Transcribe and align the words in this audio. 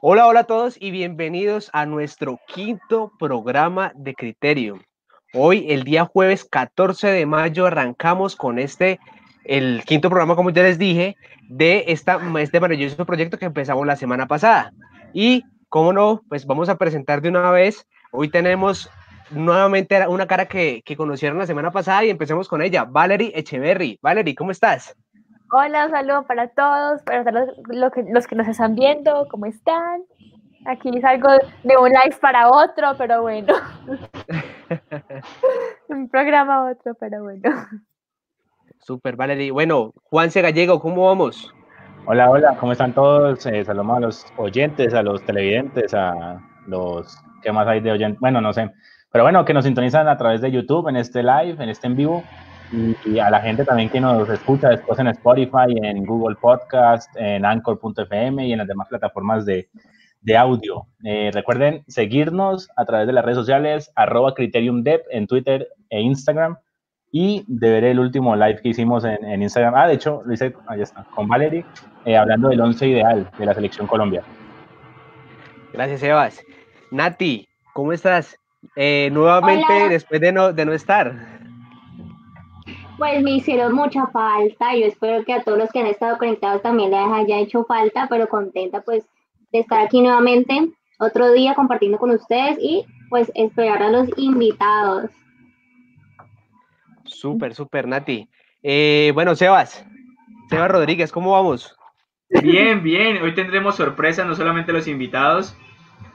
Hola, 0.00 0.28
hola 0.28 0.40
a 0.40 0.44
todos 0.44 0.76
y 0.78 0.92
bienvenidos 0.92 1.70
a 1.72 1.84
nuestro 1.84 2.38
quinto 2.46 3.10
programa 3.18 3.90
de 3.96 4.14
Criterio. 4.14 4.78
Hoy, 5.34 5.72
el 5.72 5.82
día 5.82 6.04
jueves 6.04 6.44
14 6.44 7.08
de 7.08 7.26
mayo, 7.26 7.66
arrancamos 7.66 8.36
con 8.36 8.60
este, 8.60 9.00
el 9.42 9.82
quinto 9.84 10.08
programa, 10.08 10.36
como 10.36 10.50
ya 10.50 10.62
les 10.62 10.78
dije, 10.78 11.16
de 11.48 11.86
esta, 11.88 12.20
este 12.38 12.60
maravilloso 12.60 13.04
proyecto 13.04 13.40
que 13.40 13.46
empezamos 13.46 13.84
la 13.88 13.96
semana 13.96 14.28
pasada. 14.28 14.72
Y, 15.12 15.42
como 15.68 15.92
no, 15.92 16.22
pues 16.28 16.46
vamos 16.46 16.68
a 16.68 16.78
presentar 16.78 17.20
de 17.20 17.30
una 17.30 17.50
vez. 17.50 17.84
Hoy 18.12 18.28
tenemos 18.28 18.88
nuevamente 19.32 20.06
una 20.06 20.28
cara 20.28 20.46
que, 20.46 20.80
que 20.84 20.96
conocieron 20.96 21.38
la 21.38 21.46
semana 21.46 21.72
pasada 21.72 22.04
y 22.04 22.10
empecemos 22.10 22.46
con 22.46 22.62
ella, 22.62 22.84
Valerie 22.84 23.32
Echeverry. 23.34 23.98
Valerie, 24.00 24.36
¿cómo 24.36 24.52
estás? 24.52 24.94
Hola, 25.50 25.86
un 25.86 25.92
saludo 25.92 26.26
para 26.26 26.48
todos, 26.48 27.02
para 27.04 27.32
los, 27.32 27.48
los, 27.68 27.90
que, 27.90 28.02
los 28.02 28.26
que 28.26 28.36
nos 28.36 28.46
están 28.48 28.74
viendo, 28.74 29.26
¿cómo 29.30 29.46
están? 29.46 30.02
Aquí 30.66 30.90
salgo 31.00 31.30
de 31.64 31.76
un 31.78 31.88
live 31.88 32.16
para 32.20 32.50
otro, 32.50 32.88
pero 32.98 33.22
bueno. 33.22 33.54
un 35.88 36.06
programa 36.10 36.56
a 36.56 36.72
otro, 36.72 36.94
pero 37.00 37.22
bueno. 37.22 37.50
Super, 38.80 39.16
Valerie. 39.16 39.50
Bueno, 39.50 39.94
Juanse 40.10 40.42
Gallego, 40.42 40.80
¿cómo 40.80 41.06
vamos? 41.06 41.54
Hola, 42.04 42.28
hola, 42.28 42.54
¿cómo 42.60 42.72
están 42.72 42.92
todos? 42.92 43.46
Eh, 43.46 43.64
saludos 43.64 43.96
a 43.96 44.00
los 44.00 44.26
oyentes, 44.36 44.92
a 44.92 45.02
los 45.02 45.24
televidentes, 45.24 45.94
a 45.94 46.42
los... 46.66 47.16
¿Qué 47.42 47.52
más 47.52 47.66
hay 47.66 47.80
de 47.80 47.92
oyentes? 47.92 48.20
Bueno, 48.20 48.42
no 48.42 48.52
sé. 48.52 48.70
Pero 49.10 49.24
bueno, 49.24 49.46
que 49.46 49.54
nos 49.54 49.64
sintonizan 49.64 50.08
a 50.08 50.18
través 50.18 50.42
de 50.42 50.50
YouTube 50.50 50.88
en 50.88 50.96
este 50.96 51.22
live, 51.22 51.56
en 51.58 51.70
este 51.70 51.86
en 51.86 51.96
vivo 51.96 52.22
y, 52.72 53.18
a 53.18 53.30
la 53.30 53.40
gente 53.40 53.64
también 53.64 53.88
que 53.88 54.00
nos 54.00 54.28
escucha 54.28 54.68
después 54.68 54.98
en 54.98 55.08
Spotify, 55.08 55.74
en 55.82 56.04
Google 56.04 56.36
Podcast, 56.36 57.10
en 57.16 57.44
Anchor.fm 57.44 58.46
y 58.46 58.52
en 58.52 58.58
las 58.58 58.68
demás 58.68 58.88
plataformas 58.88 59.44
de, 59.44 59.68
de 60.20 60.36
audio. 60.36 60.86
Eh, 61.04 61.30
recuerden 61.32 61.84
seguirnos 61.88 62.68
a 62.76 62.84
través 62.84 63.06
de 63.06 63.12
las 63.12 63.24
redes 63.24 63.38
sociales, 63.38 63.90
arroba 63.94 64.34
CriteriumDev 64.34 65.02
en 65.10 65.26
Twitter 65.26 65.68
e 65.90 66.00
Instagram. 66.00 66.56
Y 67.10 67.42
de 67.48 67.70
ver 67.70 67.84
el 67.84 68.00
último 68.00 68.36
live 68.36 68.60
que 68.60 68.68
hicimos 68.68 69.02
en, 69.04 69.24
en 69.24 69.40
Instagram. 69.40 69.74
Ah, 69.74 69.86
de 69.86 69.94
hecho, 69.94 70.20
lo 70.26 70.34
hice, 70.34 70.54
ahí 70.66 70.82
está, 70.82 71.04
con 71.14 71.26
Valerie, 71.26 71.64
eh, 72.04 72.18
hablando 72.18 72.50
del 72.50 72.60
once 72.60 72.86
ideal 72.86 73.30
de 73.38 73.46
la 73.46 73.54
selección 73.54 73.86
Colombia. 73.86 74.22
Gracias, 75.72 76.00
Sebas. 76.00 76.42
Nati, 76.90 77.48
¿cómo 77.72 77.94
estás? 77.94 78.38
Eh, 78.76 79.08
nuevamente, 79.10 79.88
después 79.88 80.20
de 80.20 80.32
no, 80.32 80.52
de 80.52 80.66
no 80.66 80.74
estar 80.74 81.37
pues 82.98 83.22
me 83.22 83.30
hicieron 83.30 83.74
mucha 83.74 84.08
falta. 84.08 84.74
Yo 84.74 84.86
espero 84.86 85.24
que 85.24 85.32
a 85.32 85.42
todos 85.42 85.56
los 85.56 85.70
que 85.70 85.80
han 85.80 85.86
estado 85.86 86.18
conectados 86.18 86.62
también 86.62 86.90
les 86.90 87.00
haya 87.00 87.38
hecho 87.38 87.64
falta, 87.64 88.08
pero 88.10 88.28
contenta 88.28 88.82
pues 88.82 89.04
de 89.52 89.60
estar 89.60 89.80
aquí 89.80 90.02
nuevamente 90.02 90.70
otro 90.98 91.32
día 91.32 91.54
compartiendo 91.54 91.98
con 91.98 92.10
ustedes 92.10 92.58
y 92.60 92.84
pues 93.08 93.30
esperar 93.34 93.82
a 93.82 93.90
los 93.90 94.08
invitados. 94.18 95.10
Súper, 97.04 97.54
súper, 97.54 97.86
Nati. 97.86 98.28
Eh, 98.62 99.12
bueno, 99.14 99.34
Sebas, 99.36 99.86
Sebas 100.50 100.70
Rodríguez, 100.70 101.12
¿cómo 101.12 101.32
vamos? 101.32 101.74
Bien, 102.42 102.82
bien. 102.82 103.22
Hoy 103.22 103.34
tendremos 103.34 103.76
sorpresas, 103.76 104.26
no 104.26 104.34
solamente 104.34 104.72
los 104.72 104.88
invitados, 104.88 105.56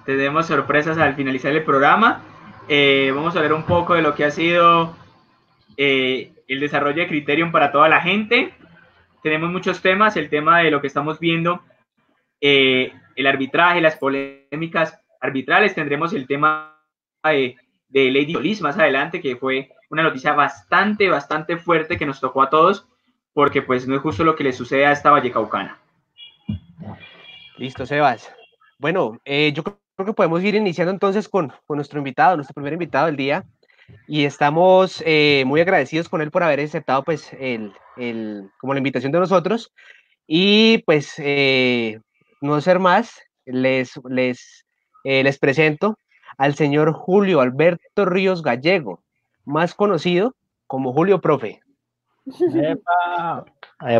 tendremos 0.06 0.48
sorpresas 0.48 0.98
al 0.98 1.16
finalizar 1.16 1.54
el 1.54 1.64
programa. 1.64 2.22
Eh, 2.68 3.12
vamos 3.16 3.36
a 3.36 3.42
ver 3.42 3.54
un 3.54 3.64
poco 3.64 3.96
de 3.96 4.02
lo 4.02 4.14
que 4.14 4.26
ha 4.26 4.32
sido 4.32 4.96
eh, 5.78 6.33
el 6.48 6.60
desarrollo 6.60 7.02
de 7.02 7.08
Criterion 7.08 7.52
para 7.52 7.72
toda 7.72 7.90
la 7.90 8.02
gente. 8.02 8.54
Tenemos 9.22 9.52
muchos 9.52 9.82
temas, 9.82 10.18
el 10.18 10.30
tema 10.30 10.60
de 10.60 10.72
lo 10.72 10.82
que 10.82 10.88
estamos 10.88 11.20
viendo, 11.20 11.62
eh, 12.42 12.94
el 13.16 13.28
arbitraje, 13.28 13.82
las 13.82 13.96
polémicas 13.98 15.00
arbitrales, 15.22 15.76
tendremos 15.76 16.14
el 16.14 16.28
tema 16.28 16.78
de, 17.24 17.56
de 17.88 18.12
Lady 18.12 18.36
Olis 18.36 18.62
más 18.62 18.78
adelante, 18.78 19.22
que 19.22 19.38
fue 19.38 19.72
una 19.90 20.04
noticia 20.04 20.34
bastante, 20.34 21.08
bastante 21.08 21.58
fuerte 21.58 21.98
que 21.98 22.06
nos 22.06 22.20
tocó 22.20 22.42
a 22.42 22.50
todos, 22.50 22.88
porque 23.34 23.62
pues 23.62 23.88
no 23.88 23.96
es 23.96 24.02
justo 24.02 24.24
lo 24.24 24.36
que 24.36 24.44
le 24.44 24.52
sucede 24.52 24.86
a 24.86 24.92
esta 24.92 25.12
Vallecaucana. 25.12 25.80
Listo, 27.58 27.86
Sebas. 27.86 28.34
Bueno, 28.78 29.22
eh, 29.24 29.54
yo 29.54 29.64
creo 29.64 29.78
que 30.06 30.14
podemos 30.14 30.44
ir 30.44 30.56
iniciando 30.56 30.92
entonces 30.92 31.30
con, 31.30 31.54
con 31.66 31.78
nuestro 31.78 32.00
invitado, 32.00 32.36
nuestro 32.36 32.56
primer 32.56 32.74
invitado 32.74 33.06
del 33.06 33.16
día, 33.16 33.46
y 34.08 34.26
estamos 34.26 35.04
eh, 35.06 35.44
muy 35.46 35.62
agradecidos 35.62 36.10
con 36.10 36.22
él 36.22 36.32
por 36.32 36.44
haber 36.44 36.60
aceptado 36.60 37.04
pues 37.04 37.32
el, 37.34 37.74
el, 37.98 38.50
como 38.60 38.74
la 38.74 38.80
invitación 38.80 39.12
de 39.12 39.20
nosotros 39.20 39.72
y 40.28 40.80
pues 40.80 41.14
eh, 41.18 42.00
no 42.42 42.60
ser 42.62 42.80
más, 42.80 43.22
les, 43.46 44.00
les, 44.10 44.66
eh, 45.04 45.24
les 45.24 45.38
presento 45.38 45.98
al 46.38 46.56
señor 46.56 46.94
Julio 46.94 47.42
Alberto 47.42 48.06
Ríos 48.06 48.42
Gallego, 48.42 49.04
más 49.46 49.74
conocido 49.74 50.36
como 50.68 50.94
Julio 50.94 51.22
Profe. 51.22 51.62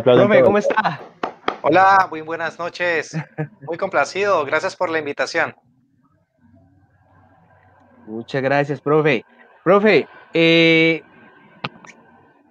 Profe, 0.02 0.42
¿cómo 0.42 0.58
está? 0.58 1.00
Hola, 1.62 2.08
muy 2.10 2.20
buenas 2.20 2.58
noches. 2.58 3.16
Muy 3.62 3.78
complacido. 3.78 4.44
Gracias 4.44 4.76
por 4.76 4.90
la 4.90 4.98
invitación. 4.98 5.54
Muchas 8.06 8.42
gracias, 8.42 8.80
profe. 8.80 9.24
Profe, 9.64 10.06
eh, 10.34 11.02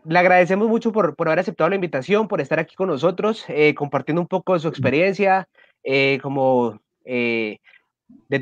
le 0.03 0.19
agradecemos 0.19 0.67
mucho 0.67 0.91
por, 0.91 1.15
haber 1.19 1.39
aceptado 1.39 1.69
la 1.69 1.75
invitación, 1.75 2.27
por 2.27 2.41
estar 2.41 2.59
aquí 2.59 2.75
con 2.75 2.87
nosotros, 2.87 3.45
eh, 3.49 3.75
compartiendo 3.75 4.19
un 4.19 4.27
poco 4.27 4.53
de 4.53 4.59
su 4.59 4.67
experiencia, 4.67 5.47
eh, 5.83 6.19
como 6.23 6.81
de 7.05 7.59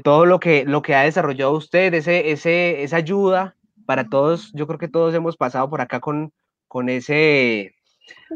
todo 0.03 0.25
lo 0.25 0.39
que, 0.39 0.63
lo 0.63 0.81
que 0.81 0.95
ha 0.95 1.01
desarrollado 1.03 1.51
usted, 1.51 1.93
ese, 1.93 2.31
ese, 2.31 2.83
esa 2.83 2.95
ayuda 2.95 3.57
para 3.85 4.07
todos. 4.07 4.53
Yo 4.53 4.67
creo 4.67 4.79
que 4.79 4.88
todos 4.88 5.13
hemos 5.13 5.35
pasado 5.35 5.69
por 5.69 5.81
acá 5.81 5.99
con, 5.99 6.31
con, 6.69 6.88
ese, 6.88 7.75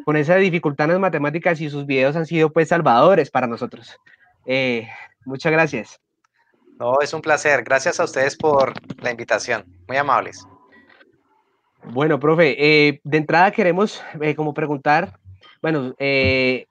con 0.03 0.17
esa 0.17 0.35
dificultad 0.35 0.85
en 0.87 0.93
las 0.93 0.99
matemáticas 0.99 1.61
y 1.61 1.69
sus 1.69 1.85
videos 1.85 2.17
han 2.17 2.25
sido 2.25 2.51
pues 2.51 2.67
salvadores 2.67 3.31
para 3.31 3.47
nosotros. 3.47 3.97
muchas 5.25 5.51
gracias. 5.53 6.01
No, 6.77 6.99
es 6.99 7.13
un 7.13 7.21
placer. 7.21 7.63
Gracias 7.63 8.01
a 8.01 8.03
ustedes 8.03 8.35
por 8.35 8.73
la 9.01 9.11
invitación. 9.11 9.74
Muy 9.87 9.97
amables. 9.97 10.47
Bueno, 11.91 12.19
profe, 12.19 12.55
eh, 12.57 12.99
de 13.03 13.17
entrada 13.17 13.51
queremos 13.51 14.03
eh, 14.21 14.35
como 14.35 14.53
preguntar, 14.53 15.19
bueno, 15.61 15.93
eh, 15.99 16.65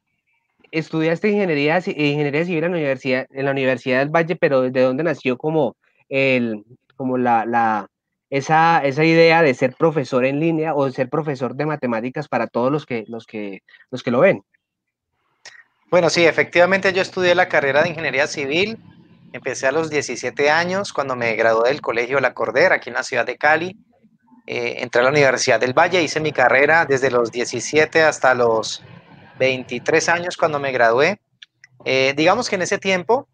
estudiaste 0.72 1.28
ingeniería, 1.28 1.78
ingeniería 1.86 2.44
civil 2.44 2.64
en 2.64 2.72
la, 2.72 2.76
universidad, 2.78 3.26
en 3.30 3.44
la 3.44 3.52
Universidad 3.52 4.00
del 4.00 4.08
Valle, 4.08 4.34
pero 4.34 4.62
¿de 4.62 4.80
dónde 4.80 5.04
nació 5.04 5.38
como, 5.38 5.76
el, 6.08 6.64
como 6.96 7.16
la, 7.16 7.46
la, 7.46 7.88
esa, 8.28 8.80
esa 8.84 9.04
idea 9.04 9.42
de 9.42 9.54
ser 9.54 9.74
profesor 9.74 10.24
en 10.24 10.40
línea 10.40 10.74
o 10.74 10.86
de 10.86 10.92
ser 10.92 11.08
profesor 11.08 11.54
de 11.54 11.66
matemáticas 11.66 12.26
para 12.26 12.48
todos 12.48 12.72
los 12.72 12.84
que, 12.84 13.04
los 13.06 13.26
que, 13.26 13.62
los 13.90 14.02
que 14.02 14.10
lo 14.10 14.20
ven? 14.20 14.42
Bueno, 15.92 16.10
sí, 16.10 16.24
efectivamente 16.26 16.92
yo 16.92 17.02
estudié 17.02 17.36
la 17.36 17.48
carrera 17.48 17.84
de 17.84 17.90
ingeniería 17.90 18.26
civil 18.26 18.78
Empecé 19.34 19.66
a 19.66 19.72
los 19.72 19.90
17 19.90 20.48
años 20.48 20.92
cuando 20.92 21.16
me 21.16 21.34
gradué 21.34 21.70
del 21.70 21.80
Colegio 21.80 22.20
La 22.20 22.34
Cordera, 22.34 22.76
aquí 22.76 22.90
en 22.90 22.94
la 22.94 23.02
ciudad 23.02 23.26
de 23.26 23.36
Cali. 23.36 23.76
Eh, 24.46 24.76
entré 24.78 25.00
a 25.00 25.04
la 25.04 25.10
Universidad 25.10 25.58
del 25.58 25.76
Valle, 25.76 26.00
hice 26.00 26.20
mi 26.20 26.30
carrera 26.30 26.86
desde 26.86 27.10
los 27.10 27.32
17 27.32 28.00
hasta 28.04 28.32
los 28.32 28.84
23 29.40 30.08
años 30.08 30.36
cuando 30.36 30.60
me 30.60 30.70
gradué. 30.70 31.20
Eh, 31.84 32.14
digamos 32.16 32.48
que 32.48 32.54
en 32.54 32.62
ese 32.62 32.78
tiempo 32.78 33.26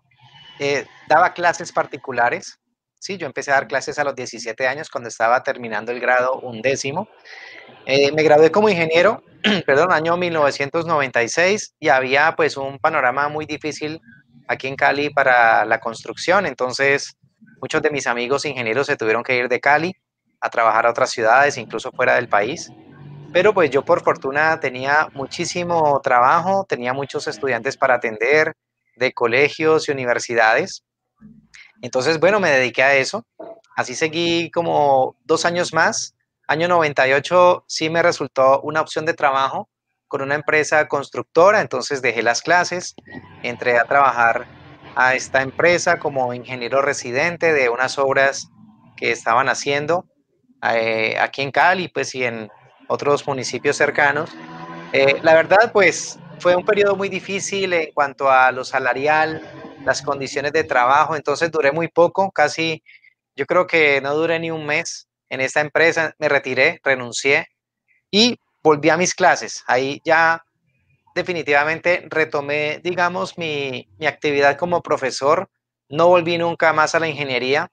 eh, 0.59 0.87
daba 1.07 1.35
clases 1.35 1.71
particulares. 1.71 2.59
Sí, 2.99 3.19
yo 3.19 3.27
empecé 3.27 3.51
a 3.51 3.57
dar 3.57 3.69
clases 3.69 3.99
a 3.99 4.05
los 4.05 4.15
17 4.15 4.67
años 4.67 4.89
cuando 4.89 5.11
estaba 5.11 5.43
terminando 5.43 5.93
el 5.93 6.01
grado 6.01 6.41
undécimo. 6.41 7.11
me 7.87 8.23
gradué 8.23 8.51
como 8.51 8.71
ingeniero, 8.71 9.23
perdón, 9.67 9.93
año 9.93 10.17
1996 10.17 11.75
y 11.79 11.89
había 11.91 12.35
pues 12.37 12.57
un 12.57 12.79
panorama 12.79 13.29
muy 13.29 13.45
difícil 13.45 14.01
aquí 14.49 14.69
en 14.69 14.77
Cali 14.77 15.11
para 15.11 15.65
la 15.65 15.81
construcción, 15.81 16.47
entonces 16.47 17.17
muchos 17.61 17.83
de 17.83 17.91
mis 17.91 18.07
amigos 18.07 18.45
ingenieros 18.45 18.87
se 18.87 18.97
tuvieron 18.97 19.23
que 19.23 19.37
ir 19.37 19.49
de 19.49 19.61
Cali 19.61 19.95
a 20.41 20.51
trabajar 20.51 20.87
a 20.87 20.91
otras 20.91 21.11
ciudades, 21.11 21.59
incluso 21.59 21.93
fuera 21.93 22.15
del 22.15 22.29
país. 22.29 22.71
Pero 23.33 23.55
pues 23.55 23.71
yo 23.71 23.85
por 23.85 24.03
fortuna 24.03 24.59
tenía 24.59 25.09
muchísimo 25.15 26.01
trabajo, 26.03 26.65
tenía 26.69 26.93
muchos 26.93 27.29
estudiantes 27.29 27.77
para 27.77 27.95
atender 27.95 28.55
de 28.97 29.13
colegios 29.13 29.89
y 29.89 29.93
universidades. 29.93 30.85
Entonces, 31.81 32.19
bueno, 32.19 32.41
me 32.41 32.51
dediqué 32.51 32.83
a 32.83 32.97
eso. 32.97 33.25
Así 33.77 33.95
seguí 33.95 34.51
como 34.51 35.17
dos 35.25 35.45
años 35.45 35.73
más. 35.73 36.15
Año 36.49 36.67
98 36.67 37.65
sí 37.69 37.89
me 37.89 38.03
resultó 38.03 38.61
una 38.63 38.81
opción 38.81 39.07
de 39.07 39.15
trabajo 39.15 39.69
con 40.11 40.23
una 40.23 40.35
empresa 40.35 40.89
constructora, 40.89 41.61
entonces 41.61 42.03
dejé 42.03 42.23
las 42.23 42.43
clases, 42.43 42.97
entré 43.45 43.79
a 43.79 43.85
trabajar 43.85 44.45
a 44.97 45.15
esta 45.15 45.41
empresa 45.41 46.01
como 46.01 46.35
ingeniero 46.35 46.83
residente 46.83 47.53
de 47.53 47.69
unas 47.69 47.97
obras 47.97 48.51
que 48.97 49.13
estaban 49.13 49.49
haciendo 49.49 50.05
eh, 50.75 51.17
aquí 51.21 51.43
en 51.43 51.53
Cali, 51.53 51.87
pues 51.87 52.13
y 52.17 52.25
en 52.25 52.51
otros 52.89 53.25
municipios 53.29 53.77
cercanos. 53.77 54.31
Eh, 54.93 55.21
la 55.23 55.35
verdad, 55.35 55.71
pues 55.73 56.19
fue 56.41 56.57
un 56.57 56.65
periodo 56.65 56.97
muy 56.97 57.09
difícil 57.09 57.73
en 57.73 57.93
cuanto 57.93 58.29
a 58.29 58.51
lo 58.51 58.65
salarial, 58.65 59.41
las 59.85 60.03
condiciones 60.03 60.53
de 60.53 60.65
trabajo, 60.65 61.15
entonces 61.15 61.53
duré 61.53 61.71
muy 61.71 61.87
poco, 61.87 62.33
casi, 62.33 62.83
yo 63.37 63.47
creo 63.47 63.69
que 63.69 64.01
no 64.01 64.13
duré 64.17 64.41
ni 64.41 64.51
un 64.51 64.67
mes 64.67 65.07
en 65.29 65.41
esta 65.41 65.61
empresa, 65.61 66.15
me 66.19 66.29
retiré, 66.29 66.81
renuncié 66.83 67.47
y 68.11 68.41
volví 68.63 68.91
a 68.91 68.97
mis 68.97 69.15
clases. 69.15 69.65
Ahí 69.67 70.01
ya 70.05 70.45
definitivamente 71.15 72.07
retomé, 72.09 72.81
digamos, 72.83 73.37
mi, 73.39 73.89
mi 73.99 74.07
actividad 74.07 74.57
como 74.57 74.83
profesor, 74.83 75.49
no 75.89 76.09
volví 76.09 76.39
nunca 76.39 76.73
más 76.73 76.95
a 76.95 77.01
la 77.01 77.09
ingeniería. 77.09 77.71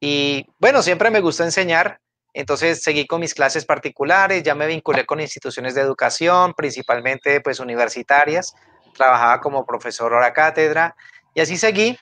Y 0.00 0.46
bueno, 0.58 0.82
siempre 0.82 1.10
me 1.10 1.20
gustó 1.20 1.44
enseñar, 1.44 2.00
entonces 2.32 2.82
seguí 2.82 3.06
con 3.06 3.20
mis 3.20 3.34
clases 3.34 3.64
particulares, 3.64 4.42
ya 4.42 4.54
me 4.54 4.66
vinculé 4.66 5.04
con 5.04 5.20
instituciones 5.20 5.74
de 5.74 5.82
educación, 5.82 6.54
principalmente 6.54 7.40
pues 7.40 7.60
universitarias, 7.60 8.54
trabajaba 8.94 9.40
como 9.40 9.66
profesor 9.66 10.12
hora 10.12 10.32
cátedra 10.32 10.96
y 11.34 11.40
así 11.40 11.56
seguí 11.56 11.98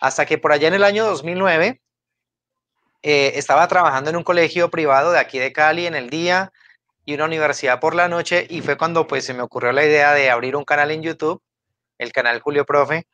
hasta 0.00 0.26
que 0.26 0.38
por 0.38 0.52
allá 0.52 0.68
en 0.68 0.74
el 0.74 0.84
año 0.84 1.04
2009 1.06 1.80
eh, 3.02 3.32
estaba 3.36 3.66
trabajando 3.68 4.10
en 4.10 4.16
un 4.16 4.24
colegio 4.24 4.68
privado 4.70 5.12
de 5.12 5.18
aquí 5.18 5.38
de 5.38 5.52
Cali 5.52 5.86
en 5.86 5.94
el 5.94 6.10
día 6.10 6.52
y 7.08 7.14
una 7.14 7.24
universidad 7.24 7.80
por 7.80 7.94
la 7.94 8.06
noche 8.06 8.46
y 8.50 8.60
fue 8.60 8.76
cuando 8.76 9.06
pues 9.06 9.24
se 9.24 9.32
me 9.32 9.40
ocurrió 9.40 9.72
la 9.72 9.82
idea 9.82 10.12
de 10.12 10.28
abrir 10.28 10.54
un 10.56 10.64
canal 10.64 10.90
en 10.90 11.02
YouTube, 11.02 11.40
el 11.96 12.12
canal 12.12 12.38
Julio 12.40 12.66
Profe, 12.66 13.06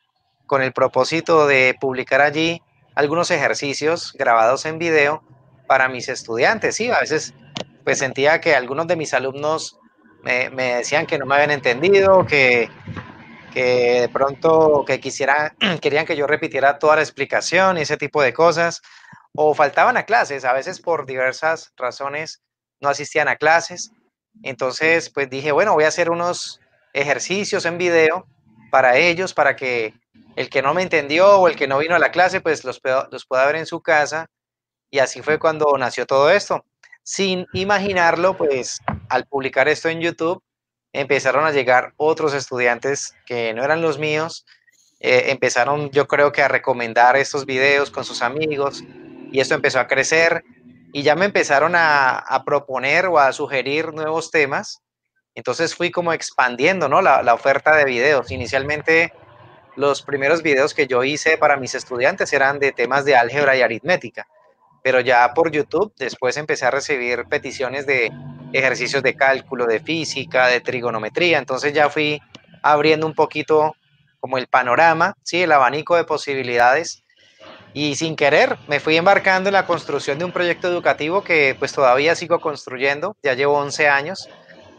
con 0.47 0.61
el 0.61 0.73
propósito 0.73 1.47
de 1.47 1.77
publicar 1.79 2.19
allí 2.19 2.61
algunos 2.93 3.31
ejercicios 3.31 4.11
grabados 4.19 4.65
en 4.65 4.79
video 4.79 5.23
para 5.65 5.87
mis 5.87 6.09
estudiantes. 6.09 6.75
Sí, 6.75 6.91
a 6.91 6.99
veces 6.99 7.33
pues 7.85 7.99
sentía 7.99 8.41
que 8.41 8.53
algunos 8.53 8.85
de 8.87 8.97
mis 8.97 9.13
alumnos 9.13 9.79
me, 10.23 10.49
me 10.49 10.75
decían 10.75 11.05
que 11.05 11.17
no 11.17 11.25
me 11.25 11.35
habían 11.35 11.51
entendido, 11.51 12.25
que, 12.25 12.69
que 13.53 14.01
de 14.01 14.09
pronto 14.09 14.83
que 14.85 14.99
quisiera, 14.99 15.55
querían 15.81 16.05
que 16.05 16.17
yo 16.17 16.27
repitiera 16.27 16.79
toda 16.79 16.97
la 16.97 17.01
explicación 17.01 17.77
y 17.77 17.83
ese 17.83 17.95
tipo 17.95 18.21
de 18.21 18.33
cosas, 18.33 18.81
o 19.33 19.53
faltaban 19.53 19.95
a 19.95 20.03
clases, 20.03 20.43
a 20.43 20.51
veces 20.51 20.81
por 20.81 21.05
diversas 21.05 21.71
razones 21.77 22.41
no 22.81 22.89
asistían 22.89 23.27
a 23.27 23.35
clases. 23.35 23.91
Entonces, 24.43 25.09
pues 25.09 25.29
dije, 25.29 25.51
bueno, 25.51 25.73
voy 25.73 25.85
a 25.85 25.89
hacer 25.89 26.09
unos 26.09 26.59
ejercicios 26.93 27.65
en 27.65 27.77
video 27.77 28.27
para 28.71 28.97
ellos, 28.97 29.33
para 29.33 29.55
que 29.55 29.93
el 30.35 30.49
que 30.49 30.61
no 30.61 30.73
me 30.73 30.81
entendió 30.81 31.39
o 31.39 31.47
el 31.47 31.55
que 31.55 31.67
no 31.67 31.77
vino 31.77 31.95
a 31.95 31.99
la 31.99 32.11
clase, 32.11 32.41
pues 32.41 32.63
los, 32.63 32.81
los 33.11 33.25
pueda 33.25 33.45
ver 33.45 33.55
en 33.55 33.65
su 33.65 33.81
casa. 33.81 34.27
Y 34.91 34.99
así 34.99 35.21
fue 35.21 35.39
cuando 35.39 35.77
nació 35.77 36.05
todo 36.05 36.29
esto. 36.29 36.65
Sin 37.03 37.45
imaginarlo, 37.53 38.35
pues 38.35 38.79
al 39.09 39.25
publicar 39.25 39.67
esto 39.67 39.89
en 39.89 40.01
YouTube, 40.01 40.41
empezaron 40.91 41.45
a 41.45 41.51
llegar 41.51 41.93
otros 41.97 42.33
estudiantes 42.33 43.13
que 43.25 43.53
no 43.53 43.63
eran 43.63 43.81
los 43.81 43.99
míos. 43.99 44.45
Eh, 44.99 45.25
empezaron, 45.27 45.91
yo 45.91 46.07
creo 46.07 46.31
que 46.31 46.41
a 46.41 46.47
recomendar 46.47 47.15
estos 47.15 47.45
videos 47.45 47.91
con 47.91 48.05
sus 48.05 48.21
amigos 48.21 48.83
y 49.31 49.39
esto 49.39 49.53
empezó 49.53 49.79
a 49.79 49.87
crecer 49.87 50.43
y 50.95 51.03
ya 51.03 51.13
me 51.17 51.25
empezaron 51.25 51.73
a, 51.75 52.41
proponer 52.45 53.07
o 53.07 53.19
a 53.19 53.33
sugerir 53.33 53.93
nuevos 53.93 54.31
temas. 54.31 54.81
Entonces 55.33 55.75
fui 55.75 55.91
como 55.91 56.13
expandiendo 56.13 56.87
¿no? 56.87 57.01
la, 57.01 57.21
la 57.21 57.33
oferta 57.33 57.75
de 57.75 57.83
videos. 57.83 58.31
Inicialmente 58.31 59.11
los 59.75 60.01
primeros 60.03 60.41
videos 60.41 60.73
que 60.73 60.87
yo 60.87 61.03
hice 61.03 61.37
para 61.37 61.57
mis 61.57 61.75
estudiantes 61.75 62.31
eran 62.31 62.59
de 62.59 62.71
temas 62.71 63.03
de 63.03 63.17
álgebra 63.17 63.57
y 63.57 63.61
aritmética, 63.61 64.25
pero 64.85 65.01
ya 65.01 65.33
por 65.33 65.51
YouTube 65.51 65.91
después 65.97 66.37
empecé 66.37 66.65
a 66.65 66.71
recibir 66.71 67.25
peticiones 67.25 67.85
de 67.85 68.09
ejercicios 68.53 69.03
de 69.03 69.17
cálculo, 69.17 69.65
de 69.65 69.81
física, 69.81 70.47
de 70.47 70.61
trigonometría, 70.61 71.39
entonces 71.39 71.73
ya 71.73 71.89
fui 71.89 72.21
abriendo 72.63 73.05
un 73.05 73.15
poquito 73.15 73.75
como 74.21 74.37
el 74.37 74.47
panorama, 74.47 75.17
sí, 75.23 75.43
el 75.43 75.51
abanico 75.51 75.97
de 75.97 76.05
posibilidades 76.05 77.03
y 77.75 77.95
sin 77.95 78.15
querer 78.15 78.57
me 78.67 78.79
fui 78.79 78.97
embarcando 78.97 79.49
en 79.49 79.53
la 79.53 79.67
construcción 79.67 80.17
de 80.17 80.25
un 80.25 80.31
proyecto 80.31 80.67
educativo 80.67 81.23
que 81.23 81.55
pues 81.59 81.71
todavía 81.73 82.15
sigo 82.15 82.39
construyendo, 82.39 83.15
ya 83.21 83.35
llevo 83.35 83.59
11 83.59 83.87
años, 83.87 84.27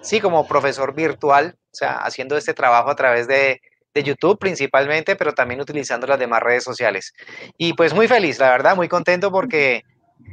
sí, 0.01 0.21
como 0.21 0.49
profesor 0.49 0.95
virtual, 0.95 1.55
o 1.73 1.77
sea, 1.77 1.99
haciendo 1.99 2.37
este 2.37 2.55
trabajo 2.55 2.91
a 2.91 2.97
través 2.97 3.29
de 3.29 3.61
de 3.97 4.03
YouTube 4.03 4.39
principalmente, 4.39 5.17
pero 5.17 5.33
también 5.33 5.61
utilizando 5.61 6.07
las 6.07 6.19
demás 6.19 6.43
redes 6.43 6.63
sociales. 6.63 7.15
Y 7.57 7.73
pues 7.73 7.95
muy 7.95 8.07
feliz, 8.07 8.39
la 8.39 8.51
verdad, 8.51 8.77
muy 8.77 8.89
contento 8.89 9.33
porque 9.33 9.85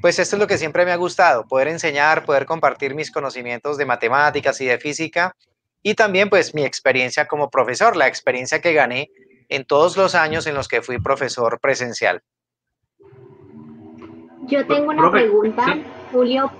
pues 0.01 0.19
esto 0.19 0.35
es 0.35 0.39
lo 0.39 0.47
que 0.47 0.57
siempre 0.57 0.85
me 0.85 0.91
ha 0.91 0.97
gustado, 0.97 1.47
poder 1.47 1.69
enseñar, 1.69 2.25
poder 2.25 2.45
compartir 2.45 2.93
mis 2.93 3.09
conocimientos 3.09 3.77
de 3.77 3.85
matemáticas 3.85 4.59
y 4.61 4.65
de 4.65 4.77
física 4.77 5.35
y 5.81 5.95
también 5.95 6.29
pues 6.29 6.53
mi 6.53 6.65
experiencia 6.65 7.25
como 7.25 7.49
profesor, 7.49 7.95
la 7.95 8.07
experiencia 8.07 8.61
que 8.61 8.73
gané 8.73 9.09
en 9.49 9.65
todos 9.65 9.97
los 9.97 10.13
años 10.13 10.45
en 10.45 10.55
los 10.55 10.67
que 10.67 10.81
fui 10.81 10.99
profesor 10.99 11.59
presencial. 11.59 12.21
Yo 14.47 14.65
tengo 14.67 14.89
una 14.89 15.11
pregunta, 15.11 15.77
Julio. 16.11 16.51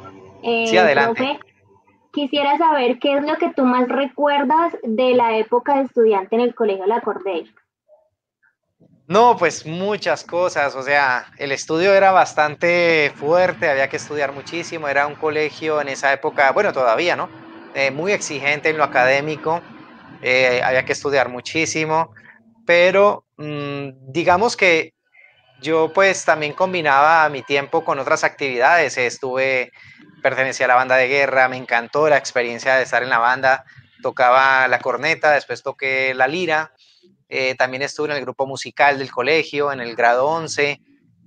Eh, 0.41 0.67
sí, 0.67 0.77
adelante. 0.77 1.39
Quisiera 2.11 2.57
saber 2.57 2.99
qué 2.99 3.17
es 3.17 3.23
lo 3.23 3.35
que 3.37 3.51
tú 3.53 3.65
más 3.65 3.87
recuerdas 3.87 4.73
de 4.83 5.15
la 5.15 5.37
época 5.37 5.77
de 5.77 5.83
estudiante 5.83 6.35
en 6.35 6.41
el 6.41 6.53
Colegio 6.53 6.85
La 6.85 7.01
Cordera. 7.01 7.49
No, 9.07 9.35
pues 9.37 9.65
muchas 9.65 10.23
cosas, 10.23 10.75
o 10.75 10.81
sea, 10.81 11.25
el 11.37 11.51
estudio 11.51 11.93
era 11.93 12.11
bastante 12.11 13.11
fuerte, 13.15 13.69
había 13.69 13.89
que 13.89 13.97
estudiar 13.97 14.31
muchísimo, 14.31 14.87
era 14.87 15.07
un 15.07 15.15
colegio 15.15 15.81
en 15.81 15.89
esa 15.89 16.13
época, 16.13 16.51
bueno, 16.51 16.71
todavía, 16.71 17.15
¿no? 17.17 17.27
Eh, 17.75 17.91
muy 17.91 18.13
exigente 18.13 18.69
en 18.69 18.77
lo 18.77 18.83
académico, 18.83 19.61
eh, 20.21 20.61
había 20.63 20.85
que 20.85 20.93
estudiar 20.93 21.27
muchísimo, 21.27 22.13
pero 22.65 23.25
mm, 23.35 23.89
digamos 24.13 24.55
que 24.55 24.92
yo 25.63 25.91
pues 25.93 26.25
también 26.25 26.53
combinaba 26.53 27.27
mi 27.29 27.41
tiempo 27.41 27.83
con 27.83 27.97
otras 27.97 28.23
actividades, 28.23 28.97
estuve 28.97 29.71
pertenecía 30.21 30.65
a 30.65 30.69
la 30.69 30.75
banda 30.75 30.95
de 30.95 31.07
guerra, 31.07 31.49
me 31.49 31.57
encantó 31.57 32.07
la 32.09 32.17
experiencia 32.17 32.75
de 32.75 32.83
estar 32.83 33.03
en 33.03 33.09
la 33.09 33.19
banda, 33.19 33.65
tocaba 34.01 34.67
la 34.67 34.79
corneta, 34.79 35.31
después 35.31 35.63
toqué 35.63 36.13
la 36.13 36.27
lira, 36.27 36.73
eh, 37.29 37.55
también 37.55 37.81
estuve 37.81 38.09
en 38.09 38.17
el 38.17 38.21
grupo 38.21 38.45
musical 38.45 38.97
del 38.97 39.11
colegio, 39.11 39.71
en 39.71 39.81
el 39.81 39.95
grado 39.95 40.27
11, 40.27 40.81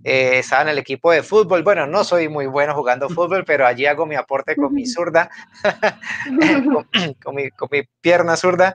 eh, 0.05 0.39
estaba 0.39 0.63
en 0.63 0.69
el 0.69 0.79
equipo 0.79 1.11
de 1.11 1.23
fútbol, 1.23 1.63
bueno, 1.63 1.87
no 1.87 2.05
soy 2.05 2.29
muy 2.29 2.47
bueno 2.47 2.75
jugando 2.75 3.09
fútbol, 3.11 3.45
pero 3.45 3.67
allí 3.67 3.87
hago 3.87 4.07
mi 4.07 4.15
aporte 4.15 4.57
con 4.57 4.73
mi 4.73 4.87
zurda, 4.87 5.31
con, 7.23 7.35
mi, 7.35 7.51
con, 7.51 7.69
mi, 7.71 7.83
pierna 8.01 8.37
zurda, 8.37 8.75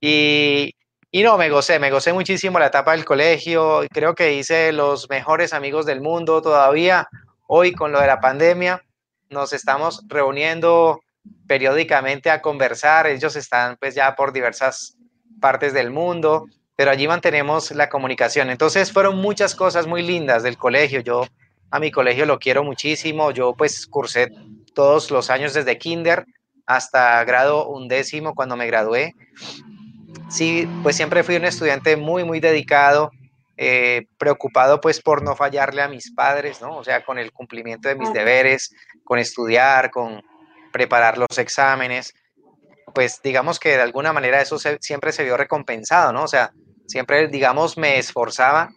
y, 0.00 0.74
y 1.10 1.22
no, 1.22 1.38
me 1.38 1.48
gocé, 1.48 1.78
me 1.78 1.90
gocé 1.90 2.12
muchísimo 2.12 2.58
la 2.58 2.66
etapa 2.66 2.92
del 2.92 3.04
colegio, 3.04 3.82
creo 3.90 4.14
que 4.14 4.34
hice 4.34 4.72
los 4.72 5.08
mejores 5.08 5.52
amigos 5.52 5.86
del 5.86 6.00
mundo 6.00 6.42
todavía, 6.42 7.08
hoy 7.46 7.72
con 7.72 7.92
lo 7.92 8.00
de 8.00 8.06
la 8.06 8.20
pandemia, 8.20 8.82
nos 9.30 9.52
estamos 9.52 10.02
reuniendo 10.08 11.00
periódicamente 11.46 12.30
a 12.30 12.42
conversar, 12.42 13.06
ellos 13.06 13.36
están 13.36 13.76
pues 13.78 13.94
ya 13.94 14.14
por 14.14 14.32
diversas 14.32 14.96
partes 15.40 15.72
del 15.72 15.90
mundo, 15.90 16.46
pero 16.76 16.90
allí 16.90 17.08
mantenemos 17.08 17.70
la 17.70 17.88
comunicación. 17.88 18.50
Entonces 18.50 18.92
fueron 18.92 19.16
muchas 19.16 19.54
cosas 19.54 19.86
muy 19.86 20.02
lindas 20.02 20.42
del 20.42 20.56
colegio, 20.56 21.00
yo 21.00 21.24
a 21.70 21.78
mi 21.78 21.90
colegio 21.90 22.26
lo 22.26 22.38
quiero 22.38 22.62
muchísimo, 22.62 23.30
yo 23.30 23.54
pues 23.54 23.86
cursé 23.86 24.28
todos 24.74 25.10
los 25.10 25.30
años 25.30 25.54
desde 25.54 25.78
kinder 25.78 26.26
hasta 26.66 27.22
grado 27.24 27.68
undécimo 27.68 28.34
cuando 28.34 28.56
me 28.56 28.66
gradué. 28.66 29.14
Sí, 30.28 30.66
pues 30.82 30.96
siempre 30.96 31.22
fui 31.22 31.36
un 31.36 31.44
estudiante 31.44 31.96
muy, 31.96 32.24
muy 32.24 32.40
dedicado, 32.40 33.10
eh, 33.56 34.06
preocupado 34.18 34.80
pues 34.80 35.00
por 35.00 35.22
no 35.22 35.34
fallarle 35.36 35.82
a 35.82 35.88
mis 35.88 36.12
padres, 36.12 36.60
¿no? 36.60 36.76
O 36.76 36.84
sea, 36.84 37.04
con 37.04 37.18
el 37.18 37.32
cumplimiento 37.32 37.88
de 37.88 37.94
mis 37.94 38.12
deberes, 38.12 38.74
con 39.04 39.18
estudiar, 39.18 39.90
con 39.90 40.22
preparar 40.72 41.16
los 41.16 41.38
exámenes, 41.38 42.12
pues 42.94 43.20
digamos 43.22 43.58
que 43.58 43.70
de 43.70 43.82
alguna 43.82 44.12
manera 44.12 44.40
eso 44.40 44.58
siempre 44.80 45.12
se 45.12 45.24
vio 45.24 45.36
recompensado, 45.36 46.12
¿no? 46.12 46.24
O 46.24 46.28
sea, 46.28 46.50
siempre, 46.86 47.28
digamos, 47.28 47.78
me 47.78 47.98
esforzaba 47.98 48.70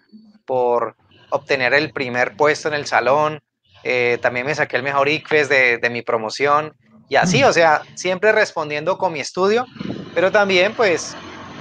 por 0.45 0.95
obtener 1.29 1.73
el 1.73 1.91
primer 1.91 2.35
puesto 2.35 2.67
en 2.67 2.73
el 2.73 2.85
salón, 2.85 3.39
eh, 3.83 4.17
también 4.21 4.45
me 4.45 4.55
saqué 4.55 4.77
el 4.77 4.83
mejor 4.83 5.09
ICFES 5.09 5.49
de, 5.49 5.77
de 5.77 5.89
mi 5.89 6.01
promoción, 6.01 6.75
y 7.09 7.15
así, 7.15 7.43
o 7.43 7.51
sea, 7.51 7.81
siempre 7.95 8.31
respondiendo 8.31 8.97
con 8.97 9.11
mi 9.11 9.19
estudio, 9.19 9.65
pero 10.13 10.31
también 10.31 10.73
pues 10.75 11.15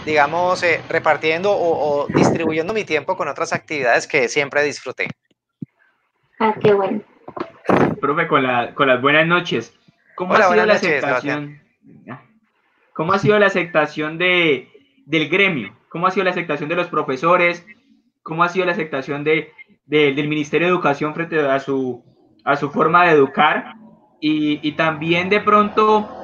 digamos, 0.08 0.62
eh, 0.62 0.80
repartiendo 0.88 1.52
o, 1.52 2.06
distribuyendo 2.08 2.72
mi 2.72 2.84
tiempo 2.84 3.14
con 3.14 3.28
otras 3.28 3.52
actividades 3.52 4.06
que 4.06 4.28
siempre 4.28 4.62
disfruté. 4.62 5.08
Ah, 6.40 6.54
qué 6.58 6.72
bueno. 6.72 7.02
Profe, 8.00 8.26
con, 8.26 8.42
la, 8.42 8.74
con 8.74 8.88
las 8.88 9.02
buenas 9.02 9.26
noches. 9.26 9.74
¿Cómo 10.14 10.32
ha 10.32 10.42
sido 10.42 10.64
la 10.64 10.72
aceptación? 10.72 11.60
¿Cómo 12.94 13.12
ha 13.12 13.18
sido 13.18 13.38
la 13.38 13.46
aceptación 13.46 14.16
de, 14.16 14.70
del 15.04 15.28
gremio? 15.28 15.76
¿Cómo 15.90 16.06
ha 16.06 16.10
sido 16.10 16.24
la 16.24 16.30
aceptación 16.30 16.70
de 16.70 16.76
los 16.76 16.88
profesores? 16.88 17.66
¿Cómo 18.22 18.42
ha 18.42 18.48
sido 18.48 18.64
la 18.64 18.72
aceptación 18.72 19.24
de, 19.24 19.52
del 19.84 20.26
Ministerio 20.26 20.68
de 20.68 20.72
Educación 20.72 21.14
frente 21.14 21.38
a 21.38 21.60
su, 21.60 22.02
a 22.44 22.56
su 22.56 22.70
forma 22.70 23.04
de 23.04 23.12
educar? 23.12 23.74
Y, 24.20 24.66
y 24.66 24.72
también 24.72 25.28
de 25.28 25.40
pronto 25.40 26.17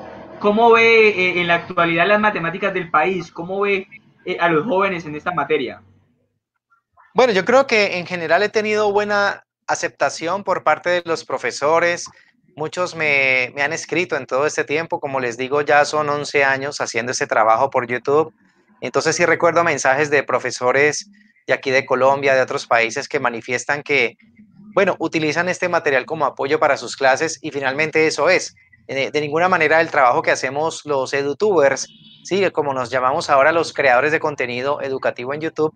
¿Cómo 0.45 0.73
ve 0.73 1.09
eh, 1.09 1.41
en 1.41 1.47
la 1.47 1.55
actualidad 1.55 2.07
las 2.07 2.21
matemáticas 2.21 2.75
del 2.75 2.91
país? 2.91 3.33
¿Cómo 3.33 3.61
ve 3.61 3.89
eh, 4.27 4.37
a 4.39 4.51
los 4.51 4.67
jóvenes 4.67 5.07
en 5.07 5.15
esta 5.15 5.33
materia? 5.33 5.81
Bueno, 7.15 7.33
yo 7.33 7.47
creo 7.47 7.67
que 7.67 7.97
en 7.97 8.05
general 8.05 8.43
he 8.43 8.51
tenido 8.51 8.93
buena 8.93 9.47
aceptación 9.67 10.45
por 10.45 10.63
parte 10.63 10.91
de 10.91 11.03
los 11.07 11.25
profesores. 11.25 12.11
Muchos 12.57 12.95
me, 12.95 13.53
me 13.55 13.63
han 13.63 13.73
escrito 13.73 14.19
en 14.19 14.27
todo 14.27 14.45
este 14.45 14.65
tiempo, 14.65 15.01
como 15.01 15.19
les 15.19 15.39
digo, 15.39 15.63
ya 15.63 15.83
son 15.87 16.11
11 16.11 16.45
años 16.45 16.79
haciendo 16.79 17.13
ese 17.13 17.27
trabajo 17.27 17.71
por 17.71 17.87
YouTube. 17.87 18.31
Entonces 18.83 19.17
sí 19.17 19.25
recuerdo 19.25 19.65
mensajes 19.65 20.11
de 20.11 20.25
profesores 20.25 21.11
de 21.47 21.55
aquí 21.55 21.71
de 21.71 21.87
Colombia, 21.87 22.35
de 22.35 22.43
otros 22.43 22.67
países 22.67 23.09
que 23.09 23.19
manifiestan 23.19 23.83
que, 23.83 24.19
bueno, 24.75 24.95
utilizan 24.99 25.49
este 25.49 25.71
material 25.71 26.05
como 26.05 26.27
apoyo 26.27 26.61
para 26.61 26.77
sus 26.77 26.99
clases 26.99 27.39
y 27.41 27.51
finalmente 27.51 28.07
eso 28.07 28.29
es. 28.29 28.55
De, 28.87 29.11
ninguna 29.21 29.49
manera 29.49 29.81
el 29.81 29.91
trabajo 29.91 30.21
que 30.21 30.31
hacemos 30.31 30.85
los 30.85 31.15
edutubers, 31.15 31.89
sí, 32.25 32.51
como 32.51 32.75
nos 32.75 32.91
llamamos 32.91 33.31
ahora 33.31 33.53
los 33.53 33.73
creadores 33.73 34.13
de 34.13 34.21
contenido 34.21 34.83
educativo 34.83 35.33
en 35.33 35.41
YouTube, 35.41 35.75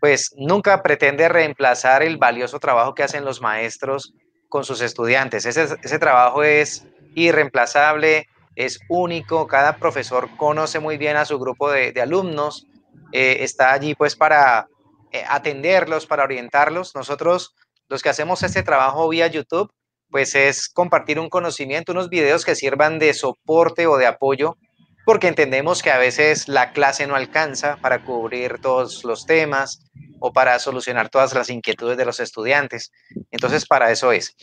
pues 0.00 0.32
nunca 0.36 0.82
pretende 0.82 1.28
reemplazar 1.28 2.02
el 2.02 2.16
valioso 2.16 2.60
trabajo 2.60 2.94
que 2.94 3.02
hacen 3.02 3.24
los 3.24 3.40
maestros 3.40 4.14
con 4.48 4.62
sus 4.62 4.80
estudiantes. 4.82 5.46
Ese, 5.46 5.98
trabajo 5.98 6.44
es 6.44 6.86
irreemplazable, 7.14 8.28
es 8.54 8.78
único, 8.88 9.48
cada 9.48 9.76
profesor 9.76 10.28
conoce 10.36 10.78
muy 10.78 10.96
bien 10.96 11.16
a 11.16 11.24
su 11.24 11.38
grupo 11.38 11.70
de, 11.70 11.90
de 11.92 12.02
alumnos, 12.02 12.68
eh, 13.12 13.44
está 13.44 13.72
allí 13.72 13.94
pues 13.94 14.14
para 14.14 14.68
eh, 15.12 15.24
atenderlos, 15.28 16.06
para 16.06 16.24
orientarlos. 16.24 16.94
Nosotros, 16.96 17.54
los 17.88 18.02
que 18.02 18.08
hacemos 18.08 18.42
este 18.42 18.64
trabajo 18.64 19.08
vía 19.08 19.28
YouTube, 19.28 19.72
pues 20.14 20.36
es 20.36 20.68
compartir 20.68 21.18
un 21.18 21.28
conocimiento, 21.28 21.90
unos 21.90 22.08
videos 22.08 22.44
que 22.44 22.54
sirvan 22.54 23.00
de 23.00 23.14
soporte 23.14 23.88
o 23.88 23.96
de 23.96 24.06
apoyo, 24.06 24.56
porque 25.04 25.26
entendemos 25.26 25.82
que 25.82 25.90
a 25.90 25.98
veces 25.98 26.46
la 26.46 26.70
clase 26.70 27.08
no 27.08 27.16
alcanza 27.16 27.78
para 27.82 28.04
cubrir 28.04 28.60
todos 28.60 29.02
los 29.02 29.26
temas 29.26 29.80
o 30.20 30.32
para 30.32 30.60
solucionar 30.60 31.08
todas 31.08 31.34
las 31.34 31.50
inquietudes 31.50 31.96
de 31.96 32.04
los 32.04 32.20
estudiantes. 32.20 32.92
Entonces, 33.32 33.66
para 33.66 33.90
eso 33.90 34.12
es. 34.12 34.36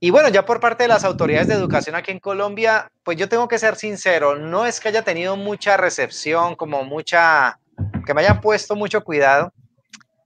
Y 0.00 0.08
bueno, 0.08 0.30
ya 0.30 0.46
por 0.46 0.58
parte 0.58 0.84
de 0.84 0.88
las 0.88 1.04
autoridades 1.04 1.48
de 1.48 1.54
educación 1.54 1.96
aquí 1.96 2.10
en 2.10 2.18
Colombia, 2.18 2.90
pues 3.02 3.18
yo 3.18 3.28
tengo 3.28 3.46
que 3.46 3.58
ser 3.58 3.76
sincero, 3.76 4.36
no 4.36 4.64
es 4.64 4.80
que 4.80 4.88
haya 4.88 5.02
tenido 5.02 5.36
mucha 5.36 5.76
recepción, 5.76 6.56
como 6.56 6.82
mucha, 6.82 7.58
que 8.06 8.14
me 8.14 8.22
hayan 8.22 8.40
puesto 8.40 8.74
mucho 8.74 9.04
cuidado. 9.04 9.52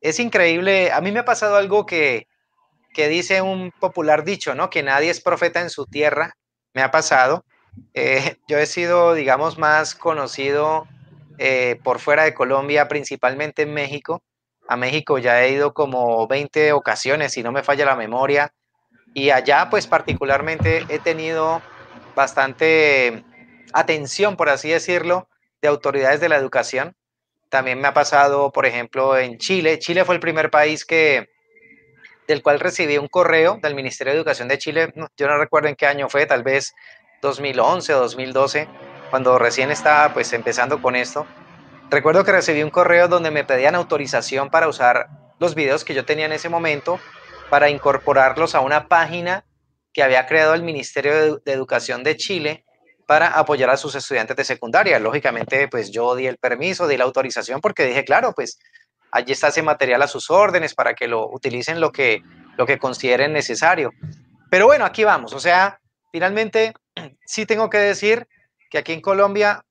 Es 0.00 0.20
increíble, 0.20 0.92
a 0.92 1.00
mí 1.00 1.10
me 1.10 1.18
ha 1.18 1.24
pasado 1.24 1.56
algo 1.56 1.84
que, 1.84 2.27
que 2.98 3.08
dice 3.08 3.42
un 3.42 3.70
popular 3.70 4.24
dicho, 4.24 4.56
¿no? 4.56 4.70
Que 4.70 4.82
nadie 4.82 5.08
es 5.08 5.20
profeta 5.20 5.60
en 5.60 5.70
su 5.70 5.86
tierra, 5.86 6.34
me 6.74 6.82
ha 6.82 6.90
pasado. 6.90 7.44
Eh, 7.94 8.34
yo 8.48 8.58
he 8.58 8.66
sido, 8.66 9.14
digamos, 9.14 9.56
más 9.56 9.94
conocido 9.94 10.84
eh, 11.38 11.78
por 11.84 12.00
fuera 12.00 12.24
de 12.24 12.34
Colombia, 12.34 12.88
principalmente 12.88 13.62
en 13.62 13.72
México. 13.72 14.20
A 14.66 14.76
México 14.76 15.18
ya 15.18 15.44
he 15.44 15.52
ido 15.52 15.74
como 15.74 16.26
20 16.26 16.72
ocasiones, 16.72 17.32
si 17.32 17.44
no 17.44 17.52
me 17.52 17.62
falla 17.62 17.84
la 17.84 17.94
memoria 17.94 18.52
y 19.14 19.30
allá, 19.30 19.68
pues 19.70 19.86
particularmente 19.86 20.84
he 20.88 20.98
tenido 20.98 21.62
bastante 22.16 23.24
atención, 23.74 24.36
por 24.36 24.48
así 24.48 24.70
decirlo, 24.70 25.28
de 25.62 25.68
autoridades 25.68 26.18
de 26.18 26.30
la 26.30 26.36
educación. 26.36 26.96
También 27.48 27.80
me 27.80 27.86
ha 27.86 27.94
pasado, 27.94 28.50
por 28.50 28.66
ejemplo, 28.66 29.16
en 29.16 29.38
Chile. 29.38 29.78
Chile 29.78 30.04
fue 30.04 30.16
el 30.16 30.20
primer 30.20 30.50
país 30.50 30.84
que 30.84 31.28
del 32.28 32.42
cual 32.42 32.60
recibí 32.60 32.98
un 32.98 33.08
correo 33.08 33.58
del 33.60 33.74
Ministerio 33.74 34.12
de 34.12 34.18
Educación 34.18 34.46
de 34.46 34.58
Chile. 34.58 34.92
Yo 35.16 35.26
no 35.26 35.38
recuerdo 35.38 35.68
en 35.68 35.74
qué 35.74 35.86
año 35.86 36.08
fue, 36.10 36.26
tal 36.26 36.42
vez 36.42 36.74
2011 37.22 37.94
o 37.94 38.00
2012, 38.00 38.68
cuando 39.10 39.38
recién 39.38 39.70
estaba 39.70 40.12
pues 40.12 40.32
empezando 40.34 40.80
con 40.80 40.94
esto. 40.94 41.26
Recuerdo 41.90 42.24
que 42.24 42.32
recibí 42.32 42.62
un 42.62 42.70
correo 42.70 43.08
donde 43.08 43.30
me 43.30 43.44
pedían 43.44 43.74
autorización 43.74 44.50
para 44.50 44.68
usar 44.68 45.08
los 45.40 45.54
videos 45.54 45.84
que 45.84 45.94
yo 45.94 46.04
tenía 46.04 46.26
en 46.26 46.32
ese 46.32 46.50
momento 46.50 47.00
para 47.48 47.70
incorporarlos 47.70 48.54
a 48.54 48.60
una 48.60 48.88
página 48.88 49.46
que 49.94 50.02
había 50.02 50.26
creado 50.26 50.52
el 50.52 50.62
Ministerio 50.62 51.38
de, 51.38 51.52
Educación 51.52 52.04
de 52.04 52.16
Chile 52.16 52.66
para 53.06 53.28
apoyar 53.28 53.70
a 53.70 53.78
sus 53.78 53.94
estudiantes 53.94 54.36
de 54.36 54.44
secundaria. 54.44 54.98
Lógicamente, 54.98 55.66
pues 55.68 55.90
yo 55.90 56.14
di 56.14 56.26
el 56.26 56.36
permiso, 56.36 56.86
di 56.86 56.98
la 56.98 57.04
autorización 57.04 57.62
porque 57.62 57.86
dije, 57.86 58.04
claro, 58.04 58.34
pues 58.34 58.58
allí 59.10 59.32
está 59.32 59.48
ese 59.48 59.62
material 59.62 60.02
a 60.02 60.08
sus 60.08 60.30
órdenes 60.30 60.74
para 60.74 60.94
que 60.94 61.08
lo 61.08 61.28
utilicen 61.28 61.80
lo 61.80 61.92
que, 61.92 62.22
lo 62.56 62.66
que 62.66 62.78
consideren 62.78 63.32
necesario. 63.32 63.92
Pero 64.50 64.66
bueno, 64.66 64.84
aquí 64.84 65.04
vamos. 65.04 65.32
O 65.32 65.40
sea, 65.40 65.80
finalmente 66.12 66.72
sí 67.26 67.46
tengo 67.46 67.70
que 67.70 67.78
decir 67.78 68.26
que 68.70 68.78
aquí 68.78 68.92
en 68.92 69.00
Colombia 69.00 69.64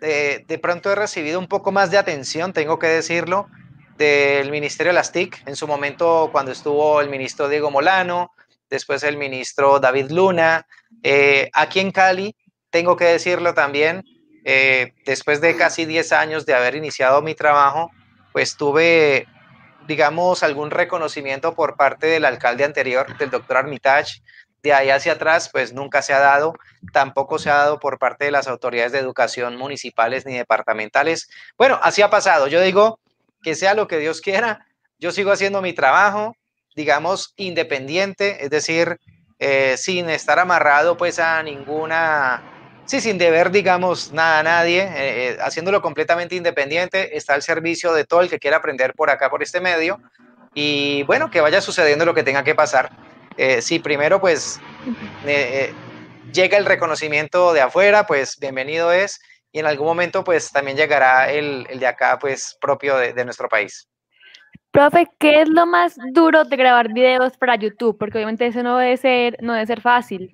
eh, 0.00 0.44
de 0.46 0.58
pronto 0.58 0.90
he 0.90 0.96
recibido 0.96 1.38
un 1.38 1.46
poco 1.46 1.70
más 1.70 1.90
de 1.90 1.98
atención, 1.98 2.52
tengo 2.52 2.78
que 2.78 2.88
decirlo, 2.88 3.48
del 3.96 4.50
Ministerio 4.50 4.90
de 4.90 4.94
las 4.94 5.12
TIC, 5.12 5.46
en 5.46 5.54
su 5.54 5.68
momento 5.68 6.28
cuando 6.32 6.50
estuvo 6.50 7.00
el 7.00 7.08
ministro 7.08 7.48
Diego 7.48 7.70
Molano, 7.70 8.32
después 8.68 9.04
el 9.04 9.16
ministro 9.16 9.78
David 9.78 10.10
Luna. 10.10 10.66
Eh, 11.04 11.50
aquí 11.52 11.78
en 11.78 11.92
Cali, 11.92 12.34
tengo 12.70 12.96
que 12.96 13.04
decirlo 13.04 13.54
también, 13.54 14.02
eh, 14.44 14.94
después 15.04 15.40
de 15.40 15.56
casi 15.56 15.84
10 15.84 16.12
años 16.12 16.46
de 16.46 16.54
haber 16.54 16.74
iniciado 16.74 17.22
mi 17.22 17.34
trabajo, 17.34 17.90
pues 18.32 18.56
tuve, 18.56 19.26
digamos, 19.86 20.42
algún 20.42 20.70
reconocimiento 20.70 21.54
por 21.54 21.76
parte 21.76 22.06
del 22.06 22.24
alcalde 22.24 22.64
anterior, 22.64 23.16
del 23.18 23.30
doctor 23.30 23.58
Armitage. 23.58 24.22
De 24.62 24.72
ahí 24.72 24.90
hacia 24.90 25.14
atrás, 25.14 25.48
pues 25.52 25.72
nunca 25.72 26.02
se 26.02 26.12
ha 26.12 26.20
dado, 26.20 26.54
tampoco 26.92 27.38
se 27.40 27.50
ha 27.50 27.56
dado 27.56 27.80
por 27.80 27.98
parte 27.98 28.26
de 28.26 28.30
las 28.30 28.46
autoridades 28.46 28.92
de 28.92 29.00
educación 29.00 29.56
municipales 29.56 30.24
ni 30.24 30.36
departamentales. 30.36 31.28
Bueno, 31.58 31.80
así 31.82 32.00
ha 32.00 32.10
pasado. 32.10 32.46
Yo 32.46 32.60
digo, 32.60 33.00
que 33.42 33.54
sea 33.54 33.74
lo 33.74 33.88
que 33.88 33.98
Dios 33.98 34.20
quiera. 34.20 34.66
Yo 34.98 35.10
sigo 35.10 35.32
haciendo 35.32 35.60
mi 35.62 35.72
trabajo, 35.72 36.36
digamos, 36.76 37.34
independiente, 37.36 38.44
es 38.44 38.50
decir, 38.50 38.98
eh, 39.38 39.76
sin 39.76 40.08
estar 40.08 40.38
amarrado 40.38 40.96
pues 40.96 41.18
a 41.18 41.42
ninguna, 41.42 42.42
sí, 42.92 43.00
sin 43.00 43.16
deber, 43.16 43.50
digamos, 43.50 44.12
nada 44.12 44.40
a 44.40 44.42
nadie, 44.42 44.82
eh, 44.82 44.90
eh, 45.30 45.38
haciéndolo 45.40 45.80
completamente 45.80 46.34
independiente, 46.34 47.16
está 47.16 47.32
al 47.32 47.40
servicio 47.40 47.94
de 47.94 48.04
todo 48.04 48.20
el 48.20 48.28
que 48.28 48.38
quiera 48.38 48.58
aprender 48.58 48.92
por 48.92 49.08
acá, 49.08 49.30
por 49.30 49.42
este 49.42 49.62
medio, 49.62 49.98
y 50.52 51.02
bueno, 51.04 51.30
que 51.30 51.40
vaya 51.40 51.62
sucediendo 51.62 52.04
lo 52.04 52.12
que 52.12 52.22
tenga 52.22 52.44
que 52.44 52.54
pasar. 52.54 52.90
si 53.62 53.78
primero 53.78 54.20
pues 54.20 54.60
llega 56.34 56.58
el 56.58 56.66
reconocimiento 56.66 57.54
de 57.54 57.62
afuera, 57.62 58.06
pues 58.06 58.38
bienvenido 58.38 58.92
es, 58.92 59.22
y 59.52 59.60
en 59.60 59.64
algún 59.64 59.86
momento 59.86 60.22
pues 60.22 60.52
también 60.52 60.76
llegará 60.76 61.32
el, 61.32 61.66
el 61.70 61.80
de 61.80 61.86
acá 61.86 62.18
pues 62.18 62.58
propio 62.60 62.98
de, 62.98 63.14
de, 63.14 63.24
nuestro 63.24 63.48
país. 63.48 63.88
Profe, 64.70 65.06
¿qué 65.18 65.40
es 65.40 65.48
lo 65.48 65.64
más 65.64 65.96
duro 66.12 66.44
de 66.44 66.56
grabar 66.58 66.92
videos 66.92 67.38
para 67.38 67.56
YouTube? 67.56 67.96
Porque 67.96 68.18
obviamente 68.18 68.46
eso 68.46 68.62
no 68.62 68.76
debe 68.76 68.98
ser, 68.98 69.38
no 69.40 69.54
debe 69.54 69.66
ser 69.66 69.80
fácil. 69.80 70.30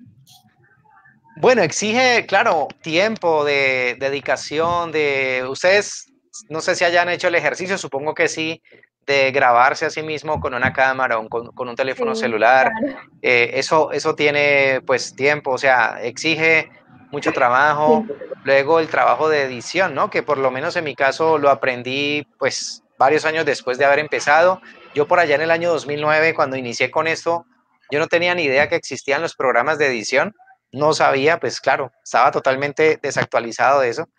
Bueno, 1.39 1.61
exige, 1.61 2.25
claro, 2.25 2.67
tiempo, 2.81 3.45
de 3.45 3.95
dedicación, 3.97 4.91
de 4.91 5.45
ustedes, 5.49 6.11
no 6.49 6.59
sé 6.59 6.75
si 6.75 6.83
hayan 6.83 7.07
hecho 7.07 7.29
el 7.29 7.35
ejercicio, 7.35 7.77
supongo 7.77 8.13
que 8.13 8.27
sí, 8.27 8.61
de 9.05 9.31
grabarse 9.31 9.85
a 9.85 9.89
sí 9.89 10.03
mismo 10.03 10.41
con 10.41 10.53
una 10.53 10.73
cámara 10.73 11.17
o 11.17 11.29
con, 11.29 11.47
con 11.53 11.69
un 11.69 11.77
teléfono 11.77 12.13
sí, 12.13 12.21
celular. 12.21 12.69
Claro. 12.77 12.99
Eh, 13.21 13.51
eso, 13.53 13.93
eso 13.93 14.15
tiene 14.15 14.81
pues 14.85 15.15
tiempo, 15.15 15.51
o 15.51 15.57
sea, 15.57 15.99
exige 16.03 16.69
mucho 17.09 17.31
trabajo. 17.31 18.03
Sí. 18.05 18.13
Luego 18.43 18.81
el 18.81 18.89
trabajo 18.89 19.29
de 19.29 19.43
edición, 19.43 19.95
¿no? 19.95 20.09
Que 20.09 20.23
por 20.23 20.37
lo 20.37 20.51
menos 20.51 20.75
en 20.75 20.83
mi 20.83 20.93
caso 20.93 21.37
lo 21.37 21.49
aprendí 21.49 22.27
pues 22.37 22.83
varios 22.97 23.23
años 23.23 23.45
después 23.45 23.77
de 23.77 23.85
haber 23.85 23.99
empezado. 23.99 24.61
Yo 24.93 25.07
por 25.07 25.19
allá 25.19 25.35
en 25.35 25.41
el 25.41 25.51
año 25.51 25.71
2009, 25.71 26.33
cuando 26.33 26.57
inicié 26.57 26.91
con 26.91 27.07
esto, 27.07 27.45
yo 27.89 27.99
no 27.99 28.07
tenía 28.07 28.35
ni 28.35 28.43
idea 28.43 28.67
que 28.67 28.75
existían 28.75 29.21
los 29.21 29.35
programas 29.35 29.77
de 29.77 29.87
edición. 29.87 30.35
No 30.71 30.93
sabía, 30.93 31.39
pues 31.39 31.59
claro, 31.59 31.91
estaba 32.03 32.31
totalmente 32.31 32.99
desactualizado 33.01 33.81
de 33.81 33.89
eso. 33.89 34.09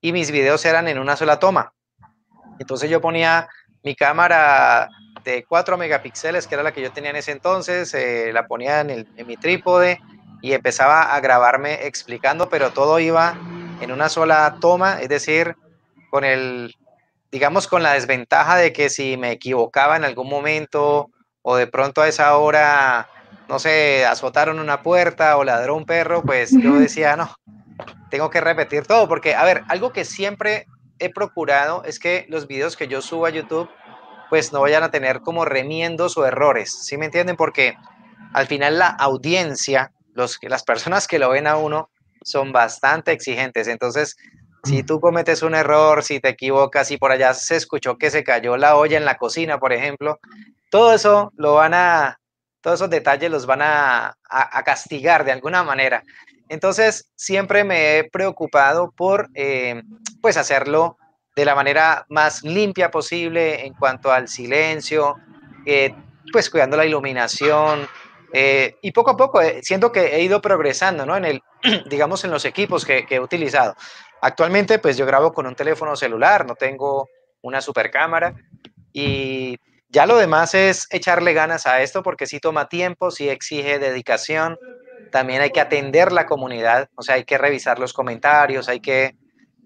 Y 0.00 0.12
mis 0.12 0.30
videos 0.30 0.64
eran 0.64 0.88
en 0.88 0.98
una 0.98 1.16
sola 1.16 1.38
toma. 1.38 1.74
Entonces 2.58 2.90
yo 2.90 3.00
ponía 3.00 3.48
mi 3.82 3.94
cámara 3.94 4.88
de 5.24 5.44
4 5.44 5.76
megapíxeles, 5.76 6.46
que 6.46 6.54
era 6.54 6.64
la 6.64 6.72
que 6.72 6.82
yo 6.82 6.92
tenía 6.92 7.10
en 7.10 7.16
ese 7.16 7.32
entonces, 7.32 7.92
eh, 7.94 8.30
la 8.32 8.46
ponía 8.46 8.80
en, 8.80 9.06
mi 9.26 9.36
trípode 9.36 10.00
y 10.42 10.52
empezaba 10.52 11.14
a 11.14 11.20
grabarme 11.20 11.86
explicando, 11.86 12.48
pero 12.48 12.70
todo 12.70 12.98
iba 12.98 13.36
en 13.80 13.92
una 13.92 14.08
sola 14.08 14.56
toma, 14.60 15.00
es 15.00 15.08
decir, 15.08 15.56
con 16.10 16.24
el, 16.24 16.74
digamos, 17.30 17.66
con 17.66 17.82
la 17.82 17.92
desventaja 17.92 18.56
de 18.56 18.72
que 18.72 18.88
si 18.88 19.16
me 19.16 19.32
equivocaba 19.32 19.96
en 19.96 20.04
algún 20.04 20.28
momento 20.28 21.10
o 21.42 21.56
de 21.56 21.66
pronto 21.66 22.02
a 22.02 22.08
esa 22.08 22.36
hora, 22.36 23.08
no 23.50 23.58
sé, 23.58 24.06
azotaron 24.06 24.60
una 24.60 24.80
puerta 24.80 25.36
o 25.36 25.42
ladró 25.42 25.74
un 25.74 25.84
perro, 25.84 26.22
pues 26.22 26.52
yo 26.52 26.78
decía, 26.78 27.16
no, 27.16 27.34
tengo 28.08 28.30
que 28.30 28.40
repetir 28.40 28.86
todo, 28.86 29.08
porque, 29.08 29.34
a 29.34 29.44
ver, 29.44 29.64
algo 29.68 29.92
que 29.92 30.04
siempre 30.04 30.66
he 31.00 31.12
procurado 31.12 31.82
es 31.84 31.98
que 31.98 32.26
los 32.28 32.46
videos 32.46 32.76
que 32.76 32.86
yo 32.86 33.02
subo 33.02 33.26
a 33.26 33.30
YouTube, 33.30 33.68
pues 34.28 34.52
no 34.52 34.60
vayan 34.60 34.84
a 34.84 34.92
tener 34.92 35.20
como 35.20 35.44
remiendos 35.44 36.16
o 36.16 36.24
errores, 36.24 36.70
¿sí 36.84 36.96
me 36.96 37.06
entienden? 37.06 37.34
Porque 37.34 37.74
al 38.32 38.46
final 38.46 38.78
la 38.78 38.86
audiencia, 38.86 39.90
los, 40.14 40.38
las 40.42 40.62
personas 40.62 41.08
que 41.08 41.18
lo 41.18 41.30
ven 41.30 41.48
a 41.48 41.56
uno, 41.56 41.90
son 42.22 42.52
bastante 42.52 43.10
exigentes. 43.10 43.66
Entonces, 43.66 44.16
Si 44.62 44.82
tú 44.82 45.00
cometes 45.00 45.42
un 45.42 45.54
error, 45.54 46.02
si 46.04 46.20
te 46.20 46.28
equivocas, 46.28 46.88
si 46.88 46.98
por 46.98 47.10
allá 47.10 47.32
se 47.32 47.56
escuchó 47.56 47.96
que 47.96 48.10
se 48.10 48.22
cayó 48.22 48.58
la 48.58 48.76
olla 48.76 48.98
en 48.98 49.06
la 49.06 49.16
cocina, 49.16 49.58
por 49.58 49.72
ejemplo, 49.72 50.20
todo 50.70 50.92
eso 50.92 51.32
lo 51.36 51.54
van 51.54 51.72
a, 51.72 52.19
todos 52.60 52.78
esos 52.80 52.90
detalles 52.90 53.30
los 53.30 53.46
van 53.46 53.62
a, 53.62 54.16
castigar 54.64 55.24
de 55.24 55.32
alguna 55.32 55.62
manera. 55.62 56.02
Entonces, 56.48 57.10
siempre 57.14 57.64
me 57.64 57.98
he 57.98 58.04
preocupado 58.04 58.92
por, 58.92 59.28
eh, 59.34 59.82
pues, 60.20 60.36
hacerlo 60.36 60.98
de 61.36 61.44
la 61.44 61.54
manera 61.54 62.04
más 62.08 62.42
limpia 62.42 62.90
posible 62.90 63.64
en 63.64 63.74
cuanto 63.74 64.12
al 64.12 64.28
silencio, 64.28 65.16
eh, 65.64 65.94
pues, 66.32 66.50
cuidando 66.50 66.76
la 66.76 66.84
iluminación. 66.84 67.88
Eh, 68.32 68.76
y 68.82 68.92
poco 68.92 69.10
a 69.10 69.16
poco, 69.16 69.40
siento 69.62 69.90
que 69.90 70.16
he 70.16 70.22
ido 70.22 70.40
progresando, 70.40 71.06
¿no? 71.06 71.16
En 71.16 71.24
el, 71.24 71.42
digamos, 71.88 72.24
en 72.24 72.30
los 72.30 72.44
equipos 72.44 72.84
que, 72.84 73.06
que 73.06 73.16
he 73.16 73.20
utilizado. 73.20 73.74
Actualmente, 74.20 74.78
pues, 74.78 74.96
yo 74.96 75.06
grabo 75.06 75.32
con 75.32 75.46
un 75.46 75.54
teléfono 75.54 75.96
celular, 75.96 76.46
no 76.46 76.56
tengo 76.56 77.08
una 77.42 77.60
super 77.60 77.90
cámara 77.90 78.34
y 78.92 79.56
ya 79.90 80.06
lo 80.06 80.16
demás 80.16 80.54
es 80.54 80.86
echarle 80.90 81.32
ganas 81.32 81.66
a 81.66 81.82
esto 81.82 82.02
porque 82.02 82.26
sí 82.26 82.38
toma 82.40 82.68
tiempo, 82.68 83.10
sí 83.10 83.28
exige 83.28 83.78
dedicación. 83.78 84.56
También 85.10 85.42
hay 85.42 85.50
que 85.50 85.60
atender 85.60 86.12
la 86.12 86.26
comunidad, 86.26 86.88
o 86.94 87.02
sea, 87.02 87.16
hay 87.16 87.24
que 87.24 87.38
revisar 87.38 87.78
los 87.80 87.92
comentarios, 87.92 88.68
hay 88.68 88.80
que 88.80 89.16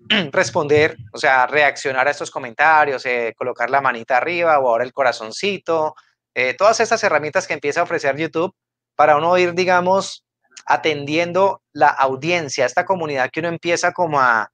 responder, 0.33 0.97
o 1.13 1.19
sea, 1.19 1.47
reaccionar 1.47 2.09
a 2.09 2.11
estos 2.11 2.31
comentarios, 2.31 3.05
eh, 3.05 3.35
colocar 3.37 3.69
la 3.69 3.83
manita 3.83 4.17
arriba 4.17 4.59
o 4.59 4.69
ahora 4.69 4.85
el 4.85 4.93
corazoncito, 4.93 5.95
eh, 6.35 6.55
todas 6.55 6.81
estas 6.81 7.03
herramientas 7.05 7.47
que 7.47 7.55
empieza 7.55 7.81
a 7.81 7.85
ofrecer 7.85 8.17
YouTube 8.17 8.55
para 8.97 9.17
uno 9.17 9.37
ir, 9.37 9.55
digamos, 9.55 10.25
atendiendo 10.67 11.61
la 11.73 11.89
audiencia, 11.89 12.65
esta 12.65 12.87
comunidad 12.87 13.31
que 13.31 13.41
uno 13.41 13.49
empieza 13.51 13.93
como 13.93 14.21
a 14.21 14.51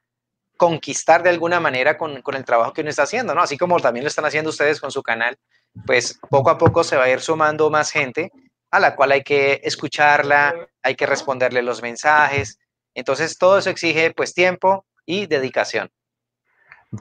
conquistar 0.61 1.23
de 1.23 1.31
alguna 1.31 1.59
manera 1.59 1.97
con, 1.97 2.21
con 2.21 2.35
el 2.35 2.45
trabajo 2.45 2.75
que 2.75 2.83
uno 2.83 2.91
está 2.91 3.05
haciendo, 3.05 3.35
¿no? 3.35 3.41
Así 3.41 3.57
como 3.57 3.81
también 3.81 4.05
lo 4.05 4.09
están 4.09 4.27
haciendo 4.27 4.51
ustedes 4.51 4.79
con 4.79 4.91
su 4.91 5.03
canal 5.03 5.39
pues 5.87 6.19
poco 6.29 6.51
a 6.51 6.59
poco 6.59 6.85
se 6.85 6.97
va 6.97 7.05
a 7.05 7.11
ir 7.11 7.21
sumando 7.21 7.71
más 7.71 7.91
gente 7.91 8.31
a 8.71 8.79
la 8.79 8.95
cual 8.95 9.13
hay 9.13 9.23
que 9.23 9.63
escucharla, 9.65 10.69
hay 10.83 10.95
que 10.97 11.07
responderle 11.07 11.63
los 11.63 11.81
mensajes. 11.81 12.59
Entonces 12.95 13.39
todo 13.39 13.57
eso 13.57 13.71
exige 13.71 14.13
pues 14.13 14.35
tiempo 14.35 14.85
y 15.07 15.27
dedicación. 15.27 15.91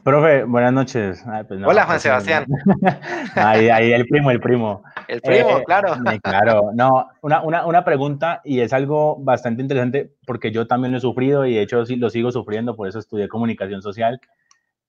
Profe, 0.03 0.43
buenas 0.43 0.71
noches. 0.71 1.25
Pues 1.47 1.63
Hola 1.65 1.85
Juan 1.85 1.99
Sebastián. 1.99 2.45
ahí, 3.35 3.69
ahí 3.69 3.91
el 3.91 4.05
primo, 4.05 4.29
el 4.29 4.39
primo. 4.39 4.83
El 5.07 5.19
primo, 5.19 5.57
eh, 5.57 5.63
claro. 5.65 5.95
claro, 6.21 6.61
no, 6.75 7.07
una, 7.21 7.41
una, 7.41 7.65
una, 7.65 7.83
pregunta 7.83 8.41
y 8.43 8.59
es 8.59 8.71
algo 8.71 9.17
bastante 9.19 9.63
interesante 9.63 10.13
porque 10.27 10.51
yo 10.51 10.67
también 10.67 10.91
lo 10.91 10.99
he 10.99 11.01
sufrido 11.01 11.47
y 11.47 11.55
de 11.55 11.63
hecho 11.63 11.83
sí 11.87 11.95
lo 11.95 12.11
sigo 12.11 12.31
sufriendo, 12.31 12.75
por 12.75 12.87
eso 12.87 12.99
estudié 12.99 13.27
comunicación 13.27 13.81
social 13.81 14.21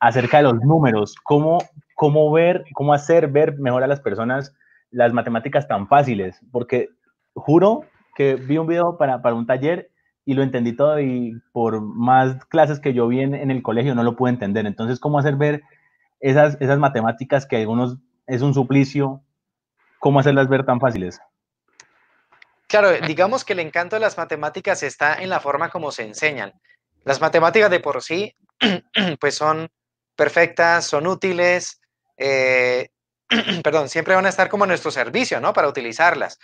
acerca 0.00 0.36
de 0.36 0.42
los 0.42 0.56
números, 0.56 1.14
cómo, 1.22 1.64
cómo 1.94 2.30
ver, 2.30 2.64
cómo 2.74 2.92
hacer 2.92 3.28
ver 3.28 3.58
mejor 3.58 3.82
a 3.82 3.86
las 3.86 4.00
personas 4.00 4.54
las 4.90 5.14
matemáticas 5.14 5.66
tan 5.66 5.88
fáciles, 5.88 6.38
porque 6.52 6.90
juro 7.32 7.84
que 8.14 8.34
vi 8.34 8.58
un 8.58 8.66
video 8.66 8.98
para, 8.98 9.22
para 9.22 9.34
un 9.34 9.46
taller 9.46 9.90
y 10.24 10.34
lo 10.34 10.42
entendí 10.42 10.74
todo 10.76 11.00
y 11.00 11.40
por 11.52 11.80
más 11.80 12.44
clases 12.46 12.80
que 12.80 12.92
yo 12.92 13.08
vi 13.08 13.20
en, 13.20 13.34
el 13.34 13.62
colegio 13.62 13.94
no 13.94 14.02
lo 14.02 14.16
pude 14.16 14.30
entender. 14.30 14.66
Entonces, 14.66 15.00
¿cómo 15.00 15.18
hacer 15.18 15.36
ver 15.36 15.62
esas, 16.20 16.56
esas 16.60 16.78
matemáticas 16.78 17.46
que 17.46 17.56
algunos 17.56 17.96
es 18.26 18.42
un 18.42 18.54
suplicio? 18.54 19.22
¿Cómo 19.98 20.20
hacerlas 20.20 20.48
ver 20.48 20.64
tan 20.64 20.80
fáciles? 20.80 21.20
Claro, 22.66 22.92
digamos 23.06 23.44
que 23.44 23.54
el 23.54 23.58
encanto 23.60 23.96
de 23.96 24.00
las 24.00 24.16
matemáticas 24.16 24.82
está 24.82 25.14
en 25.14 25.28
la 25.28 25.40
forma 25.40 25.70
como 25.70 25.90
se 25.90 26.04
enseñan. 26.04 26.52
Las 27.04 27.20
matemáticas 27.20 27.70
de 27.70 27.80
por 27.80 28.02
sí, 28.02 28.36
pues 29.20 29.34
son 29.34 29.68
perfectas, 30.14 30.84
son 30.84 31.06
útiles, 31.06 31.80
eh, 32.16 32.90
perdón, 33.64 33.88
siempre 33.88 34.14
van 34.14 34.26
a 34.26 34.28
estar 34.28 34.48
como 34.48 34.64
a 34.64 34.66
nuestro 34.66 34.90
servicio, 34.90 35.40
¿no? 35.40 35.52
Para 35.52 35.68
utilizarlas. 35.68 36.38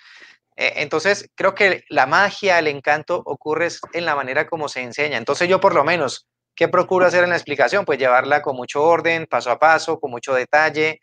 Eh, 0.56 0.74
entonces, 0.76 1.30
creo 1.34 1.54
que 1.54 1.84
la 1.88 2.06
magia, 2.06 2.58
el 2.58 2.66
encanto 2.66 3.22
ocurre 3.24 3.68
en 3.92 4.04
la 4.04 4.16
manera 4.16 4.46
como 4.46 4.68
se 4.68 4.80
enseña. 4.80 5.18
Entonces, 5.18 5.48
yo 5.48 5.60
por 5.60 5.74
lo 5.74 5.84
menos, 5.84 6.26
¿qué 6.54 6.68
procuro 6.68 7.06
hacer 7.06 7.24
en 7.24 7.30
la 7.30 7.36
explicación? 7.36 7.84
Pues 7.84 7.98
llevarla 7.98 8.42
con 8.42 8.56
mucho 8.56 8.82
orden, 8.82 9.26
paso 9.26 9.50
a 9.50 9.58
paso, 9.58 10.00
con 10.00 10.10
mucho 10.10 10.34
detalle, 10.34 11.00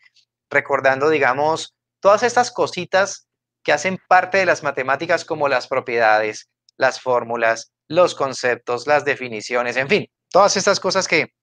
recordando, 0.49 1.09
digamos, 1.09 1.75
todas 1.99 2.23
estas 2.23 2.51
cositas 2.51 3.27
que 3.63 3.71
hacen 3.71 3.99
parte 4.07 4.39
de 4.39 4.45
las 4.45 4.63
matemáticas 4.63 5.23
como 5.23 5.47
las 5.47 5.67
propiedades, 5.67 6.49
las 6.77 6.99
fórmulas, 6.99 7.71
los 7.87 8.15
conceptos, 8.15 8.87
las 8.87 9.05
definiciones, 9.05 9.77
en 9.77 9.87
fin, 9.87 10.07
todas 10.29 10.57
estas 10.57 10.79
cosas 10.79 11.07
que, 11.07 11.33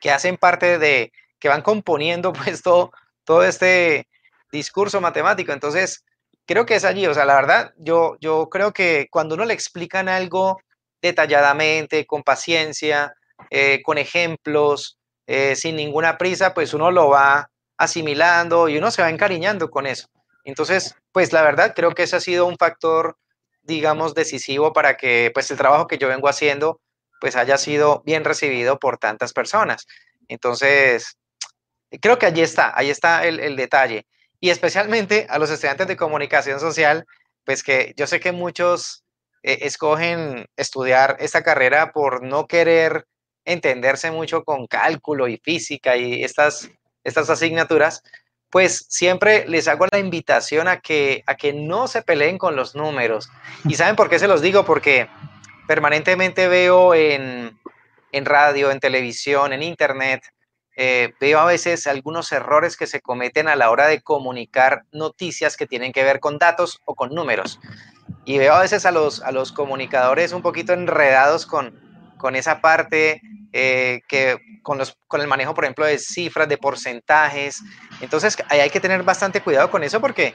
que 0.00 0.10
hacen 0.10 0.36
parte 0.36 0.78
de, 0.78 1.12
que 1.38 1.48
van 1.48 1.62
componiendo 1.62 2.32
pues 2.32 2.62
todo, 2.62 2.92
todo 3.24 3.42
este 3.42 4.08
discurso 4.52 5.00
matemático. 5.00 5.52
Entonces, 5.52 6.04
creo 6.46 6.66
que 6.66 6.76
es 6.76 6.84
allí, 6.84 7.06
o 7.06 7.14
sea, 7.14 7.24
la 7.24 7.34
verdad, 7.34 7.74
yo, 7.78 8.16
yo 8.20 8.48
creo 8.48 8.72
que 8.72 9.08
cuando 9.10 9.34
uno 9.34 9.44
le 9.44 9.54
explican 9.54 10.08
algo 10.08 10.60
detalladamente, 11.02 12.06
con 12.06 12.22
paciencia, 12.22 13.14
eh, 13.50 13.82
con 13.82 13.98
ejemplos, 13.98 14.98
eh, 15.26 15.56
sin 15.56 15.76
ninguna 15.76 16.18
prisa, 16.18 16.54
pues 16.54 16.72
uno 16.74 16.90
lo 16.90 17.08
va 17.10 17.50
asimilando 17.76 18.68
y 18.68 18.78
uno 18.78 18.90
se 18.90 19.02
va 19.02 19.10
encariñando 19.10 19.70
con 19.70 19.86
eso. 19.86 20.08
Entonces, 20.44 20.94
pues 21.12 21.32
la 21.32 21.42
verdad, 21.42 21.74
creo 21.74 21.92
que 21.94 22.04
ese 22.04 22.16
ha 22.16 22.20
sido 22.20 22.46
un 22.46 22.56
factor, 22.56 23.16
digamos, 23.62 24.14
decisivo 24.14 24.72
para 24.72 24.96
que 24.96 25.30
pues 25.34 25.50
el 25.50 25.56
trabajo 25.56 25.86
que 25.86 25.98
yo 25.98 26.08
vengo 26.08 26.28
haciendo 26.28 26.80
pues 27.20 27.36
haya 27.36 27.58
sido 27.58 28.02
bien 28.04 28.24
recibido 28.24 28.78
por 28.78 28.98
tantas 28.98 29.32
personas. 29.32 29.86
Entonces, 30.28 31.16
creo 32.00 32.18
que 32.18 32.26
allí 32.26 32.42
está, 32.42 32.76
ahí 32.76 32.90
está 32.90 33.26
el, 33.26 33.56
detalle. 33.56 34.06
Y 34.40 34.50
especialmente 34.50 35.26
a 35.28 35.38
los 35.38 35.50
estudiantes 35.50 35.86
de 35.86 35.96
comunicación 35.96 36.60
social, 36.60 37.06
pues 37.44 37.62
que 37.62 37.94
yo 37.96 38.06
sé 38.06 38.20
que 38.20 38.32
muchos 38.32 39.04
eh, 39.42 39.58
escogen 39.62 40.46
estudiar 40.56 41.16
esta 41.20 41.42
carrera 41.42 41.92
por 41.92 42.22
no 42.22 42.46
querer 42.46 43.06
entenderse 43.44 44.10
mucho 44.10 44.44
con 44.44 44.66
cálculo 44.66 45.28
y 45.28 45.38
física 45.38 45.96
y 45.96 46.24
estas, 46.24 46.68
estas 47.04 47.30
asignaturas, 47.30 48.02
pues 48.50 48.86
siempre 48.88 49.46
les 49.48 49.68
hago 49.68 49.86
la 49.90 49.98
invitación 49.98 50.68
a 50.68 50.80
que, 50.80 51.22
a 51.26 51.36
que 51.36 51.52
no 51.52 51.88
se 51.88 52.02
peleen 52.02 52.38
con 52.38 52.56
los 52.56 52.74
números. 52.74 53.30
¿Y 53.64 53.74
saben 53.74 53.96
por 53.96 54.10
qué 54.10 54.18
se 54.18 54.28
los 54.28 54.42
digo? 54.42 54.64
Porque 54.64 55.08
permanentemente 55.66 56.48
veo 56.48 56.94
en, 56.94 57.58
radio, 58.12 58.70
en 58.70 58.80
televisión, 58.80 59.52
en 59.52 59.62
internet, 59.62 60.22
eh, 60.76 61.14
veo 61.18 61.40
a 61.40 61.46
veces 61.46 61.86
algunos 61.86 62.30
errores 62.32 62.76
que 62.76 62.86
se 62.86 63.00
cometen 63.00 63.48
a 63.48 63.56
la 63.56 63.70
hora 63.70 63.86
de 63.86 64.02
comunicar 64.02 64.82
noticias 64.92 65.56
que 65.56 65.66
tienen 65.66 65.92
que 65.92 66.04
ver 66.04 66.20
con 66.20 66.38
datos 66.38 66.80
o 66.84 66.94
con 66.94 67.14
números. 67.14 67.58
Y 68.26 68.38
veo 68.38 68.52
a 68.54 68.60
veces 68.60 68.84
a 68.84 68.90
los, 68.90 69.22
a 69.22 69.32
los 69.32 69.52
comunicadores 69.52 70.32
un 70.32 70.42
poquito 70.42 70.74
enredados 70.74 71.46
con, 71.46 71.80
con 72.18 72.36
esa 72.36 72.60
parte, 72.60 73.22
eh, 73.52 74.02
que 74.06 74.36
con, 74.62 74.76
los, 74.76 74.98
con 75.08 75.22
el 75.22 75.28
manejo, 75.28 75.54
por 75.54 75.64
ejemplo, 75.64 75.86
de 75.86 75.98
cifras, 75.98 76.48
de 76.48 76.58
porcentajes. 76.58 77.62
Entonces, 78.02 78.36
ahí 78.48 78.60
hay 78.60 78.70
que 78.70 78.80
tener 78.80 79.02
bastante 79.02 79.40
cuidado 79.40 79.70
con 79.70 79.82
eso 79.82 80.00
porque, 80.00 80.34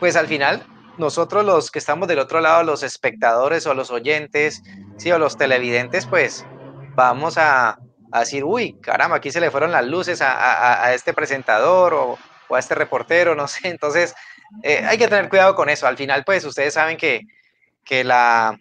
pues 0.00 0.16
al 0.16 0.26
final, 0.26 0.64
nosotros 0.96 1.44
los 1.44 1.70
que 1.70 1.78
estamos 1.78 2.08
del 2.08 2.18
otro 2.18 2.40
lado, 2.40 2.62
los 2.62 2.82
espectadores 2.82 3.66
o 3.66 3.74
los 3.74 3.90
oyentes, 3.90 4.62
sí, 4.96 5.12
o 5.12 5.18
los 5.18 5.36
televidentes, 5.36 6.06
pues 6.06 6.46
vamos 6.94 7.36
a, 7.36 7.78
decir, 8.20 8.44
uy, 8.44 8.74
caramba, 8.80 9.16
aquí 9.16 9.30
se 9.30 9.40
le 9.40 9.50
fueron 9.50 9.72
las 9.72 9.86
luces 9.86 10.20
a, 10.22 10.92
este 10.94 11.12
presentador 11.12 11.94
o, 11.94 12.18
a 12.54 12.58
este 12.58 12.74
reportero, 12.74 13.34
no 13.36 13.48
sé. 13.48 13.68
Entonces, 13.68 14.14
eh, 14.62 14.84
hay 14.86 14.98
que 14.98 15.08
tener 15.08 15.28
cuidado 15.28 15.54
con 15.54 15.68
eso. 15.68 15.86
Al 15.86 15.96
final, 15.96 16.24
pues 16.24 16.44
ustedes 16.44 16.74
saben 16.74 16.96
que, 16.96 17.22
que 17.84 18.04
la, 18.04 18.58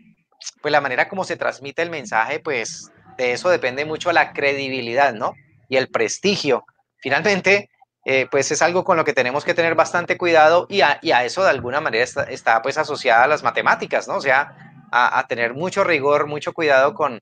pues, 0.62 0.72
la 0.72 0.82
manera 0.82 1.08
como 1.10 1.24
se 1.24 1.38
transmite 1.38 1.82
el 1.82 1.90
mensaje, 1.90 2.40
pues 2.40 2.92
de 3.18 3.34
eso 3.34 3.50
depende 3.50 3.86
mucho 3.86 4.12
la 4.12 4.34
credibilidad, 4.34 5.14
¿no? 5.14 5.34
Y 5.70 5.78
el 5.78 5.90
prestigio. 5.90 6.66
Finalmente, 6.98 7.70
eh, 8.04 8.28
pues 8.32 8.52
es 8.52 8.62
algo 8.64 8.84
con 8.84 8.98
lo 8.98 9.06
que 9.06 9.14
tenemos 9.14 9.46
que 9.46 9.54
tener 9.54 9.76
bastante 9.76 10.18
cuidado 10.18 10.66
y 10.70 10.82
a, 10.82 11.00
eso 11.24 11.44
de 11.44 11.52
alguna 11.52 11.82
manera 11.82 12.04
está, 12.04 12.62
pues 12.62 12.78
asociada 12.78 13.26
a 13.26 13.28
las 13.28 13.44
matemáticas, 13.44 14.08
¿no? 14.08 14.16
O 14.16 14.22
sea, 14.22 14.56
a, 14.92 15.26
tener 15.28 15.54
mucho 15.54 15.84
rigor, 15.84 16.28
mucho 16.28 16.54
cuidado 16.54 16.96
con 16.96 17.22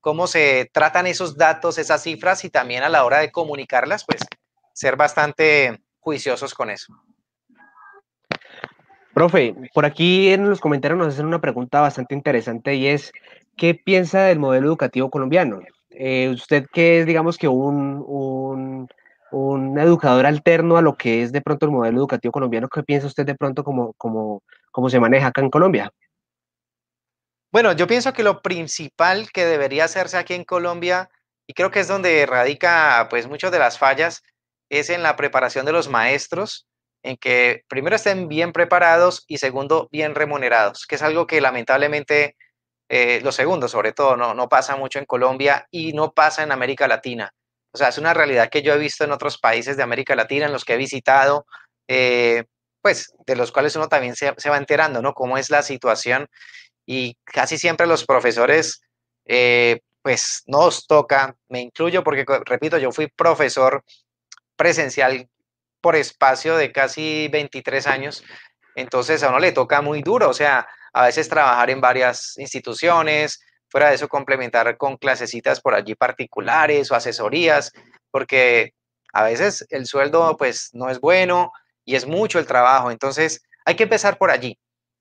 cómo 0.00 0.26
se 0.26 0.70
tratan 0.72 1.06
esos 1.06 1.36
datos, 1.36 1.78
esas 1.78 2.02
cifras 2.02 2.44
y 2.44 2.50
también 2.50 2.82
a 2.82 2.88
la 2.88 3.04
hora 3.04 3.18
de 3.18 3.30
comunicarlas, 3.30 4.04
pues 4.04 4.22
ser 4.72 4.96
bastante 4.96 5.80
juiciosos 5.98 6.54
con 6.54 6.70
eso. 6.70 6.94
Profe, 9.14 9.54
por 9.74 9.84
aquí 9.84 10.30
en 10.30 10.48
los 10.48 10.60
comentarios 10.60 10.98
nos 10.98 11.14
hacen 11.14 11.26
una 11.26 11.40
pregunta 11.40 11.80
bastante 11.80 12.14
interesante 12.14 12.74
y 12.74 12.86
es, 12.86 13.12
¿qué 13.56 13.74
piensa 13.74 14.22
del 14.22 14.38
modelo 14.38 14.68
educativo 14.68 15.10
colombiano? 15.10 15.60
Eh, 15.90 16.30
usted 16.30 16.66
que 16.72 17.00
es, 17.00 17.06
digamos 17.06 17.36
que 17.36 17.48
un 17.48 18.88
un 19.30 19.78
educador 19.78 20.26
alterno 20.26 20.76
a 20.76 20.82
lo 20.82 20.96
que 20.96 21.22
es 21.22 21.32
de 21.32 21.40
pronto 21.40 21.66
el 21.66 21.72
modelo 21.72 21.98
educativo 21.98 22.32
colombiano. 22.32 22.68
¿Qué 22.68 22.82
piensa 22.82 23.06
usted 23.06 23.26
de 23.26 23.34
pronto 23.34 23.64
como, 23.64 23.92
como, 23.94 24.42
como 24.70 24.90
se 24.90 25.00
maneja 25.00 25.28
acá 25.28 25.40
en 25.40 25.50
Colombia? 25.50 25.92
Bueno, 27.52 27.72
yo 27.72 27.86
pienso 27.88 28.12
que 28.12 28.22
lo 28.22 28.42
principal 28.42 29.30
que 29.32 29.44
debería 29.44 29.84
hacerse 29.84 30.16
aquí 30.16 30.34
en 30.34 30.44
Colombia 30.44 31.10
y 31.48 31.52
creo 31.52 31.72
que 31.72 31.80
es 31.80 31.88
donde 31.88 32.24
radica 32.26 33.08
pues 33.10 33.26
muchas 33.26 33.50
de 33.50 33.58
las 33.58 33.76
fallas, 33.76 34.22
es 34.68 34.88
en 34.88 35.02
la 35.02 35.16
preparación 35.16 35.66
de 35.66 35.72
los 35.72 35.88
maestros, 35.88 36.68
en 37.02 37.16
que 37.16 37.64
primero 37.68 37.96
estén 37.96 38.28
bien 38.28 38.52
preparados 38.52 39.24
y 39.26 39.38
segundo 39.38 39.88
bien 39.90 40.14
remunerados, 40.14 40.86
que 40.86 40.94
es 40.94 41.02
algo 41.02 41.26
que 41.26 41.40
lamentablemente, 41.40 42.36
eh, 42.88 43.20
lo 43.24 43.32
segundo 43.32 43.66
sobre 43.66 43.92
todo, 43.92 44.16
no, 44.16 44.32
no 44.32 44.48
pasa 44.48 44.76
mucho 44.76 45.00
en 45.00 45.06
Colombia 45.06 45.66
y 45.72 45.92
no 45.92 46.12
pasa 46.12 46.44
en 46.44 46.52
América 46.52 46.86
Latina. 46.86 47.32
O 47.72 47.78
sea, 47.78 47.88
es 47.88 47.98
una 47.98 48.14
realidad 48.14 48.48
que 48.48 48.62
yo 48.62 48.74
he 48.74 48.78
visto 48.78 49.02
en 49.02 49.10
otros 49.12 49.38
países 49.38 49.76
de 49.76 49.82
América 49.82 50.14
Latina, 50.14 50.46
en 50.46 50.52
los 50.52 50.64
que 50.64 50.74
he 50.74 50.76
visitado, 50.76 51.46
eh, 51.88 52.44
pues 52.80 53.12
de 53.26 53.36
los 53.36 53.50
cuales 53.50 53.74
uno 53.74 53.88
también 53.88 54.14
se, 54.14 54.30
va 54.30 54.56
enterando, 54.56 55.02
¿no? 55.02 55.14
Cómo 55.14 55.36
es 55.36 55.50
la 55.50 55.62
situación 55.62 56.28
y 56.92 57.16
casi 57.22 57.56
siempre 57.56 57.86
los 57.86 58.04
profesores, 58.04 58.82
eh, 59.24 59.78
pues 60.02 60.42
nos 60.46 60.88
toca, 60.88 61.36
me 61.48 61.60
incluyo 61.60 62.02
porque, 62.02 62.24
repito, 62.44 62.78
yo 62.78 62.90
fui 62.90 63.06
profesor 63.06 63.84
presencial 64.56 65.28
por 65.80 65.94
espacio 65.94 66.56
de 66.56 66.72
casi 66.72 67.28
23 67.28 67.86
años, 67.86 68.24
entonces 68.74 69.22
a 69.22 69.28
uno 69.28 69.38
le 69.38 69.52
toca 69.52 69.80
muy 69.82 70.02
duro, 70.02 70.28
o 70.28 70.34
sea, 70.34 70.66
a 70.92 71.04
veces 71.04 71.28
trabajar 71.28 71.70
en 71.70 71.80
varias 71.80 72.36
instituciones, 72.38 73.40
fuera 73.68 73.90
de 73.90 73.94
eso 73.94 74.08
complementar 74.08 74.76
con 74.76 74.96
clasecitas 74.96 75.60
por 75.60 75.76
allí 75.76 75.94
particulares 75.94 76.90
o 76.90 76.96
asesorías, 76.96 77.70
porque 78.10 78.72
a 79.12 79.22
veces 79.22 79.64
el 79.70 79.86
sueldo 79.86 80.36
pues 80.36 80.70
no 80.72 80.90
es 80.90 80.98
bueno 80.98 81.52
y 81.84 81.94
es 81.94 82.04
mucho 82.04 82.40
el 82.40 82.46
trabajo, 82.46 82.90
entonces 82.90 83.44
hay 83.64 83.76
que 83.76 83.84
empezar 83.84 84.18
por 84.18 84.32
allí. 84.32 84.58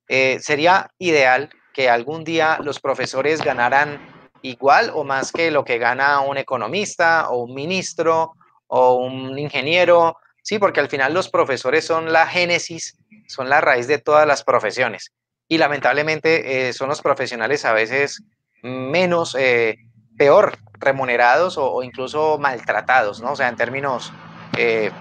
Eh, 0.08 0.40
sería 0.40 0.92
ideal 1.00 1.50
que 1.74 1.90
algún 1.90 2.24
día 2.24 2.60
los 2.62 2.80
profesores 2.80 3.42
ganaran 3.42 4.00
igual 4.42 4.92
o 4.94 5.04
más 5.04 5.32
que 5.32 5.52
lo 5.52 5.64
que 5.64 5.78
gana 5.78 6.22
un 6.22 6.38
economista 6.38 7.30
o 7.30 7.44
un 7.44 7.54
ministro 7.54 8.34
o 8.68 8.96
un 8.96 9.38
ingeniero, 9.38 10.18
sí, 10.42 10.60
porque 10.60 10.80
al 10.80 10.90
final 10.90 11.14
los 11.14 11.30
profesores 11.30 11.86
son 11.86 12.14
la 12.14 12.28
génesis, 12.28 12.98
son 13.28 13.50
la 13.50 13.62
raíz 13.62 13.88
de 13.88 13.98
todas 13.98 14.28
las 14.28 14.44
profesiones. 14.44 15.12
Y 15.48 15.58
lamentablemente 15.58 16.70
eh, 16.70 16.74
son 16.74 16.90
los 16.90 17.02
profesionales 17.02 17.66
a 17.66 17.74
veces 17.74 18.24
menos, 18.62 19.36
eh, 19.40 19.78
peor 20.18 20.58
remunerados 20.74 21.58
o, 21.58 21.82
incluso 21.82 22.38
maltratados, 22.38 23.22
¿no? 23.22 23.32
O 23.32 23.36
sea, 23.36 23.48
en 23.48 23.56
términos, 23.56 24.14
eh, 24.58 24.92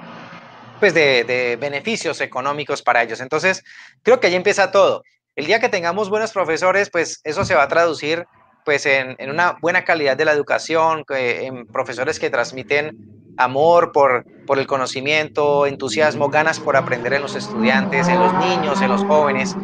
pues, 0.78 0.94
de, 0.94 1.58
beneficios 1.60 2.20
económicos 2.20 2.82
para 2.82 3.02
ellos. 3.02 3.20
Entonces, 3.20 3.64
creo 4.02 4.20
que 4.20 4.28
ahí 4.28 4.34
empieza 4.34 4.70
todo. 4.70 5.02
El 5.38 5.46
día 5.46 5.60
que 5.60 5.68
tengamos 5.68 6.10
buenos 6.10 6.32
profesores, 6.32 6.90
pues 6.90 7.20
eso 7.22 7.44
se 7.44 7.54
va 7.54 7.62
a 7.62 7.68
traducir 7.68 8.26
pues 8.64 8.86
en, 8.86 9.16
una 9.30 9.56
buena 9.62 9.84
calidad 9.84 10.16
de 10.16 10.24
la 10.24 10.32
educación, 10.32 11.04
en 11.10 11.64
profesores 11.68 12.18
que 12.18 12.28
transmiten 12.28 12.96
amor 13.36 13.92
por, 13.92 14.24
por 14.48 14.58
el 14.58 14.66
conocimiento, 14.66 15.64
entusiasmo, 15.64 16.28
ganas 16.28 16.58
por 16.58 16.76
aprender 16.76 17.12
en 17.12 17.22
los 17.22 17.36
estudiantes, 17.36 18.08
en 18.08 18.18
los 18.18 18.34
niños, 18.34 18.82
en 18.82 18.88
los 18.88 19.04
jóvenes. 19.04 19.54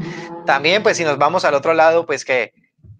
También, 0.46 0.84
pues 0.84 0.96
si 0.96 1.02
nos 1.02 1.18
vamos 1.18 1.44
al 1.44 1.54
otro 1.54 1.74
lado, 1.74 2.06
pues 2.06 2.24
que 2.24 2.52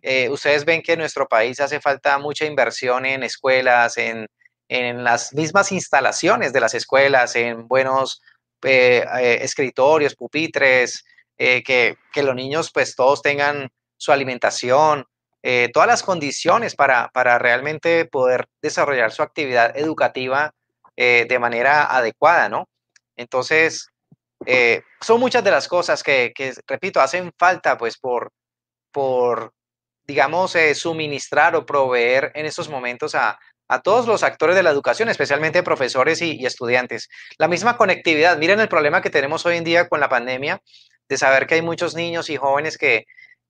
eh, 0.03 0.29
ustedes 0.29 0.65
ven 0.65 0.83
que 0.83 0.95
en 0.95 0.99
nuestro 0.99 1.29
país 1.29 1.61
hace 1.61 1.81
falta 1.81 2.19
mucha 2.19 2.45
inversión 2.45 3.07
en 3.07 3.23
escuelas, 3.23 3.99
en, 3.99 4.27
las 4.69 5.33
mismas 5.33 5.71
instalaciones 5.71 6.53
de 6.53 6.59
las 6.59 6.75
escuelas, 6.75 7.37
en 7.37 7.69
buenos 7.69 8.21
eh, 8.65 9.05
eh, 9.21 9.39
escritorios, 9.43 10.17
pupitres, 10.17 11.05
que, 11.37 11.97
los 12.17 12.35
niños 12.35 12.71
pues 12.73 12.95
todos 12.95 13.23
tengan 13.23 13.71
su 13.97 14.13
alimentación, 14.13 15.05
todas 15.73 15.89
las 15.89 16.03
condiciones 16.03 16.75
para, 16.75 17.11
realmente 17.39 18.07
poder 18.07 18.47
desarrollar 18.63 19.13
su 19.13 19.23
actividad 19.23 19.77
educativa 19.77 20.53
de 20.97 21.39
manera 21.39 21.85
adecuada, 21.85 22.49
¿no? 22.49 22.69
Entonces, 23.17 23.89
son 25.01 25.21
muchas 25.21 25.45
de 25.45 25.51
las 25.51 25.69
cosas 25.69 26.03
que, 26.03 26.33
que, 26.35 26.55
repito, 26.67 27.01
hacen 27.01 27.33
falta 27.37 27.77
pues 27.77 27.99
por, 27.99 28.31
por 28.93 29.53
digamos, 30.07 30.55
eh, 30.55 30.75
suministrar 30.75 31.57
o 31.57 31.67
proveer 31.67 32.31
en 32.35 32.47
estos 32.47 32.69
momentos 32.69 33.15
a, 33.15 33.39
todos 33.83 34.07
los 34.07 34.23
actores 34.23 34.55
de 34.55 34.63
la 34.63 34.71
educación, 34.71 35.09
especialmente 35.09 35.65
profesores 35.65 36.23
y, 36.23 36.47
estudiantes. 36.47 37.09
La 37.39 37.49
misma 37.49 37.77
conectividad. 37.77 38.39
Miren 38.39 38.61
el 38.61 38.69
problema 38.69 39.03
que 39.03 39.11
tenemos 39.11 39.45
hoy 39.47 39.57
en 39.57 39.65
día 39.65 39.89
con 39.89 39.99
la 39.99 40.09
pandemia, 40.09 40.61
de 41.09 41.19
saber 41.19 41.47
que 41.47 41.55
hay 41.57 41.63
muchos 41.63 41.95
niños 41.95 42.31
y 42.31 42.37
jóvenes 42.37 42.79
que, 42.79 43.07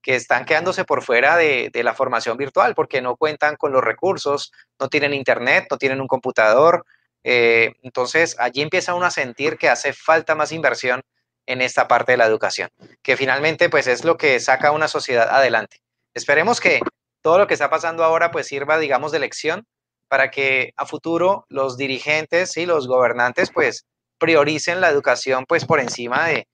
están 0.07 0.45
quedándose 0.45 0.85
por 0.85 1.03
fuera 1.03 1.39
de, 1.39 1.71
la 1.83 1.95
formación 1.95 2.37
virtual 2.37 2.75
porque 2.75 3.01
no 3.01 3.17
cuentan 3.17 3.57
con 3.57 3.73
los 3.73 3.83
recursos, 3.83 4.53
no 4.79 4.89
tienen 4.89 5.15
internet, 5.15 5.67
no 5.71 5.79
tienen 5.79 6.03
un 6.03 6.09
computador. 6.09 6.85
Eh, 7.23 7.73
entonces, 7.83 8.37
allí 8.39 8.61
empieza 8.61 8.95
uno 8.95 9.07
a 9.07 9.11
sentir 9.11 9.57
que 9.57 9.71
hace 9.71 9.95
falta 9.95 10.35
más 10.35 10.53
inversión 10.53 11.01
en 11.47 11.63
esta 11.63 11.89
parte 11.89 12.13
de 12.13 12.19
la 12.19 12.27
educación, 12.27 12.69
que 13.03 13.17
finalmente 13.17 13.71
pues 13.71 13.87
es 13.87 14.05
lo 14.05 14.19
que 14.19 14.41
saca 14.41 14.73
una 14.73 14.89
sociedad 14.89 15.31
adelante. 15.31 15.79
Esperemos 16.13 16.61
que 16.61 16.81
todo 17.23 17.39
lo 17.39 17.47
que 17.47 17.55
está 17.55 17.71
pasando 17.71 18.05
ahora 18.05 18.31
pues 18.31 18.47
sirva, 18.47 18.79
digamos, 18.79 19.11
de 19.11 19.21
lección 19.21 19.67
para 20.09 20.31
que 20.31 20.73
a 20.77 20.87
futuro 20.87 21.47
los 21.49 21.77
dirigentes 21.77 22.57
y 22.57 22.67
los 22.67 22.87
gobernantes 22.87 23.51
pues 23.51 23.87
prioricen 24.19 24.81
la 24.81 24.91
educación 24.91 25.45
pues 25.47 25.65
por 25.65 25.81
encima 25.81 26.27
de, 26.27 26.47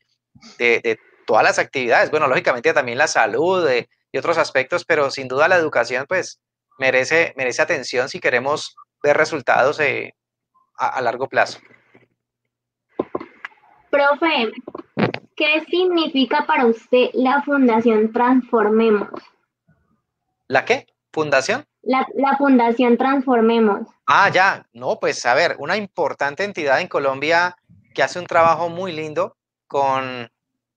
todas 1.27 1.45
las 1.45 1.59
actividades. 1.59 2.11
Bueno, 2.11 2.27
lógicamente 2.27 2.73
también 2.73 2.99
la 2.99 3.07
salud 3.07 3.69
eh, 3.69 3.89
y 4.13 4.19
otros 4.19 4.39
aspectos, 4.39 4.85
pero 4.85 5.11
sin 5.11 5.29
duda 5.29 5.49
la 5.49 5.57
educación 5.57 6.07
pues 6.09 6.41
merece, 6.79 7.35
merece 7.37 7.63
atención 7.63 8.09
si 8.09 8.21
queremos 8.21 8.75
ver 9.03 9.17
resultados 9.17 9.79
eh, 9.81 10.15
a, 10.77 10.89
a 10.89 11.01
largo 11.01 11.29
plazo. 11.29 11.61
Profe, 13.91 14.53
¿qué 15.37 15.65
significa 15.69 16.47
para 16.47 16.67
usted 16.67 17.11
la 17.13 17.43
Fundación 17.43 18.13
Transformemos? 18.13 19.09
¿La 20.47 20.65
qué? 20.65 20.87
¿Fundación? 21.13 21.65
La, 21.83 22.07
Fundación 22.39 22.97
Transformemos. 22.97 23.89
Ah, 24.07 24.31
ya. 24.33 24.67
No, 24.73 24.99
pues 25.01 25.25
a 25.27 25.35
ver, 25.35 25.57
una 25.59 25.77
importante 25.77 26.45
entidad 26.45 26.81
en 26.81 26.89
Colombia 26.89 27.57
que 27.95 28.03
hace 28.03 28.19
un 28.19 28.27
trabajo 28.27 28.69
muy 28.69 28.93
lindo 28.93 29.37
con 29.71 30.29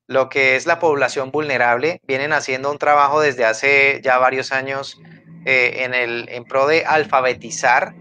lo 0.07 0.29
que 0.29 0.55
es 0.55 0.67
la 0.67 0.77
población 0.77 1.31
vulnerable. 1.31 1.99
Vienen 2.03 2.31
haciendo 2.31 2.71
un 2.71 2.77
trabajo 2.77 3.19
desde 3.19 3.43
hace 3.43 4.01
ya 4.03 4.19
varios 4.19 4.51
años 4.51 5.01
eh, 5.45 5.77
en, 5.83 5.95
el, 5.95 6.29
en 6.29 6.43
pro 6.43 6.67
de 6.67 6.85
alfabetizar 6.85 7.95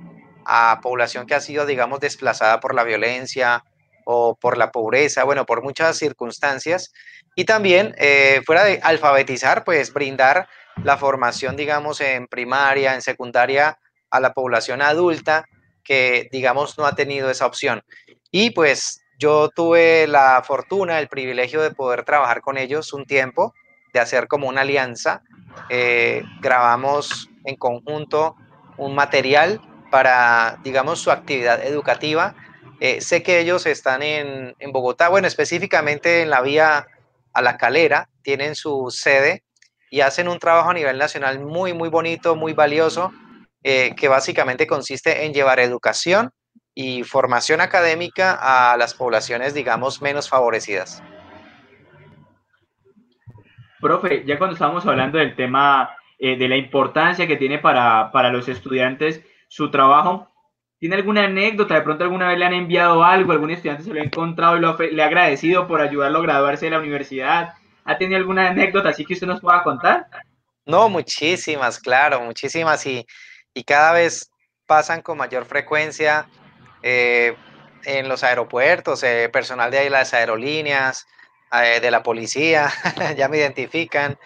a 0.44 0.80
población 0.82 1.26
que 1.26 1.34
ha 1.34 1.40
sido, 1.40 1.64
digamos, 1.64 1.98
desplazada 2.00 2.60
por 2.60 2.74
la 2.74 2.84
violencia 2.84 3.64
o 4.04 4.36
por 4.36 4.58
la 4.58 4.70
pobreza, 4.70 5.24
bueno, 5.24 5.46
por 5.46 5.62
muchas 5.62 5.96
circunstancias. 5.96 6.92
Y 7.36 7.46
también, 7.46 7.94
eh, 7.96 8.42
fuera 8.44 8.64
de 8.64 8.78
alfabetizar, 8.82 9.64
pues 9.64 9.94
brindar 9.94 10.46
la 10.84 10.98
formación, 10.98 11.56
digamos, 11.56 12.02
en 12.02 12.26
primaria, 12.26 12.94
en 12.94 13.00
secundaria, 13.00 13.78
a 14.10 14.20
la 14.20 14.34
población 14.34 14.82
adulta 14.82 15.46
que, 15.82 16.28
digamos, 16.30 16.76
no 16.76 16.84
ha 16.84 16.94
tenido 16.94 17.30
esa 17.30 17.46
opción. 17.46 17.82
Y 18.30 18.50
pues 18.50 19.01
yo 19.22 19.50
tuve 19.50 20.08
la 20.08 20.42
fortuna, 20.44 20.98
el 20.98 21.06
privilegio 21.06 21.62
de 21.62 21.70
poder 21.70 22.02
trabajar 22.04 22.40
con 22.40 22.58
ellos 22.58 22.92
un 22.92 23.06
tiempo, 23.06 23.54
de 23.92 24.00
hacer 24.00 24.26
como 24.26 24.48
una 24.48 24.62
alianza. 24.62 25.22
Eh, 25.68 26.24
grabamos 26.40 27.30
en 27.44 27.54
conjunto 27.54 28.34
un 28.78 28.96
material 28.96 29.60
para, 29.92 30.58
digamos, 30.64 30.98
su 30.98 31.12
actividad 31.12 31.64
educativa. 31.64 32.34
Eh, 32.80 33.00
sé 33.00 33.22
que 33.22 33.38
ellos 33.38 33.64
están 33.66 34.02
en, 34.02 34.56
Bogotá, 34.72 35.08
bueno, 35.08 35.28
específicamente 35.28 36.22
en 36.22 36.30
la 36.30 36.40
vía 36.40 36.88
a 37.32 37.42
la 37.42 37.56
calera, 37.56 38.08
tienen 38.22 38.56
su 38.56 38.90
sede 38.90 39.44
y 39.88 40.00
hacen 40.00 40.26
un 40.26 40.40
trabajo 40.40 40.70
a 40.70 40.74
nivel 40.74 40.98
nacional 40.98 41.38
muy, 41.38 41.74
muy 41.74 41.90
bonito, 41.90 42.34
muy 42.34 42.54
valioso, 42.54 43.12
eh, 43.62 43.94
que 43.96 44.08
básicamente 44.08 44.66
consiste 44.66 45.24
en 45.24 45.32
llevar 45.32 45.60
educación 45.60 46.32
y 46.74 47.04
formación 47.04 47.60
académica 47.60 48.38
a 48.40 48.76
las 48.76 48.94
poblaciones, 48.94 49.54
digamos, 49.54 50.00
menos 50.00 50.28
favorecidas. 50.28 51.02
Profe, 53.80 54.24
ya 54.24 54.38
cuando 54.38 54.54
estábamos 54.54 54.86
hablando 54.86 55.18
del 55.18 55.34
tema 55.34 55.96
eh, 56.18 56.36
de 56.36 56.48
la 56.48 56.56
importancia 56.56 57.26
que 57.26 57.36
tiene 57.36 57.58
para, 57.58 58.30
los 58.30 58.48
estudiantes 58.48 59.22
su 59.48 59.70
trabajo, 59.70 60.30
¿tiene 60.78 60.94
alguna 60.94 61.24
anécdota? 61.24 61.74
¿De 61.74 61.82
pronto 61.82 62.04
alguna 62.04 62.28
vez 62.28 62.38
le 62.38 62.44
han 62.44 62.54
enviado 62.54 63.02
algo? 63.02 63.32
¿Algún 63.32 63.50
estudiante 63.50 63.82
se 63.82 63.92
lo 63.92 64.00
ha 64.00 64.04
encontrado 64.04 64.56
y 64.56 64.94
le 64.94 65.02
ha 65.02 65.06
agradecido 65.06 65.66
por 65.66 65.80
ayudarlo 65.80 66.20
a 66.20 66.22
graduarse 66.22 66.66
de 66.66 66.70
la 66.70 66.78
universidad? 66.78 67.54
¿Ha 67.84 67.98
tenido 67.98 68.18
alguna 68.18 68.48
anécdota 68.48 68.90
así 68.90 69.04
que 69.04 69.14
usted 69.14 69.26
nos 69.26 69.40
pueda 69.40 69.64
contar? 69.64 70.06
No, 70.64 70.88
muchísimas, 70.88 71.78
claro, 71.80 72.20
muchísimas 72.20 72.86
y, 72.86 73.04
cada 73.66 73.92
vez 73.92 74.30
pasan 74.66 75.02
con 75.02 75.18
mayor 75.18 75.44
frecuencia 75.44 76.26
eh, 76.82 77.36
en 77.84 78.08
los 78.08 78.24
aeropuertos, 78.24 79.02
eh, 79.02 79.28
personal 79.32 79.70
de 79.70 79.90
las 79.90 80.14
aerolíneas, 80.14 81.06
eh, 81.52 81.80
de 81.80 81.90
la 81.90 82.02
policía, 82.02 82.72
ya 83.16 83.28
me 83.28 83.38
identifican. 83.38 84.18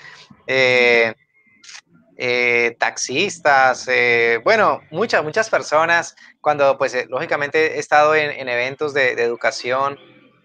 eh, 2.18 2.74
taxistas, 2.78 3.86
eh, 3.88 4.40
bueno, 4.42 4.80
muchas, 4.90 5.22
muchas 5.22 5.50
personas, 5.50 6.16
cuando 6.40 6.78
pues 6.78 6.94
eh, 6.94 7.06
lógicamente 7.08 7.76
he 7.76 7.78
estado 7.78 8.14
en, 8.14 8.48
eventos 8.48 8.94
de, 8.94 9.12
educación 9.12 9.98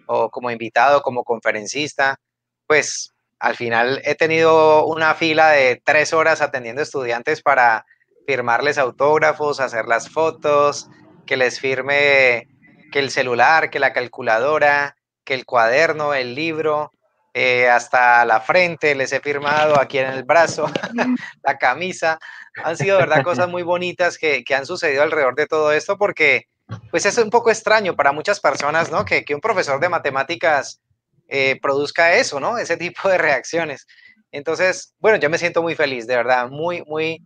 o 0.08 0.30
como 0.30 0.52
invitado, 0.52 1.02
como 1.02 1.24
conferencista, 1.24 2.20
pues 2.68 3.14
al 3.40 3.56
final 3.56 4.02
he 4.04 4.16
tenido 4.16 4.86
una 4.86 5.16
fila 5.16 5.50
de 5.52 5.82
tres 5.84 6.14
horas 6.14 6.42
atendiendo 6.42 6.82
estudiantes 6.82 7.42
para 7.42 7.86
firmarles 8.28 8.78
autógrafos, 8.78 9.60
hacer 9.60 9.86
las 9.86 10.10
fotos, 10.10 10.90
que 11.32 11.38
les 11.38 11.62
firme 11.62 12.50
que 12.92 13.00
el 13.00 13.10
celular, 13.10 13.70
que 13.70 13.80
la 13.80 13.94
calculadora, 13.94 14.98
que 15.24 15.34
el 15.34 15.46
cuaderno, 15.46 16.14
el 16.14 16.36
libro, 16.36 16.92
eh, 17.34 17.70
hasta 17.70 18.26
la 18.26 18.42
frente, 18.42 18.96
les 18.96 19.14
he 19.14 19.22
firmado 19.22 19.80
aquí 19.80 20.00
en 20.00 20.08
el 20.08 20.24
brazo, 20.24 20.66
la 21.46 21.58
camisa. 21.58 22.20
Han 22.66 22.76
sido, 22.76 22.98
verdad, 22.98 23.24
cosas 23.24 23.48
muy 23.48 23.64
bonitas 23.64 24.18
que, 24.18 24.44
han 24.54 24.66
sucedido 24.66 25.04
alrededor 25.04 25.36
de 25.36 25.48
todo 25.48 25.72
esto 25.72 25.98
porque, 25.98 26.48
pues 26.90 27.06
es 27.06 27.18
un 27.18 27.30
poco 27.30 27.50
extraño 27.50 27.96
para 27.96 28.12
muchas 28.12 28.42
personas, 28.42 28.92
¿no? 28.92 29.06
Que, 29.06 29.24
un 29.34 29.40
profesor 29.40 29.80
de 29.80 29.88
matemáticas 29.88 30.82
eh, 31.30 31.58
produzca 31.62 32.16
eso, 32.16 32.42
¿no? 32.42 32.58
Ese 32.58 32.76
tipo 32.76 33.08
de 33.08 33.18
reacciones. 33.18 33.88
Entonces, 34.34 34.96
bueno, 35.00 35.18
yo 35.18 35.30
me 35.30 35.38
siento 35.38 35.62
muy 35.62 35.76
feliz, 35.76 36.08
de 36.08 36.18
verdad, 36.18 36.50
muy, 36.50 36.84
muy, 36.86 37.24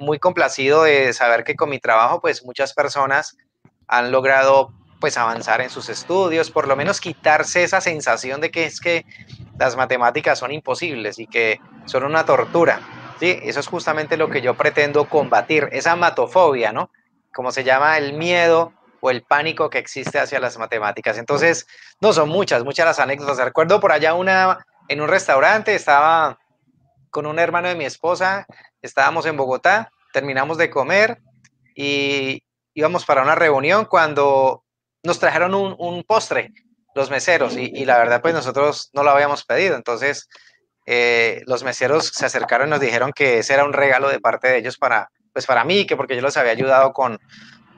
muy 0.00 0.18
complacido 0.18 0.82
de 0.82 1.12
saber 1.12 1.44
que 1.44 1.54
con 1.54 1.70
mi 1.70 1.78
trabajo, 1.78 2.20
pues 2.20 2.44
muchas 2.44 2.72
personas 2.72 3.36
han 3.86 4.10
logrado 4.10 4.72
pues 5.00 5.16
avanzar 5.16 5.60
en 5.60 5.70
sus 5.70 5.88
estudios, 5.88 6.50
por 6.50 6.68
lo 6.68 6.76
menos 6.76 7.00
quitarse 7.00 7.62
esa 7.62 7.80
sensación 7.80 8.40
de 8.40 8.50
que 8.50 8.64
es 8.64 8.80
que 8.80 9.06
las 9.58 9.76
matemáticas 9.76 10.38
son 10.38 10.52
imposibles 10.52 11.18
y 11.18 11.26
que 11.26 11.60
son 11.86 12.04
una 12.04 12.24
tortura. 12.24 12.80
Sí, 13.18 13.38
eso 13.42 13.60
es 13.60 13.66
justamente 13.66 14.16
lo 14.16 14.28
que 14.30 14.40
yo 14.40 14.54
pretendo 14.54 15.08
combatir, 15.08 15.68
esa 15.72 15.96
matofobia, 15.96 16.72
¿no? 16.72 16.90
Como 17.32 17.52
se 17.52 17.64
llama 17.64 17.98
el 17.98 18.14
miedo 18.14 18.72
o 19.00 19.10
el 19.10 19.22
pánico 19.22 19.70
que 19.70 19.78
existe 19.78 20.18
hacia 20.18 20.40
las 20.40 20.58
matemáticas. 20.58 21.18
Entonces, 21.18 21.66
no 22.00 22.12
son 22.12 22.28
muchas, 22.28 22.64
muchas 22.64 22.86
las 22.86 22.98
anécdotas. 22.98 23.38
Recuerdo 23.38 23.80
por 23.80 23.92
allá 23.92 24.14
una 24.14 24.66
en 24.88 25.00
un 25.00 25.08
restaurante, 25.08 25.74
estaba 25.74 26.39
con 27.10 27.26
un 27.26 27.38
hermano 27.38 27.68
de 27.68 27.74
mi 27.74 27.84
esposa, 27.84 28.46
estábamos 28.82 29.26
en 29.26 29.36
Bogotá, 29.36 29.90
terminamos 30.12 30.58
de 30.58 30.70
comer 30.70 31.18
y 31.74 32.42
íbamos 32.74 33.04
para 33.04 33.22
una 33.22 33.34
reunión 33.34 33.84
cuando 33.84 34.64
nos 35.02 35.18
trajeron 35.18 35.54
un, 35.54 36.04
postre, 36.04 36.52
los 36.94 37.10
meseros, 37.10 37.56
y, 37.56 37.84
la 37.84 37.98
verdad, 37.98 38.20
pues 38.20 38.34
nosotros 38.34 38.90
no 38.92 39.02
lo 39.02 39.10
habíamos 39.10 39.44
pedido. 39.44 39.76
Entonces, 39.76 40.28
eh, 40.86 41.42
los 41.46 41.64
meseros 41.64 42.08
se 42.08 42.26
acercaron 42.26 42.68
y 42.68 42.70
nos 42.70 42.80
dijeron 42.80 43.12
que 43.12 43.38
ese 43.38 43.54
era 43.54 43.64
un 43.64 43.72
regalo 43.72 44.08
de 44.08 44.20
parte 44.20 44.48
de 44.48 44.58
ellos 44.58 44.76
para, 44.76 45.10
pues 45.32 45.46
para 45.46 45.64
mí, 45.64 45.86
que 45.86 45.96
porque 45.96 46.16
yo 46.16 46.22
los 46.22 46.36
había 46.36 46.52
ayudado 46.52 46.92
con, 46.92 47.18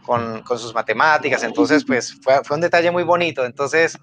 con, 0.04 0.44
sus 0.58 0.74
matemáticas. 0.74 1.42
Entonces, 1.44 1.84
pues 1.86 2.16
fue, 2.22 2.40
un 2.50 2.60
detalle 2.60 2.90
muy 2.90 3.04
bonito. 3.04 3.44
Entonces, 3.44 3.96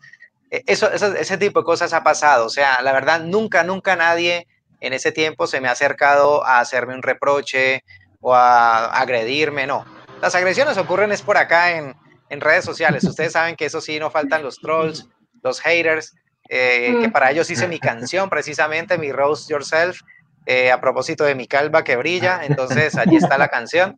e, 0.50 0.64
eso, 0.66 0.92
ese 0.92 1.38
tipo 1.38 1.60
de 1.60 1.66
cosas 1.66 1.94
ha 1.94 2.04
pasado. 2.04 2.46
O 2.46 2.50
sea, 2.50 2.82
la 2.82 2.94
verdad, 2.94 3.22
nunca, 3.22 3.64
nunca 3.64 3.96
nadie 3.96 4.48
en 4.80 4.94
ese 4.94 5.12
tiempo 5.12 5.48
se 5.48 5.62
me 5.62 5.68
ha 5.68 5.72
acercado 5.72 6.46
a 6.46 6.60
hacerme 6.60 6.94
un 6.94 7.02
reproche 7.02 7.84
o 8.22 8.34
a 8.34 8.86
agredirme, 8.86 9.68
no. 9.68 9.86
Las 10.22 10.36
agresiones 10.36 10.78
ocurren 10.78 11.12
es 11.12 11.22
por 11.22 11.38
acá 11.38 11.72
en, 11.72 11.96
en 12.30 12.42
redes 12.42 12.66
sociales. 12.66 13.04
Ustedes 13.04 13.34
saben 13.34 13.56
que 13.56 13.66
eso 13.66 13.82
sí, 13.82 14.00
no 14.00 14.12
faltan 14.12 14.44
los 14.44 14.58
trolls, 14.58 15.08
los 15.42 15.62
haters, 15.62 16.14
eh, 16.50 16.96
que 17.02 17.08
mm. 17.08 17.12
para 17.12 17.32
ellos 17.32 17.50
hice 17.50 17.68
mi 17.68 17.80
canción 17.80 18.30
precisamente, 18.30 18.98
mi 18.98 19.12
Rose 19.12 19.52
Yourself, 19.52 20.02
eh, 20.46 20.72
a 20.72 20.82
propósito 20.82 21.24
de 21.24 21.36
mi 21.36 21.48
calva 21.48 21.84
que 21.84 21.96
brilla. 21.96 22.42
Entonces 22.44 22.96
allí 22.98 23.18
está 23.18 23.38
la 23.38 23.48
canción. 23.48 23.98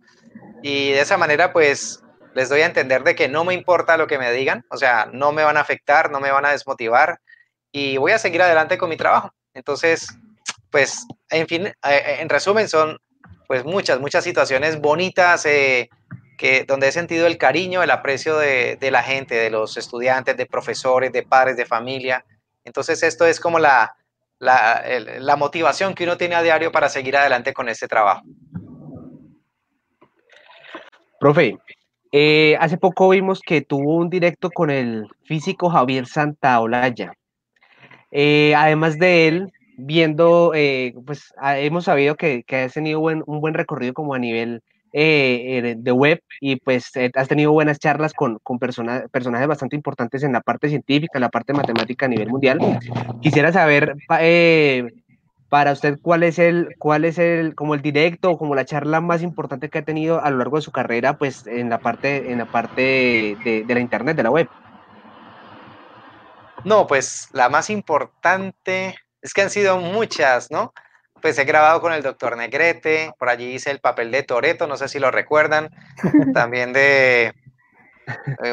Y 0.61 0.91
de 0.91 1.01
esa 1.01 1.17
manera, 1.17 1.53
pues 1.53 2.03
les 2.33 2.49
doy 2.49 2.61
a 2.61 2.65
entender 2.65 3.03
de 3.03 3.15
que 3.15 3.27
no 3.27 3.43
me 3.43 3.53
importa 3.53 3.97
lo 3.97 4.07
que 4.07 4.17
me 4.17 4.31
digan, 4.31 4.63
o 4.69 4.77
sea, 4.77 5.09
no 5.11 5.31
me 5.31 5.43
van 5.43 5.57
a 5.57 5.61
afectar, 5.61 6.11
no 6.11 6.19
me 6.19 6.31
van 6.31 6.45
a 6.45 6.51
desmotivar 6.51 7.19
y 7.71 7.97
voy 7.97 8.13
a 8.13 8.19
seguir 8.19 8.41
adelante 8.41 8.77
con 8.77 8.89
mi 8.89 8.97
trabajo. 8.97 9.33
Entonces, 9.53 10.07
pues, 10.71 11.05
en 11.29 11.47
fin, 11.47 11.67
eh, 11.67 12.17
en 12.19 12.29
resumen, 12.29 12.67
son 12.69 12.97
pues 13.47 13.65
muchas, 13.65 13.99
muchas 13.99 14.23
situaciones 14.23 14.79
bonitas, 14.79 15.45
eh, 15.45 15.89
donde 16.67 16.87
he 16.87 16.91
sentido 16.91 17.27
el 17.27 17.37
cariño, 17.37 17.83
el 17.83 17.91
aprecio 17.91 18.37
de, 18.37 18.77
la 18.91 19.03
gente, 19.03 19.35
de 19.35 19.49
los 19.49 19.77
estudiantes, 19.77 20.37
de 20.37 20.45
profesores, 20.45 21.11
de 21.11 21.23
padres, 21.23 21.57
de 21.57 21.65
familia. 21.65 22.25
Entonces 22.63 23.03
esto 23.03 23.25
es 23.25 23.39
como 23.39 23.59
la, 23.59 23.95
la, 24.39 25.35
motivación 25.37 25.93
que 25.93 26.05
uno 26.05 26.17
tiene 26.17 26.35
a 26.35 26.41
diario 26.41 26.71
para 26.71 26.89
seguir 26.89 27.15
adelante 27.15 27.53
con 27.53 27.69
este 27.69 27.87
trabajo. 27.87 28.23
Profe, 31.19 31.57
eh, 32.11 32.57
hace 32.59 32.77
poco 32.77 33.09
vimos 33.09 33.41
que 33.41 33.61
tuvo 33.61 33.97
un 33.97 34.09
directo 34.09 34.49
con 34.49 34.69
el 34.69 35.07
físico 35.23 35.69
Javier 35.69 36.07
Santaolalla. 36.07 37.13
Eh, 38.09 38.53
además 38.55 38.97
de 38.97 39.27
él, 39.27 39.53
viendo, 39.81 40.53
eh, 40.53 40.93
pues 41.05 41.33
hemos 41.41 41.85
sabido 41.85 42.15
que, 42.15 42.43
que 42.43 42.57
has 42.63 42.73
tenido 42.73 42.99
un 42.99 43.23
buen 43.25 43.53
recorrido 43.53 43.93
como 43.93 44.13
a 44.13 44.19
nivel 44.19 44.61
eh, 44.93 45.75
de 45.77 45.91
web 45.93 46.21
y 46.41 46.57
pues 46.57 46.93
eh, 46.97 47.09
has 47.15 47.29
tenido 47.29 47.53
buenas 47.53 47.79
charlas 47.79 48.11
con, 48.11 48.39
con 48.43 48.59
personajes 48.59 49.47
bastante 49.47 49.77
importantes 49.77 50.21
en 50.23 50.33
la 50.33 50.41
parte 50.41 50.67
científica, 50.67 51.13
en 51.17 51.21
la 51.21 51.29
parte 51.29 51.53
matemática 51.53 52.07
a 52.07 52.09
nivel 52.09 52.27
mundial. 52.27 52.59
Quisiera 53.21 53.53
saber 53.53 53.95
eh, 54.19 54.89
para 55.47 55.71
usted 55.71 55.97
cuál 56.01 56.23
es 56.23 56.39
el, 56.39 56.75
cuál 56.77 57.05
es 57.05 57.17
el, 57.19 57.55
como 57.55 57.73
el 57.73 57.81
directo, 57.81 58.37
como 58.37 58.53
la 58.53 58.65
charla 58.65 58.99
más 58.99 59.23
importante 59.23 59.69
que 59.69 59.77
ha 59.77 59.85
tenido 59.85 60.21
a 60.21 60.29
lo 60.29 60.39
largo 60.39 60.57
de 60.57 60.63
su 60.63 60.73
carrera, 60.73 61.17
pues 61.17 61.47
en 61.47 61.69
la 61.69 61.77
parte, 61.77 62.29
en 62.29 62.39
la 62.39 62.45
parte 62.45 63.37
de 63.45 63.65
la 63.73 63.79
internet, 63.79 64.17
de 64.17 64.23
la 64.23 64.31
web. 64.31 64.49
No, 66.65 66.85
pues 66.85 67.29
la 67.31 67.47
más 67.47 67.69
importante 67.69 68.95
es 69.21 69.33
que 69.33 69.41
han 69.41 69.49
sido 69.49 69.77
muchas, 69.77 70.51
¿no? 70.51 70.73
pues 71.21 71.37
he 71.37 71.45
grabado 71.45 71.79
con 71.79 71.93
el 71.93 72.03
doctor 72.03 72.35
Negrete, 72.35 73.13
por 73.17 73.29
allí 73.29 73.53
hice 73.53 73.71
el 73.71 73.79
papel 73.79 74.11
de 74.11 74.23
Toreto, 74.23 74.67
no 74.67 74.75
sé 74.75 74.87
si 74.89 74.99
lo 74.99 75.11
recuerdan, 75.11 75.69
también 76.33 76.73
de, 76.73 77.33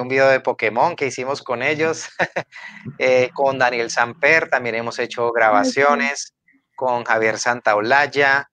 un 0.00 0.08
video 0.08 0.28
de 0.28 0.40
Pokémon 0.40 0.94
que 0.94 1.06
hicimos 1.06 1.42
con 1.42 1.62
ellos, 1.62 2.10
eh, 2.98 3.30
con 3.34 3.58
Daniel 3.58 3.90
Samper 3.90 4.48
también 4.48 4.74
hemos 4.76 4.98
hecho 4.98 5.32
grabaciones, 5.32 6.34
con 6.76 7.04
Javier 7.04 7.38
Santaolalla, 7.38 8.50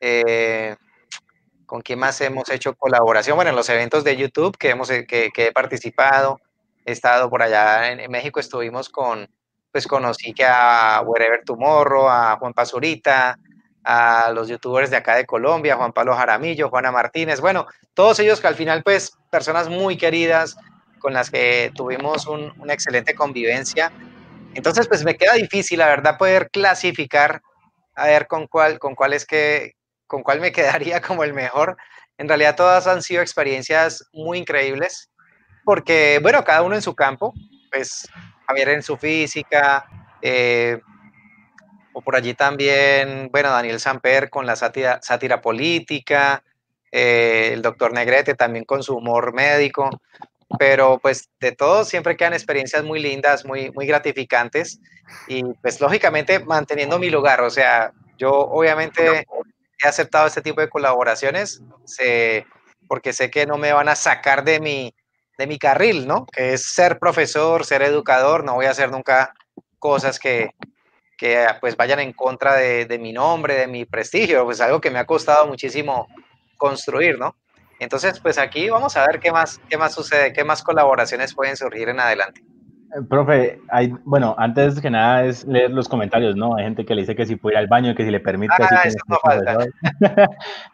eh, 0.00 0.76
con 1.66 1.82
quién 1.82 1.98
más 1.98 2.18
hemos 2.22 2.48
hecho 2.48 2.74
colaboración, 2.74 3.36
bueno, 3.36 3.50
en 3.50 3.56
los 3.56 3.68
eventos 3.68 4.04
de 4.04 4.16
YouTube 4.16 4.56
que, 4.56 4.70
hemos, 4.70 4.88
que, 4.88 5.30
he 5.36 5.52
participado, 5.52 6.40
he 6.86 6.92
estado 6.92 7.28
por 7.28 7.42
allá 7.42 7.92
en, 7.92 8.00
en 8.00 8.10
México, 8.10 8.40
estuvimos 8.40 8.88
con, 8.88 9.28
pues 9.72 9.86
conocí 9.86 10.32
que 10.32 10.44
a 10.44 11.02
Wherever 11.04 11.42
Tomorrow, 11.44 12.08
a 12.08 12.36
Juan 12.36 12.52
Pazurita, 12.52 13.38
a 13.84 14.30
los 14.32 14.48
youtubers 14.48 14.90
de 14.90 14.96
acá 14.96 15.16
de 15.16 15.26
Colombia, 15.26 15.76
Juan 15.76 15.92
Pablo 15.92 16.14
Jaramillo, 16.14 16.68
Juana 16.68 16.92
Martínez, 16.92 17.40
bueno, 17.40 17.66
todos 17.94 18.18
ellos 18.18 18.40
que 18.40 18.46
al 18.46 18.54
final, 18.54 18.82
pues, 18.82 19.12
personas 19.30 19.68
muy 19.68 19.96
queridas 19.96 20.56
con 20.98 21.14
las 21.14 21.30
que 21.30 21.72
tuvimos 21.74 22.26
una 22.26 22.72
excelente 22.72 23.14
convivencia. 23.14 23.92
Entonces, 24.54 24.88
pues 24.88 25.04
me 25.04 25.16
queda 25.16 25.34
difícil, 25.34 25.78
la 25.78 25.86
verdad, 25.86 26.18
poder 26.18 26.50
clasificar 26.50 27.40
a 27.94 28.06
ver 28.06 28.26
con 28.26 28.46
cuál, 28.46 28.78
con 28.78 28.94
cuál 28.94 29.12
es 29.12 29.24
que, 29.24 29.74
con 30.06 30.22
cuál 30.22 30.40
me 30.40 30.52
quedaría 30.52 31.00
como 31.00 31.24
el 31.24 31.34
mejor. 31.34 31.76
En 32.18 32.28
realidad 32.28 32.56
todas 32.56 32.86
han 32.86 33.02
sido 33.02 33.22
experiencias 33.22 34.04
muy 34.12 34.38
increíbles, 34.38 35.10
porque, 35.64 36.18
bueno, 36.22 36.44
cada 36.44 36.62
uno 36.62 36.74
en 36.74 36.82
su 36.82 36.94
campo, 36.94 37.32
pues 37.70 38.08
Javier 38.48 38.70
en 38.70 38.82
su 38.82 38.96
física, 38.96 39.86
eh, 40.22 40.80
por 42.04 42.16
allí 42.16 42.32
también, 42.32 43.28
bueno, 43.30 43.50
Daniel 43.50 43.78
Samper 43.78 44.30
con 44.30 44.46
la 44.46 44.56
sátira, 44.56 45.00
sátira 45.02 45.42
política, 45.42 46.42
eh, 46.90 47.50
el 47.52 47.60
doctor 47.60 47.92
Negrete 47.92 48.34
también 48.34 48.64
con 48.64 48.82
su 48.82 48.96
humor 48.96 49.34
médico, 49.34 49.90
pero 50.58 50.98
pues 50.98 51.28
de 51.40 51.52
todos 51.52 51.88
siempre 51.88 52.16
quedan 52.16 52.32
experiencias 52.32 52.82
muy 52.84 53.00
lindas, 53.00 53.44
muy, 53.44 53.70
muy 53.72 53.86
gratificantes 53.86 54.80
y 55.26 55.42
pues 55.60 55.80
lógicamente 55.80 56.38
manteniendo 56.40 56.98
mi 56.98 57.10
lugar, 57.10 57.42
o 57.42 57.50
sea, 57.50 57.92
yo 58.16 58.32
obviamente 58.32 59.26
he 59.82 59.88
aceptado 59.88 60.26
este 60.26 60.40
tipo 60.40 60.62
de 60.62 60.70
colaboraciones 60.70 61.62
porque 62.86 63.12
sé 63.12 63.30
que 63.30 63.44
no 63.44 63.58
me 63.58 63.72
van 63.72 63.88
a 63.88 63.94
sacar 63.94 64.42
de 64.44 64.60
mi, 64.60 64.94
de 65.38 65.46
mi 65.46 65.58
carril, 65.58 66.06
¿no? 66.06 66.26
Que 66.26 66.54
es 66.54 66.62
ser 66.66 66.98
profesor, 66.98 67.64
ser 67.64 67.82
educador, 67.82 68.44
no 68.44 68.54
voy 68.54 68.66
a 68.66 68.70
hacer 68.70 68.90
nunca 68.90 69.32
cosas 69.78 70.18
que, 70.18 70.50
que 71.16 71.46
pues 71.60 71.76
vayan 71.76 72.00
en 72.00 72.12
contra 72.12 72.54
de, 72.56 72.98
mi 72.98 73.12
nombre, 73.12 73.54
de 73.54 73.68
mi 73.68 73.84
prestigio, 73.84 74.44
pues 74.44 74.60
algo 74.60 74.80
que 74.80 74.90
me 74.90 74.98
ha 74.98 75.06
costado 75.06 75.46
muchísimo 75.46 76.08
construir, 76.56 77.18
¿no? 77.18 77.36
Entonces, 77.78 78.18
pues 78.18 78.38
aquí 78.38 78.68
vamos 78.68 78.96
a 78.96 79.06
ver 79.06 79.20
qué 79.20 79.30
más, 79.30 79.60
qué 79.68 79.78
más 79.78 79.94
sucede, 79.94 80.32
qué 80.32 80.42
más 80.42 80.64
colaboraciones 80.64 81.34
pueden 81.34 81.56
surgir 81.56 81.88
en 81.88 82.00
adelante. 82.00 82.42
Profe, 83.08 83.60
hay, 83.68 83.92
bueno, 84.04 84.34
antes 84.38 84.80
que 84.80 84.88
nada 84.88 85.24
es 85.24 85.44
leer 85.46 85.70
los 85.70 85.88
comentarios, 85.88 86.36
¿no? 86.36 86.56
Hay 86.56 86.64
gente 86.64 86.86
que 86.86 86.94
le 86.94 87.02
dice 87.02 87.14
que 87.14 87.26
si 87.26 87.36
puede 87.36 87.54
ir 87.54 87.58
al 87.58 87.66
baño, 87.66 87.94
que 87.94 88.04
si 88.04 88.10
le 88.10 88.18
permite. 88.18 88.54
Ah, 88.58 88.80
eso 88.84 88.96
no 89.06 89.18
falta. 89.22 89.58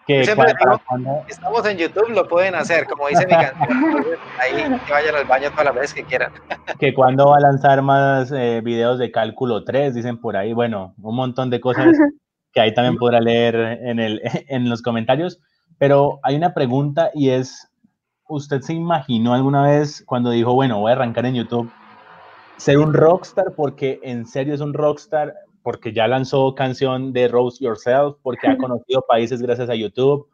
que 0.07 0.21
estamos 0.21 1.67
en 1.67 1.77
YouTube, 1.77 2.11
lo 2.11 2.29
pueden 2.29 2.55
hacer, 2.55 2.87
como 2.87 3.09
dice 3.09 3.27
mi 3.27 3.33
canción. 3.33 4.07
Ahí 4.39 4.79
que 4.87 4.93
vayan 4.93 5.17
al 5.17 5.25
baño 5.25 5.51
todas 5.51 5.65
las 5.65 5.75
veces 5.75 5.95
que 5.95 6.05
quieran. 6.05 6.33
que 6.79 6.95
cuando 6.95 7.31
va 7.31 7.39
a 7.39 7.41
lanzar 7.41 7.83
más 7.83 8.31
eh, 8.31 8.61
videos 8.63 9.01
de 9.01 9.11
cálculo 9.11 9.65
3, 9.65 9.95
dicen 9.95 10.21
por 10.21 10.37
ahí, 10.37 10.53
bueno, 10.53 10.95
un 11.03 11.17
montón 11.17 11.51
de 11.51 11.61
cosas 11.61 11.87
que 12.53 12.61
ahí 12.61 12.73
también 12.73 12.97
podrá 12.97 13.21
leer 13.21 13.57
en, 13.57 13.99
el, 13.99 14.23
en 14.49 14.69
los 14.71 14.83
comentarios. 14.83 15.41
Pero 15.79 16.21
hay 16.23 16.37
una 16.37 16.55
pregunta 16.55 17.11
y 17.13 17.31
es, 17.31 17.69
¿usted 18.29 18.61
se 18.61 18.73
imaginó 18.73 19.35
alguna 19.35 19.65
vez 19.65 20.05
cuando 20.07 20.31
dijo, 20.31 20.55
bueno, 20.55 20.79
voy 20.79 20.91
a 20.91 20.95
arrancar 20.95 21.27
en 21.27 21.35
YouTube? 21.35 21.73
Ser 22.57 22.79
un 22.79 22.95
rockstar 22.95 23.55
porque 23.57 24.01
en 24.03 24.27
serio 24.27 24.55
es 24.55 24.61
un 24.61 24.75
rockstar, 24.75 25.35
porque 25.63 25.93
ya 25.93 26.07
lanzó 26.07 26.55
canción 26.55 27.13
de 27.13 27.29
Rose 27.29 27.65
Yourself, 27.65 28.17
porque 28.23 28.49
ha 28.49 28.57
conocido 28.59 29.05
países 29.09 29.41
gracias 29.43 29.71
a 29.71 29.75
YouTube, 29.75 30.29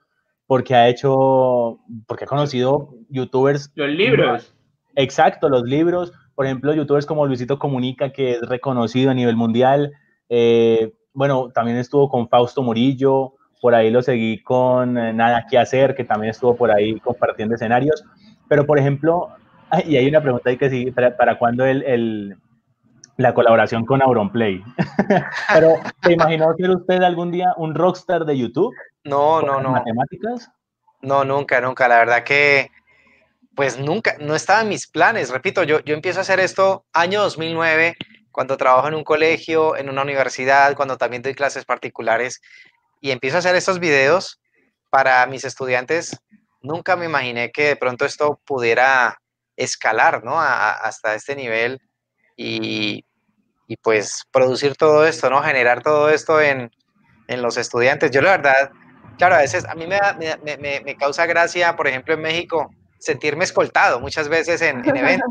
porque 0.46 0.74
ha 0.74 0.88
hecho, 0.88 1.78
porque 2.06 2.24
ha 2.24 2.28
conocido 2.28 2.94
youtubers. 3.08 3.70
Los 3.74 3.88
libros. 3.88 4.54
Exacto, 4.96 5.48
los 5.48 5.62
libros. 5.62 6.12
Por 6.34 6.46
ejemplo, 6.46 6.74
youtubers 6.74 7.06
como 7.06 7.26
Luisito 7.26 7.58
Comunica, 7.58 8.12
que 8.12 8.32
es 8.32 8.40
reconocido 8.42 9.10
a 9.10 9.14
nivel 9.14 9.36
mundial. 9.36 9.92
Eh, 10.28 10.92
bueno, 11.12 11.50
también 11.54 11.76
estuvo 11.76 12.08
con 12.08 12.28
Fausto 12.28 12.62
Murillo, 12.62 13.34
por 13.60 13.74
ahí 13.74 13.90
lo 13.90 14.02
seguí 14.02 14.42
con 14.42 14.96
eh, 14.96 15.12
Nada 15.12 15.46
que 15.48 15.58
hacer, 15.58 15.94
que 15.94 16.04
también 16.04 16.30
estuvo 16.30 16.56
por 16.56 16.70
ahí 16.70 16.98
compartiendo 17.00 17.54
escenarios. 17.54 18.04
Pero, 18.48 18.66
por 18.66 18.78
ejemplo, 18.78 19.28
y 19.86 19.96
hay 19.96 20.08
una 20.08 20.22
pregunta 20.22 20.50
ahí 20.50 20.56
que 20.56 20.70
sí, 20.70 20.90
¿para, 20.90 21.16
para 21.16 21.38
cuándo 21.38 21.64
el, 21.64 21.82
el, 21.82 22.36
la 23.16 23.34
colaboración 23.34 23.84
con 23.84 24.02
Auronplay? 24.02 24.62
Pero, 25.52 25.74
¿te 26.02 26.12
imaginó 26.12 26.54
ser 26.56 26.70
usted 26.70 27.02
algún 27.02 27.30
día 27.30 27.52
un 27.56 27.74
rockstar 27.74 28.24
de 28.24 28.38
YouTube? 28.38 28.74
No, 29.04 29.42
no, 29.42 29.60
no. 29.60 29.70
¿Matemáticas? 29.70 30.50
No, 31.02 31.24
nunca, 31.24 31.60
nunca. 31.60 31.88
La 31.88 31.98
verdad 31.98 32.24
que, 32.24 32.70
pues 33.54 33.78
nunca, 33.78 34.16
no 34.20 34.34
estaba 34.34 34.62
en 34.62 34.68
mis 34.68 34.86
planes. 34.86 35.30
Repito, 35.30 35.62
yo, 35.62 35.80
yo 35.80 35.94
empiezo 35.94 36.20
a 36.20 36.22
hacer 36.22 36.40
esto 36.40 36.84
año 36.92 37.22
2009, 37.22 37.96
cuando 38.30 38.56
trabajo 38.56 38.88
en 38.88 38.94
un 38.94 39.04
colegio, 39.04 39.76
en 39.76 39.88
una 39.88 40.02
universidad, 40.02 40.76
cuando 40.76 40.96
también 40.96 41.22
doy 41.22 41.34
clases 41.34 41.64
particulares, 41.64 42.40
y 43.00 43.10
empiezo 43.10 43.36
a 43.36 43.40
hacer 43.40 43.56
estos 43.56 43.80
videos 43.80 44.40
para 44.90 45.26
mis 45.26 45.44
estudiantes. 45.44 46.20
Nunca 46.62 46.96
me 46.96 47.06
imaginé 47.06 47.50
que 47.50 47.68
de 47.68 47.76
pronto 47.76 48.04
esto 48.04 48.40
pudiera 48.44 49.18
escalar, 49.60 50.24
¿no? 50.24 50.40
hasta 50.40 51.14
este 51.14 51.36
nivel 51.36 51.80
y, 52.36 53.04
pues 53.82 54.24
producir 54.32 54.74
todo 54.74 55.06
esto, 55.06 55.30
¿no? 55.30 55.42
Generar 55.42 55.82
todo 55.82 56.08
esto 56.10 56.40
en, 56.40 56.70
los 57.28 57.56
estudiantes. 57.56 58.10
Yo 58.10 58.20
la 58.22 58.32
verdad, 58.32 58.72
claro, 59.16 59.36
a 59.36 59.38
veces 59.38 59.64
a 59.64 59.76
mí 59.76 59.86
me, 59.86 60.00
me, 60.58 60.96
causa 60.96 61.26
gracia, 61.26 61.76
por 61.76 61.86
ejemplo, 61.86 62.14
en 62.14 62.22
México, 62.22 62.74
sentirme 62.98 63.44
escoltado 63.44 64.00
muchas 64.00 64.28
veces 64.28 64.60
en, 64.62 64.84
eventos. 64.84 65.28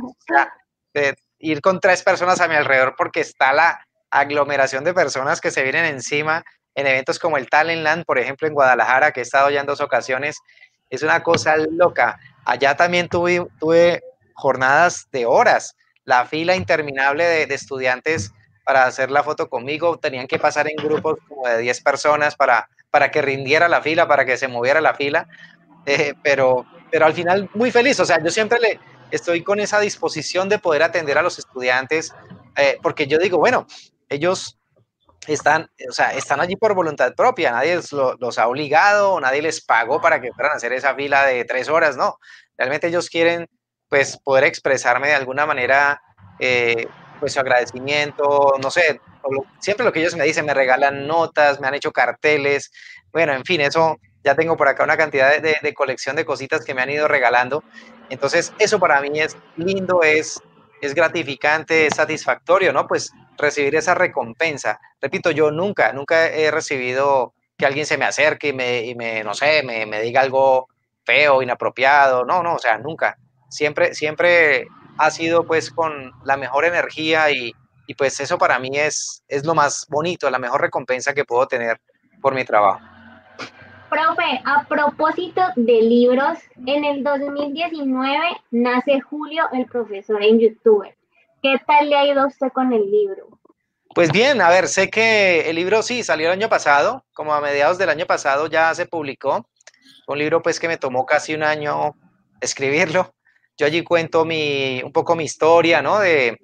ir 1.40 1.62
con 1.62 1.82
tres 1.82 2.04
personas 2.04 2.40
a 2.40 2.48
mi 2.48 2.56
alrededor 2.56 2.96
porque 2.98 3.20
está 3.20 3.52
la 3.52 3.86
aglomeración 4.10 4.84
de 4.86 4.94
personas 4.94 5.42
que 5.42 5.52
se 5.52 5.64
vienen 5.64 5.86
encima 5.86 6.44
en 6.76 6.88
eventos 6.88 7.20
como 7.20 7.38
el 7.38 7.50
Talentland, 7.50 8.06
por 8.06 8.18
ejemplo, 8.18 8.48
en 8.48 8.54
Guadalajara, 8.54 9.12
que 9.12 9.20
he 9.20 9.24
estado 9.24 9.50
ya 9.50 9.60
en 9.60 9.66
dos 9.66 9.82
ocasiones. 9.82 10.38
Es 10.90 11.04
una 11.04 11.22
cosa 11.24 11.58
loca. 11.58 12.18
Allá 12.46 12.76
también 12.76 13.10
tuve, 13.10 13.46
tuve 13.60 14.02
jornadas 14.40 15.08
de 15.12 15.26
horas, 15.26 15.76
la 16.06 16.26
fila 16.26 16.56
interminable 16.56 17.24
de, 17.24 17.54
estudiantes 17.54 18.32
para 18.66 18.86
hacer 18.86 19.12
la 19.12 19.24
foto 19.24 19.50
conmigo, 19.50 19.98
tenían 19.98 20.28
que 20.28 20.40
pasar 20.40 20.68
en 20.70 20.76
grupos 20.78 21.18
como 21.28 21.48
de 21.48 21.58
10 21.58 21.82
personas 21.82 22.36
para, 22.36 22.70
para 22.90 23.12
que 23.12 23.22
rindiera 23.22 23.68
la 23.68 23.82
fila, 23.82 24.08
para 24.08 24.26
que 24.26 24.38
se 24.38 24.48
moviera 24.48 24.80
la 24.80 24.94
fila, 24.94 25.28
eh, 25.86 26.14
pero, 26.24 26.66
pero 26.92 27.06
al 27.06 27.14
final 27.14 27.50
muy 27.54 27.72
feliz, 27.72 28.00
o 28.00 28.06
sea, 28.06 28.24
yo 28.24 28.30
siempre 28.30 28.60
le 28.60 28.80
estoy 29.12 29.44
con 29.44 29.60
esa 29.60 29.80
disposición 29.80 30.50
de 30.50 30.60
poder 30.60 30.84
atender 30.84 31.18
a 31.18 31.22
los 31.22 31.38
estudiantes, 31.40 32.14
eh, 32.56 32.78
porque 32.82 33.08
yo 33.08 33.18
digo, 33.18 33.38
bueno, 33.38 33.66
ellos 34.08 34.58
están, 35.28 35.70
o 35.90 35.92
sea, 35.92 36.14
están 36.14 36.40
allí 36.40 36.56
por 36.56 36.74
voluntad 36.74 37.14
propia, 37.16 37.52
nadie 37.52 37.80
los 38.20 38.40
ha 38.40 38.48
obligado, 38.48 39.20
nadie 39.20 39.42
les 39.42 39.62
pagó 39.62 40.00
para 40.00 40.22
que 40.22 40.32
fueran 40.32 40.54
a 40.54 40.56
hacer 40.56 40.74
esa 40.74 40.96
fila 40.96 41.26
de 41.26 41.44
tres 41.46 41.70
horas, 41.70 41.98
no, 41.98 42.18
realmente 42.58 42.88
ellos 42.88 43.10
quieren 43.10 43.48
pues 43.90 44.18
poder 44.18 44.44
expresarme 44.44 45.08
de 45.08 45.16
alguna 45.16 45.46
manera 45.46 46.02
eh, 46.40 46.88
pues 47.20 47.34
su 47.34 47.40
agradecimiento, 47.40 48.54
no 48.62 48.72
sé, 48.72 49.02
siempre 49.60 49.86
lo 49.86 49.92
que 49.92 50.00
ellos 50.00 50.16
me 50.16 50.24
dicen, 50.24 50.46
me 50.46 50.54
regalan 50.54 51.06
notas, 51.06 51.60
me 51.60 51.68
han 51.68 51.74
hecho 51.74 51.92
carteles, 51.92 52.72
bueno, 53.12 53.34
en 53.34 53.44
fin, 53.44 53.62
eso 53.62 53.98
ya 54.24 54.36
tengo 54.36 54.56
por 54.56 54.68
acá 54.68 54.84
una 54.84 54.98
cantidad 54.98 55.42
de, 55.42 55.74
colección 55.74 56.16
de 56.16 56.26
cositas 56.26 56.64
que 56.64 56.74
me 56.74 56.82
han 56.82 56.90
ido 56.90 57.08
regalando, 57.08 57.64
entonces 58.10 58.54
eso 58.60 58.80
para 58.80 59.02
mí 59.02 59.20
es 59.20 59.36
lindo, 59.58 60.02
es, 60.04 60.40
es 60.82 60.96
gratificante, 60.96 61.88
es 61.88 61.96
satisfactorio, 61.96 62.72
¿no? 62.72 62.88
Pues 62.88 63.12
recibir 63.38 63.76
esa 63.76 63.94
recompensa. 63.96 64.80
Repito, 65.02 65.32
yo 65.32 65.52
nunca, 65.52 65.94
nunca 65.94 66.28
he 66.28 66.52
recibido 66.52 67.34
que 67.58 67.66
alguien 67.66 67.86
se 67.86 67.98
me 67.98 68.06
acerque 68.06 68.50
y 68.50 68.54
me, 68.54 68.86
y 68.86 68.96
me 68.96 69.24
no 69.24 69.34
sé, 69.34 69.64
me, 69.64 69.86
me 69.86 70.02
diga 70.02 70.22
algo 70.22 70.70
feo, 71.06 71.42
inapropiado, 71.42 72.26
no, 72.26 72.42
no, 72.42 72.56
o 72.56 72.60
sea, 72.60 72.78
nunca 72.78 73.18
siempre, 73.50 73.94
siempre 73.94 74.68
ha 74.98 75.12
sido 75.12 75.46
pues 75.46 75.72
con 75.72 76.12
la 76.24 76.38
mejor 76.38 76.66
energía 76.66 77.32
y, 77.32 77.54
y 77.88 77.96
pues 77.96 78.20
eso 78.20 78.38
para 78.38 78.60
mí 78.60 78.70
es, 78.74 79.24
es 79.28 79.46
lo 79.46 79.56
más 79.56 79.86
bonito, 79.90 80.30
la 80.30 80.40
mejor 80.40 80.62
recompensa 80.62 81.14
que 81.14 81.26
puedo 81.26 81.48
tener 81.48 81.80
por 82.22 82.34
mi 82.34 82.46
trabajo. 82.46 82.80
Profe, 83.90 84.42
a 84.46 84.68
propósito 84.68 85.42
de 85.56 85.82
libros, 85.82 86.38
en 86.68 86.86
el 86.86 87.04
2019 87.04 88.20
nace 88.52 89.02
Julio, 89.02 89.46
el 89.52 89.66
profesor 89.66 90.24
en 90.24 90.40
YouTube. 90.40 90.88
¿Qué 91.42 91.56
tal 91.66 91.90
le 91.90 91.96
ha 91.96 92.06
ido 92.06 92.22
a 92.22 92.28
usted 92.28 92.52
con 92.52 92.72
el 92.72 92.90
libro? 92.92 93.40
Pues 93.96 94.12
bien, 94.12 94.42
a 94.42 94.50
ver, 94.50 94.68
sé 94.68 94.92
que 94.92 95.50
el 95.50 95.56
libro 95.56 95.82
sí 95.82 96.04
salió 96.04 96.28
el 96.28 96.34
año 96.34 96.50
pasado, 96.50 97.04
como 97.14 97.34
a 97.34 97.42
mediados 97.42 97.80
del 97.80 97.90
año 97.90 98.06
pasado 98.06 98.46
ya 98.48 98.74
se 98.76 98.86
publicó. 98.86 99.50
Un 100.08 100.20
libro 100.20 100.44
pues 100.44 100.60
que 100.60 100.68
me 100.68 100.78
tomó 100.78 101.06
casi 101.06 101.34
un 101.34 101.42
año 101.42 101.96
escribirlo. 102.42 103.12
Yo 103.60 103.66
allí 103.66 103.84
cuento 103.84 104.24
mi, 104.24 104.82
un 104.82 104.94
poco 104.94 105.18
mi 105.18 105.26
historia, 105.26 105.82
¿no? 105.82 106.00
De, 106.00 106.40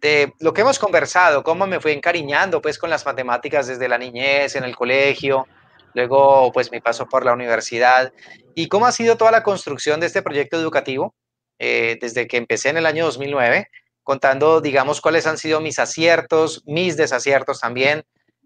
de 0.00 0.32
lo 0.40 0.54
que 0.54 0.62
hemos 0.62 0.78
conversado, 0.78 1.42
cómo 1.42 1.66
me 1.66 1.80
fui 1.80 1.92
encariñando 1.92 2.62
pues 2.62 2.78
con 2.78 2.88
las 2.88 3.04
matemáticas 3.04 3.66
desde 3.66 3.90
la 3.90 3.98
niñez, 3.98 4.56
en 4.56 4.64
el 4.64 4.74
colegio, 4.74 5.46
luego 5.92 6.50
pues 6.52 6.72
mi 6.72 6.80
paso 6.80 7.06
por 7.06 7.26
la 7.26 7.34
universidad. 7.34 8.10
Y 8.54 8.68
cómo 8.68 8.86
ha 8.86 8.92
sido 8.92 9.18
toda 9.18 9.30
la 9.32 9.42
construcción 9.42 10.00
de 10.00 10.06
este 10.06 10.22
proyecto 10.22 10.56
educativo 10.56 11.14
eh, 11.58 11.98
desde 12.00 12.26
que 12.26 12.38
empecé 12.38 12.70
en 12.70 12.78
el 12.78 12.86
año 12.86 13.04
2009, 13.04 13.68
contando 14.02 14.62
digamos 14.62 15.02
cuáles 15.02 15.26
han 15.26 15.36
sido 15.36 15.60
mis 15.60 15.78
aciertos, 15.78 16.62
mis 16.64 16.96
desaciertos 16.96 17.60
también, 17.60 18.04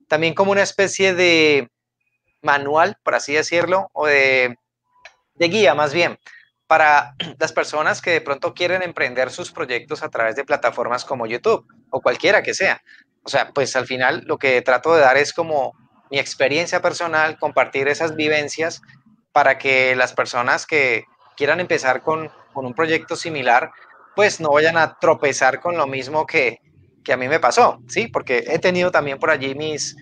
también 0.09 0.35
como 0.35 0.51
una 0.51 0.63
especie 0.63 1.15
de 1.15 1.69
manual, 2.43 2.97
por 3.05 3.15
así 3.15 3.35
decirlo, 3.35 3.89
o 3.93 4.09
de, 4.09 4.57
de 5.35 5.49
guía 5.49 5.77
más 5.77 5.95
bien, 5.95 6.19
para 6.71 7.17
las 7.41 7.53
personas 7.53 8.01
que 8.01 8.13
de 8.13 8.21
pronto 8.21 8.55
quieren 8.55 8.83
emprender 8.83 9.33
sus 9.33 9.51
proyectos 9.51 10.05
a 10.05 10.09
través 10.09 10.37
de 10.37 10.45
plataformas 10.45 11.05
como 11.05 11.27
YouTube 11.27 11.67
o 11.91 12.01
cualquiera 12.01 12.45
que 12.45 12.55
sea. 12.55 12.81
O 13.25 13.29
sea, 13.29 13.51
pues 13.53 13.75
al 13.75 13.87
final 13.87 14.23
lo 14.25 14.39
que 14.39 14.63
trato 14.63 14.95
de 14.95 15.01
dar 15.01 15.17
es 15.17 15.33
como 15.33 15.75
mi 16.13 16.21
experiencia 16.21 16.81
personal, 16.81 17.39
compartir 17.41 17.89
esas 17.89 18.15
vivencias 18.15 18.83
para 19.33 19.59
que 19.59 19.97
las 19.97 20.13
personas 20.13 20.65
que 20.65 21.07
quieran 21.37 21.59
empezar 21.59 22.03
con, 22.03 22.31
un 22.55 22.75
proyecto 22.75 23.17
similar, 23.17 23.73
pues 24.15 24.41
no 24.41 24.51
vayan 24.51 24.77
a 24.77 24.97
tropezar 24.99 25.61
con 25.61 25.77
lo 25.77 25.87
mismo 25.89 26.25
que, 26.25 26.59
que 27.03 27.13
a 27.13 27.17
mí 27.17 27.27
me 27.27 27.41
pasó, 27.41 27.81
¿sí? 27.89 28.07
Porque 28.07 28.45
he 28.47 28.59
tenido 28.59 28.93
también 28.93 29.19
por 29.19 29.31
allí 29.31 29.55
mis, 29.55 29.97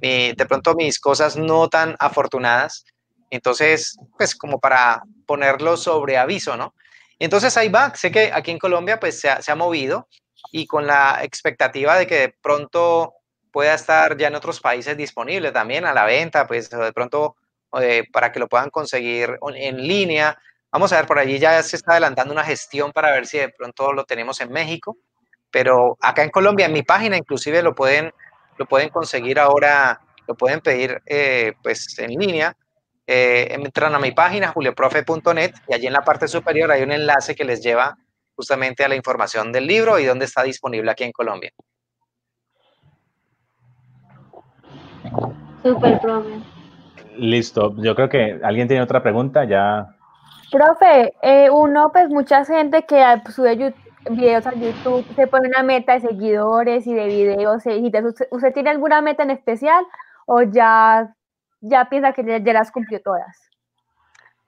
de 0.00 0.46
pronto 0.48 0.74
mis 0.74 0.98
cosas 0.98 1.36
no 1.36 1.68
tan 1.68 1.96
afortunadas 1.98 2.84
entonces, 3.30 3.96
pues 4.18 4.34
como 4.34 4.58
para 4.58 5.02
ponerlo 5.24 5.76
sobre 5.76 6.18
aviso, 6.18 6.56
¿no? 6.56 6.74
Entonces 7.18 7.56
ahí 7.56 7.68
va, 7.68 7.94
sé 7.94 8.10
que 8.10 8.32
aquí 8.32 8.50
en 8.50 8.58
Colombia 8.58 8.98
pues 8.98 9.20
se 9.20 9.28
ha, 9.28 9.54
movido 9.54 10.08
y 10.52 10.66
con 10.66 10.86
la 10.86 11.20
expectativa 11.22 11.96
de 11.96 12.06
que 12.06 12.14
de 12.14 12.34
pronto 12.42 13.14
pueda 13.52 13.74
estar 13.74 14.16
ya 14.16 14.28
en 14.28 14.34
otros 14.34 14.60
países 14.60 14.96
disponible 14.96 15.52
también 15.52 15.84
a 15.84 15.92
la 15.92 16.06
venta, 16.06 16.46
pues 16.46 16.70
de 16.70 16.92
pronto 16.92 17.36
eh, 17.80 18.04
para 18.10 18.32
que 18.32 18.40
lo 18.40 18.48
puedan 18.48 18.70
conseguir 18.70 19.38
en 19.54 19.76
línea. 19.86 20.36
Vamos 20.72 20.92
a 20.92 20.96
ver, 20.96 21.06
por 21.06 21.18
allí 21.18 21.38
ya 21.38 21.62
se 21.62 21.76
está 21.76 21.92
adelantando 21.92 22.32
una 22.32 22.44
gestión 22.44 22.90
para 22.90 23.10
ver 23.12 23.26
si 23.26 23.38
de 23.38 23.50
pronto 23.50 23.92
lo 23.92 24.04
tenemos 24.04 24.40
en 24.40 24.50
México, 24.50 24.96
pero 25.50 25.98
acá 26.00 26.22
en 26.22 26.30
Colombia, 26.30 26.66
en 26.66 26.72
mi 26.72 26.82
página 26.82 27.18
inclusive 27.18 27.62
lo 27.62 27.74
pueden, 27.74 28.12
lo 28.56 28.66
pueden 28.66 28.88
conseguir 28.88 29.38
ahora, 29.38 30.00
lo 30.26 30.34
pueden 30.36 30.60
pedir 30.60 31.02
eh, 31.04 31.52
pues 31.62 31.98
en 31.98 32.12
línea 32.12 32.56
eh, 33.12 33.54
entran 33.54 33.92
a 33.92 33.98
mi 33.98 34.12
página, 34.12 34.52
julioprofe.net, 34.52 35.52
y 35.66 35.74
allí 35.74 35.88
en 35.88 35.92
la 35.92 36.02
parte 36.02 36.28
superior 36.28 36.70
hay 36.70 36.84
un 36.84 36.92
enlace 36.92 37.34
que 37.34 37.42
les 37.42 37.60
lleva 37.60 37.98
justamente 38.36 38.84
a 38.84 38.88
la 38.88 38.94
información 38.94 39.50
del 39.50 39.66
libro 39.66 39.98
y 39.98 40.04
dónde 40.04 40.26
está 40.26 40.44
disponible 40.44 40.92
aquí 40.92 41.02
en 41.02 41.10
Colombia. 41.10 41.50
Súper, 45.64 46.00
profe. 46.00 46.40
Listo, 47.16 47.74
yo 47.78 47.96
creo 47.96 48.08
que 48.08 48.38
alguien 48.44 48.68
tiene 48.68 48.84
otra 48.84 49.02
pregunta, 49.02 49.42
ya. 49.42 49.88
Profe, 50.52 51.12
eh, 51.22 51.50
uno, 51.50 51.90
pues 51.92 52.08
mucha 52.10 52.44
gente 52.44 52.84
que 52.84 53.04
sube 53.34 53.74
videos 54.08 54.46
a 54.46 54.54
YouTube 54.54 55.04
se 55.16 55.26
pone 55.26 55.48
una 55.48 55.64
meta 55.64 55.94
de 55.94 56.00
seguidores 56.00 56.86
y 56.86 56.94
de 56.94 57.06
videos. 57.06 57.66
Y 57.66 57.86
¿usted, 57.86 58.28
¿Usted 58.30 58.52
tiene 58.54 58.70
alguna 58.70 59.02
meta 59.02 59.24
en 59.24 59.30
especial 59.30 59.84
o 60.26 60.42
ya, 60.42 61.12
ya 61.60 61.88
piensa 61.88 62.12
que 62.12 62.24
ya, 62.24 62.52
las 62.52 62.70
cumplió 62.70 63.00
todas? 63.00 63.36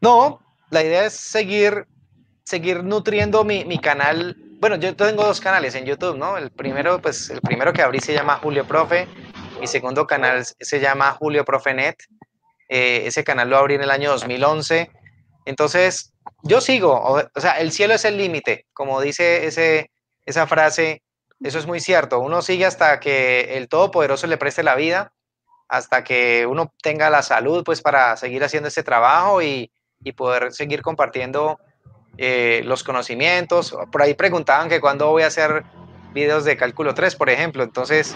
No, 0.00 0.40
la 0.70 0.82
idea 0.82 1.06
es 1.06 1.14
seguir, 1.14 1.86
seguir 2.44 2.82
nutriendo 2.82 3.44
mi, 3.44 3.64
mi 3.64 3.78
canal. 3.78 4.36
Bueno, 4.60 4.76
yo 4.76 4.94
tengo 4.96 5.24
dos 5.24 5.40
canales 5.40 5.74
en 5.74 5.84
YouTube, 5.84 6.16
¿no? 6.16 6.36
El 6.36 6.50
primero, 6.50 7.00
pues, 7.00 7.30
el 7.30 7.40
primero 7.40 7.72
que 7.72 7.82
abrí 7.82 8.00
se 8.00 8.14
llama 8.14 8.38
Julio 8.42 8.66
Profe. 8.66 9.08
Mi 9.60 9.66
segundo 9.66 10.06
canal 10.06 10.44
se 10.44 10.80
llama 10.80 11.12
Julio 11.12 11.44
Profenet. 11.44 11.96
Eh, 12.68 13.06
ese 13.06 13.22
canal 13.22 13.50
lo 13.50 13.58
abrí 13.58 13.74
en 13.74 13.82
el 13.82 13.90
año 13.90 14.10
2011. 14.10 14.90
Entonces, 15.44 16.12
yo 16.42 16.60
sigo, 16.60 17.00
o, 17.00 17.40
sea, 17.40 17.60
el 17.60 17.72
cielo 17.72 17.94
es 17.94 18.04
el 18.04 18.16
límite, 18.16 18.66
como 18.72 19.00
dice 19.00 19.46
ese, 19.46 19.90
esa 20.24 20.46
frase, 20.46 21.02
eso 21.40 21.58
es 21.58 21.66
muy 21.66 21.80
cierto. 21.80 22.20
Uno 22.20 22.42
sigue 22.42 22.66
hasta 22.66 22.98
que 23.00 23.56
el 23.56 23.68
Todopoderoso 23.68 24.26
le 24.26 24.38
preste 24.38 24.62
la 24.62 24.74
vida, 24.74 25.12
hasta 25.72 26.04
que 26.04 26.46
uno 26.46 26.70
tenga 26.82 27.08
la 27.08 27.22
salud, 27.22 27.64
pues, 27.64 27.80
para 27.80 28.14
seguir 28.18 28.44
haciendo 28.44 28.68
este 28.68 28.82
trabajo 28.82 29.40
y, 29.40 29.72
y 30.04 30.12
poder 30.12 30.52
seguir 30.52 30.82
compartiendo 30.82 31.58
eh, 32.18 32.60
los 32.66 32.84
conocimientos. 32.84 33.74
Por 33.90 34.02
ahí 34.02 34.12
preguntaban 34.12 34.68
que 34.68 34.82
cuándo 34.82 35.08
voy 35.08 35.22
a 35.22 35.28
hacer 35.28 35.64
videos 36.12 36.44
de 36.44 36.58
cálculo 36.58 36.92
3, 36.92 37.16
por 37.16 37.30
ejemplo. 37.30 37.62
Entonces, 37.62 38.14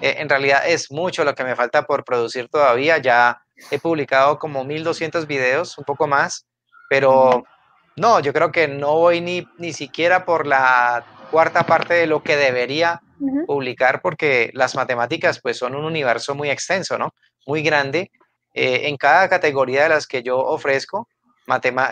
eh, 0.00 0.14
en 0.18 0.28
realidad 0.28 0.62
es 0.64 0.92
mucho 0.92 1.24
lo 1.24 1.34
que 1.34 1.42
me 1.42 1.56
falta 1.56 1.82
por 1.86 2.04
producir 2.04 2.48
todavía. 2.48 2.98
Ya 2.98 3.42
he 3.72 3.80
publicado 3.80 4.38
como 4.38 4.62
1200 4.62 5.26
videos, 5.26 5.78
un 5.78 5.84
poco 5.84 6.06
más, 6.06 6.46
pero 6.88 7.42
no, 7.96 8.20
yo 8.20 8.32
creo 8.32 8.52
que 8.52 8.68
no 8.68 8.94
voy 8.94 9.20
ni, 9.20 9.44
ni 9.58 9.72
siquiera 9.72 10.24
por 10.24 10.46
la 10.46 11.04
cuarta 11.32 11.64
parte 11.64 11.94
de 11.94 12.06
lo 12.06 12.22
que 12.22 12.36
debería 12.36 13.02
publicar 13.46 14.00
porque 14.02 14.50
las 14.54 14.74
matemáticas 14.74 15.40
pues 15.40 15.56
son 15.56 15.74
un 15.74 15.84
universo 15.84 16.34
muy 16.34 16.50
extenso, 16.50 16.98
¿no? 16.98 17.14
Muy 17.46 17.62
grande. 17.62 18.10
Eh, 18.54 18.88
en 18.88 18.96
cada 18.96 19.28
categoría 19.28 19.84
de 19.84 19.88
las 19.90 20.06
que 20.06 20.22
yo 20.22 20.38
ofrezco, 20.38 21.08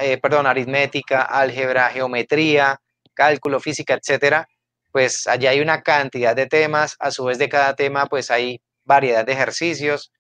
eh, 0.01 0.19
perdón, 0.19 0.47
aritmética, 0.47 1.23
álgebra, 1.23 1.89
geometría, 1.89 2.81
cálculo, 3.15 3.61
física, 3.61 3.95
etcétera, 3.95 4.49
pues 4.93 5.27
allá 5.27 5.51
hay 5.51 5.61
una 5.61 5.83
cantidad 5.83 6.35
de 6.37 6.47
temas, 6.47 6.97
a 6.99 7.11
su 7.11 7.25
vez 7.25 7.39
de 7.39 7.49
cada 7.49 7.75
tema 7.75 8.07
pues 8.07 8.31
hay 8.31 8.61
variedad 8.85 9.25
de 9.25 9.33
ejercicios. 9.33 10.13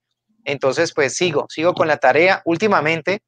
Entonces 0.44 0.92
pues 0.92 1.14
sigo, 1.14 1.46
sigo 1.48 1.74
con 1.74 1.88
la 1.88 1.98
tarea. 1.98 2.42
Últimamente, 2.44 3.20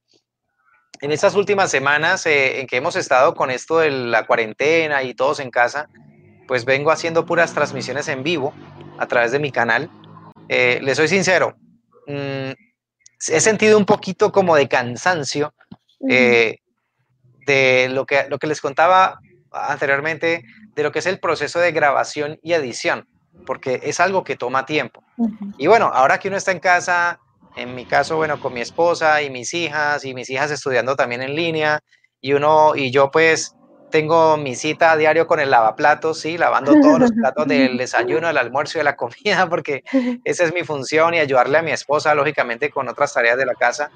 en 1.01 1.13
estas 1.13 1.35
últimas 1.35 1.71
semanas 1.71 2.27
eh, 2.27 2.61
en 2.61 2.67
que 2.67 2.77
hemos 2.77 2.97
estado 2.97 3.35
con 3.35 3.51
esto 3.51 3.79
de 3.79 3.91
la 3.91 4.27
cuarentena 4.27 5.03
y 5.03 5.15
todos 5.15 5.41
en 5.41 5.51
casa, 5.51 5.89
pues 6.53 6.67
vengo 6.67 6.91
haciendo 6.91 7.25
puras 7.25 7.55
transmisiones 7.55 8.09
en 8.09 8.23
vivo 8.23 8.53
a 8.99 9.07
través 9.07 9.33
de 9.33 9.39
mi 9.39 9.51
canal. 9.51 9.89
Eh, 10.51 10.81
les 10.83 10.99
soy 10.99 11.09
sincero, 11.09 11.57
mm, 12.07 12.51
he 13.31 13.41
sentido 13.41 13.79
un 13.79 13.87
poquito 13.87 14.31
como 14.31 14.55
de 14.55 14.69
cansancio 14.69 15.55
eh, 16.11 16.59
de 17.47 17.89
lo 17.89 18.05
que, 18.05 18.27
lo 18.29 18.39
que 18.39 18.49
les 18.49 18.61
contaba 18.61 19.19
anteriormente 19.51 20.45
de 20.75 20.83
lo 20.83 20.93
que 20.93 20.99
es 20.99 21.07
el 21.07 21.21
proceso 21.21 21.59
de 21.59 21.73
grabación 21.73 22.39
y 22.43 22.53
edición, 22.53 23.09
porque 23.47 23.81
es 23.85 23.99
algo 23.99 24.23
que 24.23 24.37
toma 24.37 24.67
tiempo. 24.67 25.03
Y 25.57 25.69
bueno, 25.69 25.91
ahora 25.95 26.19
que 26.19 26.29
uno 26.29 26.37
está 26.37 26.53
en 26.53 26.61
casa, 26.61 27.19
en 27.57 27.75
mi 27.75 27.87
caso, 27.87 28.17
bueno, 28.17 28.39
con 28.39 28.53
mi 28.53 28.61
esposa 28.61 29.23
y 29.23 29.31
mis 29.31 29.55
hijas, 29.55 30.05
y 30.05 30.13
mis 30.13 30.29
hijas 30.29 30.51
estudiando 30.51 30.97
también 30.97 31.23
en 31.23 31.35
línea, 31.35 31.81
y 32.21 32.35
uno, 32.35 32.77
y 32.77 32.91
yo 32.91 33.11
pues 33.11 33.55
tengo 33.93 34.37
mi 34.37 34.57
cita 34.57 34.91
a 34.91 34.97
diario 34.97 35.29
con 35.29 35.39
el 35.39 35.51
lavaplatos, 35.51 36.19
sí, 36.19 36.37
lavando 36.37 36.75
todos 36.81 36.99
los 36.99 37.13
platos 37.13 37.47
del 37.47 37.77
desayuno, 37.79 38.27
del 38.27 38.39
almuerzo 38.39 38.79
y 38.79 38.81
de 38.81 38.85
la 38.85 38.97
comida, 38.97 39.47
porque 39.49 39.85
esa 40.25 40.45
es 40.45 40.53
mi 40.53 40.65
función 40.65 41.15
y 41.15 41.21
ayudarle 41.21 41.59
a 41.59 41.63
mi 41.63 41.71
esposa, 41.71 42.13
lógicamente, 42.17 42.71
con 42.71 42.89
otras 42.89 43.15
tareas 43.15 43.39
de 43.39 43.47
la 43.47 43.55
casa. 43.55 43.93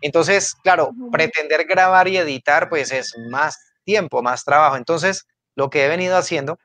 Entonces, 0.00 0.54
claro, 0.54 0.92
pretender 1.12 1.66
grabar 1.66 2.08
y 2.08 2.16
editar, 2.16 2.70
pues 2.70 2.90
es 2.90 3.14
más 3.30 3.58
tiempo, 3.84 4.22
más 4.22 4.44
trabajo. 4.44 4.76
Entonces, 4.76 5.26
lo 5.54 5.68
que 5.68 5.84
he 5.84 5.88
venido 5.88 6.16
haciendo, 6.16 6.58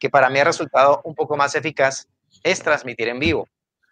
que 0.00 0.08
para 0.08 0.30
mí 0.30 0.38
ha 0.38 0.44
resultado 0.44 1.02
un 1.04 1.14
poco 1.14 1.36
más 1.36 1.54
eficaz, 1.54 2.08
es 2.42 2.62
transmitir 2.62 3.08
en 3.08 3.18
vivo 3.18 3.48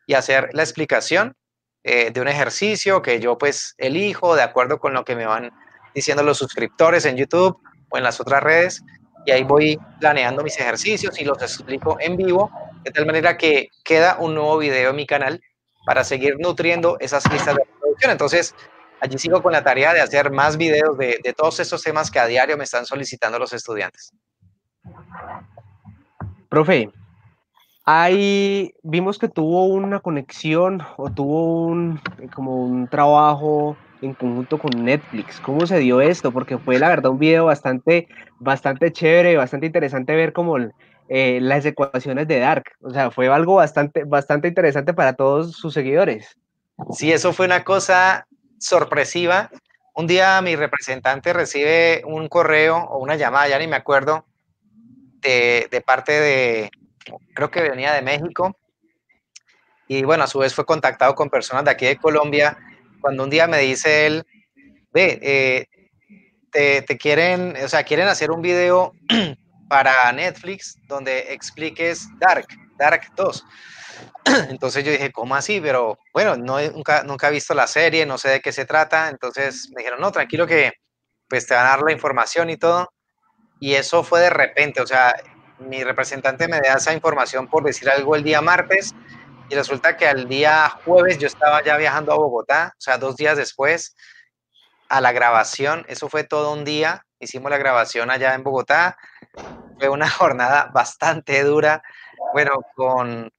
y 0.06 0.14
hacer 0.14 0.50
la 0.52 0.62
explicación 0.62 1.36
eh, 1.82 2.10
de 2.10 2.20
un 2.20 2.28
ejercicio 2.28 3.02
que 3.02 3.20
yo 3.20 3.36
pues 3.36 3.74
elijo 3.78 4.34
de 4.34 4.42
acuerdo 4.42 4.78
con 4.78 4.94
lo 4.94 5.04
que 5.04 5.16
me 5.16 5.26
van 5.26 5.52
diciendo 5.94 6.22
los 6.22 6.38
suscriptores 6.38 7.04
en 7.04 7.16
YouTube 7.16 7.60
o 7.95 7.97
en 7.97 8.03
las 8.03 8.20
otras 8.20 8.42
redes 8.42 8.84
y 9.24 9.30
ahí 9.30 9.45
voy 9.45 9.78
planeando 10.01 10.42
mis 10.42 10.59
ejercicios 10.59 11.18
y 11.20 11.24
los 11.24 11.40
explico 11.40 11.97
en 12.01 12.16
vivo 12.16 12.51
de 12.82 12.90
tal 12.90 13.07
manera 13.07 13.36
que 13.38 13.68
queda 13.84 14.16
un 14.18 14.34
nuevo 14.34 14.59
video 14.59 14.90
en 14.90 14.97
mi 14.97 15.07
canal 15.07 15.40
para 15.86 16.03
seguir 16.03 16.36
nutriendo 16.38 16.97
esas 17.01 17.30
listas 17.30 17.55
de 17.55 17.64
reproducción. 17.64 18.11
Entonces, 18.11 18.55
allí 19.01 19.16
sigo 19.18 19.42
con 19.42 19.53
la 19.53 19.62
tarea 19.62 19.95
de 19.95 20.01
hacer 20.01 20.30
más 20.30 20.57
videos 20.57 20.99
de, 20.99 21.20
de 21.22 21.32
todos 21.32 21.61
esos 21.61 21.82
temas 21.82 22.11
que 22.11 22.18
a 22.18 22.26
diario 22.26 22.57
me 22.57 22.64
están 22.64 22.84
solicitando 22.84 23.38
los 23.38 23.53
estudiantes. 23.53 24.12
Profe, 26.49 26.90
ahí 27.84 28.74
vimos 28.82 29.18
que 29.18 29.28
tuvo 29.28 29.66
una 29.66 30.01
conexión 30.01 30.82
o 30.97 31.11
tuvo 31.11 31.66
un, 31.66 32.01
como 32.34 32.57
un 32.57 32.88
trabajo 32.88 33.76
en 34.05 34.14
conjunto 34.14 34.59
con 34.59 34.84
Netflix. 34.84 35.40
¿Cómo 35.40 35.66
se 35.66 35.78
dio 35.78 36.00
esto? 36.00 36.32
Porque 36.32 36.59
fue 36.59 36.78
la 36.78 36.88
verdad 36.88 37.12
un 37.12 37.18
video 37.18 37.46
bastante, 37.46 38.09
bastante 38.38 38.92
chévere, 38.92 39.36
bastante 39.36 39.66
interesante 39.66 40.14
ver 40.14 40.32
como 40.32 40.59
eh, 41.09 41.38
las 41.40 41.64
ecuaciones 41.64 42.28
de 42.28 42.38
Dark. 42.38 42.64
O 42.82 42.90
sea, 42.90 43.11
fue 43.11 43.28
algo 43.28 43.57
bastante, 43.57 44.05
bastante 44.05 44.48
interesante 44.48 44.94
para 44.94 45.14
todos 45.14 45.52
sus 45.52 45.72
seguidores. 45.74 46.36
Sí, 46.92 47.12
eso 47.12 47.32
fue 47.32 47.46
una 47.46 47.64
cosa 47.64 48.26
sorpresiva. 48.59 49.50
Un 49.94 50.07
día 50.07 50.40
mi 50.42 50.57
representante 50.57 51.32
recibe 51.32 52.02
un 52.05 52.28
correo 52.28 52.78
o 52.78 52.98
una 52.98 53.16
llamada, 53.16 53.48
ya 53.48 53.59
ni 53.59 53.68
me 53.68 53.76
acuerdo, 53.76 54.26
de, 55.20 55.68
de 55.70 55.80
parte 55.80 56.12
de, 56.12 56.70
creo 57.34 57.50
que 57.50 57.62
venía 57.62 57.92
de 57.92 58.02
México. 58.02 58.57
Y 59.86 60.02
bueno, 60.02 60.24
a 60.24 60.26
su 60.26 60.38
vez 60.38 60.55
fue 60.55 60.64
contactado 60.64 61.14
con 61.14 61.30
personas 61.30 61.64
de 61.64 61.70
aquí 61.70 61.86
de 61.86 61.96
Colombia. 61.96 62.59
Cuando 63.05 63.24
un 63.24 63.28
día 63.28 63.46
me 63.46 63.59
dice 63.59 64.07
él, 64.07 64.24
ve, 64.90 65.18
eh, 65.20 65.66
te, 66.50 66.96
quieren, 66.96 67.55
o 67.62 67.68
sea, 67.68 67.82
quieren 67.82 68.09
hacer 68.09 68.30
un 68.30 68.40
video 68.40 68.94
para 69.68 70.11
Netflix 70.11 70.78
donde 70.88 71.34
expliques 71.34 72.09
Dark, 72.18 72.46
Dark 72.78 73.02
2. 73.14 73.44
Entonces 74.48 74.82
yo 74.82 74.90
dije, 74.90 75.12
¿cómo 75.12 75.34
así? 75.34 75.61
Pero 75.61 75.98
bueno, 76.14 76.38
no, 76.38 76.59
nunca, 76.70 77.02
nunca 77.02 77.28
he 77.28 77.32
visto 77.32 77.52
la 77.52 77.66
serie, 77.66 78.07
no 78.07 78.16
sé 78.16 78.30
de 78.30 78.40
qué 78.40 78.52
se 78.52 78.64
trata. 78.64 79.11
Entonces 79.11 79.68
me 79.74 79.82
dijeron, 79.82 80.00
no, 80.00 80.11
tranquilo 80.11 80.46
que 80.46 80.72
pues 81.28 81.46
te 81.46 81.52
van 81.52 81.66
a 81.66 81.70
dar 81.70 81.82
la 81.82 81.92
información 81.92 82.48
y 82.48 82.57
todo. 82.57 82.88
Y 83.61 83.74
eso 83.74 84.02
fue 84.02 84.22
de 84.22 84.30
repente, 84.30 84.80
o 84.80 84.86
sea, 84.86 85.14
mi 85.59 85.84
representante 85.84 86.48
me 86.48 86.59
da 86.59 86.76
esa 86.78 86.94
información 86.94 87.48
por 87.48 87.64
decir 87.64 87.90
algo 87.90 88.16
el 88.16 88.24
día 88.24 88.40
martes 88.40 88.94
y 89.49 89.55
resulta 89.55 89.97
que 89.97 90.07
al 90.07 90.28
día 90.28 90.68
jueves 90.84 91.18
yo 91.18 91.26
estaba 91.26 91.62
ya 91.62 91.76
viajando 91.76 92.12
a 92.12 92.16
Bogotá, 92.16 92.72
o 92.72 92.80
sea, 92.80 92.99
dos 92.99 93.16
días 93.16 93.36
después, 93.36 93.95
a 94.88 95.01
la 95.01 95.12
grabación. 95.12 95.84
Eso 95.88 96.09
fue 96.09 96.24
todo 96.24 96.53
un 96.53 96.64
día. 96.64 97.05
Hicimos 97.18 97.51
la 97.51 97.59
grabación 97.59 98.11
allá 98.11 98.34
en 98.34 98.42
Bogotá. 98.42 98.97
Fue 99.78 99.88
una 99.88 100.09
jornada 100.11 100.70
bastante 100.72 101.42
dura. 101.42 101.82
Bueno, 102.32 102.61
con 102.74 103.30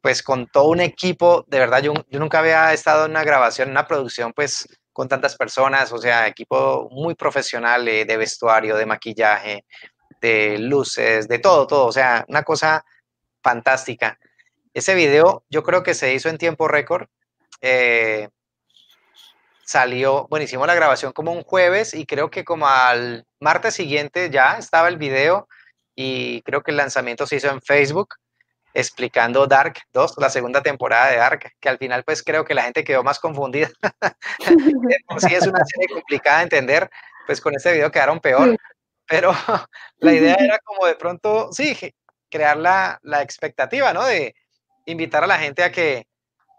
pues 0.00 0.24
con 0.24 0.48
todo 0.48 0.64
un 0.64 0.80
equipo, 0.80 1.44
de 1.46 1.60
verdad, 1.60 1.80
yo, 1.80 1.94
nunca 2.10 2.40
había 2.40 2.72
estado 2.72 3.04
en 3.04 3.12
una 3.12 3.22
grabación, 3.22 3.68
en 3.68 3.72
una 3.72 3.86
producción, 3.86 4.32
pues 4.32 4.66
con 4.92 5.08
tantas 5.08 5.36
personas, 5.36 5.92
o 5.92 5.98
sea, 5.98 6.26
equipo 6.26 6.88
muy 6.90 7.14
profesional 7.14 7.84
de 7.84 8.16
vestuario, 8.16 8.76
de 8.76 8.84
maquillaje, 8.84 9.64
de 10.20 10.58
luces, 10.58 11.28
de 11.28 11.38
todo, 11.38 11.66
todo, 11.66 11.86
o 11.86 11.92
sea, 11.92 12.24
una 12.28 12.42
cosa 12.42 12.84
fantástica. 13.42 14.18
Ese 14.74 14.94
video 14.94 15.44
yo 15.50 15.62
creo 15.62 15.82
que 15.82 15.94
se 15.94 16.14
hizo 16.14 16.28
en 16.28 16.38
tiempo 16.38 16.68
récord. 16.68 17.08
Eh, 17.60 18.28
salió, 19.64 20.26
bueno, 20.28 20.44
hicimos 20.44 20.66
la 20.66 20.74
grabación 20.74 21.12
como 21.12 21.32
un 21.32 21.42
jueves 21.42 21.94
y 21.94 22.06
creo 22.06 22.30
que 22.30 22.44
como 22.44 22.68
al 22.68 23.26
martes 23.40 23.74
siguiente 23.74 24.30
ya 24.30 24.56
estaba 24.58 24.88
el 24.88 24.96
video 24.96 25.48
y 25.94 26.42
creo 26.42 26.62
que 26.62 26.70
el 26.70 26.76
lanzamiento 26.78 27.26
se 27.26 27.36
hizo 27.36 27.48
en 27.50 27.62
Facebook 27.62 28.16
explicando 28.74 29.46
Dark 29.46 29.74
2, 29.92 30.14
la 30.18 30.30
segunda 30.30 30.62
temporada 30.62 31.10
de 31.10 31.16
Dark, 31.16 31.52
que 31.60 31.68
al 31.68 31.78
final 31.78 32.04
pues 32.04 32.22
creo 32.22 32.44
que 32.44 32.54
la 32.54 32.62
gente 32.62 32.84
quedó 32.84 33.02
más 33.02 33.18
confundida. 33.18 33.70
sí 35.18 35.34
es 35.34 35.46
una 35.46 35.64
serie 35.66 35.88
complicada 35.92 36.38
de 36.38 36.44
entender, 36.44 36.90
pues 37.26 37.40
con 37.40 37.54
este 37.54 37.72
video 37.72 37.90
quedaron 37.90 38.20
peor. 38.20 38.56
pero 39.06 39.32
la 39.98 40.12
idea 40.12 40.34
era 40.40 40.58
como 40.60 40.86
de 40.86 40.94
pronto, 40.96 41.52
sí, 41.52 41.76
crear 42.30 42.56
la, 42.56 42.98
la 43.02 43.22
expectativa, 43.22 43.92
¿no? 43.92 44.04
De 44.06 44.34
invitar 44.84 45.24
a 45.24 45.26
la 45.26 45.38
gente 45.38 45.62
a 45.62 45.72
que, 45.72 46.06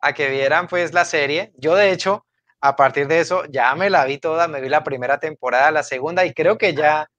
a 0.01 0.13
que 0.13 0.29
vieran 0.29 0.67
pues 0.67 0.93
la 0.93 1.05
serie. 1.05 1.51
Yo 1.57 1.75
de 1.75 1.91
hecho, 1.91 2.25
a 2.61 2.75
partir 2.75 3.07
de 3.07 3.19
eso, 3.19 3.43
ya 3.49 3.73
me 3.75 3.89
la 3.89 4.05
vi 4.05 4.17
toda, 4.17 4.47
me 4.47 4.61
vi 4.61 4.69
la 4.69 4.83
primera 4.83 5.19
temporada, 5.19 5.71
la 5.71 5.83
segunda 5.83 6.25
y 6.25 6.33
creo 6.33 6.57
que 6.57 6.73
ya 6.73 7.09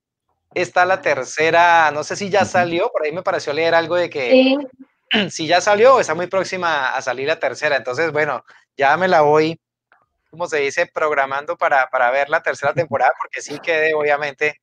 está 0.54 0.84
la 0.86 1.02
tercera, 1.02 1.90
no 1.92 2.04
sé 2.04 2.16
si 2.16 2.30
ya 2.30 2.44
salió, 2.44 2.90
por 2.90 3.04
ahí 3.04 3.12
me 3.12 3.22
pareció 3.22 3.52
leer 3.52 3.74
algo 3.74 3.96
de 3.96 4.08
que 4.08 4.56
si 5.30 5.46
ya 5.46 5.60
salió, 5.60 6.00
está 6.00 6.14
muy 6.14 6.28
próxima 6.28 6.94
a 6.94 7.02
salir 7.02 7.26
la 7.26 7.38
tercera, 7.38 7.76
entonces 7.76 8.12
bueno, 8.12 8.44
ya 8.76 8.96
me 8.96 9.08
la 9.08 9.20
voy, 9.22 9.60
como 10.30 10.46
se 10.46 10.58
dice, 10.58 10.86
programando 10.86 11.56
para, 11.56 11.88
para 11.90 12.10
ver 12.10 12.28
la 12.30 12.42
tercera 12.42 12.72
temporada, 12.72 13.12
porque 13.18 13.42
sí 13.42 13.58
quedé 13.58 13.94
obviamente 13.94 14.60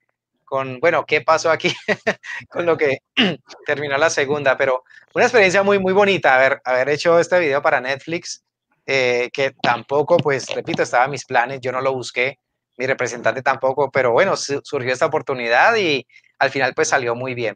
con, 0.52 0.82
bueno, 0.82 1.06
qué 1.06 1.22
pasó 1.22 1.50
aquí 1.50 1.72
con 2.50 2.66
lo 2.66 2.76
que 2.76 2.98
terminó 3.66 3.98
la 3.98 4.10
segunda, 4.10 4.58
pero 4.58 4.84
una 5.16 5.24
experiencia 5.24 5.64
muy, 5.64 5.80
muy 5.80 5.94
bonita 5.94 6.36
haber, 6.36 6.62
haber 6.66 6.90
hecho 6.90 7.18
este 7.20 7.40
video 7.40 7.62
para 7.62 7.80
Netflix, 7.80 8.44
eh, 8.86 9.30
que 9.32 9.52
tampoco, 9.62 10.18
pues, 10.18 10.54
repito, 10.54 10.84
estaba 10.84 11.06
en 11.06 11.12
mis 11.12 11.24
planes, 11.24 11.62
yo 11.62 11.72
no 11.72 11.80
lo 11.80 11.94
busqué, 11.94 12.38
mi 12.78 12.86
representante 12.86 13.42
tampoco, 13.42 13.90
pero 13.90 14.12
bueno, 14.12 14.36
surgió 14.36 14.92
esta 14.92 15.06
oportunidad 15.06 15.78
y 15.78 16.06
al 16.38 16.50
final 16.50 16.74
pues 16.76 16.90
salió 16.90 17.16
muy 17.16 17.34
bien. 17.34 17.56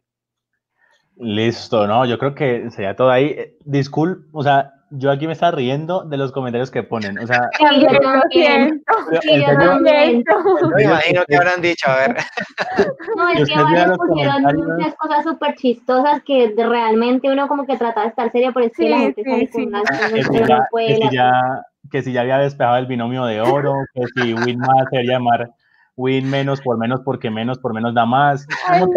Listo, 1.18 1.88
¿no? 1.88 2.06
Yo 2.06 2.18
creo 2.18 2.34
que 2.34 2.72
sería 2.72 2.96
todo 2.96 3.10
ahí. 3.10 3.26
Eh, 3.26 3.58
Disculpe, 3.66 4.26
o 4.32 4.42
sea, 4.42 4.72
yo 4.98 5.12
aquí 5.12 5.28
me 5.28 5.34
estaba 5.34 5.52
riendo 5.52 6.04
de 6.04 6.18
los 6.18 6.32
comentarios 6.32 6.72
que 6.72 6.84
ponen. 6.84 7.18
O 7.20 7.28
sea, 7.28 7.50
yo 7.80 8.00
también. 8.00 8.84
Yo 10.62 10.70
me 10.70 10.84
imagino 10.84 11.24
que 11.26 11.36
habrán 11.36 11.62
dicho, 11.62 11.90
a 11.90 11.96
ver. 11.96 12.16
No, 13.16 13.30
es 13.30 13.48
que 13.48 13.56
varios 13.56 13.98
pusieron 13.98 14.44
muchas 14.44 14.96
cosas 14.96 15.24
súper 15.24 15.56
chistosas 15.56 16.22
que 16.24 16.54
realmente 16.58 17.32
uno 17.32 17.48
como 17.48 17.66
que 17.66 17.78
trataba 17.78 18.04
de 18.04 18.10
estar 18.10 18.32
serio, 18.32 18.54
por 18.54 18.64
eso 18.64 18.74
sí, 18.78 18.90
la 18.90 19.00
gente 19.00 19.24
sale 19.24 19.50
con 19.50 19.64
unas 19.66 19.84
cosas 19.84 20.12
que 20.12 20.40
no 20.42 20.66
puede 20.72 21.10
que 21.92 22.02
si 22.02 22.12
ya 22.12 22.22
había 22.22 22.40
despejado 22.40 22.78
el 22.78 22.88
binomio 22.88 23.26
de 23.26 23.42
oro, 23.42 23.74
que 23.94 24.04
si 24.16 24.34
win 24.34 24.60
más 24.60 24.86
se 24.92 25.04
llamar 25.04 25.52
win 25.98 26.30
menos 26.30 26.62
por 26.62 26.78
menos 26.78 27.02
porque 27.02 27.30
menos 27.30 27.58
por 27.60 27.74
menos 27.74 27.94
da 27.94 28.06
más. 28.06 28.46
no, 28.80 28.88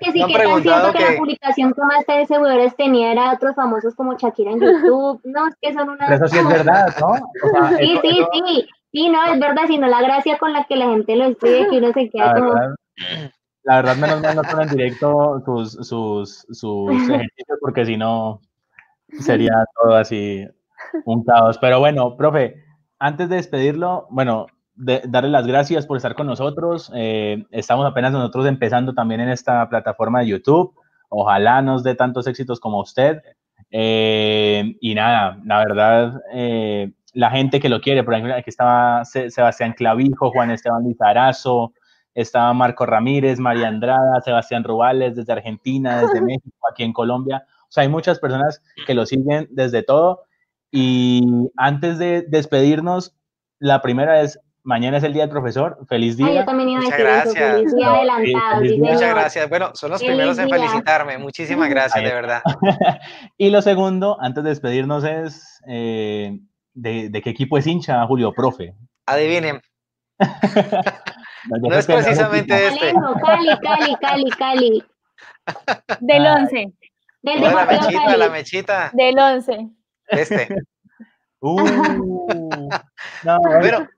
que 0.00 0.12
sí 0.12 0.24
que 0.24 0.34
tan 0.34 0.62
cierto 0.62 0.92
que, 0.92 1.04
la 1.04 1.16
publicación 1.16 1.72
que 1.72 1.80
más 1.82 2.06
de 2.06 2.26
seguidores 2.26 2.76
tenía 2.76 3.12
era 3.12 3.32
otros 3.32 3.54
famosos 3.54 3.94
como 3.94 4.16
Shakira 4.16 4.52
en 4.52 4.60
YouTube. 4.60 5.20
No, 5.24 5.48
es 5.48 5.54
que 5.60 5.72
son 5.72 5.88
unas. 5.88 6.10
eso 6.10 6.28
sí 6.28 6.38
es 6.38 6.48
verdad, 6.48 6.94
¿no? 7.00 7.14
sí, 7.78 7.98
sí, 8.02 8.26
sí. 8.32 8.68
Sí, 8.92 9.08
no, 9.08 9.24
es 9.24 9.40
verdad, 9.40 9.62
sino 9.66 9.86
la 9.86 10.02
gracia 10.02 10.36
con 10.36 10.52
la 10.52 10.64
que 10.64 10.76
la 10.76 10.84
gente 10.84 11.16
lo 11.16 11.24
escribe, 11.24 11.68
que 11.70 11.78
uno 11.78 11.92
se 11.94 12.10
queda 12.10 12.34
como. 12.34 12.52
la 13.62 13.76
verdad, 13.76 13.96
menos 13.96 14.20
mal 14.20 14.36
no 14.36 14.42
ponen 14.42 14.68
directo 14.68 15.42
sus, 15.46 15.72
sus, 15.86 16.46
sus 16.50 16.90
ejercicios, 16.90 17.58
porque 17.62 17.86
si 17.86 17.96
no 17.96 18.42
sería 19.20 19.64
todo 19.80 19.96
así 19.96 20.46
un 21.06 21.24
caos. 21.24 21.56
Pero 21.58 21.80
bueno, 21.80 22.18
profe, 22.18 22.62
antes 22.98 23.30
de 23.30 23.36
despedirlo, 23.36 24.06
bueno, 24.10 24.46
darle 24.82 25.30
las 25.30 25.46
gracias 25.46 25.86
por 25.86 25.96
estar 25.96 26.14
con 26.14 26.26
nosotros. 26.26 26.90
Eh, 26.94 27.44
estamos 27.50 27.86
apenas 27.86 28.12
nosotros 28.12 28.46
empezando 28.46 28.94
también 28.94 29.20
en 29.20 29.28
esta 29.28 29.68
plataforma 29.68 30.20
de 30.20 30.28
YouTube. 30.28 30.74
Ojalá 31.08 31.62
nos 31.62 31.82
dé 31.82 31.94
tantos 31.94 32.26
éxitos 32.26 32.58
como 32.60 32.80
usted. 32.80 33.22
Eh, 33.70 34.76
y 34.80 34.94
nada, 34.94 35.38
la 35.44 35.58
verdad, 35.58 36.20
eh, 36.32 36.92
la 37.14 37.30
gente 37.30 37.60
que 37.60 37.68
lo 37.68 37.80
quiere, 37.80 38.02
por 38.04 38.14
ejemplo, 38.14 38.34
aquí 38.34 38.50
estaba 38.50 39.04
Sebastián 39.04 39.74
Clavijo, 39.74 40.30
Juan 40.30 40.50
Esteban 40.50 40.84
Lizarazo, 40.84 41.72
estaba 42.14 42.52
Marco 42.52 42.84
Ramírez, 42.84 43.38
María 43.38 43.68
Andrada, 43.68 44.20
Sebastián 44.22 44.64
Rubales 44.64 45.16
desde 45.16 45.32
Argentina, 45.32 46.00
desde 46.02 46.20
México, 46.22 46.56
aquí 46.70 46.82
en 46.82 46.92
Colombia. 46.92 47.44
O 47.46 47.72
sea, 47.72 47.82
hay 47.82 47.88
muchas 47.88 48.18
personas 48.18 48.62
que 48.86 48.94
lo 48.94 49.06
siguen 49.06 49.48
desde 49.50 49.82
todo 49.82 50.22
y 50.70 51.22
antes 51.56 51.98
de 51.98 52.22
despedirnos, 52.22 53.14
la 53.58 53.82
primera 53.82 54.22
es, 54.22 54.40
mañana 54.64 54.98
es 54.98 55.04
el 55.04 55.12
Día 55.12 55.22
del 55.22 55.30
Profesor, 55.30 55.78
feliz 55.88 56.16
día. 56.16 56.32
yo 56.32 56.44
también 56.44 56.70
iba 56.70 56.80
a 56.80 56.84
decir 56.84 56.98
gracias. 56.98 57.36
Eso, 57.36 57.56
feliz 57.56 57.76
día 57.76 57.90
adelantado. 57.90 58.60
Muchas 58.78 59.10
gracias. 59.10 59.48
Bueno, 59.48 59.70
son 59.74 59.90
los 59.90 60.02
primeros 60.02 60.38
en 60.38 60.48
felicitarme. 60.48 61.18
Muchísimas 61.18 61.68
gracias, 61.68 62.02
de 62.02 62.12
verdad. 62.12 62.42
y 63.38 63.50
lo 63.50 63.62
segundo, 63.62 64.16
antes 64.20 64.44
de 64.44 64.50
despedirnos, 64.50 65.04
es 65.04 65.60
eh, 65.68 66.38
de, 66.74 67.22
qué 67.22 67.30
equipo 67.30 67.58
es 67.58 67.66
hincha, 67.66 68.04
Julio, 68.06 68.32
profe. 68.32 68.74
Adivinen. 69.06 69.60
no, 70.18 71.74
es 71.74 71.86
precisamente 71.86 72.66
este. 72.68 72.92
Cali, 73.24 73.58
Cali, 73.60 73.96
Cali, 74.00 74.30
Cali. 74.30 74.84
Del 76.00 76.26
11. 76.26 76.72
Del 77.22 77.40
de 77.40 77.50
la 77.50 77.66
mechita, 77.66 78.16
la 78.16 78.28
mechita. 78.28 78.90
Del 78.92 79.18
11. 79.18 79.68
Este. 80.08 80.48
Uh, 81.40 81.58
no, 83.24 83.40
bueno, 83.40 83.88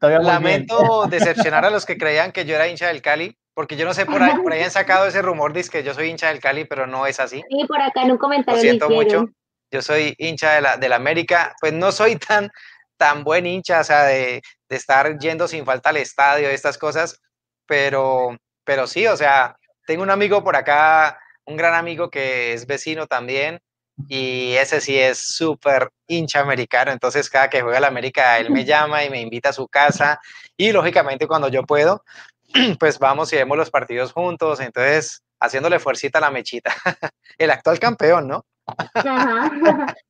lamento 0.00 1.06
decepcionar 1.08 1.64
a 1.64 1.70
los 1.70 1.86
que 1.86 1.98
creían 1.98 2.32
que 2.32 2.44
yo 2.44 2.54
era 2.54 2.68
hincha 2.68 2.88
del 2.88 3.02
Cali, 3.02 3.36
porque 3.54 3.76
yo 3.76 3.84
no 3.84 3.94
sé, 3.94 4.06
por 4.06 4.22
ahí, 4.22 4.34
por 4.42 4.52
ahí 4.52 4.62
han 4.62 4.70
sacado 4.70 5.06
ese 5.06 5.22
rumor 5.22 5.52
de 5.52 5.64
que 5.64 5.82
yo 5.82 5.94
soy 5.94 6.10
hincha 6.10 6.28
del 6.28 6.40
Cali, 6.40 6.64
pero 6.64 6.86
no 6.86 7.06
es 7.06 7.20
así. 7.20 7.42
Sí, 7.48 7.66
por 7.66 7.80
acá 7.80 8.02
en 8.02 8.12
un 8.12 8.18
comentario. 8.18 8.56
Lo 8.56 8.62
siento 8.62 8.90
mucho. 8.90 9.26
Yo 9.70 9.82
soy 9.82 10.14
hincha 10.18 10.54
de 10.54 10.60
la, 10.60 10.76
de 10.76 10.88
la 10.88 10.96
América, 10.96 11.54
pues 11.60 11.72
no 11.72 11.90
soy 11.90 12.16
tan, 12.16 12.50
tan 12.96 13.24
buen 13.24 13.46
hincha, 13.46 13.80
o 13.80 13.84
sea, 13.84 14.04
de, 14.04 14.42
de 14.68 14.76
estar 14.76 15.18
yendo 15.18 15.48
sin 15.48 15.64
falta 15.64 15.90
al 15.90 15.96
estadio, 15.96 16.48
estas 16.48 16.78
cosas, 16.78 17.20
pero, 17.66 18.36
pero 18.64 18.86
sí, 18.86 19.06
o 19.06 19.16
sea, 19.16 19.56
tengo 19.86 20.02
un 20.02 20.10
amigo 20.10 20.44
por 20.44 20.56
acá, 20.56 21.18
un 21.44 21.56
gran 21.56 21.74
amigo 21.74 22.10
que 22.10 22.52
es 22.52 22.66
vecino 22.66 23.06
también, 23.06 23.60
y 24.08 24.54
ese 24.54 24.80
sí 24.80 24.98
es 24.98 25.18
súper 25.18 25.90
hincha 26.06 26.40
americano, 26.40 26.90
entonces 26.90 27.30
cada 27.30 27.48
que 27.48 27.62
juega 27.62 27.80
la 27.80 27.88
América 27.88 28.38
él 28.38 28.50
me 28.50 28.64
llama 28.64 29.04
y 29.04 29.10
me 29.10 29.20
invita 29.20 29.50
a 29.50 29.52
su 29.52 29.68
casa 29.68 30.20
y 30.56 30.72
lógicamente 30.72 31.26
cuando 31.26 31.48
yo 31.48 31.62
puedo, 31.64 32.04
pues 32.78 32.98
vamos 32.98 33.32
y 33.32 33.36
vemos 33.36 33.56
los 33.56 33.70
partidos 33.70 34.12
juntos, 34.12 34.60
entonces 34.60 35.22
haciéndole 35.40 35.78
fuercita 35.78 36.18
a 36.18 36.22
la 36.22 36.30
mechita, 36.30 36.72
el 37.38 37.50
actual 37.50 37.78
campeón, 37.78 38.28
¿no? 38.28 38.44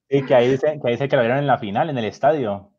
Y 0.08 0.24
que 0.26 0.34
ahí 0.34 0.50
dice 0.50 0.78
que, 0.80 0.88
ahí 0.88 1.08
que 1.08 1.16
lo 1.16 1.22
vieron 1.22 1.38
en 1.38 1.46
la 1.46 1.58
final, 1.58 1.90
en 1.90 1.98
el 1.98 2.04
estadio. 2.04 2.70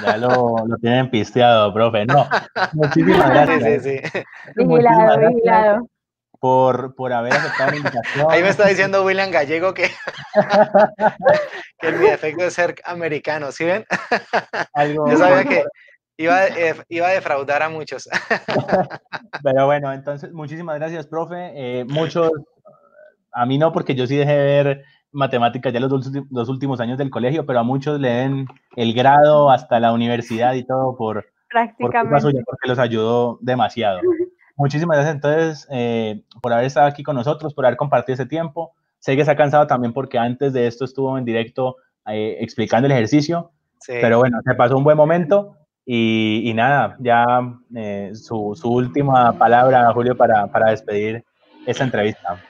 Ya 0.00 0.16
lo, 0.16 0.54
lo 0.64 0.76
tienen 0.76 1.10
pisteado, 1.10 1.74
profe. 1.74 2.06
No, 2.06 2.28
muchísimas 2.74 3.28
gracias. 3.28 3.82
Sí, 3.82 3.98
sí, 3.98 4.10
sí. 4.12 4.22
Vigilado, 4.54 5.18
vigilado 5.18 5.88
por, 6.46 6.94
por 6.94 7.12
haber 7.12 7.32
aceptado 7.32 7.72
la 7.72 7.76
invitación. 7.76 8.26
Ahí 8.30 8.40
me 8.40 8.50
está 8.50 8.68
diciendo 8.68 9.04
William 9.04 9.32
Gallego 9.32 9.74
que, 9.74 9.90
que 11.80 11.90
mi 11.90 12.08
defecto 12.08 12.44
es 12.44 12.54
ser 12.54 12.76
americano, 12.84 13.50
¿sí 13.50 13.64
ven? 13.64 13.84
Yo 15.08 15.16
sabía 15.16 15.44
que 15.44 15.64
iba, 16.16 16.46
eh, 16.46 16.76
iba 16.88 17.08
a 17.08 17.10
defraudar 17.10 17.64
a 17.64 17.68
muchos. 17.68 18.08
Pero 19.42 19.66
bueno, 19.66 19.92
entonces, 19.92 20.32
muchísimas 20.32 20.76
gracias, 20.76 21.08
profe. 21.08 21.50
Eh, 21.56 21.84
muchos, 21.84 22.30
a 23.32 23.44
mí 23.44 23.58
no, 23.58 23.72
porque 23.72 23.96
yo 23.96 24.06
sí 24.06 24.16
dejé 24.16 24.32
de 24.32 24.44
ver 24.44 24.84
matemáticas 25.10 25.72
ya 25.72 25.80
los 25.80 25.90
dos, 26.30 26.48
últimos 26.48 26.78
años 26.78 26.96
del 26.96 27.10
colegio, 27.10 27.44
pero 27.44 27.58
a 27.58 27.64
muchos 27.64 27.98
leen 27.98 28.46
el 28.76 28.94
grado 28.94 29.50
hasta 29.50 29.80
la 29.80 29.92
universidad 29.92 30.54
y 30.54 30.64
todo 30.64 30.96
por, 30.96 31.26
Prácticamente. 31.48 32.42
porque 32.44 32.68
los 32.68 32.78
ayudó 32.78 33.38
demasiado. 33.40 33.98
Muchísimas 34.56 34.96
gracias 34.96 35.14
entonces 35.14 35.66
eh, 35.70 36.22
por 36.40 36.52
haber 36.52 36.64
estado 36.64 36.86
aquí 36.86 37.02
con 37.02 37.14
nosotros, 37.14 37.52
por 37.52 37.66
haber 37.66 37.76
compartido 37.76 38.14
ese 38.14 38.26
tiempo. 38.26 38.74
Sé 38.98 39.14
que 39.14 39.24
se 39.24 39.30
ha 39.30 39.36
cansado 39.36 39.66
también 39.66 39.92
porque 39.92 40.18
antes 40.18 40.52
de 40.54 40.66
esto 40.66 40.84
estuvo 40.86 41.16
en 41.18 41.24
directo 41.26 41.76
eh, 42.06 42.38
explicando 42.40 42.86
el 42.86 42.92
ejercicio, 42.92 43.52
pero 43.86 44.18
bueno, 44.18 44.38
se 44.44 44.54
pasó 44.54 44.76
un 44.78 44.84
buen 44.84 44.96
momento 44.96 45.56
y, 45.84 46.52
nada, 46.54 46.96
ya 46.98 47.24
eh, 47.76 48.10
su, 48.14 48.58
su, 48.60 48.72
última 48.72 49.38
palabra, 49.38 49.92
Julio, 49.92 50.16
para, 50.16 50.46
para 50.48 50.70
despedir 50.70 51.24
esta 51.66 51.84
entrevista. 51.84 52.42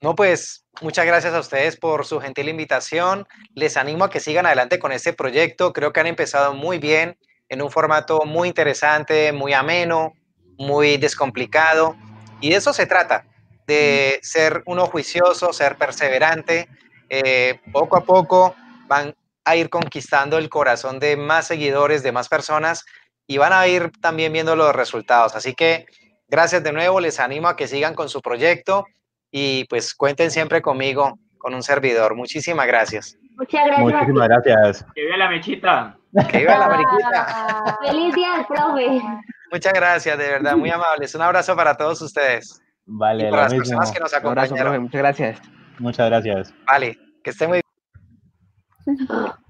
No, 0.00 0.14
pues 0.14 0.64
muchas 0.80 1.04
gracias 1.04 1.34
a 1.34 1.40
ustedes 1.40 1.76
por 1.76 2.06
su 2.06 2.20
gentil 2.20 2.48
invitación. 2.48 3.26
Les 3.54 3.76
animo 3.76 4.04
a 4.04 4.10
que 4.10 4.20
sigan 4.20 4.46
adelante 4.46 4.78
con 4.78 4.92
este 4.92 5.12
proyecto. 5.12 5.72
Creo 5.72 5.92
que 5.92 6.00
han 6.00 6.06
empezado 6.06 6.54
muy 6.54 6.78
bien, 6.78 7.18
en 7.48 7.60
un 7.60 7.70
formato 7.70 8.22
muy 8.24 8.48
interesante, 8.48 9.32
muy 9.32 9.52
ameno, 9.52 10.14
muy 10.58 10.96
descomplicado. 10.96 11.96
Y 12.40 12.50
de 12.50 12.56
eso 12.56 12.72
se 12.72 12.86
trata, 12.86 13.24
de 13.66 14.18
ser 14.22 14.62
uno 14.66 14.86
juicioso, 14.86 15.52
ser 15.52 15.76
perseverante. 15.76 16.68
Eh, 17.08 17.60
poco 17.72 17.96
a 17.96 18.04
poco 18.04 18.54
van 18.86 19.14
a 19.44 19.56
ir 19.56 19.68
conquistando 19.70 20.38
el 20.38 20.48
corazón 20.48 20.98
de 20.98 21.16
más 21.16 21.46
seguidores, 21.46 22.02
de 22.02 22.12
más 22.12 22.28
personas 22.28 22.84
y 23.26 23.38
van 23.38 23.52
a 23.52 23.66
ir 23.66 23.90
también 24.00 24.32
viendo 24.32 24.56
los 24.56 24.74
resultados. 24.74 25.34
Así 25.34 25.54
que 25.54 25.86
gracias 26.28 26.62
de 26.62 26.72
nuevo, 26.72 27.00
les 27.00 27.20
animo 27.20 27.48
a 27.48 27.56
que 27.56 27.68
sigan 27.68 27.94
con 27.94 28.08
su 28.08 28.20
proyecto 28.20 28.86
y 29.30 29.64
pues 29.64 29.94
cuenten 29.94 30.30
siempre 30.30 30.62
conmigo, 30.62 31.18
con 31.38 31.54
un 31.54 31.62
servidor. 31.62 32.14
Muchísimas 32.14 32.66
gracias. 32.66 33.16
Muchas 33.36 33.66
gracias. 33.66 33.80
Muchísimas 33.80 34.28
gracias. 34.28 34.86
Que 34.94 35.02
viva 35.02 35.16
la 35.16 35.28
mechita. 35.28 35.98
Que 36.30 36.38
viva 36.38 36.58
la 36.58 36.68
mechita. 36.68 37.78
Feliz 37.86 38.14
día, 38.14 38.46
profe. 38.48 39.02
Muchas 39.50 39.72
gracias, 39.72 40.18
de 40.18 40.28
verdad, 40.28 40.56
muy 40.56 40.70
amables. 40.70 41.14
Un 41.14 41.22
abrazo 41.22 41.56
para 41.56 41.74
todos 41.76 42.02
ustedes. 42.02 42.60
Vale, 42.84 43.28
y 43.28 43.30
para 43.30 43.44
las 43.44 43.54
personas 43.54 43.92
que 43.92 44.00
nos 44.00 44.12
Un 44.12 44.18
abrazo, 44.18 44.54
acompañaron. 44.54 44.72
profe, 44.72 44.78
muchas 44.80 44.98
gracias. 44.98 45.42
Muchas 45.78 46.10
gracias. 46.10 46.54
Vale, 46.66 46.98
que 47.24 47.30
estén 47.30 47.48
muy 47.48 47.60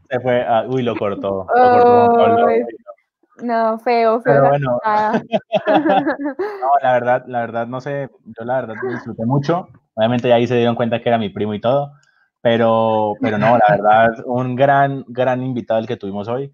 Se 0.08 0.20
fue, 0.20 0.42
ah, 0.42 0.64
uy, 0.68 0.82
lo 0.82 0.94
cortó. 0.96 1.46
Lo 1.54 2.06
cortó. 2.12 2.46
No, 3.42 3.78
feo, 3.80 4.20
feo. 4.20 4.34
Pero 4.34 4.48
bueno, 4.48 4.78
pasada. 4.82 5.22
no, 5.66 6.70
la 6.80 6.92
verdad, 6.92 7.24
la 7.26 7.40
verdad, 7.40 7.66
no 7.66 7.80
sé, 7.80 8.08
yo 8.24 8.44
la 8.44 8.60
verdad 8.60 8.74
lo 8.82 8.90
disfruté 8.92 9.26
mucho. 9.26 9.68
Obviamente 9.94 10.28
ya 10.28 10.36
ahí 10.36 10.46
se 10.46 10.56
dieron 10.56 10.76
cuenta 10.76 11.00
que 11.00 11.08
era 11.08 11.18
mi 11.18 11.28
primo 11.28 11.54
y 11.54 11.60
todo, 11.60 11.92
pero, 12.42 13.14
pero 13.22 13.38
no, 13.38 13.56
la 13.58 13.64
verdad, 13.76 14.10
un 14.26 14.56
gran, 14.56 15.04
gran 15.08 15.42
invitado 15.42 15.80
el 15.80 15.86
que 15.86 15.96
tuvimos 15.96 16.28
hoy. 16.28 16.52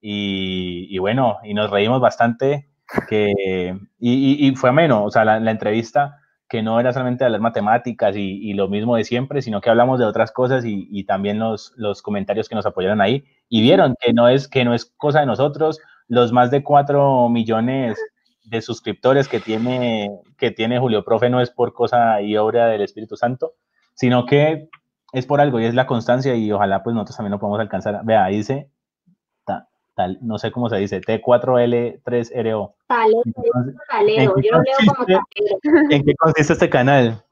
Y, 0.00 0.86
y 0.90 0.98
bueno, 0.98 1.38
y 1.44 1.54
nos 1.54 1.70
reímos 1.70 2.00
bastante, 2.00 2.68
que, 3.08 3.76
y, 3.98 4.12
y- 4.12 4.48
y 4.48 4.56
fue 4.56 4.70
ameno, 4.70 5.04
o 5.04 5.10
sea, 5.10 5.24
la, 5.24 5.38
la 5.40 5.50
entrevista, 5.50 6.16
que 6.48 6.62
no 6.62 6.80
era 6.80 6.92
solamente 6.92 7.24
hablar 7.24 7.40
matemáticas 7.40 8.16
y, 8.16 8.38
y 8.50 8.54
lo 8.54 8.68
mismo 8.68 8.96
de 8.96 9.04
siempre, 9.04 9.42
sino 9.42 9.60
que 9.60 9.70
hablamos 9.70 9.98
de 10.00 10.06
otras 10.06 10.32
cosas 10.32 10.64
y, 10.64 10.88
y 10.90 11.04
también 11.04 11.38
los, 11.38 11.72
los 11.76 12.02
comentarios 12.02 12.48
que 12.48 12.56
nos 12.56 12.66
apoyaron 12.66 13.00
ahí 13.00 13.24
y 13.48 13.60
vieron 13.62 13.94
que 14.00 14.12
no 14.12 14.28
es, 14.28 14.48
que 14.48 14.64
no 14.64 14.74
es 14.74 14.86
cosa 14.96 15.20
de 15.20 15.26
nosotros, 15.26 15.78
los 16.08 16.32
más 16.32 16.50
de 16.50 16.64
4 16.64 17.28
millones 17.28 17.98
de 18.44 18.62
suscriptores 18.62 19.28
que 19.28 19.38
tiene, 19.38 20.10
que 20.38 20.50
tiene 20.50 20.80
Julio 20.80 21.04
Profe 21.04 21.30
no 21.30 21.40
es 21.40 21.50
por 21.50 21.72
cosa 21.72 22.20
y 22.22 22.36
obra 22.36 22.66
del 22.66 22.82
Espíritu 22.82 23.16
Santo, 23.16 23.52
sino 23.94 24.26
que 24.26 24.68
es 25.12 25.26
por 25.26 25.40
algo 25.40 25.60
y 25.60 25.64
es 25.64 25.74
la 25.74 25.86
constancia 25.86 26.34
y 26.34 26.50
ojalá 26.52 26.82
pues 26.82 26.94
nosotros 26.94 27.16
también 27.16 27.32
lo 27.32 27.38
podamos 27.38 27.60
alcanzar. 27.60 28.00
Vea, 28.04 28.24
ahí 28.24 28.36
dice, 28.38 28.70
ta- 29.44 29.68
tal, 29.94 30.18
no 30.22 30.38
sé 30.38 30.50
cómo 30.52 30.68
se 30.68 30.76
dice, 30.76 31.00
T4L3RO. 31.00 32.74
Talero, 32.86 33.22
Entonces, 33.24 33.74
talero. 33.88 34.36
¿en 34.36 34.42
qué 34.42 34.48
Yo 34.48 34.56
lo 34.56 34.62
leo 34.62 34.94
como. 34.96 35.90
¿En 35.90 36.04
qué 36.04 36.14
consiste 36.14 36.52
este 36.52 36.70
canal? 36.70 37.22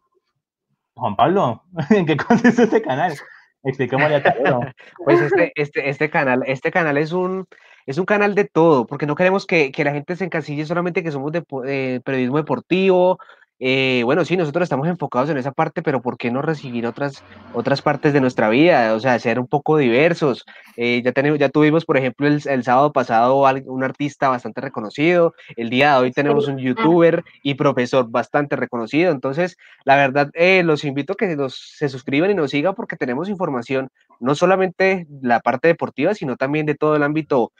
Juan 0.94 1.16
Pablo, 1.16 1.62
¿en 1.90 2.06
qué 2.06 2.16
consiste 2.16 2.64
este 2.64 2.82
canal? 2.82 3.14
Expliquémosle 3.62 4.16
a. 4.16 4.22
Pues 5.04 5.20
este, 5.20 5.52
este, 5.54 5.88
este 5.88 6.10
canal, 6.10 6.42
este 6.46 6.70
canal 6.70 6.96
es 6.98 7.12
un, 7.12 7.46
es 7.86 7.98
un 7.98 8.04
canal 8.04 8.34
de 8.34 8.44
todo, 8.44 8.86
porque 8.86 9.06
no 9.06 9.14
queremos 9.14 9.46
que, 9.46 9.70
que 9.72 9.84
la 9.84 9.92
gente 9.92 10.16
se 10.16 10.24
encasille 10.24 10.64
solamente 10.64 11.02
que 11.02 11.12
somos 11.12 11.32
de 11.32 11.44
eh, 11.66 12.00
periodismo 12.04 12.36
deportivo. 12.38 13.18
Eh, 13.60 14.02
bueno, 14.04 14.24
sí, 14.24 14.36
nosotros 14.36 14.62
estamos 14.62 14.86
enfocados 14.86 15.30
en 15.30 15.36
esa 15.36 15.50
parte, 15.50 15.82
pero 15.82 16.00
¿por 16.00 16.16
qué 16.16 16.30
no 16.30 16.42
recibir 16.42 16.86
otras, 16.86 17.24
otras 17.52 17.82
partes 17.82 18.12
de 18.12 18.20
nuestra 18.20 18.48
vida? 18.48 18.94
O 18.94 19.00
sea, 19.00 19.18
ser 19.18 19.40
un 19.40 19.48
poco 19.48 19.76
diversos. 19.76 20.44
Eh, 20.76 21.02
ya, 21.04 21.10
tenemos, 21.12 21.40
ya 21.40 21.48
tuvimos, 21.48 21.84
por 21.84 21.96
ejemplo, 21.96 22.28
el, 22.28 22.40
el 22.46 22.62
sábado 22.62 22.92
pasado 22.92 23.44
un 23.66 23.84
artista 23.84 24.28
bastante 24.28 24.60
reconocido. 24.60 25.34
El 25.56 25.70
día 25.70 25.94
de 25.94 26.00
hoy 26.00 26.12
tenemos 26.12 26.46
un 26.46 26.58
youtuber 26.58 27.24
y 27.42 27.54
profesor 27.54 28.08
bastante 28.08 28.54
reconocido. 28.54 29.10
Entonces, 29.10 29.56
la 29.84 29.96
verdad, 29.96 30.30
eh, 30.34 30.62
los 30.62 30.84
invito 30.84 31.14
a 31.14 31.16
que 31.16 31.34
nos, 31.34 31.56
se 31.56 31.88
suscriban 31.88 32.30
y 32.30 32.34
nos 32.34 32.52
sigan 32.52 32.76
porque 32.76 32.96
tenemos 32.96 33.28
información 33.28 33.90
no 34.20 34.34
solamente 34.36 35.06
la 35.20 35.40
parte 35.40 35.68
deportiva, 35.68 36.14
sino 36.14 36.36
también 36.36 36.66
de 36.66 36.74
todo 36.74 36.96
el 36.96 37.02
ámbito 37.02 37.52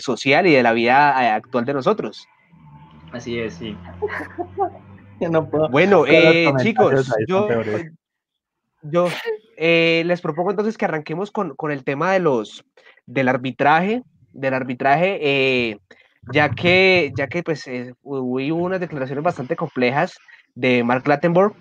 social 0.00 0.46
y 0.46 0.52
de 0.52 0.62
la 0.62 0.72
vida 0.72 1.34
actual 1.34 1.64
de 1.64 1.72
nosotros. 1.72 2.28
Así 3.12 3.38
es, 3.38 3.54
sí. 3.54 3.74
Yo 5.22 5.28
no 5.30 5.48
puedo. 5.48 5.68
Bueno, 5.68 6.04
eh, 6.06 6.52
chicos, 6.62 7.12
yo, 7.26 7.48
yo 8.82 9.08
eh, 9.56 10.02
les 10.06 10.20
propongo 10.20 10.50
entonces 10.50 10.76
que 10.76 10.84
arranquemos 10.84 11.30
con, 11.30 11.54
con 11.54 11.70
el 11.70 11.84
tema 11.84 12.12
de 12.12 12.20
los 12.20 12.64
del 13.06 13.28
arbitraje, 13.28 14.02
del 14.32 14.54
arbitraje, 14.54 15.18
eh, 15.20 15.78
ya 16.32 16.50
que, 16.50 17.12
ya 17.16 17.28
que 17.28 17.42
pues 17.42 17.68
hubo 18.02 18.64
unas 18.64 18.80
declaraciones 18.80 19.24
bastante 19.24 19.56
complejas 19.56 20.14
de 20.54 20.84
Mark 20.84 21.06
Lattenborg, 21.06 21.54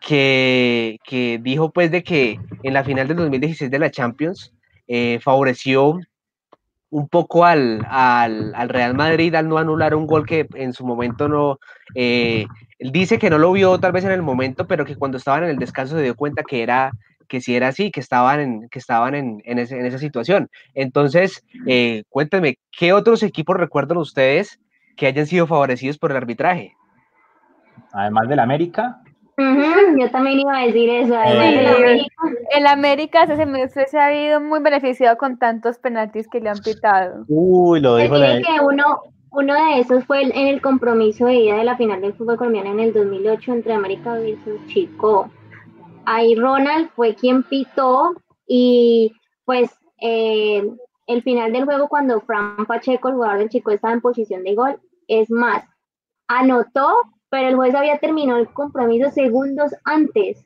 que, 0.00 0.98
que 1.04 1.38
dijo 1.42 1.70
pues 1.72 1.90
de 1.90 2.02
que 2.02 2.38
en 2.62 2.74
la 2.74 2.84
final 2.84 3.08
del 3.08 3.16
2016 3.16 3.70
de 3.70 3.78
la 3.78 3.90
Champions 3.90 4.52
eh, 4.86 5.18
favoreció 5.20 5.98
un 6.90 7.08
poco 7.08 7.44
al, 7.44 7.84
al, 7.88 8.54
al 8.54 8.68
Real 8.68 8.94
Madrid 8.94 9.34
al 9.34 9.48
no 9.48 9.58
anular 9.58 9.94
un 9.94 10.06
gol 10.06 10.24
que 10.24 10.46
en 10.54 10.72
su 10.72 10.86
momento 10.86 11.28
no, 11.28 11.58
eh, 11.94 12.46
él 12.78 12.92
dice 12.92 13.18
que 13.18 13.30
no 13.30 13.38
lo 13.38 13.52
vio 13.52 13.78
tal 13.78 13.92
vez 13.92 14.04
en 14.04 14.12
el 14.12 14.22
momento, 14.22 14.66
pero 14.66 14.84
que 14.84 14.96
cuando 14.96 15.16
estaban 15.18 15.44
en 15.44 15.50
el 15.50 15.58
descanso 15.58 15.96
se 15.96 16.02
dio 16.02 16.14
cuenta 16.14 16.42
que 16.42 16.62
era 16.62 16.92
que 17.28 17.40
sí 17.40 17.56
era 17.56 17.68
así, 17.68 17.90
que 17.90 17.98
estaban 18.00 18.38
en, 18.40 18.68
que 18.68 18.78
estaban 18.78 19.14
en, 19.14 19.42
en, 19.44 19.58
ese, 19.58 19.78
en 19.78 19.84
esa 19.86 19.98
situación. 19.98 20.48
Entonces, 20.74 21.44
eh, 21.66 22.04
cuéntenme, 22.08 22.58
¿qué 22.70 22.92
otros 22.92 23.22
equipos 23.24 23.56
recuerdan 23.56 23.98
ustedes 23.98 24.60
que 24.96 25.06
hayan 25.08 25.26
sido 25.26 25.46
favorecidos 25.48 25.98
por 25.98 26.12
el 26.12 26.18
arbitraje? 26.18 26.74
Además 27.92 28.28
del 28.28 28.38
América, 28.38 29.00
Yo 29.38 30.10
también 30.10 30.40
iba 30.40 30.56
a 30.56 30.66
decir 30.66 30.88
eso. 30.88 31.14
además 31.16 31.46
Eh, 31.46 31.56
del 31.56 31.66
América. 31.66 32.14
El 32.56 32.66
América 32.66 33.22
ese 33.24 33.36
semestre 33.36 33.86
se 33.88 33.98
ha 33.98 34.06
habido 34.06 34.40
muy 34.40 34.60
beneficiado 34.60 35.16
con 35.18 35.38
tantos 35.38 35.78
penaltis 35.78 36.26
que 36.28 36.40
le 36.40 36.48
han 36.50 36.58
pitado. 36.58 37.24
uy, 37.28 37.80
lo 37.80 37.96
dijo 37.96 38.16
la, 38.16 38.38
que 38.38 38.60
uno, 38.62 39.00
uno 39.36 39.52
de 39.52 39.80
esos 39.80 40.02
fue 40.06 40.22
en 40.22 40.34
el 40.34 40.62
compromiso 40.62 41.26
de 41.26 41.34
ida 41.34 41.58
de 41.58 41.64
la 41.64 41.76
final 41.76 42.00
del 42.00 42.14
fútbol 42.14 42.38
colombiano 42.38 42.70
en 42.70 42.80
el 42.80 42.94
2008 42.94 43.52
entre 43.52 43.74
América 43.74 44.14
versus 44.14 44.66
Chico. 44.66 45.30
Ahí 46.06 46.34
Ronald 46.34 46.88
fue 46.96 47.14
quien 47.14 47.42
pitó 47.42 48.14
y 48.46 49.12
pues 49.44 49.70
eh, 50.00 50.66
el 51.06 51.22
final 51.22 51.52
del 51.52 51.66
juego 51.66 51.86
cuando 51.88 52.22
Fran 52.22 52.64
Pacheco, 52.64 53.08
el 53.08 53.16
jugador 53.16 53.38
del 53.40 53.50
Chico, 53.50 53.70
estaba 53.70 53.92
en 53.92 54.00
posición 54.00 54.42
de 54.42 54.54
gol, 54.54 54.80
es 55.06 55.30
más, 55.30 55.64
anotó, 56.28 56.94
pero 57.28 57.48
el 57.48 57.56
juez 57.56 57.74
había 57.74 57.98
terminado 57.98 58.38
el 58.38 58.50
compromiso 58.54 59.10
segundos 59.10 59.70
antes. 59.84 60.45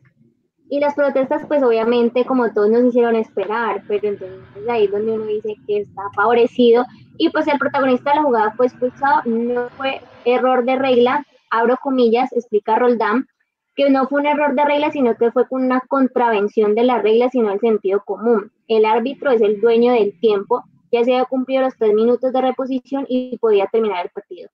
Y 0.72 0.78
las 0.78 0.94
protestas, 0.94 1.44
pues 1.48 1.64
obviamente, 1.64 2.24
como 2.24 2.52
todos 2.52 2.70
nos 2.70 2.84
hicieron 2.84 3.16
esperar, 3.16 3.82
pero 3.88 4.06
entonces 4.06 4.68
ahí 4.68 4.84
es 4.84 4.92
donde 4.92 5.12
uno 5.12 5.24
dice 5.24 5.56
que 5.66 5.78
está 5.78 6.02
favorecido. 6.14 6.84
Y 7.18 7.28
pues 7.30 7.48
el 7.48 7.58
protagonista 7.58 8.10
de 8.10 8.16
la 8.16 8.22
jugada 8.22 8.52
fue 8.52 8.66
expulsado, 8.66 9.22
no 9.24 9.68
fue 9.70 10.00
error 10.24 10.64
de 10.64 10.76
regla, 10.76 11.26
abro 11.50 11.76
comillas, 11.82 12.32
explica 12.32 12.76
Roldán, 12.76 13.26
que 13.74 13.90
no 13.90 14.06
fue 14.06 14.20
un 14.20 14.28
error 14.28 14.54
de 14.54 14.64
regla, 14.64 14.92
sino 14.92 15.16
que 15.16 15.32
fue 15.32 15.48
con 15.48 15.64
una 15.64 15.80
contravención 15.80 16.76
de 16.76 16.84
la 16.84 17.02
regla, 17.02 17.28
sino 17.30 17.50
el 17.50 17.58
sentido 17.58 18.04
común. 18.04 18.52
El 18.68 18.84
árbitro 18.84 19.32
es 19.32 19.40
el 19.40 19.60
dueño 19.60 19.92
del 19.92 20.18
tiempo, 20.20 20.62
ya 20.92 21.02
se 21.02 21.14
había 21.14 21.24
cumplido 21.24 21.62
los 21.62 21.76
tres 21.76 21.94
minutos 21.94 22.32
de 22.32 22.42
reposición 22.42 23.06
y 23.08 23.36
podía 23.38 23.66
terminar 23.66 24.06
el 24.06 24.12
partido. 24.12 24.48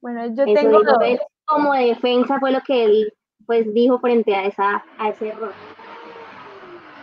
Bueno, 0.00 0.26
yo 0.26 0.44
Eso 0.44 0.54
tengo 0.54 1.00
él, 1.00 1.18
como 1.44 1.74
defensa 1.74 2.38
fue 2.38 2.52
lo 2.52 2.60
que 2.60 2.84
él 2.84 3.12
pues 3.46 3.72
dijo 3.74 3.98
frente 3.98 4.34
a 4.34 4.44
esa 4.44 4.84
a 4.98 5.08
ese 5.08 5.28
error. 5.28 5.52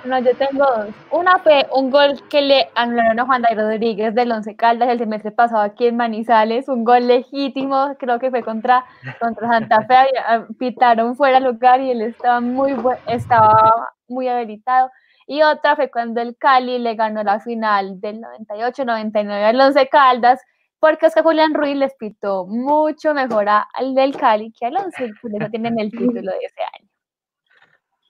No, 0.04 0.18
yo 0.18 0.36
tengo 0.36 0.66
dos. 0.66 0.88
Una 1.12 1.38
fue 1.38 1.68
un 1.72 1.92
gol 1.92 2.20
que 2.28 2.42
le 2.42 2.70
anularon 2.74 3.20
a 3.20 3.26
Juan 3.26 3.44
David 3.44 3.62
Rodríguez 3.62 4.16
del 4.16 4.32
Once 4.32 4.56
Caldas 4.56 4.90
el 4.90 4.98
semestre 4.98 5.30
pasado 5.32 5.62
aquí 5.62 5.86
en 5.86 5.96
Manizales, 5.96 6.68
un 6.70 6.84
gol 6.84 7.08
legítimo, 7.08 7.96
creo 8.00 8.18
que 8.18 8.32
fue 8.32 8.42
contra, 8.42 8.84
contra 9.20 9.48
Santa 9.48 9.86
Fe, 9.86 9.94
había- 9.96 10.48
pitaron 10.58 11.16
fuera 11.16 11.40
de 11.40 11.46
lugar 11.46 11.82
y 11.82 11.92
él 11.92 12.02
estaba 12.02 12.42
muy 12.42 12.76
estaba 13.06 13.90
muy 14.08 14.28
habilitado. 14.28 14.90
Y 15.28 15.44
otra 15.44 15.76
fue 15.76 15.92
cuando 15.92 16.20
el 16.20 16.36
Cali 16.36 16.80
le 16.80 16.96
ganó 16.96 17.24
la 17.24 17.40
final 17.40 18.02
del 18.02 18.22
98-99 18.22 19.46
al 19.46 19.62
Once 19.62 19.88
Caldas, 19.88 20.42
porque 20.82 21.06
Oscar 21.06 21.24
Julián 21.24 21.54
Ruiz 21.54 21.78
les 21.78 21.94
pitó 21.96 22.46
mucho 22.48 23.14
mejor 23.14 23.48
a- 23.48 23.68
al 23.74 23.96
del 23.96 24.18
Cali 24.18 24.52
que 24.52 24.66
al 24.66 24.76
Once, 24.78 25.06
y 25.06 25.14
por 25.22 25.32
eso 25.34 25.50
tienen 25.50 25.80
el 25.80 25.92
título 25.92 26.32
de 26.32 26.40
ese 26.44 26.62
año. 26.78 26.90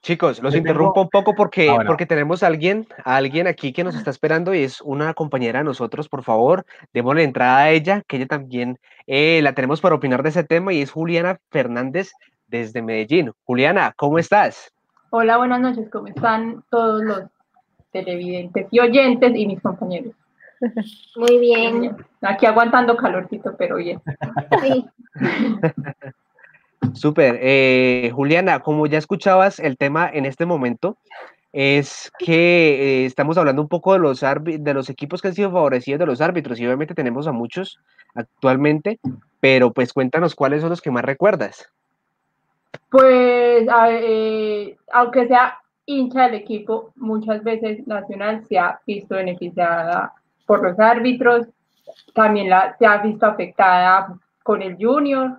Chicos, 0.01 0.41
los 0.41 0.55
interrumpo 0.55 1.01
un 1.01 1.09
poco 1.09 1.36
porque, 1.36 1.69
Ah, 1.69 1.76
bueno. 1.76 1.88
porque 1.89 2.07
tenemos 2.07 2.41
a 2.41 2.47
alguien, 2.47 2.88
a 3.05 3.17
alguien 3.17 3.45
aquí 3.45 3.72
que 3.72 3.84
nos 3.84 3.95
está 3.95 4.09
esperando 4.09 4.55
y 4.55 4.63
es 4.63 4.82
una 4.82 5.13
compañera 5.13 5.59
de 5.59 5.65
nosotros, 5.65 6.09
por 6.09 6.24
favor, 6.24 6.65
démosle 6.91 7.24
entrada 7.24 7.57
a 7.59 7.69
ella, 7.69 8.01
que 8.07 8.17
ella 8.17 8.26
también 8.26 8.80
eh, 9.05 9.41
la 9.43 9.53
tenemos 9.53 9.80
para 9.80 9.93
opinar 9.93 10.24
de 10.24 10.30
ese 10.30 10.43
tema 10.43 10.74
y 10.74 10.82
es 10.82 10.89
Juliana 10.91 11.38
Fernández 11.51 12.13
desde 12.47 12.82
Medellín. 12.82 13.32
Juliana, 13.43 13.93
¿cómo 13.95 14.17
estás? 14.17 14.74
Hola, 15.11 15.38
buenas 15.38 15.59
noches, 15.59 15.88
¿cómo 15.91 16.07
están 16.07 16.63
todos 16.72 17.03
los 17.03 17.24
televidentes 17.91 18.67
y 18.72 18.80
oyentes 18.80 19.34
y 19.36 19.45
mis 19.45 19.61
compañeros? 19.61 20.13
Muy 21.16 21.39
bien. 21.39 21.95
Aquí 22.22 22.45
aguantando 22.45 22.95
calorcito, 22.97 23.55
pero 23.57 23.78
bien. 23.78 24.01
Sí. 24.62 24.86
Súper. 26.93 27.39
Eh, 27.41 28.12
Juliana, 28.14 28.59
como 28.59 28.88
ya 28.88 28.97
escuchabas, 28.97 29.59
el 29.59 29.78
tema 29.78 30.09
en 30.12 30.26
este 30.26 30.45
momento 30.45 30.97
es 31.53 32.12
que 32.18 33.03
eh, 33.03 33.05
estamos 33.05 33.38
hablando 33.38 33.62
un 33.62 33.68
poco 33.68 33.93
de 33.93 33.99
los, 33.99 34.22
de 34.22 34.74
los 34.74 34.89
equipos 34.89 35.22
que 35.22 35.28
han 35.28 35.34
sido 35.34 35.51
favorecidos 35.51 35.99
de 35.99 36.05
los 36.05 36.22
árbitros 36.22 36.59
y 36.59 36.66
obviamente 36.66 36.95
tenemos 36.95 37.28
a 37.28 37.34
muchos 37.34 37.80
actualmente, 38.16 38.99
pero 39.39 39.72
pues 39.72 39.91
cuéntanos 39.91 40.34
cuáles 40.34 40.62
son 40.62 40.70
los 40.70 40.82
que 40.82 40.91
más 40.91 41.03
recuerdas. 41.03 41.70
Pues, 42.89 43.68
eh, 43.89 44.78
aunque 44.93 45.28
sea 45.28 45.57
hincha 45.86 46.24
del 46.24 46.36
equipo, 46.36 46.91
muchas 46.95 47.43
veces 47.43 47.86
Nacional 47.86 48.45
se 48.47 48.57
ha 48.57 48.80
visto 48.86 49.16
beneficiada 49.16 50.14
por 50.52 50.62
los 50.64 50.78
árbitros, 50.82 51.47
también 52.14 52.49
la, 52.49 52.76
se 52.78 52.86
ha 52.86 52.97
visto 52.97 53.26
afectada 53.26 54.14
con 54.43 54.62
el 54.62 54.76
Junior. 54.78 55.38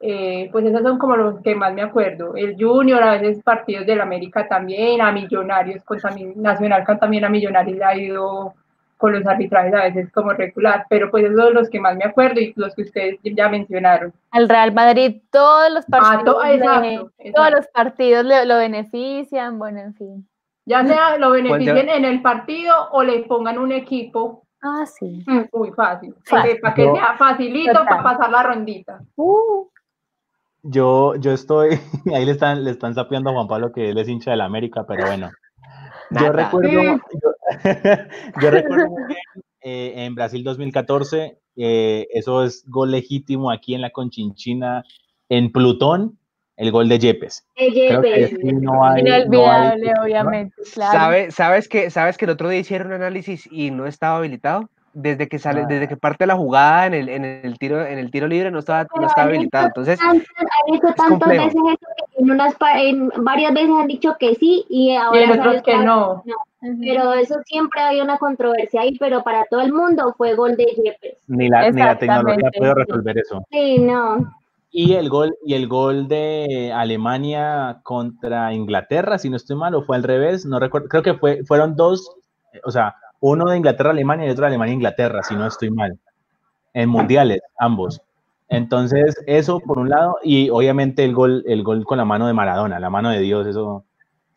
Eh, 0.00 0.48
pues 0.50 0.64
esos 0.64 0.80
son 0.80 0.96
como 0.98 1.16
los 1.16 1.42
que 1.42 1.54
más 1.54 1.74
me 1.74 1.82
acuerdo. 1.82 2.34
El 2.34 2.56
Junior, 2.58 3.02
a 3.02 3.18
veces 3.18 3.42
partidos 3.42 3.84
del 3.84 4.00
América 4.00 4.48
también, 4.48 5.02
a 5.02 5.12
Millonarios, 5.12 5.84
con 5.84 5.98
Nacional 6.36 6.84
también 6.98 7.26
a 7.26 7.28
Millonarios 7.28 7.76
le 7.76 7.84
ha 7.84 7.94
ido 7.94 8.54
con 8.96 9.12
los 9.12 9.26
arbitrajes 9.26 9.74
a 9.74 9.82
veces 9.84 10.10
como 10.12 10.32
regular, 10.32 10.86
pero 10.88 11.10
pues 11.10 11.24
esos 11.24 11.38
son 11.38 11.52
los 11.52 11.68
que 11.68 11.78
más 11.80 11.94
me 11.96 12.04
acuerdo 12.04 12.40
y 12.40 12.54
los 12.56 12.74
que 12.74 12.82
ustedes 12.82 13.18
ya 13.22 13.50
mencionaron. 13.50 14.14
Al 14.30 14.48
Real 14.48 14.72
Madrid 14.72 15.20
todos 15.30 15.70
los 15.72 15.84
Ah, 15.92 16.22
to- 16.24 16.36
partidos, 16.38 16.54
exacto, 16.54 16.80
le- 16.80 16.94
exacto. 16.94 17.32
todos 17.34 17.50
los 17.50 17.66
partidos 17.68 18.24
le- 18.24 18.44
lo 18.46 18.56
benefician, 18.56 19.58
bueno, 19.58 19.80
en 19.80 19.94
fin. 19.94 20.26
Ya 20.66 20.84
sea 20.86 21.16
lo 21.18 21.30
Pues 21.30 21.42
beneficien 21.42 21.88
en 21.88 22.04
el 22.04 22.22
partido 22.22 22.74
o 22.92 23.02
le 23.02 23.20
pongan 23.24 23.58
un 23.58 23.72
equipo 23.72 24.44
Ah, 24.62 24.84
sí. 24.86 25.24
muy 25.52 25.70
fácil, 25.72 26.14
Fácil. 26.24 26.60
para 26.60 26.74
que 26.74 26.84
Yo- 26.84 26.94
sea 26.94 27.14
facilito 27.16 27.72
Total. 27.72 27.86
para 27.88 28.02
pasar 28.02 28.30
la 28.30 28.42
rondita. 28.42 29.00
Uh, 29.16 29.66
Yo, 30.62 31.14
yo 31.16 31.32
estoy, 31.32 31.70
ahí 32.14 32.24
le 32.26 32.32
están, 32.32 32.62
le 32.64 32.70
están 32.70 32.94
sapeando 32.94 33.30
a 33.30 33.32
Juan 33.32 33.48
Pablo 33.48 33.72
que 33.72 33.90
él 33.90 33.98
es 33.98 34.08
hincha 34.08 34.30
de 34.32 34.36
la 34.36 34.44
América, 34.44 34.84
pero 34.86 35.06
bueno. 35.06 35.30
Yo 36.10 36.20
Nada. 36.20 36.32
recuerdo, 36.32 36.70
Mm. 36.70 37.00
yo, 37.22 37.30
yo 38.42 38.50
recuerdo 38.50 38.86
eh, 39.62 39.92
en 40.04 40.14
Brasil 40.14 40.42
2014, 40.44 41.38
eh, 41.56 42.06
eso 42.12 42.44
es 42.44 42.64
gol 42.68 42.90
legítimo 42.90 43.50
aquí 43.50 43.74
en 43.74 43.80
la 43.80 43.90
Conchinchina, 43.90 44.84
en 45.28 45.52
Plutón, 45.52 46.18
el 46.60 46.70
gol 46.70 46.88
de 46.88 46.98
Yepes. 46.98 47.44
De 47.58 47.70
Yepes. 47.70 48.30
sí, 48.30 48.36
no 48.52 48.84
hay, 48.84 49.02
no 49.02 49.12
hay- 49.14 49.22
inolvidable, 49.22 49.92
obviamente, 50.02 50.54
claro. 50.74 50.92
¿Sabe- 50.98 51.30
sabes, 51.30 51.68
que, 51.68 51.90
¿Sabes 51.90 52.16
que 52.18 52.26
el 52.26 52.30
otro 52.32 52.48
día 52.48 52.60
hicieron 52.60 52.88
un 52.88 52.94
análisis 52.94 53.48
y 53.50 53.70
no 53.70 53.86
estaba 53.86 54.18
habilitado? 54.18 54.68
Desde 54.92 55.28
que 55.28 55.38
sale, 55.38 55.60
Ah. 55.62 55.66
desde 55.68 55.86
que 55.86 55.96
parte 55.96 56.26
la 56.26 56.34
jugada 56.34 56.86
en 56.86 56.94
el, 56.94 57.08
en 57.08 57.24
el 57.24 57.58
tiro, 57.60 57.86
en 57.86 57.96
el 57.98 58.10
tiro 58.10 58.26
libre 58.26 58.50
no 58.50 58.58
estaba, 58.58 58.86
no 58.98 59.06
estaba 59.06 59.28
habilitado. 59.28 59.66
Entonces, 59.68 59.98
tantas- 60.00 60.26
han 60.40 60.74
hecho 60.74 60.86
tantas 60.88 61.06
complejo. 61.10 61.44
veces 61.44 61.60
eso 61.64 61.86
que 61.96 62.22
en 62.22 62.30
unas 62.32 62.54
en 62.74 63.08
varias 63.24 63.54
veces 63.54 63.70
han 63.70 63.86
dicho 63.86 64.16
que 64.18 64.34
sí 64.34 64.66
y 64.68 64.90
Y 64.90 64.96
ahora 64.96 65.22
en 65.22 65.40
otros 65.40 65.62
que 65.62 65.76
no. 65.78 66.24
Ujú. 66.62 66.78
Pero 66.82 67.14
eso 67.14 67.36
siempre 67.46 67.80
había 67.80 68.02
una 68.02 68.18
controversia 68.18 68.80
ahí, 68.82 68.98
pero 68.98 69.22
para 69.22 69.44
todo 69.44 69.60
el 69.60 69.72
mundo 69.72 70.12
fue 70.18 70.34
gol 70.34 70.56
de 70.56 70.64
Yepes. 70.64 71.16
ni 71.28 71.48
la, 71.48 71.70
ni 71.70 71.80
la 71.80 71.96
tecnología 71.96 72.50
puede 72.58 72.74
resolver 72.74 73.16
eso. 73.16 73.42
Sí, 73.50 73.78
no. 73.78 74.30
Y 74.72 74.94
el 74.94 75.08
gol, 75.08 75.36
y 75.44 75.54
el 75.54 75.66
gol 75.66 76.06
de 76.06 76.72
Alemania 76.72 77.80
contra 77.82 78.52
Inglaterra, 78.54 79.18
si 79.18 79.28
no 79.28 79.36
estoy 79.36 79.56
mal, 79.56 79.74
o 79.74 79.82
fue 79.82 79.96
al 79.96 80.04
revés, 80.04 80.46
no 80.46 80.60
recuerdo, 80.60 80.88
creo 80.88 81.02
que 81.02 81.14
fue, 81.14 81.44
fueron 81.44 81.74
dos, 81.74 82.08
eh, 82.52 82.60
o 82.64 82.70
sea, 82.70 82.94
uno 83.20 83.46
de 83.50 83.56
Inglaterra 83.56 83.90
Alemania 83.90 84.26
y 84.26 84.30
otro 84.30 84.42
de 84.42 84.48
Alemania 84.48 84.74
Inglaterra, 84.74 85.22
si 85.24 85.34
no 85.34 85.46
estoy 85.46 85.70
mal, 85.70 85.98
en 86.74 86.88
mundiales, 86.88 87.40
ambos. 87.58 88.00
Entonces, 88.48 89.16
eso 89.26 89.60
por 89.60 89.78
un 89.78 89.90
lado, 89.90 90.16
y 90.22 90.50
obviamente 90.50 91.04
el 91.04 91.14
gol, 91.14 91.44
el 91.46 91.62
gol 91.64 91.84
con 91.84 91.98
la 91.98 92.04
mano 92.04 92.26
de 92.26 92.34
Maradona, 92.34 92.80
la 92.80 92.90
mano 92.90 93.10
de 93.10 93.20
Dios, 93.20 93.46
eso 93.46 93.84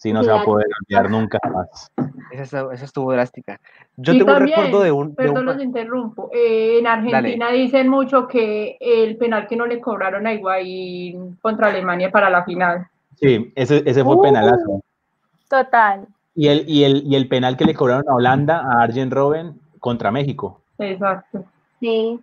sí 0.03 0.11
no 0.11 0.21
se 0.21 0.31
va 0.31 0.41
a 0.41 0.43
poder 0.43 0.67
olvidar 0.81 1.09
nunca 1.09 1.39
más. 1.49 1.89
esa, 2.31 2.43
estuvo- 2.43 2.71
esa 2.73 2.85
estuvo 2.85 3.11
drástica. 3.13 3.59
Yo 3.95 4.11
Y 4.13 4.17
tengo 4.19 4.33
un 4.33 4.39
recuerdo 4.39 4.81
de 4.81 4.91
un... 4.91 5.09
de 5.09 5.15
Perdón, 5.15 5.37
un 5.37 5.45
los 5.45 5.63
interrumpo. 5.63 6.29
Eh, 6.33 6.79
en 6.79 6.87
Argentina 6.87 7.49
dicen 7.51 7.87
mucho 7.87 8.27
que 8.27 8.75
el 8.81 9.15
penal 9.15 9.47
que 9.47 9.55
no 9.55 9.65
le 9.65 9.79
cobraron 9.79 10.27
a 10.27 10.33
Higuaín 10.33 11.37
contra 11.41 11.67
Alemania 11.67 12.11
para 12.11 12.29
la 12.29 12.43
final. 12.43 12.85
Sí, 13.15 13.53
ese, 13.55 13.81
ese 13.85 14.03
fue 14.03 14.15
Uh. 14.17 14.21
penalazo. 14.21 14.81
Total. 15.49 16.05
Y 16.35 16.47
el, 16.49 16.67
y, 16.67 16.83
el, 16.83 17.03
y 17.05 17.15
el 17.15 17.29
penal 17.29 17.55
que 17.55 17.63
le 17.65 17.73
cobraron 17.73 18.03
a 18.09 18.15
Holanda, 18.15 18.59
a 18.59 18.83
Arjen 18.83 19.09
Robben, 19.09 19.57
contra 19.79 20.11
México. 20.11 20.59
Exacto. 20.79 21.45
Sí. 21.79 22.19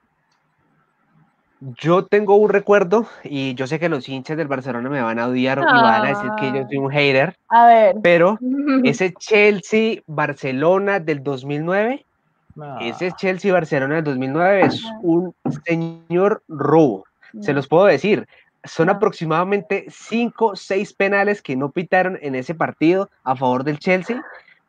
Yo 1.60 2.06
tengo 2.06 2.36
un 2.36 2.48
recuerdo 2.48 3.06
y 3.22 3.54
yo 3.54 3.66
sé 3.66 3.78
que 3.78 3.90
los 3.90 4.08
hinchas 4.08 4.36
del 4.38 4.48
Barcelona 4.48 4.88
me 4.88 5.02
van 5.02 5.18
a 5.18 5.28
odiar 5.28 5.58
y 5.58 5.62
van 5.62 6.06
a 6.06 6.08
decir 6.08 6.30
que 6.38 6.58
yo 6.58 6.66
soy 6.66 6.78
un 6.78 6.90
hater, 6.90 7.36
A 7.48 7.66
ver, 7.66 7.96
pero 8.02 8.38
ese 8.84 9.12
Chelsea-Barcelona 9.12 11.00
del 11.00 11.22
2009, 11.22 12.06
No. 12.54 12.78
ese 12.80 13.12
Chelsea-Barcelona 13.12 13.96
del 13.96 14.04
2009 14.04 14.62
es 14.62 14.82
un 15.02 15.34
señor 15.66 16.42
robo. 16.48 17.04
Se 17.40 17.52
los 17.52 17.68
puedo 17.68 17.84
decir. 17.84 18.26
Son 18.64 18.88
Ah. 18.88 18.92
aproximadamente 18.92 19.84
5 19.88 20.56
6 20.56 20.92
penales 20.94 21.40
que 21.42 21.56
no 21.56 21.70
pitaron 21.70 22.18
en 22.22 22.34
ese 22.34 22.54
partido 22.54 23.08
a 23.24 23.36
favor 23.36 23.64
del 23.64 23.78
Chelsea 23.78 24.22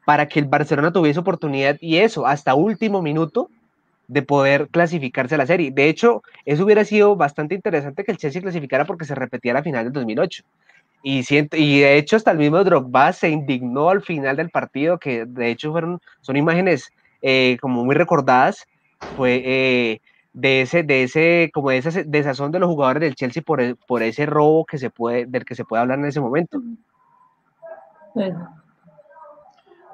para 0.06 0.28
que 0.28 0.40
el 0.40 0.46
Barcelona 0.46 0.92
tuviese 0.92 1.20
oportunidad 1.20 1.78
y 1.82 1.98
eso 1.98 2.26
hasta 2.28 2.54
último 2.56 3.02
minuto 3.02 3.50
de 4.08 4.22
poder 4.22 4.68
clasificarse 4.70 5.36
a 5.36 5.38
la 5.38 5.46
serie. 5.46 5.72
De 5.72 5.88
hecho, 5.90 6.22
eso 6.46 6.66
hubiera 6.66 6.84
sido 6.86 7.16
bastante 7.16 7.56
interesante 7.56 8.04
que 8.04 8.12
el 8.12 8.18
Chelsea 8.18 8.42
clasificara 8.42 8.86
porque 8.86 9.06
se 9.06 9.16
repetía 9.16 9.54
la 9.54 9.64
final 9.64 9.86
del 9.86 9.94
2008. 9.94 10.44
Y, 11.04 11.24
siento, 11.24 11.58
y 11.58 11.80
de 11.80 11.98
hecho 11.98 12.16
hasta 12.16 12.32
el 12.32 12.38
mismo 12.38 12.64
Drogba 12.64 13.12
se 13.14 13.30
indignó 13.30 13.90
al 13.90 14.02
final 14.02 14.36
del 14.38 14.50
partido, 14.52 15.00
que 15.00 15.26
de 15.26 15.50
hecho 15.50 15.72
fueron, 15.72 16.00
son 16.22 16.36
imágenes 16.36 16.92
eh, 17.24 17.58
como 17.62 17.84
muy 17.84 17.96
recordadas, 17.96 18.66
fue 19.16 19.42
eh, 19.44 20.02
de 20.34 20.62
ese, 20.62 20.84
de 20.84 21.04
ese, 21.04 21.50
como 21.54 21.72
de 21.72 21.78
esa 21.78 22.04
desazón 22.06 22.52
de 22.52 22.60
los 22.60 22.70
jugadores 22.70 23.02
del 23.02 23.16
Chelsea 23.16 23.42
por, 23.42 23.62
el- 23.62 23.78
por 23.88 24.04
ese 24.04 24.26
robo 24.28 24.66
que 24.66 24.78
se 24.78 24.90
puede, 24.92 25.26
del 25.26 25.44
que 25.44 25.56
se 25.56 25.66
puede 25.66 25.82
hablar 25.82 25.98
en 26.00 26.06
ese 26.06 26.20
momento. 26.22 26.62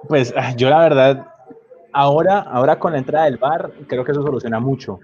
Pues 0.07 0.33
ah, 0.35 0.53
yo 0.55 0.69
la 0.69 0.79
verdad, 0.79 1.27
ahora, 1.97 2.39
ahora 2.39 2.77
con 2.77 2.91
la 2.91 2.99
entrada 2.99 3.25
del 3.25 3.37
VAR, 3.37 3.71
creo 3.87 4.03
que 4.03 4.11
eso 4.11 4.21
soluciona 4.21 4.59
mucho. 4.59 4.99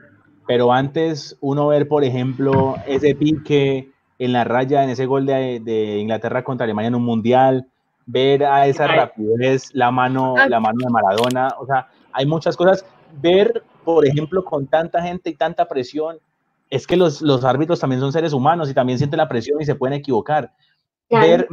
Pero 0.45 0.71
antes 0.71 1.35
uno 1.41 1.67
ver, 1.67 1.87
por 1.87 2.03
ejemplo, 2.03 2.75
ese 2.85 3.15
pique 3.15 3.91
en 4.19 4.31
la 4.31 4.43
raya, 4.43 4.83
en 4.83 4.91
ese 4.91 5.07
gol 5.07 5.25
de, 5.25 5.59
de 5.59 5.97
Inglaterra 5.97 6.43
contra 6.43 6.65
Alemania 6.65 6.89
en 6.89 6.95
un 6.95 7.03
mundial, 7.03 7.65
ver 8.05 8.45
a 8.45 8.67
esa 8.67 8.85
rapidez, 8.85 9.73
la 9.73 9.89
mano, 9.89 10.35
la 10.47 10.59
mano 10.59 10.77
de 10.79 10.91
Maradona, 10.91 11.55
o 11.59 11.65
sea, 11.65 11.87
hay 12.11 12.27
muchas 12.27 12.55
cosas. 12.55 12.85
Ver, 13.21 13.63
por 13.83 14.05
ejemplo, 14.05 14.45
con 14.45 14.67
tanta 14.67 15.01
gente 15.01 15.31
y 15.31 15.35
tanta 15.35 15.65
presión, 15.67 16.17
es 16.69 16.85
que 16.85 16.95
los, 16.95 17.21
los 17.21 17.43
árbitros 17.43 17.79
también 17.79 18.01
son 18.01 18.11
seres 18.11 18.33
humanos 18.33 18.69
y 18.69 18.73
también 18.73 18.99
sienten 18.99 19.17
la 19.17 19.29
presión 19.29 19.59
y 19.61 19.65
se 19.65 19.75
pueden 19.75 19.97
equivocar 19.97 20.51
ver, 21.09 21.19
ver 21.19 21.47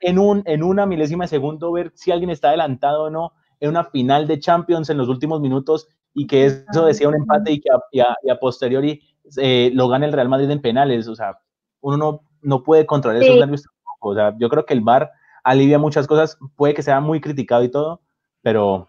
en, 0.00 0.18
un, 0.18 0.42
en 0.44 0.62
una 0.62 0.84
milésima 0.84 1.24
de 1.24 1.28
segundo, 1.28 1.72
ver 1.72 1.92
si 1.94 2.10
alguien 2.10 2.30
está 2.30 2.48
adelantado 2.48 3.04
o 3.04 3.10
no 3.10 3.32
en 3.62 3.70
una 3.70 3.84
final 3.84 4.26
de 4.26 4.38
Champions 4.40 4.90
en 4.90 4.98
los 4.98 5.08
últimos 5.08 5.40
minutos 5.40 5.86
y 6.14 6.26
que 6.26 6.46
eso 6.46 6.84
decía 6.84 7.08
un 7.08 7.14
empate 7.14 7.52
y 7.52 7.60
que 7.60 7.70
a, 7.70 7.78
y 7.92 8.00
a- 8.00 8.16
y 8.24 8.28
a 8.30 8.38
posteriori 8.38 9.00
eh, 9.38 9.70
lo 9.72 9.88
gane 9.88 10.06
el 10.06 10.12
Real 10.12 10.28
Madrid 10.28 10.50
en 10.50 10.60
penales. 10.60 11.06
O 11.08 11.14
sea, 11.14 11.38
uno 11.80 11.96
no, 11.96 12.20
no 12.42 12.62
puede 12.62 12.84
controlar 12.86 13.22
esos 13.22 13.34
Sí. 13.34 13.40
nervios 13.40 13.62
tampoco. 13.62 14.08
O 14.10 14.14
sea, 14.14 14.34
yo 14.38 14.48
creo 14.48 14.66
que 14.66 14.74
el 14.74 14.80
VAR 14.80 15.10
alivia 15.44 15.78
muchas 15.78 16.06
cosas, 16.08 16.36
puede 16.56 16.74
que 16.74 16.82
sea 16.82 17.00
muy 17.00 17.20
criticado 17.20 17.62
y 17.64 17.70
todo, 17.70 18.00
pero... 18.42 18.88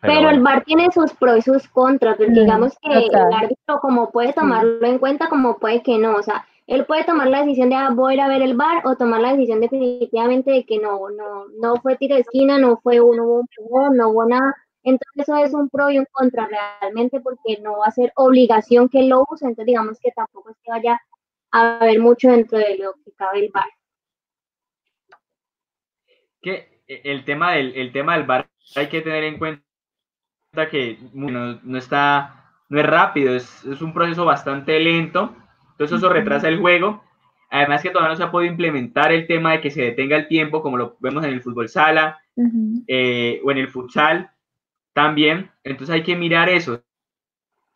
Pero, 0.00 0.14
bueno. 0.14 0.30
el 0.30 0.40
VAR 0.42 0.64
tiene 0.64 0.88
sus 0.92 1.12
pros 1.14 1.38
y 1.38 1.42
sus 1.42 1.68
contras, 1.68 2.18
Mm, 2.18 2.32
digamos 2.32 2.72
que 2.80 3.00
total. 3.06 3.26
el 3.28 3.34
árbitro 3.34 3.78
como 3.80 4.10
puede 4.10 4.32
tomarlo 4.32 4.86
en 4.86 4.98
cuenta, 4.98 5.28
como 5.28 5.58
puede 5.58 5.82
que 5.82 5.98
no, 5.98 6.14
o 6.16 6.22
sea, 6.22 6.44
él 6.66 6.86
puede 6.86 7.04
tomar 7.04 7.28
la 7.28 7.40
decisión 7.40 7.68
de 7.68 7.76
ah, 7.76 7.90
voy 7.92 8.12
a 8.12 8.14
ir 8.14 8.20
a 8.22 8.28
ver 8.28 8.42
el 8.42 8.56
VAR 8.56 8.86
o 8.86 8.96
tomar 8.96 9.20
la 9.20 9.32
decisión 9.32 9.60
definitivamente 9.60 10.50
de 10.50 10.64
que 10.64 10.78
no, 10.78 11.10
no, 11.10 11.46
no 11.60 11.76
fue 11.76 11.96
tiro 11.96 12.14
de 12.14 12.22
esquina, 12.22 12.58
no 12.58 12.78
fue 12.78 13.00
uno, 13.00 13.24
hubo 13.24 13.90
no 13.94 14.08
hubo 14.10 14.26
nada. 14.26 14.54
Entonces 14.82 15.28
eso 15.28 15.36
es 15.38 15.54
un 15.54 15.68
pro 15.68 15.90
y 15.90 15.98
un 15.98 16.06
contra 16.10 16.46
realmente 16.46 17.20
porque 17.20 17.58
no 17.62 17.78
va 17.78 17.86
a 17.86 17.90
ser 17.90 18.12
obligación 18.16 18.88
que 18.88 19.02
lo 19.02 19.24
use, 19.30 19.44
entonces 19.44 19.66
digamos 19.66 19.98
que 20.00 20.10
tampoco 20.12 20.50
es 20.50 20.56
que 20.62 20.70
vaya 20.70 21.00
a 21.52 21.78
haber 21.78 22.00
mucho 22.00 22.30
dentro 22.30 22.58
de 22.58 22.78
lo 22.78 22.94
que 23.04 23.12
cabe 23.12 23.40
el 23.40 23.50
VAR. 23.52 23.64
que 26.40 26.82
el 26.86 27.24
tema 27.24 27.54
del, 27.54 27.74
el 27.74 27.92
tema 27.92 28.16
del 28.16 28.26
VAR 28.26 28.46
hay 28.76 28.88
que 28.88 29.00
tener 29.00 29.24
en 29.24 29.38
cuenta 29.38 29.62
que 30.70 30.98
no, 31.14 31.78
está, 31.78 32.52
no 32.68 32.80
es 32.80 32.86
rápido, 32.86 33.34
es 33.34 33.64
un 33.64 33.94
proceso 33.94 34.26
bastante 34.26 34.78
lento, 34.78 35.34
entonces 35.74 35.98
eso 35.98 36.08
retrasa 36.08 36.48
el 36.48 36.60
juego. 36.60 37.02
Además 37.50 37.82
que 37.82 37.90
todavía 37.90 38.10
no 38.10 38.16
se 38.16 38.22
ha 38.22 38.30
podido 38.30 38.50
implementar 38.50 39.12
el 39.12 39.26
tema 39.26 39.52
de 39.52 39.60
que 39.60 39.70
se 39.70 39.82
detenga 39.82 40.16
el 40.16 40.28
tiempo, 40.28 40.62
como 40.62 40.76
lo 40.76 40.96
vemos 41.00 41.24
en 41.24 41.30
el 41.30 41.42
fútbol 41.42 41.68
sala 41.68 42.20
eh, 42.86 43.40
o 43.44 43.50
en 43.50 43.58
el 43.58 43.68
futsal 43.68 44.30
también. 44.92 45.50
Entonces 45.62 45.94
hay 45.94 46.02
que 46.02 46.16
mirar 46.16 46.48
eso. 46.48 46.82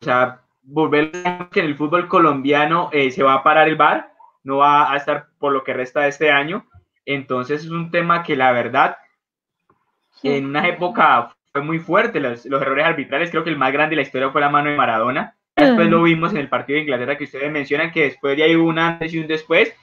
O 0.01 0.05
sea, 0.05 0.41
volver 0.63 1.11
que 1.51 1.59
en 1.59 1.65
el 1.65 1.75
fútbol 1.75 2.07
colombiano 2.07 2.89
eh, 2.91 3.11
se 3.11 3.23
va 3.23 3.33
a 3.33 3.43
parar 3.43 3.67
el 3.67 3.75
VAR, 3.75 4.13
no 4.43 4.57
va 4.57 4.91
a 4.91 4.95
estar 4.95 5.27
por 5.39 5.51
lo 5.51 5.63
que 5.63 5.73
resta 5.73 6.01
de 6.01 6.09
este 6.09 6.31
año. 6.31 6.65
Entonces 7.05 7.65
es 7.65 7.71
un 7.71 7.91
tema 7.91 8.23
que 8.23 8.35
la 8.35 8.51
verdad 8.51 8.97
en 10.23 10.45
una 10.45 10.67
época 10.67 11.35
fue 11.51 11.61
muy 11.61 11.79
fuerte 11.79 12.19
los, 12.19 12.45
los 12.45 12.61
errores 12.61 12.85
arbitrales. 12.85 13.31
Creo 13.31 13.43
que 13.43 13.49
el 13.49 13.57
más 13.57 13.73
grande 13.73 13.91
de 13.91 13.97
la 13.97 14.01
historia 14.03 14.29
fue 14.29 14.41
la 14.41 14.49
mano 14.49 14.69
de 14.69 14.77
Maradona. 14.77 15.35
Después 15.59 15.87
lo 15.89 16.03
vimos 16.03 16.31
en 16.31 16.37
el 16.37 16.49
partido 16.49 16.75
de 16.77 16.81
Inglaterra 16.83 17.17
que 17.17 17.23
ustedes 17.25 17.51
mencionan 17.51 17.91
que 17.91 18.03
después 18.03 18.35
de 18.37 18.43
ahí 18.43 18.55
hubo 18.55 18.67
un 18.69 18.79
antes 18.79 19.13
y 19.13 19.19
un 19.19 19.27
después 19.27 19.73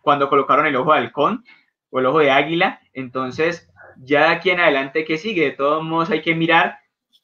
cuando 0.00 0.28
colocaron 0.28 0.66
el 0.66 0.76
ojo 0.76 0.92
de 0.92 0.98
halcón 0.98 1.44
o 1.90 1.98
el 2.00 2.06
ojo 2.06 2.18
de 2.20 2.30
águila. 2.30 2.80
Entonces, 2.94 3.70
ya 3.96 4.28
de 4.28 4.34
aquí 4.36 4.50
en 4.50 4.60
adelante, 4.60 5.04
¿qué 5.04 5.18
sigue? 5.18 5.44
De 5.44 5.50
todos 5.52 5.82
modos 5.82 6.10
hay 6.10 6.22
que 6.22 6.34
mirar 6.34 6.78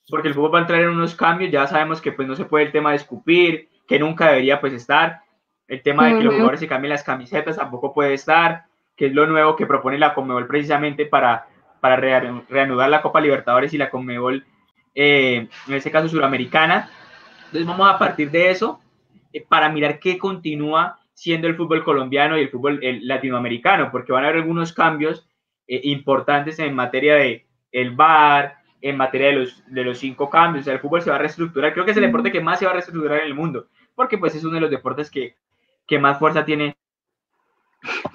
porque 0.08 0.28
el 0.28 0.34
fútbol 0.34 0.54
va 0.54 0.58
a 0.58 0.62
entrar 0.62 0.82
en 0.82 0.88
unos 0.90 1.14
cambios. 1.14 1.50
Ya 1.50 1.66
sabemos 1.66 2.00
que 2.00 2.12
pues 2.12 2.28
no 2.28 2.36
se 2.36 2.44
puede 2.44 2.66
el 2.66 2.72
tema 2.72 2.90
de 2.90 2.96
escupir, 2.96 3.68
que 3.88 3.98
nunca 3.98 4.28
debería 4.28 4.60
pues 4.60 4.72
estar. 4.72 5.20
El 5.66 5.82
tema 5.82 6.04
de 6.06 6.10
que 6.18 6.24
los 6.24 6.32
jugadores 6.34 6.60
se 6.60 6.68
cambien 6.68 6.90
las 6.90 7.04
camisetas 7.04 7.56
tampoco 7.56 7.94
puede 7.94 8.12
estar, 8.12 8.64
que 8.96 9.06
es 9.06 9.14
lo 9.14 9.26
nuevo 9.26 9.56
que 9.56 9.64
propone 9.66 9.98
la 9.98 10.12
Conmebol 10.12 10.46
precisamente 10.46 11.06
para, 11.06 11.46
para 11.80 11.96
rea- 11.96 12.42
reanudar 12.50 12.90
la 12.90 13.00
Copa 13.00 13.20
Libertadores 13.22 13.72
y 13.72 13.78
la 13.78 13.88
Conmebol, 13.88 14.44
eh, 14.94 15.48
en 15.66 15.74
este 15.74 15.90
caso 15.90 16.08
suramericana. 16.08 16.90
Entonces 17.46 17.66
vamos 17.66 17.88
a 17.88 17.98
partir 17.98 18.30
de 18.30 18.50
eso 18.50 18.80
eh, 19.32 19.44
para 19.46 19.68
mirar 19.68 19.98
qué 19.98 20.18
continúa 20.18 20.98
siendo 21.14 21.46
el 21.46 21.56
fútbol 21.56 21.84
colombiano 21.84 22.36
y 22.36 22.42
el 22.42 22.50
fútbol 22.50 22.80
el 22.82 23.06
latinoamericano, 23.06 23.90
porque 23.90 24.12
van 24.12 24.24
a 24.24 24.28
haber 24.28 24.42
algunos 24.42 24.72
cambios 24.72 25.28
eh, 25.68 25.80
importantes 25.84 26.58
en 26.58 26.74
materia 26.74 27.14
de 27.14 27.46
el 27.72 27.92
VAR, 27.92 28.56
en 28.80 28.96
materia 28.96 29.28
de 29.28 29.32
los, 29.34 29.62
de 29.66 29.84
los 29.84 29.98
cinco 29.98 30.28
cambios, 30.28 30.62
o 30.62 30.64
sea, 30.64 30.74
el 30.74 30.80
fútbol 30.80 31.02
se 31.02 31.10
va 31.10 31.16
a 31.16 31.20
reestructurar, 31.20 31.72
creo 31.72 31.84
que 31.84 31.92
es 31.92 31.96
el 31.96 32.04
deporte 32.04 32.30
que 32.30 32.40
más 32.40 32.58
se 32.58 32.66
va 32.66 32.72
a 32.72 32.74
reestructurar 32.74 33.20
en 33.20 33.26
el 33.26 33.34
mundo, 33.34 33.68
porque 33.94 34.18
pues 34.18 34.34
es 34.34 34.44
uno 34.44 34.54
de 34.54 34.60
los 34.60 34.70
deportes 34.70 35.10
que, 35.10 35.36
que 35.86 35.98
más 35.98 36.18
fuerza 36.18 36.44
tiene 36.44 36.76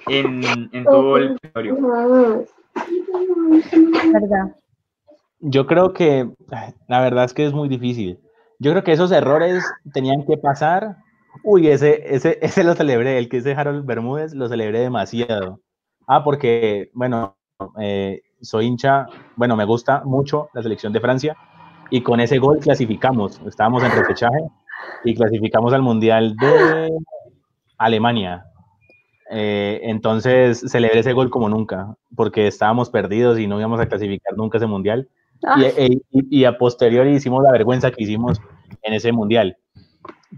en, 0.06 0.42
en 0.72 0.84
todo 0.84 1.16
el 1.16 1.38
territorio. 1.40 2.46
Yo 5.40 5.66
creo 5.66 5.92
que 5.92 6.28
la 6.88 7.00
verdad 7.00 7.24
es 7.24 7.34
que 7.34 7.46
es 7.46 7.52
muy 7.52 7.68
difícil. 7.68 8.18
Yo 8.60 8.70
creo 8.72 8.84
que 8.84 8.92
esos 8.92 9.10
errores 9.10 9.64
tenían 9.92 10.24
que 10.26 10.36
pasar. 10.36 10.96
Uy, 11.42 11.68
ese, 11.68 12.14
ese, 12.14 12.38
ese 12.42 12.62
lo 12.62 12.74
celebré, 12.74 13.18
el 13.18 13.28
que 13.28 13.38
es 13.38 13.44
de 13.44 13.54
Harold 13.54 13.84
Bermúdez, 13.86 14.34
lo 14.34 14.48
celebré 14.48 14.80
demasiado. 14.80 15.60
Ah, 16.06 16.22
porque, 16.22 16.90
bueno, 16.92 17.36
eh, 17.80 18.20
soy 18.40 18.66
hincha, 18.66 19.06
bueno, 19.36 19.56
me 19.56 19.64
gusta 19.64 20.02
mucho 20.04 20.48
la 20.54 20.62
selección 20.62 20.92
de 20.92 21.00
Francia 21.00 21.36
y 21.90 22.02
con 22.02 22.20
ese 22.20 22.38
gol 22.38 22.58
clasificamos. 22.58 23.40
Estábamos 23.46 23.82
en 23.82 23.90
repechaje 23.92 24.38
y 25.04 25.14
clasificamos 25.14 25.72
al 25.72 25.82
Mundial 25.82 26.36
de 26.36 26.90
Alemania. 27.78 28.44
Eh, 29.30 29.80
entonces 29.84 30.60
celebré 30.66 31.00
ese 31.00 31.12
gol 31.12 31.30
como 31.30 31.48
nunca, 31.48 31.94
porque 32.16 32.46
estábamos 32.48 32.90
perdidos 32.90 33.38
y 33.38 33.46
no 33.46 33.58
íbamos 33.58 33.80
a 33.80 33.86
clasificar 33.86 34.36
nunca 34.36 34.58
ese 34.58 34.66
Mundial 34.66 35.08
y, 35.40 35.46
Ah, 35.46 35.56
e- 35.76 36.00
y- 36.10 36.40
y 36.40 36.44
a 36.44 36.58
posteriori 36.58 37.12
hicimos 37.14 37.42
la 37.42 37.52
vergüenza 37.52 37.90
que 37.90 38.02
hicimos 38.02 38.40
en 38.82 38.94
ese 38.94 39.12
mundial. 39.12 39.56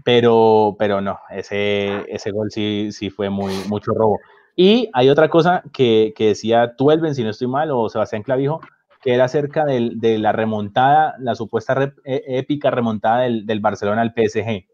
Pero, 0.03 0.75
pero 0.79 1.01
no, 1.01 1.19
ese, 1.29 2.05
ese 2.13 2.31
gol 2.31 2.49
sí, 2.51 2.89
sí 2.91 3.09
fue 3.09 3.29
muy, 3.29 3.53
mucho 3.69 3.93
robo. 3.93 4.19
Y 4.55 4.89
hay 4.93 5.09
otra 5.09 5.29
cosa 5.29 5.63
que, 5.73 6.13
que 6.15 6.27
decía 6.29 6.75
Tuelven, 6.75 7.15
si 7.15 7.23
no 7.23 7.29
estoy 7.29 7.47
mal, 7.47 7.69
o 7.71 7.89
Sebastián 7.89 8.23
Clavijo, 8.23 8.59
que 9.01 9.13
era 9.13 9.25
acerca 9.25 9.65
del- 9.65 9.99
de 9.99 10.17
la 10.17 10.31
remontada, 10.31 11.15
la 11.19 11.35
supuesta 11.35 11.75
rep- 11.75 11.99
e- 12.05 12.23
épica 12.27 12.69
remontada 12.71 13.21
del, 13.21 13.45
del 13.45 13.59
Barcelona 13.59 14.01
al 14.01 14.13
PSG. 14.13 14.65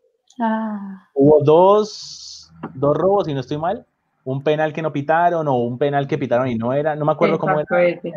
ah, 0.42 1.08
Hubo 1.14 1.44
dos, 1.44 2.52
dos 2.74 2.96
robos, 2.96 3.26
si 3.26 3.34
no 3.34 3.40
estoy 3.42 3.58
mal, 3.58 3.86
un 4.24 4.44
penal 4.44 4.74
que 4.74 4.82
no 4.82 4.92
pitaron 4.94 5.48
o 5.48 5.56
un 5.56 5.78
penal 5.78 6.08
que 6.08 6.18
pitaron 6.18 6.48
y 6.48 6.56
no 6.56 6.74
era, 6.74 6.96
no 6.96 7.06
me 7.06 7.12
acuerdo 7.12 7.40
cómo 7.40 7.60
era. 7.60 7.84
ese. 7.88 8.14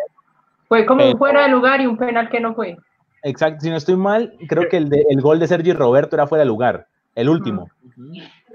Fue 0.69 0.85
como 0.87 0.99
Pero- 1.01 1.13
un 1.13 1.19
fuera 1.19 1.43
de 1.43 1.49
lugar 1.49 1.81
y 1.81 1.87
un 1.87 1.97
penal 1.97 2.29
que 2.29 2.41
no 2.41 2.55
fue. 2.55 2.77
Exacto, 3.23 3.61
si 3.61 3.71
no 3.71 3.77
estoy 3.77 3.97
mal, 3.97 4.35
creo 4.49 4.69
que 4.69 4.77
el, 4.77 4.89
de- 4.89 5.05
el 5.09 5.21
gol 5.21 5.39
de 5.39 5.47
Sergio 5.47 5.75
Roberto 5.75 6.17
era 6.17 6.27
fuera 6.27 6.41
de 6.43 6.49
lugar, 6.49 6.87
el 7.15 7.29
último. 7.29 7.71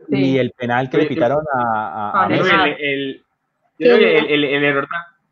Y 0.10 0.16
Sí. 0.16 0.38
el 0.38 0.52
penal 0.52 0.90
que 0.90 0.98
le 0.98 1.06
pitaron 1.06 1.44
a, 1.54 2.24
a- 2.24 2.28
Messi. 2.30 2.50
el, 2.80 3.24
el- 3.80 4.04
el- 4.04 4.26
el- 4.32 4.44
el 4.44 4.64
error, 4.64 4.88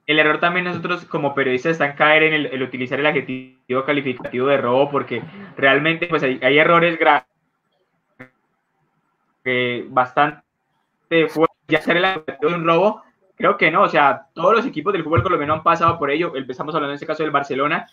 el 0.05 0.19
error 0.19 0.39
también 0.39 0.65
nosotros 0.65 1.05
como 1.05 1.33
periodistas 1.33 1.73
está 1.73 1.88
en 1.88 1.95
caer 1.95 2.23
en 2.23 2.33
el, 2.33 2.45
el 2.47 2.61
utilizar 2.63 2.99
el 2.99 3.05
adjetivo 3.07 3.83
calificativo 3.86 4.47
de 4.47 4.57
robo 4.57 4.89
porque 4.91 5.21
realmente 5.57 6.07
pues 6.07 6.23
hay, 6.23 6.39
hay 6.43 6.57
errores 6.59 6.97
graves 6.99 7.25
que 9.43 9.86
bastante 9.89 10.43
fuertes. 11.29 11.55
ya 11.67 11.81
ser 11.81 11.97
el 11.97 12.05
adjetivo 12.05 12.49
de 12.51 12.55
un 12.55 12.65
robo 12.65 13.01
creo 13.36 13.57
que 13.57 13.69
no 13.71 13.83
o 13.83 13.88
sea 13.89 14.27
todos 14.33 14.53
los 14.55 14.65
equipos 14.65 14.93
del 14.93 15.03
fútbol 15.03 15.23
colombiano 15.23 15.53
han 15.55 15.63
pasado 15.63 15.97
por 15.99 16.09
ello 16.11 16.33
empezamos 16.36 16.73
hablando 16.73 16.91
en 16.91 16.95
este 16.95 17.05
caso 17.07 17.23
del 17.23 17.31
Barcelona 17.31 17.88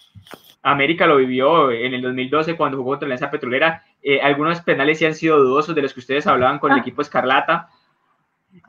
América 0.62 1.06
lo 1.06 1.16
vivió 1.16 1.70
en 1.72 1.94
el 1.94 2.02
2012 2.02 2.56
cuando 2.56 2.78
jugó 2.78 2.90
contra 2.92 3.08
la 3.08 3.14
Alianza 3.14 3.30
Petrolera 3.30 3.82
Eh, 4.02 4.20
algunos 4.20 4.60
penales 4.62 4.98
sí 4.98 5.04
han 5.06 5.14
sido 5.14 5.38
dudosos 5.38 5.74
de 5.74 5.82
los 5.82 5.92
que 5.94 6.00
ustedes 6.00 6.26
hablaban 6.26 6.58
con 6.58 6.70
el 6.72 6.78
Ah. 6.78 6.80
equipo 6.80 7.02
Escarlata 7.02 7.68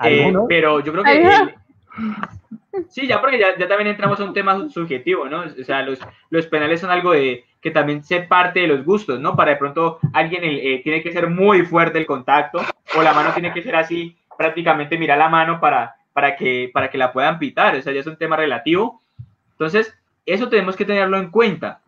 eh, 0.04 0.34
pero 0.48 0.80
yo 0.80 0.92
creo 0.94 1.04
que 1.04 1.22
el- 1.24 1.56
sí, 2.90 3.06
ya 3.08 3.22
porque 3.22 3.38
ya, 3.40 3.56
ya 3.58 3.68
también 3.68 3.90
entramos 3.90 4.20
a 4.20 4.24
un 4.24 4.34
tema 4.34 4.70
subjetivo, 4.70 5.28
¿no? 5.28 5.42
O 5.42 5.64
sea, 5.64 5.82
los, 5.84 6.00
los 6.30 6.48
penales 6.48 6.82
son 6.82 6.90
algo 6.90 7.12
de 7.12 7.46
que 7.62 7.72
también 7.72 8.04
se 8.04 8.22
parte 8.22 8.62
de 8.62 8.68
los 8.68 8.84
gustos, 8.84 9.20
¿no? 9.20 9.36
Para 9.36 9.52
de 9.52 9.58
pronto 9.58 10.00
alguien 10.14 10.42
eh, 10.44 10.82
tiene 10.84 11.02
que 11.04 11.12
ser 11.12 11.30
muy 11.30 11.64
fuerte 11.66 12.00
el 12.00 12.06
contacto 12.06 12.60
o 12.98 13.02
la 13.04 13.14
mano 13.14 13.32
tiene 13.34 13.54
que 13.54 13.62
ser 13.62 13.76
así, 13.76 14.18
prácticamente 14.38 14.98
mira 14.98 15.16
la 15.16 15.30
mano 15.30 15.60
para, 15.60 15.96
para, 16.14 16.36
que, 16.36 16.70
para 16.74 16.90
que 16.90 16.98
la 16.98 17.12
puedan 17.12 17.40
pitar, 17.40 17.76
o 17.76 17.82
sea, 17.82 17.92
ya 17.94 18.00
es 18.00 18.08
un 18.08 18.18
tema 18.18 18.36
relativo. 18.38 19.02
Entonces, 19.52 19.94
eso 20.26 20.48
tenemos 20.50 20.76
que 20.76 20.86
tenerlo 20.86 21.18
en 21.18 21.30
cuenta. 21.32 21.82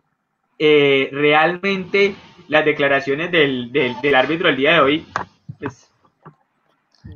Eh, 0.58 1.08
realmente 1.12 2.14
las 2.48 2.64
declaraciones 2.64 3.30
del, 3.30 3.70
del, 3.72 4.00
del 4.00 4.14
árbitro 4.14 4.48
el 4.48 4.56
día 4.56 4.74
de 4.74 4.80
hoy, 4.80 5.06
pues, 5.58 5.90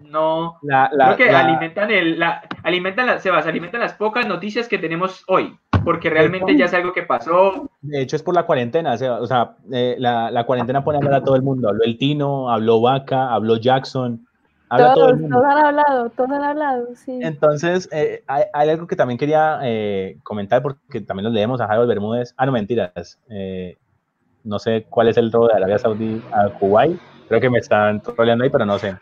no, 0.09 0.59
La- 0.63 0.89
la- 0.93 1.15
Creo 1.15 1.17
que 1.17 1.33
la- 1.33 1.41
alimentan 1.41 1.91
el, 1.91 2.19
la, 2.19 2.43
alimentan 2.63 3.21
Sebas, 3.21 3.47
alimentan 3.47 3.81
las 3.81 3.95
pocas 3.95 4.27
noticias 4.27 4.69
que 4.69 4.79
tenemos 4.79 5.25
hoy, 5.27 5.57
porque 5.85 6.11
realmente 6.11 6.57
ya 6.57 6.67
es 6.67 6.75
algo 6.75 6.93
que 6.93 7.03
pasó. 7.03 7.69
de 7.81 8.03
hecho, 8.03 8.15
es 8.17 8.23
por 8.23 8.35
la 8.35 8.45
cuarentena. 8.45 8.93
O 8.93 8.97
sea, 8.97 9.15
o 9.15 9.27
sea, 9.27 9.57
eh, 9.73 9.97
la, 9.99 10.31
la 10.31 10.45
cuarentena 10.45 10.85
pone 10.85 10.99
a 10.99 11.01
hablar 11.01 11.15
a 11.15 11.25
todo 11.25 11.35
el 11.37 11.43
mundo. 11.43 11.69
Habló 11.69 11.83
el 11.85 11.99
Tino, 11.99 12.51
habló 12.51 12.81
Vaca, 12.81 13.33
habló 13.33 13.57
Jackson. 13.57 14.27
Habla 14.71 14.95
todo 14.95 15.07
todos, 15.07 15.21
mundo. 15.21 15.37
todos 15.41 15.53
han 15.53 15.65
hablado, 15.67 16.11
todos 16.11 16.31
han 16.31 16.43
hablado, 16.45 16.95
sí. 16.95 17.19
Entonces, 17.23 17.89
eh, 17.93 18.23
hay, 18.27 18.45
hay 18.53 18.69
algo 18.71 18.87
que 18.87 18.97
también 18.97 19.19
quería 19.19 19.59
eh, 19.65 20.17
comentar, 20.23 20.63
porque 20.63 21.01
también 21.01 21.25
lo 21.25 21.31
leemos 21.31 21.61
a 21.61 21.65
Harold 21.67 21.89
Bermúdez. 21.89 22.33
Ah, 22.37 22.47
no, 22.47 22.53
mentiras. 22.53 23.19
Eh, 23.29 23.77
no 24.45 24.59
sé 24.59 24.87
cuál 24.89 25.09
es 25.09 25.17
el 25.17 25.31
robo 25.31 25.49
de 25.49 25.55
Arabia 25.55 25.79
Saudí 25.79 26.23
a 26.33 26.49
Kuwait. 26.59 26.99
Creo 27.29 27.41
que 27.41 27.51
me 27.51 27.59
están 27.59 28.01
troleando 28.01 28.45
ahí, 28.45 28.51
pero 28.51 28.65
no 28.65 28.79
sé. 28.79 28.97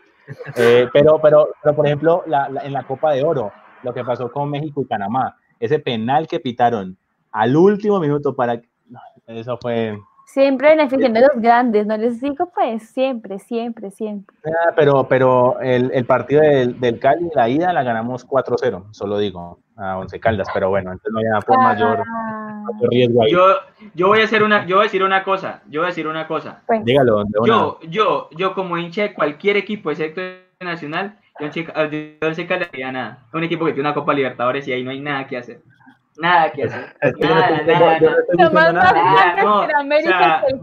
Pero, 0.55 1.19
pero, 1.21 1.49
pero, 1.63 1.75
por 1.75 1.85
ejemplo, 1.85 2.23
la- 2.27 2.49
la- 2.49 2.61
en 2.61 2.73
la 2.73 2.83
Copa 2.83 3.13
de 3.13 3.23
Oro, 3.23 3.51
lo 3.83 3.93
que 3.93 4.03
pasó 4.03 4.31
con 4.31 4.49
México 4.49 4.81
y 4.81 4.85
Panamá, 4.85 5.35
ese 5.59 5.79
penal 5.79 6.27
que 6.27 6.39
pitaron 6.39 6.97
al 7.31 7.55
último 7.55 7.99
minuto 7.99 8.35
para... 8.35 8.55
no, 8.89 8.99
Eso 9.27 9.57
fue... 9.61 9.97
Siempre 10.31 10.69
beneficiando 10.69 11.17
a 11.17 11.21
los 11.23 11.41
grandes, 11.41 11.87
no 11.87 11.97
les 11.97 12.21
digo 12.21 12.51
pues, 12.53 12.87
siempre, 12.91 13.39
siempre, 13.39 13.89
siempre. 13.89 14.35
Ah, 14.45 14.71
Pero, 14.75 15.07
pero 15.09 15.59
el, 15.59 15.89
el 15.91 16.05
partido 16.05 16.41
del, 16.41 16.79
del 16.79 16.99
Cali, 16.99 17.31
la 17.33 17.49
ida, 17.49 17.73
la 17.73 17.81
ganamos 17.81 18.27
4-0, 18.27 18.89
solo 18.91 19.17
digo, 19.17 19.57
a 19.75 19.97
Once 19.97 20.19
Caldas, 20.19 20.47
pero 20.53 20.69
bueno, 20.69 20.91
entonces 20.91 21.11
no 21.11 21.19
había 21.19 21.41
por 21.41 21.57
mayor, 21.57 22.03
Ah, 22.07 22.61
mayor 22.71 22.89
riesgo 22.91 23.23
ahí. 23.23 23.31
Yo, 23.31 23.55
yo 23.95 24.07
voy 24.07 24.21
a 24.21 24.25
hacer 24.25 24.43
una, 24.43 24.67
yo 24.67 24.75
voy 24.75 24.83
a 24.83 24.85
decir 24.85 25.01
una 25.01 25.23
cosa, 25.23 25.63
yo 25.67 25.81
voy 25.81 25.87
a 25.87 25.89
decir 25.89 26.07
una 26.07 26.27
cosa. 26.27 26.61
pues, 26.67 26.85
Dígalo. 26.85 27.23
Yo, 27.47 27.79
yo, 27.89 28.29
yo 28.29 28.53
como 28.53 28.77
hincha 28.77 29.01
de 29.01 29.13
cualquier 29.15 29.57
equipo, 29.57 29.89
excepto 29.89 30.21
el 30.21 30.43
nacional, 30.61 31.17
yo 31.39 31.47
en 31.47 31.51
en 31.91 32.17
Once 32.21 32.45
Caldas 32.45 32.69
no 32.71 32.91
nada. 32.91 33.25
Un 33.33 33.45
equipo 33.45 33.65
que 33.65 33.73
tiene 33.73 33.89
una 33.89 33.95
Copa 33.95 34.13
Libertadores 34.13 34.67
y 34.67 34.73
ahí 34.73 34.83
no 34.83 34.91
hay 34.91 34.99
nada 34.99 35.25
que 35.25 35.37
hacer. 35.37 35.61
Nada 36.19 36.51
que 36.51 36.63
hacer. 36.63 36.95
Nada, 37.19 37.49
nada, 37.49 37.63
nada. 37.65 37.93
estoy 37.95 38.07
Lo 38.07 38.15
diciendo 38.19 38.51
más 38.51 38.73
nada. 38.73 38.89
Fácil 38.91 39.43
no, 39.45 39.63
en 39.63 39.75
América 39.75 40.09
o 40.09 40.19
sea, 40.19 40.43
es 40.47 40.53
el 40.53 40.59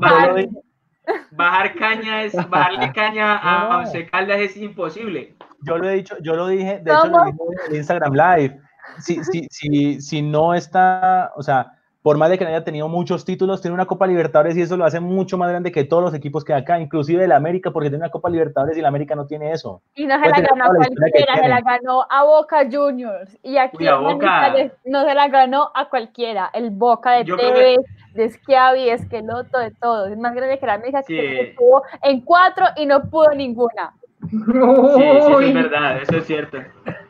bajar- 1.31 1.75
caña 1.79 2.23
es, 2.25 2.35
bajarle 2.51 2.93
caña 2.93 3.37
a, 3.39 3.59
No. 3.65 3.73
a 3.73 3.79
Once 3.79 4.07
Caldas 4.07 4.41
es 4.41 4.57
imposible. 4.57 5.35
Yo 5.63 5.79
lo 5.79 5.89
he 5.89 5.95
dicho, 5.95 6.17
yo 6.21 6.35
lo 6.37 6.49
dije, 6.49 6.81
de 6.83 6.93
hecho 6.93 7.07
lo 7.07 7.25
dije 7.25 7.39
en 7.69 7.77
Instagram 7.77 8.13
Live. 8.15 8.61
Si, 8.99 9.23
si, 9.25 9.47
si, 9.51 10.01
si 10.01 10.23
no 10.23 10.55
está, 10.55 11.33
o 11.37 11.43
sea, 11.43 11.73
por 12.07 12.19
más 12.19 12.31
de 12.31 12.39
que 12.39 12.45
no 12.45 12.51
haya 12.51 12.63
tenido 12.63 12.87
muchos 12.87 13.25
títulos, 13.25 13.61
tiene 13.61 13.75
una 13.75 13.87
Copa 13.87 14.07
Libertadores 14.07 14.57
y 14.57 14.63
eso 14.63 14.77
lo 14.77 14.85
hace 14.85 15.01
mucho 15.01 15.37
más 15.39 15.51
grande 15.51 15.73
que 15.73 15.83
todos 15.83 16.05
los 16.05 16.15
equipos 16.15 16.45
que 16.45 16.55
hay 16.55 16.63
acá, 16.63 16.79
inclusive 16.79 17.25
el 17.25 17.33
América, 17.33 17.73
porque 17.73 17.89
tiene 17.89 18.05
una 18.05 18.13
Copa 18.13 18.31
Libertadores 18.31 18.77
y 18.77 18.79
el 18.79 18.87
América 18.87 19.17
no 19.17 19.27
tiene 19.27 19.51
eso. 19.51 19.83
Y 19.97 20.07
no 20.07 20.15
se 20.15 20.21
Puede 20.21 20.41
la 20.43 20.49
ganó 20.49 20.65
a 20.67 20.69
cualquiera, 20.77 21.35
se 21.35 21.49
la 21.49 21.61
ganó 21.63 22.07
a 22.09 22.23
Boca 22.23 22.59
Juniors. 22.71 23.37
Y 23.43 23.57
aquí 23.57 23.89
Uy, 23.89 24.13
Boca. 24.15 24.55
No 24.85 25.05
se 25.05 25.15
la 25.17 25.27
ganó 25.27 25.73
a 25.75 25.89
cualquiera. 25.89 26.49
El 26.55 26.71
Boca 26.71 27.11
de 27.11 27.25
Yo 27.25 27.37
Tevez, 27.37 27.79
de 28.15 28.29
Schiavi, 28.31 28.85
de 28.85 28.93
Esqueloto, 28.93 29.59
de 29.59 29.73
todos. 29.73 30.09
Es 30.09 30.17
más 30.17 30.33
grande 30.33 30.61
que 30.61 30.67
la 30.67 30.75
América 30.75 31.03
Sí. 31.03 31.13
que 31.13 31.41
estuvo 31.41 31.83
en 32.05 32.21
cuatro 32.21 32.67
y 32.77 32.87
no 32.87 33.03
pudo 33.11 33.31
ninguna. 33.35 33.95
Sí, 34.31 34.37
sí, 34.39 35.03
eso 35.03 35.41
es 35.41 35.55
verdad, 35.55 36.03
eso 36.03 36.17
es 36.19 36.25
cierto. 36.25 36.59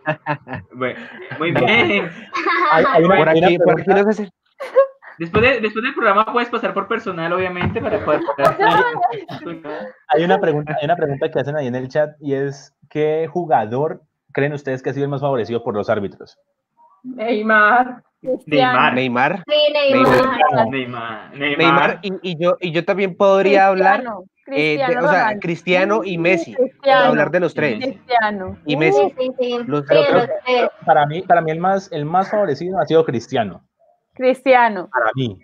Bueno, 0.73 0.99
muy 1.39 1.51
bien. 1.51 2.09
Hay, 2.73 2.85
hay 2.95 3.05
una, 3.05 3.17
Por 3.19 3.29
aquí, 3.29 3.59
por 3.59 3.81
aquí 3.81 3.91
no 3.91 4.05
sé 4.05 4.25
si- 4.25 4.31
Después, 5.19 5.43
de- 5.43 5.61
después 5.61 5.83
del 5.83 5.95
programa 5.95 6.27
puedes 6.31 6.51
pasar 6.51 6.75
por 6.75 6.89
personal, 6.89 7.33
obviamente, 7.33 7.81
para 7.81 8.05
poder... 8.05 8.21
hay 10.09 10.25
una 10.25 10.39
pregunta, 10.39 10.77
hay 10.79 10.85
una 10.85 10.97
pregunta 10.97 11.31
que 11.31 11.41
hacen 11.41 11.57
ahí 11.57 11.67
en 11.67 11.75
el 11.75 11.89
chat 11.89 12.11
y 12.21 12.35
es 12.35 12.75
¿qué 12.91 13.27
jugador 13.31 14.03
creen 14.33 14.53
ustedes 14.53 14.83
que 14.83 14.91
ha 14.91 14.93
sido 14.93 15.05
el 15.05 15.11
más 15.11 15.23
favorecido 15.23 15.63
por 15.65 15.75
los 15.75 15.89
árbitros? 15.89 16.39
Neymar. 17.03 18.03
Neymar. 18.47 18.95
Neymar. 18.95 19.43
Sí, 19.47 19.73
Neymar. 19.73 20.69
Neymar, 20.69 21.31
Neymar. 21.35 21.59
Neymar 21.59 21.99
y, 22.03 22.13
y 22.23 22.37
yo 22.43 22.57
y 22.61 22.73
yo 22.73 22.85
también 22.85 23.17
podría 23.17 23.69
hablar 23.69 24.03
Cristiano. 24.03 24.25
Eh, 24.49 24.77
de- 24.77 24.77
Cristiano 24.85 25.07
o 25.07 25.11
sea, 25.11 25.21
Ronaldo. 25.21 25.41
Cristiano 25.41 26.01
y 26.05 26.19
Messi. 26.19 26.55
Cristiano. 26.55 26.99
Para 26.99 27.09
hablar 27.09 27.31
de 27.31 27.41
los 27.41 27.55
tres. 27.55 27.79
Cristiano. 27.85 28.59
Y 28.67 28.77
Messi. 28.77 29.01
Sí, 29.01 29.15
sí, 29.19 29.33
sí. 29.39 29.59
Los- 29.67 29.81
Sí, 29.81 29.87
Pero 29.89 30.03
creo 30.05 30.19
los 30.19 30.29
tres. 30.45 30.69
Para 30.85 31.07
mí, 31.07 31.23
para 31.23 31.41
mí 31.41 31.51
el 31.53 31.59
más, 31.59 31.91
el 31.93 32.05
más 32.05 32.31
favorecido 32.31 32.79
ha 32.81 32.85
sido 32.87 33.05
Cristiano. 33.05 33.63
Cristiano. 34.17 34.89
Para 34.93 35.11
mí. 35.15 35.41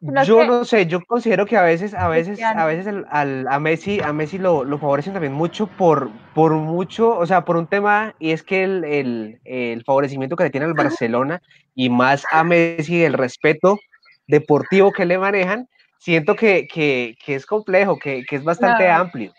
No 0.00 0.22
Yo 0.24 0.40
sé. 0.42 0.46
no 0.46 0.64
sé, 0.64 0.86
yo 0.86 1.00
considero 1.04 1.46
que 1.46 1.56
a 1.56 1.62
veces, 1.62 1.94
a 1.94 2.06
veces, 2.08 2.36
Cristiano. 2.36 2.60
a 2.60 2.66
veces 2.66 2.86
el- 2.86 3.06
al- 3.10 3.46
a 3.48 3.58
Messi, 3.58 3.98
a 4.00 4.12
Messi 4.12 4.36
lo, 4.38 4.62
lo 4.62 4.78
favorecen 4.78 5.14
también 5.14 5.32
mucho 5.32 5.66
por, 5.66 6.10
por 6.34 6.52
mucho, 6.52 7.16
o 7.16 7.24
sea, 7.26 7.44
por 7.46 7.56
un 7.56 7.66
tema, 7.66 8.14
y 8.18 8.32
es 8.32 8.42
que 8.42 8.62
el, 8.62 8.84
el- 8.84 9.40
el 9.44 9.82
favorecimiento 9.84 10.36
que 10.36 10.44
le 10.44 10.50
tiene 10.50 10.66
al 10.66 10.74
Barcelona 10.74 11.40
y 11.74 11.88
más 11.88 12.24
a 12.30 12.44
Messi, 12.44 13.02
el 13.04 13.14
respeto 13.14 13.78
deportivo 14.26 14.92
que 14.92 15.06
le 15.06 15.16
manejan, 15.18 15.66
siento 15.98 16.36
que, 16.36 16.68
que, 16.68 17.16
que 17.24 17.34
es 17.34 17.46
complejo, 17.46 17.98
que, 17.98 18.24
que 18.28 18.36
es 18.36 18.44
bastante 18.44 18.88
amplio. 18.90 19.32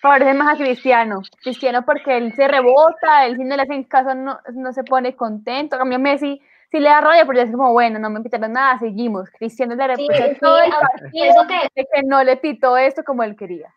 Favorece 0.00 0.32
más 0.32 0.54
a 0.54 0.56
Cristiano. 0.56 1.20
Cristiano 1.42 1.84
porque 1.84 2.16
él 2.16 2.32
se 2.34 2.48
rebota, 2.48 3.26
él 3.26 3.36
si 3.36 3.44
no 3.44 3.56
le 3.56 3.62
hacen 3.62 3.84
caso 3.84 4.14
no, 4.14 4.38
no 4.54 4.72
se 4.72 4.84
pone 4.84 5.14
contento. 5.14 5.76
Cambio 5.76 5.98
Messi 5.98 6.40
sí 6.70 6.78
le 6.80 6.88
da 6.88 7.00
rabia, 7.00 7.24
pero 7.26 7.38
ya 7.38 7.44
es 7.44 7.50
como, 7.50 7.72
bueno, 7.72 7.98
no 7.98 8.10
me 8.10 8.20
pitaron 8.20 8.52
nada, 8.52 8.78
seguimos. 8.78 9.28
Cristiano 9.30 9.74
le 9.74 9.86
reprocha 9.88 10.28
sí, 10.28 10.36
todo 10.40 10.58
el 10.60 10.72
a- 10.72 10.78
partido 10.80 11.24
eso 11.26 11.46
que- 11.48 11.68
de 11.82 11.88
que 11.92 12.02
no 12.04 12.22
le 12.24 12.36
pitó 12.36 12.76
esto 12.76 13.02
como 13.04 13.22
él 13.22 13.36
quería. 13.36 13.72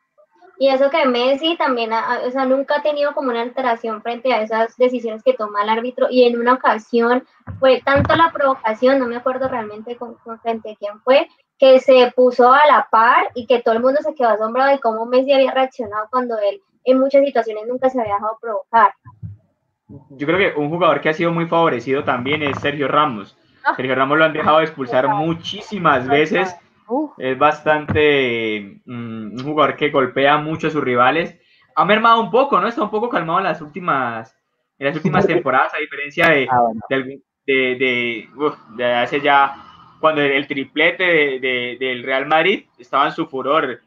Y 0.59 0.69
eso 0.69 0.89
que 0.91 1.05
Messi 1.07 1.57
también, 1.57 1.91
ha- 1.93 2.21
o 2.25 2.29
sea, 2.29 2.45
nunca 2.45 2.75
ha 2.77 2.81
tenido 2.83 3.13
como 3.15 3.31
una 3.31 3.41
alteración 3.41 4.01
frente 4.03 4.31
a 4.31 4.41
esas 4.43 4.77
decisiones 4.77 5.23
que 5.23 5.33
toma 5.33 5.63
el 5.63 5.69
árbitro 5.69 6.07
y 6.11 6.25
en 6.25 6.39
una 6.39 6.53
ocasión 6.53 7.25
fue 7.59 7.81
tanto 7.83 8.15
la 8.15 8.31
provocación, 8.31 8.99
no 8.99 9.07
me 9.07 9.17
acuerdo 9.17 9.47
realmente 9.49 9.95
con, 9.97 10.13
con 10.23 10.39
frente 10.39 10.71
a 10.71 10.75
quién 10.75 11.01
fue, 11.01 11.27
que 11.57 11.79
se 11.79 12.11
puso 12.15 12.51
a 12.53 12.61
la 12.67 12.87
par 12.91 13.29
y 13.33 13.47
que 13.47 13.61
todo 13.63 13.73
el 13.73 13.81
mundo 13.81 13.99
se 14.03 14.13
quedó 14.13 14.29
asombrado 14.29 14.69
de 14.69 14.79
cómo 14.79 15.05
Messi 15.07 15.33
había 15.33 15.51
reaccionado 15.51 16.07
cuando 16.11 16.37
él 16.37 16.61
en 16.85 16.99
muchas 16.99 17.25
situaciones 17.25 17.65
nunca 17.67 17.89
se 17.89 17.99
había 17.99 18.13
dejado 18.15 18.37
provocar. 18.39 18.93
Yo 20.11 20.27
creo 20.27 20.37
que 20.37 20.59
un 20.59 20.69
jugador 20.69 21.01
que 21.01 21.09
ha 21.09 21.13
sido 21.13 21.31
muy 21.31 21.45
favorecido 21.47 22.03
también 22.03 22.43
es 22.43 22.59
Sergio 22.59 22.87
Ramos. 22.87 23.37
Ah. 23.65 23.73
Sergio 23.75 23.95
Ramos 23.95 24.17
lo 24.17 24.25
han 24.25 24.33
dejado 24.33 24.57
de 24.59 24.65
expulsar 24.65 25.07
muchísimas 25.09 26.07
veces. 26.07 26.55
Es 27.17 27.37
bastante 27.37 28.81
mm, 28.85 29.33
un 29.39 29.43
jugador 29.43 29.75
que 29.75 29.89
golpea 29.89 30.37
mucho 30.37 30.67
a 30.67 30.69
sus 30.71 30.83
rivales. 30.83 31.39
Ha 31.75 31.85
mermado 31.85 32.21
un 32.21 32.29
poco, 32.31 32.59
¿no? 32.59 32.67
Está 32.67 32.83
un 32.83 32.91
poco 32.91 33.09
calmado 33.09 33.39
en 33.39 33.45
las 33.45 33.61
últimas, 33.61 34.35
en 34.77 34.87
las 34.87 34.95
últimas 34.95 35.25
temporadas, 35.35 35.73
a 35.73 35.77
diferencia 35.79 36.27
de, 36.29 36.47
Ah, 36.51 36.59
de, 36.89 37.21
de, 37.47 37.53
de, 37.75 38.29
uf, 38.35 38.55
de 38.75 38.85
hace 38.93 39.21
ya, 39.21 39.55
cuando 39.99 40.21
el, 40.21 40.45
triplete 40.47 41.03
de- 41.03 41.39
de- 41.39 41.77
del 41.79 42.03
Real 42.03 42.25
Madrid 42.25 42.65
estaba 42.77 43.05
en 43.07 43.11
su 43.13 43.25
furor, 43.27 43.79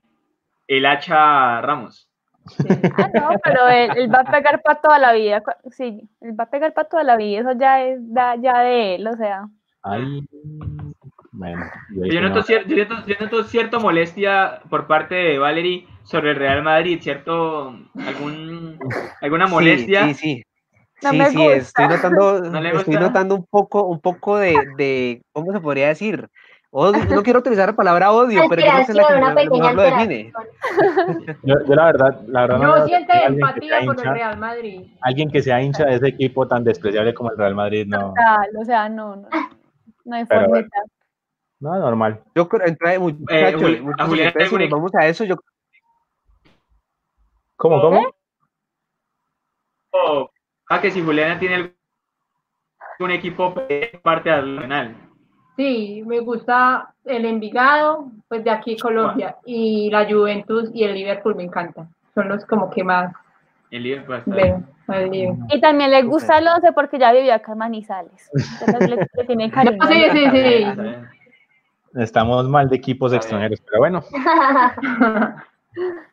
el 0.67 0.87
hacha 0.87 1.61
Ramos. 1.61 2.09
Ah, 2.97 3.09
no, 3.15 3.31
pero 3.43 3.69
él, 3.69 3.91
él 3.97 4.13
va 4.15 4.21
a 4.21 4.31
pegar 4.31 4.63
para 4.63 4.81
toda 4.81 4.99
la 4.99 5.13
vida. 5.13 5.43
Sí, 5.71 6.09
él 6.21 6.39
va 6.39 6.45
a 6.45 6.51
pegar 6.51 6.73
para 6.75 6.89
toda 6.89 7.03
la 7.03 7.17
vida. 7.17 7.41
Eso 7.41 7.53
ya 7.59 7.83
es 7.83 7.99
da- 8.13 8.37
ya 8.37 8.61
de 8.61 8.95
él, 8.97 9.07
o 9.07 9.17
sea. 9.17 9.49
Ay, 9.83 10.27
bueno, 11.33 11.65
yo 11.91 12.07
Yo 12.07 12.21
noto, 12.21 12.37
no. 12.37 12.43
cier- 12.45 12.67
yo 12.67 12.77
noto- 12.85 13.07
yo 13.07 13.15
noto 13.21 13.45
cierta 13.45 13.79
molestia 13.79 14.61
por 14.69 14.87
parte 14.87 15.15
de 15.15 15.39
Valerie 15.39 15.87
sobre 16.03 16.31
el 16.31 16.37
Real 16.37 16.63
Madrid, 16.63 17.01
¿cierto? 17.01 17.77
¿Algún, 17.95 18.79
¿Alguna 19.21 19.47
Sí, 19.47 19.53
molestia? 19.53 20.07
Sí, 20.07 20.15
sí. 20.15 20.43
No 21.03 21.11
sí, 21.11 21.19
me 21.19 21.31
sí, 21.31 21.37
gusta. 21.39 21.57
estoy 21.85 21.89
notando, 21.89 22.41
¿No 22.51 22.81
estoy 22.81 22.95
notando 22.95 23.35
un 23.35 23.47
poco, 23.47 23.85
un 23.85 24.01
poco 24.01 24.39
de, 24.39 24.67
de, 24.77 25.23
¿cómo 25.33 25.53
se 25.53 25.61
podría 25.61 25.89
decir? 25.89 26.29
Odio, 26.71 27.05
no 27.07 27.23
quiero 27.23 27.39
utilizar 27.39 27.69
la 27.69 27.77
palabra 27.77 28.13
odio, 28.13 28.43
pero 28.51 28.61
yo 28.61 28.71
que 28.75 28.81
es 28.83 28.89
la 28.95 29.07
que 29.07 29.15
una 29.15 29.35
pequeña 29.35 29.73
lo 29.73 29.83
define. 29.83 30.33
Yo, 31.43 31.55
yo 31.67 31.75
la 31.75 31.85
verdad, 31.87 32.21
la 32.27 32.41
verdad 32.43 32.59
no 32.59 32.77
No 32.77 32.87
siente 32.87 33.13
que 33.13 33.19
alguien 33.19 33.35
que 33.35 33.51
empatía 33.51 33.79
sea 33.79 33.87
por 33.87 33.95
el 33.95 34.01
hincha- 34.05 34.13
Real 34.13 34.39
Madrid. 34.39 34.83
Alguien 35.01 35.31
que 35.31 35.43
sea 35.43 35.63
hincha 35.63 35.85
de 35.87 35.95
ese 35.95 36.09
equipo 36.09 36.47
tan 36.47 36.65
despreciable 36.65 37.15
como 37.15 37.31
el 37.31 37.39
Real 37.39 37.55
Madrid, 37.55 37.87
no, 37.87 38.09
Total, 38.09 38.49
o 38.61 38.65
sea, 38.65 38.89
no, 38.89 39.17
no. 39.17 39.29
No 40.05 40.17
hay 40.17 40.25
Pero 40.27 40.41
forma. 40.43 40.49
bueno. 40.49 40.69
no, 41.61 41.79
normal. 41.79 42.21
Yo 42.35 42.49
creo, 42.49 42.67
entre 42.67 42.99
muchachos, 42.99 43.63
Juli- 43.63 43.79
a 43.79 43.83
muchachos, 43.83 44.09
Julián 44.09 44.27
entonces, 44.29 44.49
si 44.51 44.57
nos 44.59 44.71
vamos 44.71 44.95
a 44.97 45.07
eso, 45.07 45.25
yo 45.25 45.37
¿Cómo, 47.57 47.81
cómo? 47.81 48.01
O- 49.93 50.31
Ah, 50.69 50.81
que 50.81 50.91
si 50.91 51.01
Juliana 51.03 51.39
tiene 51.39 51.75
algún 52.99 53.11
equipo 53.13 53.55
parte 54.03 54.31
del 54.31 54.59
penal. 54.61 54.97
Sí, 55.57 56.03
me 56.07 56.21
gusta 56.21 56.93
el 57.05 57.25
Envigado, 57.25 58.11
pues 58.29 58.45
de 58.45 58.51
aquí 58.51 58.77
Colombia, 58.77 59.37
y 59.47 59.89
la 59.91 60.05
Juventus 60.09 60.71
y 60.75 60.85
el 60.85 60.95
Liverpool 60.95 61.35
me 61.35 61.45
encantan. 61.45 61.89
Son 62.15 62.29
los 62.29 62.45
como 62.45 62.69
que 62.71 62.85
más 62.85 63.13
El 63.71 63.85
Liverpool 63.85 64.17
está- 64.17 64.35
Liverpool. 64.35 65.47
Y 65.51 65.61
también 65.61 65.91
le 65.91 66.03
gusta 66.03 66.39
el 66.39 66.47
11 66.47 66.73
porque 66.73 66.99
ya 66.99 67.13
vivió 67.13 67.35
acá 67.35 67.53
en 67.53 67.59
Manizales. 67.59 68.31
Entonces 68.61 68.91
le, 68.91 69.07
le 69.15 69.25
tiene 69.25 69.51
cariño. 69.51 69.85
Sí, 69.89 69.95
sí, 70.13 70.31
bien, 70.31 70.75
sí. 70.77 70.81
bien. 70.83 71.09
Estamos 71.95 72.47
mal 72.49 72.69
de 72.69 72.77
equipos 72.77 73.11
bien. 73.13 73.19
extranjeros, 73.21 73.61
pero 73.63 73.79
bueno, 73.79 74.03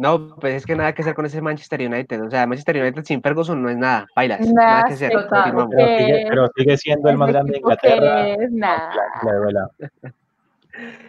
no, 0.00 0.34
pues 0.36 0.54
es 0.54 0.66
que 0.66 0.74
nada 0.74 0.92
que 0.94 1.02
hacer 1.02 1.14
con 1.14 1.26
ese 1.26 1.40
Manchester 1.42 1.80
United. 1.82 2.22
O 2.24 2.30
sea, 2.30 2.46
Manchester 2.46 2.76
United 2.82 3.04
sin 3.04 3.20
Ferguson 3.22 3.62
no 3.62 3.68
es 3.70 3.76
nada, 3.76 4.06
bailas, 4.16 4.40
Nada, 4.52 4.70
nada 4.70 4.84
que 4.88 4.94
hacer. 4.94 5.12
total. 5.12 5.52
pero 5.70 5.86
sigue, 5.98 6.26
pero 6.28 6.48
sigue 6.56 6.76
siendo 6.78 7.10
el 7.10 7.16
más 7.18 7.28
grande 7.28 7.52
de 7.52 7.58
Inglaterra. 7.58 8.28
es 8.30 8.50
nada. 8.52 8.90
La- 9.22 9.32
la 9.32 9.38
duela. 9.38 9.68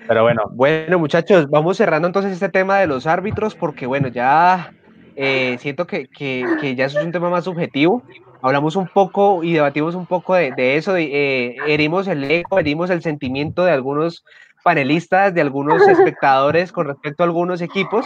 Pero 0.08 0.24
bueno, 0.24 0.42
Bueno, 0.54 1.00
muchachos, 1.00 1.50
vamos 1.50 1.78
cerrando 1.78 2.08
entonces 2.08 2.34
este 2.34 2.50
tema 2.50 2.80
de 2.80 2.88
los 2.88 3.08
árbitros, 3.08 3.56
porque 3.56 3.86
bueno, 3.86 4.08
ya 4.10 4.72
eh, 5.16 5.58
siento 5.60 5.86
que, 5.88 6.08
que- 6.08 6.46
que 6.60 6.76
ya 6.76 6.86
eso 6.86 7.00
es 7.00 7.06
un 7.06 7.12
tema 7.12 7.30
más 7.30 7.44
subjetivo. 7.46 8.04
Hablamos 8.42 8.76
un 8.76 8.88
poco 8.88 9.44
y 9.44 9.54
debatimos 9.54 9.94
un 9.94 10.08
poco 10.08 10.34
de, 10.34 10.52
de 10.52 10.76
eso, 10.78 10.94
de, 10.94 11.04
eh, 11.04 11.56
herimos 11.68 12.08
el 12.08 12.24
ego, 12.30 12.58
herimos 12.60 12.90
el 12.90 13.02
sentimiento 13.04 13.64
de 13.64 13.72
algunos 13.72 14.26
panelistas, 14.64 15.34
de 15.34 15.42
algunos 15.42 15.88
espectadores 15.88 16.72
con 16.72 16.88
respecto 16.88 17.24
a 17.24 17.26
algunos 17.28 17.62
equipos, 17.62 18.06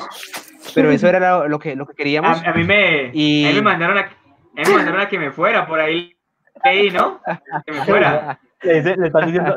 pero 0.74 0.90
eso 0.92 1.08
era 1.08 1.20
lo, 1.40 1.48
lo 1.48 1.60
que, 1.60 1.76
lo 1.76 1.86
que 1.86 1.94
queríamos. 1.94 2.42
A, 2.44 2.50
a 2.52 2.54
mí 2.54 2.64
me, 2.64 3.12
Y- 3.14 3.46
a 3.46 3.50
mí 3.50 3.56
me 3.56 3.62
mandaron 3.62 3.98
a, 3.98 4.02
a 4.02 4.06
mí 4.06 4.64
me 4.68 4.74
mandaron 4.76 5.02
a 5.02 5.08
que 5.10 5.20
me 5.20 5.32
fuera 5.32 5.68
por 5.68 5.80
ahí, 5.80 6.16
leí, 6.66 6.90
¿no? 6.92 7.20
Que 7.66 7.72
me 7.74 7.82
fuera. 7.86 8.40
le, 8.62 8.82
le 8.84 9.08
están 9.08 9.26
diciendo 9.26 9.56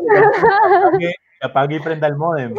que 0.98 1.12
apague- 1.40 1.76
y 1.76 1.80
prenda 1.80 2.06
el 2.09 2.16
modem. 2.16 2.54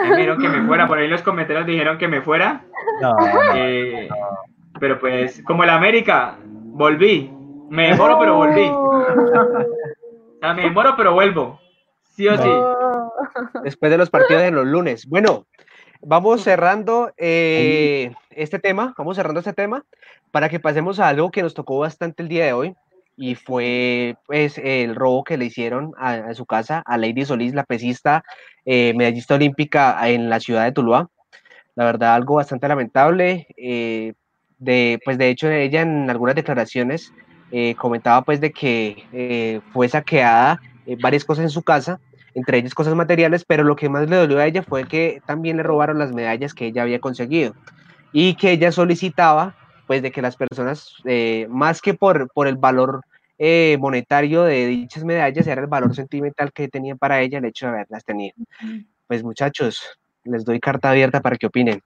Me 0.00 0.16
dijeron 0.16 0.40
que 0.40 0.48
me 0.48 0.66
fuera, 0.66 0.86
por 0.86 0.98
ahí 0.98 1.08
los 1.08 1.22
comentarios 1.22 1.66
dijeron 1.66 1.98
que 1.98 2.06
me 2.06 2.22
fuera. 2.22 2.62
No, 3.02 3.16
eh, 3.56 4.08
pero 4.78 5.00
pues, 5.00 5.42
como 5.44 5.64
el 5.64 5.70
América, 5.70 6.36
volví. 6.44 7.32
Me 7.68 7.88
demoro, 7.88 8.18
pero 8.20 8.36
volví. 8.36 8.66
O 8.70 10.38
sea, 10.40 10.54
me 10.54 10.62
demoro, 10.62 10.94
pero 10.96 11.12
vuelvo. 11.12 11.60
Sí 12.14 12.28
o 12.28 12.36
sí. 12.38 12.50
Después 13.64 13.90
de 13.90 13.98
los 13.98 14.10
partidos 14.10 14.42
de 14.42 14.52
los 14.52 14.64
lunes. 14.64 15.06
Bueno, 15.08 15.46
vamos 16.00 16.42
cerrando 16.42 17.12
eh, 17.16 18.12
este 18.30 18.58
tema, 18.58 18.94
vamos 18.96 19.16
cerrando 19.16 19.40
este 19.40 19.52
tema 19.52 19.84
para 20.30 20.48
que 20.48 20.60
pasemos 20.60 21.00
a 21.00 21.08
algo 21.08 21.30
que 21.30 21.42
nos 21.42 21.54
tocó 21.54 21.78
bastante 21.78 22.22
el 22.22 22.28
día 22.28 22.46
de 22.46 22.52
hoy 22.52 22.74
y 23.16 23.34
fue 23.34 24.16
pues 24.26 24.58
el 24.58 24.94
robo 24.94 25.24
que 25.24 25.36
le 25.36 25.46
hicieron 25.46 25.92
a, 25.98 26.12
a 26.12 26.34
su 26.34 26.46
casa 26.46 26.82
a 26.86 26.96
Lady 26.96 27.24
Solís, 27.24 27.54
la 27.54 27.64
pesista 27.64 28.22
eh, 28.64 28.92
medallista 28.94 29.34
olímpica 29.34 30.08
en 30.08 30.30
la 30.30 30.40
ciudad 30.40 30.64
de 30.64 30.72
Tuluá. 30.72 31.08
La 31.74 31.84
verdad, 31.84 32.14
algo 32.14 32.36
bastante 32.36 32.68
lamentable. 32.68 33.46
eh, 33.56 34.14
de, 34.58 34.98
pues 35.04 35.18
de 35.18 35.28
hecho, 35.28 35.48
ella 35.48 35.82
en 35.82 36.10
algunas 36.10 36.34
declaraciones 36.34 37.12
eh, 37.52 37.76
comentaba 37.76 38.22
pues 38.22 38.40
de 38.40 38.50
que 38.50 39.60
fue 39.72 39.88
saqueada 39.88 40.60
varias 41.00 41.24
cosas 41.24 41.44
en 41.44 41.50
su 41.50 41.62
casa 41.62 42.00
entre 42.38 42.58
ellas 42.58 42.74
cosas 42.74 42.94
materiales, 42.94 43.44
pero 43.44 43.64
lo 43.64 43.76
que 43.76 43.88
más 43.88 44.08
le 44.08 44.16
dolió 44.16 44.38
a 44.38 44.46
ella 44.46 44.62
fue 44.62 44.84
que 44.86 45.20
también 45.26 45.56
le 45.56 45.62
robaron 45.62 45.98
las 45.98 46.12
medallas 46.12 46.54
que 46.54 46.66
ella 46.66 46.82
había 46.82 47.00
conseguido 47.00 47.54
y 48.12 48.34
que 48.34 48.52
ella 48.52 48.72
solicitaba 48.72 49.54
pues 49.86 50.02
de 50.02 50.12
que 50.12 50.22
las 50.22 50.36
personas, 50.36 50.94
eh, 51.04 51.46
más 51.50 51.80
que 51.80 51.94
por, 51.94 52.30
por 52.32 52.46
el 52.46 52.56
valor 52.56 53.00
eh, 53.38 53.76
monetario 53.80 54.44
de 54.44 54.66
dichas 54.66 55.02
medallas, 55.02 55.46
era 55.46 55.62
el 55.62 55.66
valor 55.66 55.94
sentimental 55.94 56.52
que 56.52 56.68
tenía 56.68 56.94
para 56.94 57.20
ella 57.20 57.38
el 57.38 57.46
hecho 57.46 57.66
de 57.66 57.72
haberlas 57.72 58.04
tenido. 58.04 58.34
Pues 59.06 59.24
muchachos, 59.24 59.98
les 60.24 60.44
doy 60.44 60.60
carta 60.60 60.90
abierta 60.90 61.20
para 61.20 61.36
que 61.36 61.46
opinen. 61.46 61.82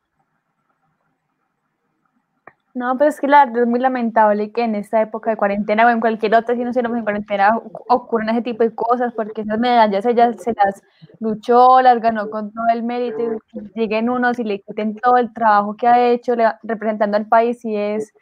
No, 2.75 2.97
pues 2.97 3.17
es 3.17 3.21
que 3.21 3.29
la 3.29 3.45
verdad 3.45 3.65
es 3.65 3.69
muy 3.69 3.81
lamentable 3.81 4.51
que 4.51 4.65
en 4.65 4.75
esta 4.75 5.03
época 5.03 5.31
de 5.31 5.37
cuarentena 5.37 5.87
o 5.87 5.91
en 5.91 6.01
cualquier 6.01 6.35
otra, 6.35 6.55
si 6.55 6.63
no 6.63 6.71
estuviéramos 6.71 6.97
en 6.97 7.05
cuarentena, 7.05 7.61
ocurran 7.89 8.31
ese 8.31 8.41
tipo 8.41 8.63
de 8.63 8.75
cosas, 8.75 9.13
porque 9.13 9.43
esas 9.43 9.59
medallas 9.59 10.07
ella 10.07 10.33
se 10.33 10.55
las 10.55 10.83
luchó, 11.21 11.83
las 11.83 12.01
ganó 12.01 12.31
con 12.31 12.51
todo 12.51 12.65
el 12.73 12.83
mérito, 12.83 13.19
y 13.53 13.79
lleguen 13.79 14.09
unos 14.09 14.39
y 14.39 14.45
le 14.45 14.63
quiten 14.63 14.97
todo 14.97 15.19
el 15.19 15.35
trabajo 15.35 15.77
que 15.77 15.87
ha 15.87 16.09
hecho 16.09 16.35
representando 16.63 17.19
al 17.19 17.27
país, 17.27 17.63
y 17.67 17.77
es, 17.77 18.15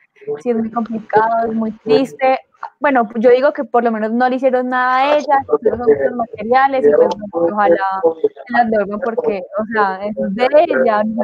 muy 0.45 0.71
complicado, 0.73 1.47
es 1.47 1.55
muy 1.55 1.71
triste. 1.71 2.41
bueno, 2.81 3.09
yo 3.17 3.31
digo 3.31 3.53
que 3.53 3.63
por 3.63 3.85
lo 3.85 3.93
menos 3.93 4.11
no 4.11 4.29
le 4.29 4.35
hicieron 4.35 4.69
nada 4.69 4.99
a 4.99 5.17
ella, 5.17 5.45
pero 5.63 5.77
son 5.77 5.87
muchos 5.87 6.17
materiales 6.17 6.87
y 6.89 6.91
pues 6.91 7.09
ojalá 7.31 7.87
se 8.03 8.53
las 8.53 8.71
devuelvan 8.71 9.01
porque, 9.01 9.43
o 9.61 9.65
sea, 9.73 10.05
eso 10.05 10.27
es 10.27 10.35
de 10.35 10.49
ella, 10.55 11.05
no 11.05 11.23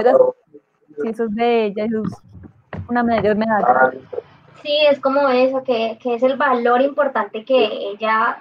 eso 1.05 1.25
es 1.25 1.35
de 1.35 1.65
ella, 1.67 1.85
eso 1.85 2.03
es 2.05 2.27
una 2.89 3.03
medalla, 3.03 3.35
medalla. 3.35 3.93
Sí, 4.63 4.79
es 4.91 4.99
como 5.01 5.29
eso, 5.29 5.63
que, 5.63 5.99
que 6.03 6.15
es 6.15 6.23
el 6.23 6.37
valor 6.37 6.81
importante 6.81 7.45
que 7.45 7.65
ella, 7.65 8.39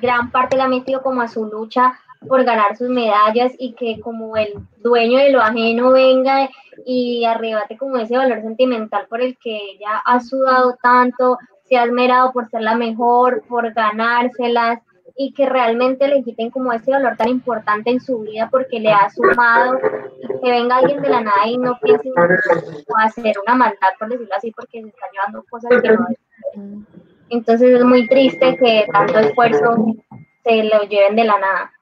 gran 0.00 0.30
parte 0.30 0.56
la 0.56 0.64
ha 0.64 0.68
metido 0.68 1.02
como 1.02 1.22
a 1.22 1.28
su 1.28 1.46
lucha 1.46 1.94
por 2.28 2.44
ganar 2.44 2.76
sus 2.76 2.88
medallas 2.88 3.52
y 3.58 3.72
que 3.74 4.00
como 4.00 4.36
el 4.36 4.54
dueño 4.82 5.18
de 5.18 5.30
lo 5.30 5.40
ajeno 5.40 5.90
venga 5.90 6.48
y 6.86 7.24
arrebate 7.24 7.76
como 7.76 7.96
ese 7.96 8.16
valor 8.16 8.40
sentimental 8.42 9.06
por 9.08 9.20
el 9.20 9.36
que 9.38 9.56
ella 9.56 10.02
ha 10.04 10.20
sudado 10.20 10.76
tanto, 10.82 11.38
se 11.64 11.76
ha 11.76 11.84
esmerado 11.84 12.32
por 12.32 12.48
ser 12.48 12.62
la 12.62 12.74
mejor, 12.74 13.42
por 13.48 13.72
ganárselas 13.72 14.80
y 15.16 15.32
que 15.32 15.48
realmente 15.48 16.08
le 16.08 16.22
quiten 16.22 16.50
como 16.50 16.72
ese 16.72 16.90
valor 16.90 17.16
tan 17.16 17.28
importante 17.28 17.90
en 17.90 18.00
su 18.00 18.20
vida 18.20 18.48
porque 18.50 18.80
le 18.80 18.90
ha 18.90 19.08
sumado 19.10 19.78
y 20.20 20.26
que 20.42 20.50
venga 20.50 20.78
alguien 20.78 21.00
de 21.02 21.08
la 21.08 21.20
nada 21.20 21.46
y 21.46 21.56
no 21.56 21.78
piense 21.80 22.10
o 22.10 22.98
hacer 22.98 23.34
una 23.44 23.54
maldad, 23.54 23.88
por 23.98 24.08
decirlo 24.08 24.34
así, 24.36 24.50
porque 24.50 24.82
se 24.82 24.88
está 24.88 25.06
llevando 25.12 25.44
cosas 25.48 25.70
que 25.80 25.88
no 25.90 26.06
Entonces 27.30 27.78
es 27.78 27.84
muy 27.84 28.08
triste 28.08 28.56
que 28.56 28.86
tanto 28.92 29.18
esfuerzo 29.20 29.86
se 30.42 30.64
lo 30.64 30.82
lleven 30.88 31.16
de 31.16 31.24
la 31.24 31.38
nada. 31.38 31.72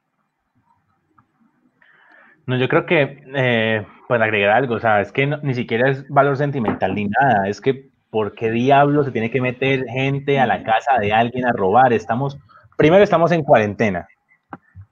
No, 2.46 2.56
yo 2.56 2.68
creo 2.68 2.86
que, 2.86 3.22
eh, 3.34 3.86
para 4.08 4.24
agregar 4.24 4.50
algo, 4.50 4.74
o 4.74 4.80
sea, 4.80 5.00
es 5.00 5.12
que 5.12 5.26
ni 5.26 5.54
siquiera 5.54 5.90
es 5.90 6.06
valor 6.08 6.36
sentimental 6.36 6.94
ni 6.94 7.06
nada, 7.06 7.48
es 7.48 7.60
que 7.60 7.92
¿por 8.12 8.34
qué 8.34 8.50
diablo 8.50 9.04
se 9.04 9.10
tiene 9.10 9.30
que 9.30 9.40
meter 9.40 9.86
gente 9.86 10.38
a 10.38 10.44
la 10.46 10.62
casa 10.62 10.98
de 11.00 11.14
alguien 11.14 11.46
a 11.46 11.52
robar? 11.52 11.94
Estamos, 11.94 12.36
primero 12.82 13.04
estamos 13.04 13.30
en 13.30 13.44
cuarentena. 13.44 14.08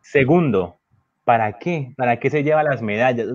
Segundo, 0.01 0.77
¿para 1.25 1.59
qué? 1.59 1.93
¿Para 1.97 2.21
qué 2.21 2.31
se 2.31 2.45
lleva 2.45 2.63
las 2.63 2.81
medallas? 2.81 3.27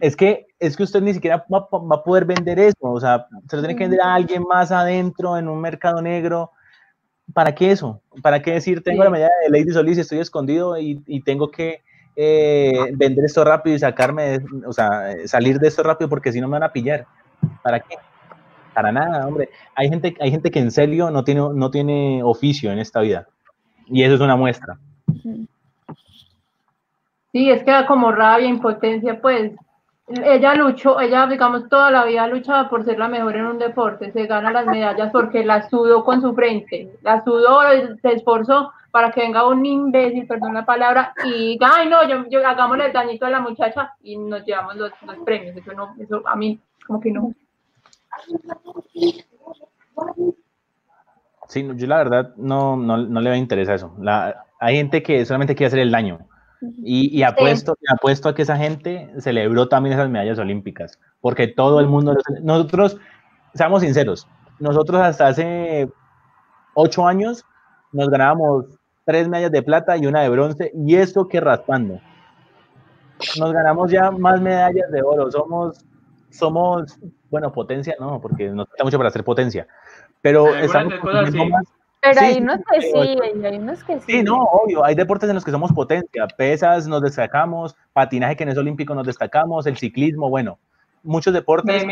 Es 0.00 0.16
que, 0.16 0.48
es 0.58 0.76
que 0.76 0.82
usted 0.82 1.00
ni 1.00 1.14
siquiera 1.14 1.46
va, 1.50 1.66
va 1.72 1.96
a 1.96 2.04
poder 2.04 2.26
vender 2.26 2.58
eso, 2.58 2.76
o 2.82 3.00
sea, 3.00 3.26
se 3.48 3.56
lo 3.56 3.62
tiene 3.62 3.74
que 3.74 3.84
vender 3.84 4.02
a 4.02 4.14
alguien 4.14 4.42
más 4.42 4.70
adentro 4.70 5.38
en 5.38 5.48
un 5.48 5.62
mercado 5.62 6.02
negro. 6.02 6.50
¿Para 7.32 7.54
qué 7.54 7.70
eso? 7.70 8.02
¿Para 8.22 8.42
qué 8.42 8.52
decir, 8.52 8.82
tengo 8.82 9.02
la 9.02 9.10
medalla 9.10 9.32
de 9.42 9.58
Lady 9.58 9.72
Solís, 9.72 9.96
estoy 9.96 10.18
escondido 10.18 10.78
y, 10.78 11.02
y 11.06 11.22
tengo 11.22 11.50
que 11.50 11.80
eh, 12.16 12.72
vender 12.96 13.24
esto 13.24 13.44
rápido 13.44 13.76
y 13.76 13.78
sacarme, 13.78 14.40
o 14.66 14.74
sea, 14.74 15.14
salir 15.24 15.58
de 15.58 15.68
esto 15.68 15.82
rápido 15.82 16.10
porque 16.10 16.32
si 16.32 16.40
no 16.42 16.48
me 16.48 16.52
van 16.52 16.64
a 16.64 16.72
pillar. 16.72 17.06
¿Para 17.62 17.80
qué? 17.80 17.96
Para 18.74 18.92
nada, 18.92 19.26
hombre. 19.26 19.48
Hay 19.74 19.88
gente, 19.88 20.14
hay 20.20 20.30
gente 20.30 20.50
que 20.50 20.58
en 20.58 20.70
serio 20.70 21.10
no 21.10 21.24
tiene, 21.24 21.40
no 21.54 21.70
tiene 21.70 22.22
oficio 22.22 22.70
en 22.70 22.78
esta 22.78 23.00
vida. 23.00 23.26
Y 23.90 24.02
eso 24.02 24.14
es 24.14 24.20
una 24.20 24.36
muestra. 24.36 24.78
Sí, 27.32 27.50
es 27.50 27.62
que 27.62 27.70
da 27.70 27.86
como 27.86 28.12
rabia, 28.12 28.48
impotencia, 28.48 29.20
pues. 29.20 29.52
Ella 30.08 30.54
luchó, 30.54 30.98
ella, 31.00 31.26
digamos, 31.26 31.68
toda 31.68 31.90
la 31.90 32.06
vida 32.06 32.22
ha 32.22 32.28
luchado 32.28 32.70
por 32.70 32.82
ser 32.82 32.98
la 32.98 33.08
mejor 33.08 33.36
en 33.36 33.44
un 33.44 33.58
deporte. 33.58 34.10
Se 34.12 34.26
gana 34.26 34.50
las 34.50 34.64
medallas 34.64 35.10
porque 35.12 35.44
la 35.44 35.68
sudó 35.68 36.02
con 36.02 36.22
su 36.22 36.34
frente. 36.34 36.90
La 37.02 37.22
sudó, 37.22 37.60
se 38.00 38.12
esforzó 38.12 38.72
para 38.90 39.10
que 39.10 39.20
venga 39.20 39.46
un 39.46 39.66
imbécil, 39.66 40.26
perdón 40.26 40.54
la 40.54 40.64
palabra, 40.64 41.12
y 41.24 41.50
diga, 41.50 41.68
ay 41.76 41.90
no, 41.90 42.08
yo, 42.08 42.24
yo 42.30 42.46
hagámosle 42.46 42.86
el 42.86 42.92
dañito 42.92 43.26
a 43.26 43.30
la 43.30 43.40
muchacha 43.40 43.94
y 44.02 44.16
nos 44.16 44.46
llevamos 44.46 44.76
los, 44.76 44.92
los 45.02 45.16
premios. 45.18 45.54
Eso 45.54 45.74
no, 45.74 45.94
eso 45.98 46.22
a 46.26 46.34
mí 46.36 46.58
como 46.86 47.00
que 47.00 47.12
no. 47.12 47.34
Sí, 51.48 51.66
yo 51.76 51.86
la 51.86 51.96
verdad 51.96 52.34
no, 52.36 52.76
no, 52.76 52.98
no 52.98 53.20
le 53.20 53.30
va 53.30 53.34
a 53.34 53.38
interesar 53.38 53.74
eso. 53.74 53.94
La, 53.98 54.44
hay 54.60 54.76
gente 54.76 55.02
que 55.02 55.24
solamente 55.24 55.54
quiere 55.54 55.68
hacer 55.68 55.80
el 55.80 55.90
daño. 55.90 56.18
Y, 56.60 57.16
y 57.16 57.22
apuesto, 57.22 57.76
apuesto 57.88 58.28
a 58.28 58.34
que 58.34 58.42
esa 58.42 58.56
gente 58.56 59.08
celebró 59.18 59.68
también 59.68 59.94
esas 59.94 60.10
medallas 60.10 60.40
olímpicas, 60.40 60.98
porque 61.20 61.46
todo 61.46 61.78
el 61.78 61.86
mundo, 61.86 62.16
nosotros, 62.42 62.98
seamos 63.54 63.82
sinceros, 63.82 64.26
nosotros 64.58 65.00
hasta 65.00 65.28
hace 65.28 65.88
ocho 66.74 67.06
años 67.06 67.44
nos 67.92 68.10
ganábamos 68.10 68.66
tres 69.04 69.28
medallas 69.28 69.52
de 69.52 69.62
plata 69.62 69.96
y 69.96 70.06
una 70.06 70.22
de 70.22 70.30
bronce, 70.30 70.72
y 70.74 70.96
eso 70.96 71.28
que 71.28 71.40
raspando. 71.40 72.00
Nos 73.38 73.52
ganamos 73.52 73.90
ya 73.92 74.10
más 74.10 74.40
medallas 74.40 74.90
de 74.90 75.00
oro, 75.00 75.30
somos, 75.30 75.84
somos, 76.30 76.98
bueno, 77.30 77.52
potencia, 77.52 77.94
no, 78.00 78.20
porque 78.20 78.48
nos 78.48 78.68
falta 78.68 78.84
mucho 78.84 78.98
para 78.98 79.10
ser 79.10 79.22
potencia, 79.22 79.68
pero 80.22 80.54
estamos 80.56 80.94
más, 81.50 81.64
pero 82.00 82.20
hay 82.20 82.38
unos 82.38 82.58
que 82.70 82.82
sí, 82.82 83.18
hay 83.44 83.56
unos 83.56 83.84
que 83.84 84.00
sí. 84.00 84.12
Sí, 84.12 84.22
no, 84.22 84.42
obvio, 84.42 84.84
hay 84.84 84.94
deportes 84.94 85.28
en 85.28 85.34
los 85.34 85.44
que 85.44 85.50
somos 85.50 85.72
potencia, 85.72 86.26
pesas 86.36 86.86
nos 86.86 87.02
destacamos, 87.02 87.74
patinaje 87.92 88.36
que 88.36 88.44
no 88.44 88.52
es 88.52 88.58
olímpico 88.58 88.94
nos 88.94 89.06
destacamos, 89.06 89.66
el 89.66 89.76
ciclismo, 89.76 90.30
bueno, 90.30 90.58
muchos 91.02 91.34
deportes. 91.34 91.84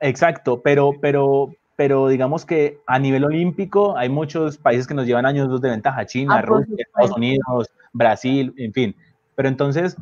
Exacto, 0.00 0.60
pero, 0.62 0.92
pero, 1.00 1.54
pero 1.76 2.08
digamos 2.08 2.44
que 2.44 2.80
a 2.86 2.98
nivel 2.98 3.24
olímpico 3.24 3.96
hay 3.96 4.08
muchos 4.08 4.58
países 4.58 4.86
que 4.86 4.94
nos 4.94 5.06
llevan 5.06 5.26
años 5.26 5.60
de 5.60 5.70
ventaja, 5.70 6.06
China, 6.06 6.36
ah, 6.36 6.42
Rusia, 6.42 6.76
Estados 6.78 7.16
Unidos, 7.16 7.70
Brasil, 7.92 8.54
en 8.58 8.72
fin. 8.72 8.96
Pero 9.34 9.48
entonces 9.48 9.96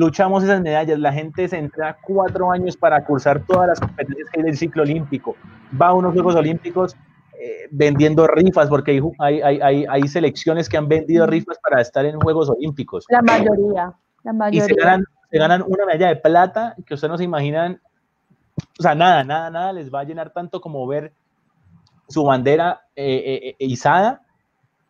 luchamos 0.00 0.42
esas 0.42 0.62
medallas, 0.62 0.98
la 0.98 1.12
gente 1.12 1.46
se 1.46 1.58
entra 1.58 1.98
cuatro 2.02 2.50
años 2.50 2.74
para 2.74 3.04
cursar 3.04 3.44
todas 3.44 3.68
las 3.68 3.80
competencias 3.80 4.30
que 4.30 4.40
hay 4.40 4.46
del 4.46 4.56
ciclo 4.56 4.82
olímpico, 4.82 5.36
va 5.80 5.88
a 5.88 5.92
unos 5.92 6.14
Juegos 6.14 6.34
Olímpicos 6.36 6.96
eh, 7.38 7.68
vendiendo 7.70 8.26
rifas, 8.26 8.70
porque 8.70 8.92
hay, 9.18 9.42
hay, 9.42 9.60
hay, 9.60 9.86
hay, 9.86 10.08
selecciones 10.08 10.70
que 10.70 10.78
han 10.78 10.88
vendido 10.88 11.26
rifas 11.26 11.58
para 11.62 11.82
estar 11.82 12.06
en 12.06 12.18
Juegos 12.18 12.48
Olímpicos. 12.48 13.04
La 13.10 13.20
mayoría, 13.20 13.92
la 14.24 14.32
mayoría. 14.32 14.64
Y 14.64 14.68
se 14.68 14.74
ganan, 14.74 15.04
se 15.30 15.38
ganan 15.38 15.62
una 15.66 15.84
medalla 15.84 16.08
de 16.08 16.16
plata 16.16 16.74
que 16.86 16.94
ustedes 16.94 17.10
no 17.10 17.18
se 17.18 17.24
imaginan. 17.24 17.78
O 18.78 18.82
sea, 18.82 18.94
nada, 18.94 19.22
nada, 19.22 19.50
nada 19.50 19.72
les 19.74 19.92
va 19.92 20.00
a 20.00 20.04
llenar 20.04 20.32
tanto 20.32 20.62
como 20.62 20.86
ver 20.86 21.12
su 22.08 22.24
bandera 22.24 22.80
eh, 22.96 23.54
eh, 23.58 23.64
izada 23.66 24.22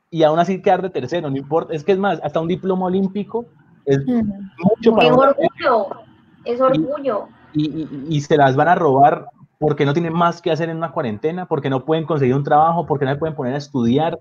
y 0.08 0.22
aún 0.22 0.38
así 0.38 0.62
quedar 0.62 0.82
de 0.82 0.90
tercero, 0.90 1.30
no 1.30 1.36
importa, 1.36 1.74
es 1.74 1.84
que 1.84 1.92
es 1.92 1.98
más, 1.98 2.20
hasta 2.22 2.40
un 2.40 2.48
diploma 2.48 2.86
olímpico 2.86 3.46
es 3.84 3.98
mucho 4.06 4.94
para... 4.94 5.08
Es 5.08 5.12
orgullo, 5.12 6.02
es 6.44 6.60
orgullo. 6.60 7.28
Y, 7.52 7.88
y, 8.08 8.20
se 8.20 8.36
las 8.36 8.54
van 8.54 8.68
a 8.68 8.74
robar 8.76 9.26
porque 9.58 9.84
no 9.84 9.92
tienen 9.92 10.12
más 10.12 10.40
que 10.40 10.52
hacer 10.52 10.70
en 10.70 10.76
una 10.76 10.92
cuarentena, 10.92 11.46
porque 11.46 11.68
no 11.68 11.84
pueden 11.84 12.04
conseguir 12.04 12.34
un 12.34 12.44
trabajo, 12.44 12.86
porque 12.86 13.04
no 13.04 13.12
se 13.12 13.18
pueden 13.18 13.34
poner 13.34 13.54
a 13.54 13.58
estudiar. 13.58 14.18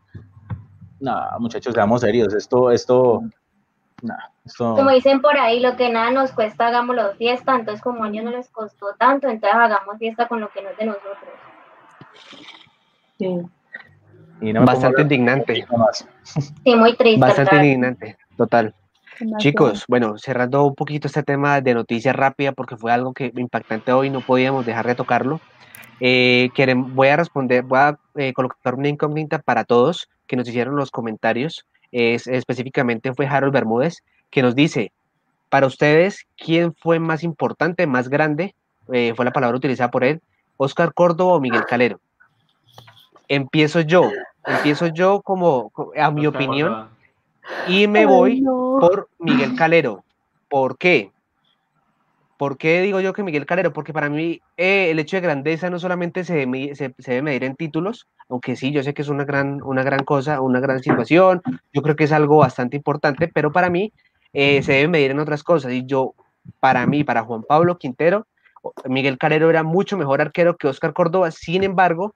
No, 1.00 1.16
muchachos, 1.40 1.74
seamos 1.74 2.02
serios, 2.02 2.34
esto, 2.34 2.72
esto, 2.72 3.22
como 4.58 4.90
dicen 4.92 5.22
por 5.22 5.38
ahí, 5.38 5.60
lo 5.60 5.76
que 5.76 5.90
nada 5.90 6.12
nos 6.12 6.32
cuesta, 6.32 6.68
hagámoslo 6.68 7.14
fiesta. 7.16 7.56
Entonces, 7.56 7.82
como 7.82 8.04
a 8.04 8.10
ellos 8.10 8.24
no 8.24 8.32
les 8.32 8.50
costó 8.50 8.88
tanto, 8.98 9.28
entonces 9.28 9.58
hagamos 9.58 9.98
fiesta 9.98 10.28
con 10.28 10.40
lo 10.40 10.50
que 10.50 10.62
no 10.62 10.70
es 10.70 10.78
de 10.78 10.86
nosotros. 10.86 11.18
Sí. 13.18 13.42
Bastante 14.66 15.02
indignante. 15.02 15.68
Sí, 16.24 16.76
muy 16.76 16.96
triste. 16.96 17.20
Bastante 17.20 17.56
indignante, 17.58 18.18
total. 18.38 18.74
Chicos, 19.38 19.86
bueno, 19.88 20.18
cerrando 20.18 20.64
un 20.64 20.76
poquito 20.76 21.08
este 21.08 21.24
tema 21.24 21.62
de 21.62 21.74
noticias 21.74 22.16
rápida, 22.16 22.52
porque 22.52 22.78
fue 22.78 22.92
algo 22.92 23.14
que 23.14 23.32
impactante 23.36 23.92
hoy, 23.92 24.10
no 24.10 24.22
podíamos 24.22 24.66
dejar 24.66 24.88
de 24.88 24.96
tocarlo. 24.96 25.42
Eh, 26.00 26.50
voy 26.76 27.10
a 27.10 27.18
responder, 27.18 27.64
voy 27.64 27.80
a 27.80 28.00
eh, 28.16 28.34
colocar 28.34 28.76
una 28.76 28.88
incógnita 28.88 29.40
para 29.40 29.66
todos 29.66 30.10
que 30.28 30.38
nos 30.38 30.48
hicieron 30.48 30.76
los 30.76 30.92
comentarios 30.92 31.66
es, 31.92 32.28
específicamente 32.28 33.14
fue 33.14 33.28
Harold 33.28 33.54
Bermúdez, 33.54 34.04
que 34.30 34.42
nos 34.42 34.56
dice, 34.56 34.92
para 35.50 35.68
ustedes, 35.68 36.28
¿quién 36.38 36.74
fue 36.74 37.00
más 37.00 37.24
importante, 37.24 37.88
más 37.88 38.10
grande? 38.10 38.56
Eh, 38.92 39.14
fue 39.16 39.26
la 39.26 39.32
palabra 39.32 39.58
utilizada 39.58 39.92
por 39.92 40.04
él, 40.04 40.22
Oscar 40.58 40.94
Córdoba 40.94 41.34
o 41.34 41.40
Miguel 41.40 41.66
Calero. 41.66 42.00
Empiezo 43.28 43.82
yo, 43.82 44.10
empiezo 44.46 44.88
yo 44.88 45.22
como, 45.22 45.72
a 45.98 46.12
mi 46.12 46.26
opinión, 46.28 46.90
y 47.68 47.88
me 47.88 48.06
voy 48.06 48.42
por 48.42 49.10
Miguel 49.20 49.56
Calero. 49.56 50.04
¿Por 50.48 50.78
qué? 50.78 51.12
¿Por 52.38 52.58
qué 52.58 52.82
digo 52.82 53.02
yo 53.02 53.12
que 53.12 53.22
Miguel 53.22 53.46
Calero? 53.46 53.74
Porque 53.74 53.92
para 53.92 54.10
mí 54.10 54.42
eh, 54.56 54.92
el 54.92 55.00
hecho 55.00 55.18
de 55.18 55.22
grandeza 55.22 55.70
no 55.70 55.78
solamente 55.78 56.24
se, 56.24 56.48
se, 56.74 56.94
debe 56.98 57.22
medir 57.22 57.44
en 57.44 57.58
títulos, 57.58 58.08
aunque 58.30 58.56
sí, 58.56 58.72
yo 58.72 58.82
sé 58.82 58.94
que 58.94 59.02
es 59.02 59.10
una 59.10 59.26
gran, 59.26 59.62
una 59.62 59.84
gran 59.84 60.06
cosa, 60.06 60.40
una 60.40 60.62
gran 60.62 60.82
situación, 60.82 61.42
yo 61.74 61.82
creo 61.82 61.98
que 61.98 62.06
es 62.06 62.14
algo 62.14 62.38
bastante 62.38 62.78
importante, 62.78 63.28
pero 63.28 63.52
para 63.52 63.70
mí 63.70 63.92
eh, 64.32 64.64
se 64.64 64.72
debe 64.72 64.88
medir 64.88 65.12
en 65.12 65.20
otras 65.20 65.44
cosas. 65.44 65.74
Y 65.74 65.86
yo, 65.86 66.14
para 66.62 66.86
mí, 66.88 67.04
para 67.04 67.24
Juan 67.24 67.44
Pablo 67.44 67.78
Quintero, 67.78 68.26
Miguel 68.86 69.18
Calero 69.18 69.50
era 69.50 69.64
mucho 69.64 69.98
mejor 69.98 70.22
arquero 70.22 70.56
que 70.56 70.68
Oscar 70.68 70.94
Córdoba, 70.94 71.32
sin 71.32 71.66
embargo, 71.66 72.16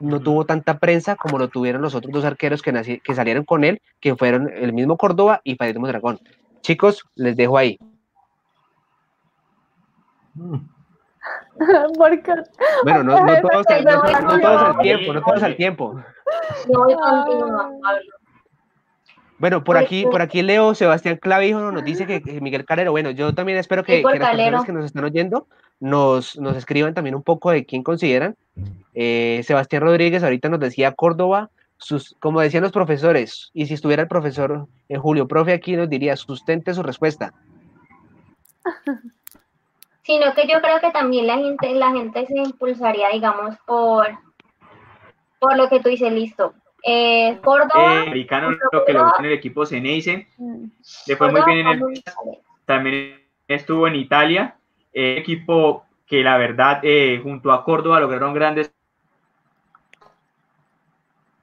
no 0.00 0.20
tuvo 0.20 0.44
tanta 0.44 0.78
prensa 0.78 1.16
como 1.16 1.38
lo 1.38 1.48
tuvieron 1.48 1.82
los 1.82 1.94
otros 1.94 2.12
dos 2.12 2.24
arqueros 2.24 2.62
que, 2.62 3.00
que 3.02 3.14
salieron 3.14 3.44
con 3.44 3.64
él, 3.64 3.80
que 4.00 4.16
fueron 4.16 4.50
el 4.54 4.72
mismo 4.72 4.96
Córdoba 4.96 5.40
y 5.44 5.54
Padre 5.56 5.74
Dragón. 5.74 6.18
Chicos, 6.62 7.04
les 7.14 7.36
dejo 7.36 7.58
ahí. 7.58 7.78
Porque 11.98 12.32
Bueno, 12.82 13.02
no, 13.02 13.24
no 13.24 13.40
todos, 13.40 13.66
al- 13.68 13.84
no, 13.84 14.02
no 14.02 14.40
todos 14.40 14.62
al 14.62 14.78
tiempo, 14.78 15.12
no 15.12 15.22
todos 15.22 15.42
al 15.42 15.56
tiempo. 15.56 15.94
Bueno, 19.38 19.64
por 19.64 19.76
aquí, 19.76 20.04
por 20.04 20.22
aquí 20.22 20.42
Leo 20.42 20.74
Sebastián 20.74 21.18
Clavijo 21.20 21.60
nos 21.72 21.84
dice 21.84 22.06
que, 22.06 22.22
que 22.22 22.40
Miguel 22.40 22.64
Calero, 22.64 22.92
bueno, 22.92 23.10
yo 23.10 23.34
también 23.34 23.58
espero 23.58 23.82
que, 23.84 24.02
que 24.02 24.18
las 24.18 24.30
personas 24.30 24.64
que 24.64 24.72
nos 24.72 24.84
están 24.84 25.04
oyendo 25.04 25.48
nos, 25.80 26.38
nos 26.38 26.56
escriban 26.56 26.94
también 26.94 27.14
un 27.14 27.22
poco 27.22 27.50
de 27.50 27.64
quién 27.64 27.82
consideran. 27.82 28.36
Eh, 28.94 29.42
Sebastián 29.44 29.82
Rodríguez 29.82 30.22
ahorita 30.22 30.48
nos 30.48 30.60
decía 30.60 30.92
Córdoba, 30.92 31.50
sus, 31.76 32.16
como 32.20 32.40
decían 32.40 32.62
los 32.62 32.72
profesores, 32.72 33.50
y 33.52 33.66
si 33.66 33.74
estuviera 33.74 34.02
el 34.02 34.08
profesor 34.08 34.66
eh, 34.88 34.96
Julio, 34.96 35.26
profe, 35.28 35.52
aquí 35.52 35.76
nos 35.76 35.90
diría, 35.90 36.16
sustente 36.16 36.72
su 36.72 36.82
respuesta. 36.82 37.32
Sino 40.02 40.34
que 40.34 40.46
yo 40.46 40.60
creo 40.60 40.80
que 40.80 40.90
también 40.90 41.26
la 41.26 41.38
gente, 41.38 41.74
la 41.74 41.90
gente 41.90 42.26
se 42.26 42.38
impulsaría, 42.38 43.08
digamos, 43.10 43.56
por, 43.66 44.06
por 45.38 45.56
lo 45.56 45.68
que 45.68 45.80
tú 45.80 45.88
dices, 45.88 46.12
listo. 46.12 46.54
Eh, 46.86 47.38
Córdoba, 47.42 47.94
Eh, 47.94 48.02
americano 48.08 48.50
lo 48.50 48.84
que 48.84 48.92
lo 48.92 49.10
en 49.18 49.24
el 49.24 49.32
equipo 49.32 49.64
Ceneice, 49.64 50.28
Mm. 50.36 50.64
le 51.06 51.16
fue 51.16 51.32
muy 51.32 51.40
bien 51.46 51.66
en 51.66 51.66
el 51.68 52.02
también 52.66 53.20
estuvo 53.48 53.88
en 53.88 53.94
Italia, 53.96 54.56
eh, 54.94 55.16
equipo 55.18 55.84
que 56.06 56.22
la 56.22 56.38
verdad 56.38 56.80
eh, 56.82 57.20
junto 57.22 57.52
a 57.52 57.64
Córdoba 57.64 58.00
lograron 58.00 58.32
grandes 58.32 58.72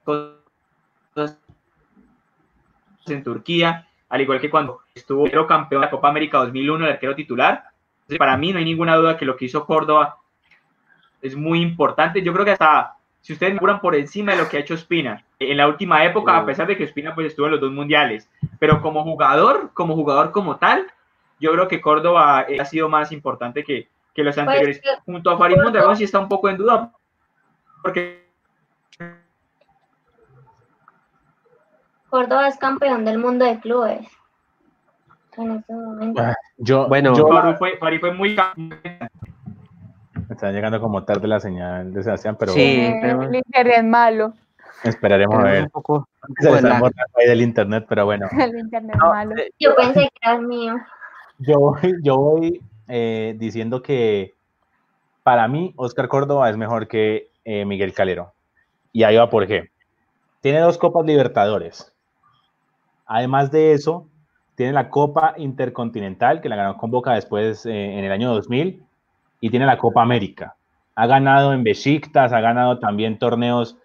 cosas 0.04 1.38
en 3.06 3.22
Turquía, 3.22 3.88
al 4.08 4.20
igual 4.20 4.40
que 4.40 4.50
cuando 4.50 4.80
estuvo 4.94 5.26
el 5.26 5.46
campeón 5.46 5.82
de 5.82 5.86
la 5.86 5.90
Copa 5.90 6.08
América 6.08 6.38
2001, 6.38 6.84
el 6.86 6.92
arquero 6.92 7.14
titular. 7.14 7.64
Para 8.18 8.36
mí 8.36 8.52
no 8.52 8.58
hay 8.58 8.64
ninguna 8.64 8.96
duda 8.96 9.16
que 9.16 9.24
lo 9.24 9.36
que 9.36 9.44
hizo 9.46 9.64
Córdoba 9.64 10.18
es 11.20 11.36
muy 11.36 11.60
importante. 11.60 12.22
Yo 12.22 12.32
creo 12.32 12.44
que 12.44 12.52
hasta 12.52 12.96
si 13.20 13.32
ustedes 13.32 13.52
me 13.52 13.58
apuran 13.58 13.80
por 13.80 13.94
encima 13.94 14.32
de 14.32 14.38
lo 14.38 14.48
que 14.48 14.56
ha 14.56 14.60
hecho 14.60 14.74
Espina 14.74 15.24
en 15.38 15.56
la 15.56 15.68
última 15.68 16.04
época, 16.04 16.36
a 16.36 16.44
pesar 16.44 16.66
de 16.66 16.76
que 16.76 16.84
Espina 16.84 17.14
pues 17.14 17.28
estuvo 17.28 17.46
en 17.46 17.52
los 17.52 17.60
dos 17.60 17.72
mundiales, 17.72 18.28
pero 18.58 18.82
como 18.82 19.04
jugador, 19.04 19.70
como 19.74 19.94
jugador 19.94 20.32
como 20.32 20.56
tal, 20.56 20.86
yo 21.42 21.52
creo 21.52 21.68
que 21.68 21.80
Córdoba 21.80 22.46
eh, 22.48 22.60
ha 22.60 22.64
sido 22.64 22.88
más 22.88 23.10
importante 23.12 23.64
que, 23.64 23.88
que 24.14 24.22
los 24.22 24.38
anteriores. 24.38 24.80
que- 24.80 24.88
Junto 25.04 25.30
a 25.30 25.36
Farid 25.36 25.56
Mondragón 25.60 25.96
sí 25.96 26.04
está 26.04 26.18
un 26.20 26.28
poco 26.28 26.48
en 26.48 26.56
duda, 26.56 26.92
porque 27.82 28.22
Córdoba 32.08 32.48
es 32.48 32.56
campeón 32.58 33.04
del 33.04 33.18
mundo 33.18 33.44
de 33.44 33.58
clubes. 33.58 34.06
En 35.36 35.50
este 35.52 35.72
momento. 35.72 36.20
Ah, 36.22 36.34
Yo, 36.58 36.86
Bueno, 36.88 37.14
yo, 37.14 37.26
Farid 37.26 37.56
fue, 37.56 37.76
Farid 37.78 38.00
fue 38.00 38.12
muy... 38.12 38.36
está 40.28 40.52
llegando 40.52 40.78
como 40.80 41.04
tarde 41.04 41.26
la 41.26 41.40
señal 41.40 41.92
de 41.92 42.02
Sebastián, 42.02 42.36
pero 42.38 42.52
Sí. 42.52 42.60
Eh, 42.60 42.98
tenemos- 43.00 43.26
el 43.26 43.34
internet 43.36 43.74
es 43.78 43.84
malo. 43.84 44.34
esperaremos 44.84 45.38
a 45.38 45.42
ver. 45.44 45.62
un 45.64 45.70
poco, 45.70 46.06
Se 46.20 46.26
poco 46.28 46.36
le 46.44 46.50
de 46.50 46.56
está 46.56 46.68
lag. 46.68 46.80
borrando 46.80 47.12
ahí 47.18 47.26
del 47.28 47.40
internet, 47.40 47.86
pero 47.88 48.04
bueno. 48.04 48.26
El 48.50 48.58
internet 48.58 48.96
No, 48.98 49.06
es 49.06 49.12
malo. 49.12 49.36
eh, 49.36 49.50
Yo 49.58 49.74
pensé 49.74 50.00
que 50.00 50.10
era 50.22 50.34
el 50.36 50.46
mío. 50.46 50.76
Yo 51.44 51.58
voy, 51.58 51.94
yo 52.02 52.16
voy 52.16 52.62
eh, 52.88 53.34
diciendo 53.36 53.82
que 53.82 54.34
para 55.22 55.48
mí 55.48 55.72
Oscar 55.76 56.08
Córdoba 56.08 56.48
es 56.50 56.56
mejor 56.56 56.86
que 56.86 57.30
eh, 57.44 57.64
Miguel 57.64 57.94
Calero. 57.94 58.32
Y 58.92 59.02
ahí 59.02 59.16
va 59.16 59.30
por 59.30 59.46
qué. 59.46 59.70
Tiene 60.40 60.60
dos 60.60 60.78
Copas 60.78 61.04
Libertadores. 61.04 61.92
Además 63.06 63.50
de 63.50 63.72
eso, 63.72 64.08
tiene 64.54 64.72
la 64.72 64.88
Copa 64.88 65.34
Intercontinental, 65.36 66.40
que 66.40 66.48
la 66.48 66.56
ganó 66.56 66.76
con 66.76 66.90
Boca 66.90 67.14
después 67.14 67.66
eh, 67.66 67.98
en 67.98 68.04
el 68.04 68.12
año 68.12 68.32
2000, 68.34 68.84
y 69.40 69.50
tiene 69.50 69.66
la 69.66 69.78
Copa 69.78 70.02
América. 70.02 70.56
Ha 70.94 71.06
ganado 71.06 71.52
en 71.52 71.64
Besiktas, 71.64 72.32
ha 72.32 72.40
ganado 72.40 72.78
también 72.78 73.18
torneos 73.18 73.78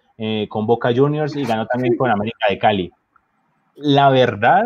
con 0.48 0.66
Boca 0.66 0.90
Juniors 0.92 1.36
y 1.36 1.44
ganó 1.44 1.64
también 1.66 1.96
con 1.96 2.10
América 2.10 2.46
de 2.48 2.58
Cali. 2.58 2.92
La 3.76 4.10
verdad 4.10 4.64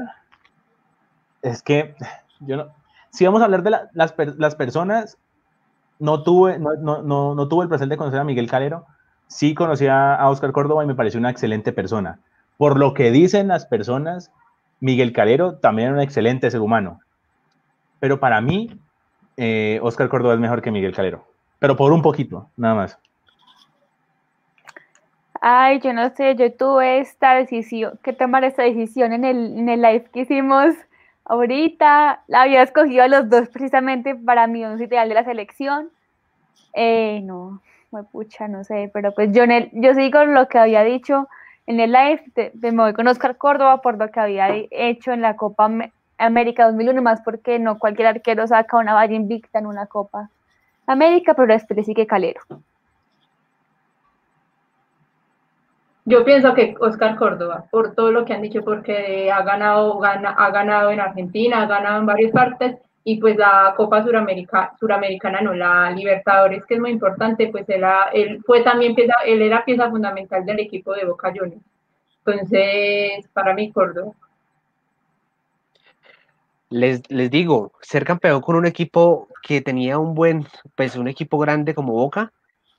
es 1.42 1.62
que 1.62 1.94
yo 2.40 2.56
no, 2.56 2.72
si 3.12 3.26
vamos 3.26 3.42
a 3.42 3.44
hablar 3.44 3.62
de 3.62 3.70
la- 3.70 3.88
las, 3.92 4.14
las 4.38 4.54
personas, 4.56 5.18
no 5.98 6.22
tuve, 6.22 6.58
no, 6.58 6.74
no, 7.02 7.34
no, 7.34 7.48
tuve 7.48 7.64
el 7.64 7.68
placer 7.68 7.88
de 7.88 7.96
conocer 7.96 8.20
a 8.20 8.24
Miguel 8.24 8.50
Calero, 8.50 8.86
sí 9.28 9.54
conocí 9.54 9.86
a, 9.86 10.14
a 10.14 10.30
Oscar 10.30 10.52
Córdoba 10.52 10.82
y 10.82 10.86
me 10.86 10.94
pareció 10.94 11.20
una 11.20 11.30
excelente 11.30 11.72
persona. 11.72 12.18
Por 12.56 12.78
lo 12.78 12.94
que 12.94 13.10
dicen 13.10 13.48
las 13.48 13.66
personas, 13.66 14.32
Miguel 14.80 15.12
Calero 15.12 15.56
también 15.56 15.88
era 15.88 15.96
un 15.96 16.02
excelente 16.02 16.50
ser 16.50 16.60
humano. 16.60 17.00
Pero 18.00 18.18
para 18.18 18.40
mí, 18.40 18.70
eh, 19.36 19.78
Oscar 19.82 20.08
Córdoba 20.08 20.34
es 20.34 20.40
mejor 20.40 20.62
que 20.62 20.70
Miguel 20.70 20.94
Calero. 20.94 21.24
Pero 21.58 21.76
por 21.76 21.92
un 21.92 22.02
poquito, 22.02 22.50
nada 22.56 22.74
más. 22.74 22.98
Ay, 25.40 25.80
yo 25.80 25.92
no 25.92 26.08
sé, 26.14 26.34
yo 26.36 26.52
tuve 26.52 27.00
esta 27.00 27.34
decisión, 27.34 27.98
que 28.02 28.12
tomar 28.12 28.44
esta 28.44 28.62
decisión 28.62 29.12
en 29.12 29.24
el, 29.24 29.58
en 29.58 29.68
el 29.68 29.82
live 29.82 30.04
que 30.12 30.20
hicimos 30.20 30.74
ahorita. 31.24 32.22
La 32.26 32.42
había 32.42 32.62
escogido 32.62 33.04
a 33.04 33.08
los 33.08 33.28
dos 33.28 33.48
precisamente 33.48 34.14
para 34.14 34.46
mi 34.46 34.64
once 34.64 34.84
ideal 34.84 35.08
de 35.08 35.14
la 35.14 35.24
selección. 35.24 35.90
Eh, 36.74 37.20
no, 37.24 37.60
me 37.90 38.02
pucha, 38.04 38.48
no 38.48 38.64
sé, 38.64 38.90
pero 38.92 39.12
pues 39.14 39.32
yo, 39.32 39.42
en 39.44 39.50
el- 39.50 39.70
yo 39.72 39.94
sigo 39.94 40.24
lo 40.24 40.48
que 40.48 40.58
había 40.58 40.82
dicho 40.84 41.28
en 41.66 41.80
el 41.80 41.92
live, 41.92 42.22
me 42.54 42.70
voy 42.72 42.92
con 42.94 43.06
Oscar 43.08 43.36
Córdoba 43.36 43.82
por 43.82 43.98
lo 43.98 44.10
que 44.10 44.20
había 44.20 44.48
hecho 44.70 45.12
en 45.12 45.20
la 45.22 45.36
Copa 45.36 45.66
Am- 45.66 45.90
América 46.18 46.66
2001, 46.66 47.02
más 47.02 47.20
porque 47.22 47.58
no 47.58 47.78
cualquier 47.78 48.08
arquero 48.08 48.46
saca 48.46 48.76
una 48.78 48.94
valla 48.94 49.14
invicta 49.14 49.58
en 49.58 49.66
una 49.66 49.86
Copa 49.86 50.28
América, 50.86 51.34
pero 51.34 51.52
después 51.52 51.84
sí 51.86 51.94
que 51.94 52.06
Calero. 52.06 52.40
Yo 56.04 56.24
pienso 56.24 56.52
que 56.54 56.74
Oscar 56.80 57.16
Córdoba, 57.16 57.66
por 57.70 57.94
todo 57.94 58.10
lo 58.10 58.24
que 58.24 58.34
han 58.34 58.42
dicho, 58.42 58.64
porque 58.64 59.30
ha 59.30 59.42
ganado, 59.42 59.98
gana, 59.98 60.30
ha 60.30 60.50
ganado 60.50 60.90
en 60.90 61.00
Argentina, 61.00 61.62
ha 61.62 61.66
ganado 61.66 62.00
en 62.00 62.06
varias 62.06 62.32
partes, 62.32 62.76
y 63.04 63.20
pues 63.20 63.36
la 63.36 63.74
Copa 63.76 64.02
Suramérica, 64.02 64.74
Suramericana, 64.78 65.40
no, 65.40 65.54
la 65.54 65.90
Libertadores, 65.90 66.64
que 66.66 66.74
es 66.74 66.80
muy 66.80 66.90
importante, 66.90 67.48
pues 67.48 67.68
él, 67.68 67.84
él 68.12 68.42
fue 68.44 68.62
también 68.62 68.94
pieza, 68.94 69.14
él 69.26 69.42
era 69.42 69.64
pieza 69.64 69.90
fundamental 69.90 70.44
del 70.44 70.60
equipo 70.60 70.92
de 70.92 71.04
Boca 71.04 71.32
Juniors. 71.34 71.62
Entonces, 72.24 73.28
para 73.32 73.54
mí, 73.54 73.72
Córdoba. 73.72 74.12
Les, 76.70 77.02
les 77.10 77.30
digo, 77.30 77.72
ser 77.80 78.04
campeón 78.04 78.40
con 78.40 78.56
un 78.56 78.66
equipo 78.66 79.28
que 79.42 79.60
tenía 79.60 79.98
un 79.98 80.14
buen, 80.14 80.46
pues 80.74 80.96
un 80.96 81.08
equipo 81.08 81.38
grande 81.38 81.74
como 81.74 81.92
Boca, 81.92 82.32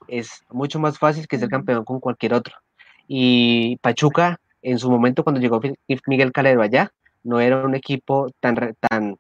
es 0.07 0.43
mucho 0.49 0.79
más 0.79 0.97
fácil 0.97 1.27
que 1.27 1.37
ser 1.37 1.49
campeón 1.49 1.83
con 1.83 1.99
cualquier 1.99 2.33
otro. 2.33 2.55
Y 3.07 3.77
Pachuca, 3.77 4.39
en 4.61 4.79
su 4.79 4.89
momento, 4.89 5.23
cuando 5.23 5.41
llegó 5.41 5.61
Miguel 6.07 6.31
Calero 6.31 6.61
allá, 6.61 6.91
no 7.23 7.39
era 7.39 7.65
un 7.65 7.75
equipo 7.75 8.29
tan, 8.39 8.75
tan 8.79 9.17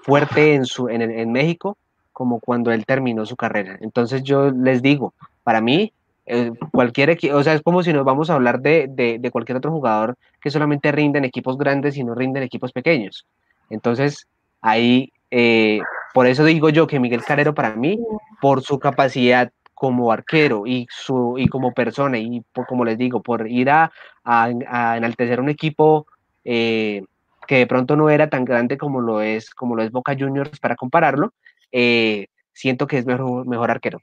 fuerte 0.00 0.54
en, 0.54 0.66
su, 0.66 0.88
en, 0.88 1.32
México 1.32 1.76
como 2.12 2.40
cuando 2.40 2.72
él 2.72 2.86
terminó 2.86 3.26
su 3.26 3.36
carrera. 3.36 3.76
Entonces 3.80 4.22
yo 4.22 4.50
les 4.50 4.82
digo, 4.82 5.14
para 5.42 5.60
mí, 5.60 5.92
eh, 6.26 6.52
cualquier 6.72 7.10
equipo, 7.10 7.36
o 7.36 7.42
sea, 7.42 7.54
es 7.54 7.62
como 7.62 7.82
si 7.82 7.92
nos 7.92 8.04
vamos 8.04 8.30
a 8.30 8.34
hablar 8.34 8.60
de, 8.60 8.88
de, 8.88 9.30
cualquier 9.30 9.58
otro 9.58 9.70
jugador 9.70 10.16
que 10.40 10.50
solamente 10.50 10.92
rinde 10.92 11.18
en 11.18 11.24
equipos 11.24 11.58
grandes 11.58 11.96
y 11.96 12.04
no 12.04 12.14
rinde 12.14 12.40
en 12.40 12.44
equipos 12.44 12.72
pequeños. 12.72 13.26
Entonces, 13.68 14.26
ahí, 14.60 15.12
eh, 15.30 15.80
por 16.14 16.26
eso 16.26 16.44
digo 16.44 16.70
yo 16.70 16.86
que 16.86 17.00
Miguel 17.00 17.24
Calero 17.24 17.54
para 17.54 17.74
mí, 17.74 17.98
por 18.40 18.62
su 18.62 18.78
capacidad 18.78 19.50
como 19.76 20.10
arquero 20.10 20.66
y, 20.66 20.86
su, 20.90 21.34
y 21.36 21.48
como 21.48 21.72
persona, 21.72 22.16
y 22.18 22.40
por, 22.52 22.66
como 22.66 22.82
les 22.82 22.96
digo, 22.96 23.22
por 23.22 23.46
ir 23.46 23.68
a, 23.68 23.92
a, 24.24 24.50
a 24.68 24.96
enaltecer 24.96 25.38
un 25.38 25.50
equipo 25.50 26.06
eh, 26.44 27.04
que 27.46 27.58
de 27.58 27.66
pronto 27.66 27.94
no 27.94 28.08
era 28.08 28.30
tan 28.30 28.46
grande 28.46 28.78
como 28.78 29.02
lo 29.02 29.20
es, 29.20 29.54
como 29.54 29.76
lo 29.76 29.82
es 29.82 29.92
Boca 29.92 30.16
Juniors 30.18 30.58
para 30.60 30.76
compararlo, 30.76 31.34
eh, 31.72 32.28
siento 32.54 32.86
que 32.86 32.96
es 32.96 33.04
mejor, 33.04 33.46
mejor 33.46 33.70
arquero. 33.70 34.00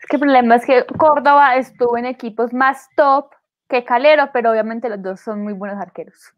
Es 0.00 0.06
que 0.08 0.16
el 0.16 0.20
problema 0.20 0.56
es 0.56 0.64
que 0.64 0.86
Córdoba 0.96 1.56
estuvo 1.56 1.98
en 1.98 2.06
equipos 2.06 2.54
más 2.54 2.88
top 2.96 3.26
que 3.68 3.84
Calero, 3.84 4.30
pero 4.32 4.50
obviamente 4.50 4.88
los 4.88 5.02
dos 5.02 5.20
son 5.20 5.42
muy 5.42 5.52
buenos 5.52 5.78
arqueros. 5.78 6.32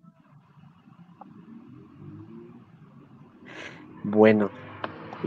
Bueno, 4.03 4.51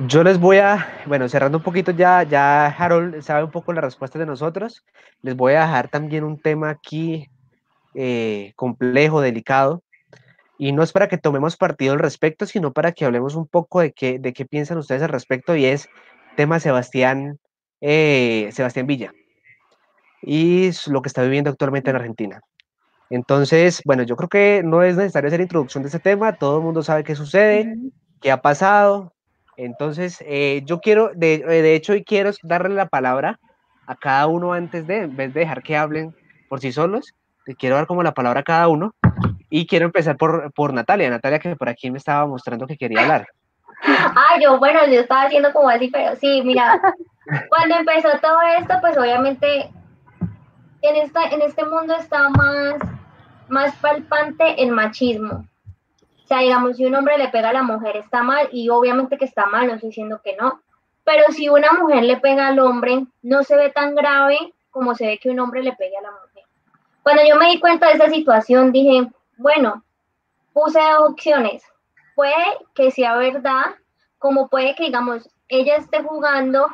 yo 0.07 0.23
les 0.23 0.39
voy 0.39 0.57
a, 0.57 0.87
bueno, 1.05 1.27
cerrando 1.27 1.57
un 1.57 1.63
poquito 1.63 1.91
ya, 1.91 2.23
ya 2.23 2.67
Harold 2.67 3.21
sabe 3.21 3.43
un 3.43 3.51
poco 3.51 3.73
la 3.73 3.81
respuesta 3.81 4.17
de 4.19 4.25
nosotros. 4.25 4.85
Les 5.21 5.35
voy 5.35 5.53
a 5.53 5.61
dejar 5.61 5.89
también 5.89 6.23
un 6.23 6.39
tema 6.39 6.69
aquí 6.69 7.29
eh, 7.93 8.53
complejo, 8.55 9.21
delicado, 9.21 9.83
y 10.57 10.71
no 10.71 10.83
es 10.83 10.91
para 10.91 11.07
que 11.07 11.17
tomemos 11.17 11.57
partido 11.57 11.93
al 11.93 11.99
respecto, 11.99 12.45
sino 12.45 12.73
para 12.73 12.91
que 12.91 13.05
hablemos 13.05 13.35
un 13.35 13.47
poco 13.47 13.81
de 13.81 13.91
qué, 13.91 14.19
de 14.19 14.33
qué 14.33 14.45
piensan 14.45 14.77
ustedes 14.77 15.01
al 15.01 15.09
respecto, 15.09 15.55
y 15.55 15.65
es 15.65 15.89
tema 16.35 16.59
Sebastián, 16.59 17.39
eh, 17.81 18.49
Sebastián 18.51 18.87
Villa 18.87 19.13
y 20.21 20.71
lo 20.87 21.01
que 21.01 21.07
está 21.07 21.23
viviendo 21.23 21.49
actualmente 21.49 21.89
en 21.89 21.95
Argentina. 21.95 22.41
Entonces, 23.09 23.81
bueno, 23.85 24.03
yo 24.03 24.15
creo 24.15 24.29
que 24.29 24.61
no 24.63 24.83
es 24.83 24.97
necesario 24.97 25.27
hacer 25.27 25.41
introducción 25.41 25.83
de 25.83 25.89
ese 25.89 25.99
tema, 25.99 26.33
todo 26.33 26.57
el 26.57 26.63
mundo 26.63 26.83
sabe 26.83 27.03
qué 27.03 27.15
sucede, 27.15 27.75
qué 28.21 28.31
ha 28.31 28.41
pasado, 28.41 29.13
Entonces, 29.61 30.23
eh, 30.25 30.61
yo 30.65 30.79
quiero, 30.79 31.11
de, 31.13 31.33
eh, 31.33 31.61
de 31.61 31.75
hecho, 31.75 31.91
hoy 31.91 32.05
quiero 32.05 32.31
darle 32.43 32.75
la 32.75 32.87
palabra 32.87 33.41
a 33.87 33.95
cada 33.97 34.25
uno 34.27 34.53
antes 34.53 34.87
de, 34.87 34.99
en 34.99 35.17
vez 35.17 35.33
de 35.33 35.41
dejar 35.41 35.61
que 35.63 35.75
hablen 35.75 36.15
por 36.47 36.61
sí 36.61 36.71
solos, 36.71 37.13
quiero 37.57 37.75
dar 37.75 37.85
como 37.85 38.01
la 38.01 38.13
palabra 38.13 38.39
a 38.39 38.43
cada 38.43 38.69
uno 38.69 38.95
y 39.49 39.67
quiero 39.67 39.87
empezar 39.87 40.15
por, 40.15 40.53
por 40.53 40.73
Natalia, 40.73 41.09
Natalia 41.09 41.39
que 41.39 41.57
por 41.57 41.67
aquí 41.67 41.91
me 41.91 41.97
estaba 41.97 42.25
mostrando 42.25 42.67
que 42.67 42.77
quería 42.77 43.01
hablar. 43.01 43.27
Ah, 43.83 44.39
yo, 44.41 44.59
bueno, 44.59 44.85
yo 44.87 45.01
estaba 45.01 45.23
haciendo 45.23 45.51
como 45.51 45.67
así, 45.67 45.89
pero 45.89 46.15
sí, 46.15 46.41
mira, 46.45 46.79
cuando 47.49 47.75
empezó 47.75 48.09
todo 48.21 48.39
esto, 48.57 48.75
pues 48.79 48.97
obviamente 48.97 49.69
en, 50.83 50.95
esta, 50.95 51.23
en 51.31 51.41
este 51.41 51.65
mundo 51.65 51.95
está 51.97 52.29
más, 52.29 52.75
más 53.49 53.75
palpante 53.75 54.63
el 54.63 54.71
machismo. 54.71 55.48
Sea, 56.29 56.41
digamos, 56.41 56.77
si 56.77 56.85
un 56.85 56.93
hombre 56.93 57.17
le 57.17 57.29
pega 57.29 57.49
a 57.49 57.53
la 57.53 57.63
mujer 57.63 57.97
está 57.97 58.21
mal, 58.21 58.49
y 58.51 58.69
obviamente 58.69 59.17
que 59.17 59.25
está 59.25 59.47
mal, 59.47 59.65
no 59.65 59.73
estoy 59.73 59.89
diciendo 59.89 60.21
que 60.23 60.35
no, 60.35 60.61
pero 61.03 61.23
si 61.31 61.49
una 61.49 61.71
mujer 61.71 62.03
le 62.03 62.17
pega 62.17 62.49
al 62.49 62.59
hombre, 62.59 63.07
no 63.23 63.41
se 63.43 63.55
ve 63.55 63.71
tan 63.71 63.95
grave 63.95 64.37
como 64.69 64.93
se 64.93 65.07
ve 65.07 65.17
que 65.17 65.31
un 65.31 65.39
hombre 65.39 65.63
le 65.63 65.73
pegue 65.73 65.97
a 65.97 66.03
la 66.03 66.11
mujer. 66.11 66.43
Cuando 67.01 67.23
yo 67.27 67.35
me 67.35 67.49
di 67.49 67.59
cuenta 67.59 67.87
de 67.87 67.93
esa 67.93 68.09
situación, 68.09 68.71
dije, 68.71 69.09
bueno, 69.37 69.83
puse 70.53 70.79
dos 70.79 71.09
opciones. 71.09 71.63
Puede 72.13 72.35
que 72.75 72.91
sea 72.91 73.15
verdad, 73.15 73.73
como 74.19 74.49
puede 74.49 74.75
que, 74.75 74.83
digamos, 74.83 75.27
ella 75.47 75.77
esté 75.77 76.03
jugando 76.03 76.67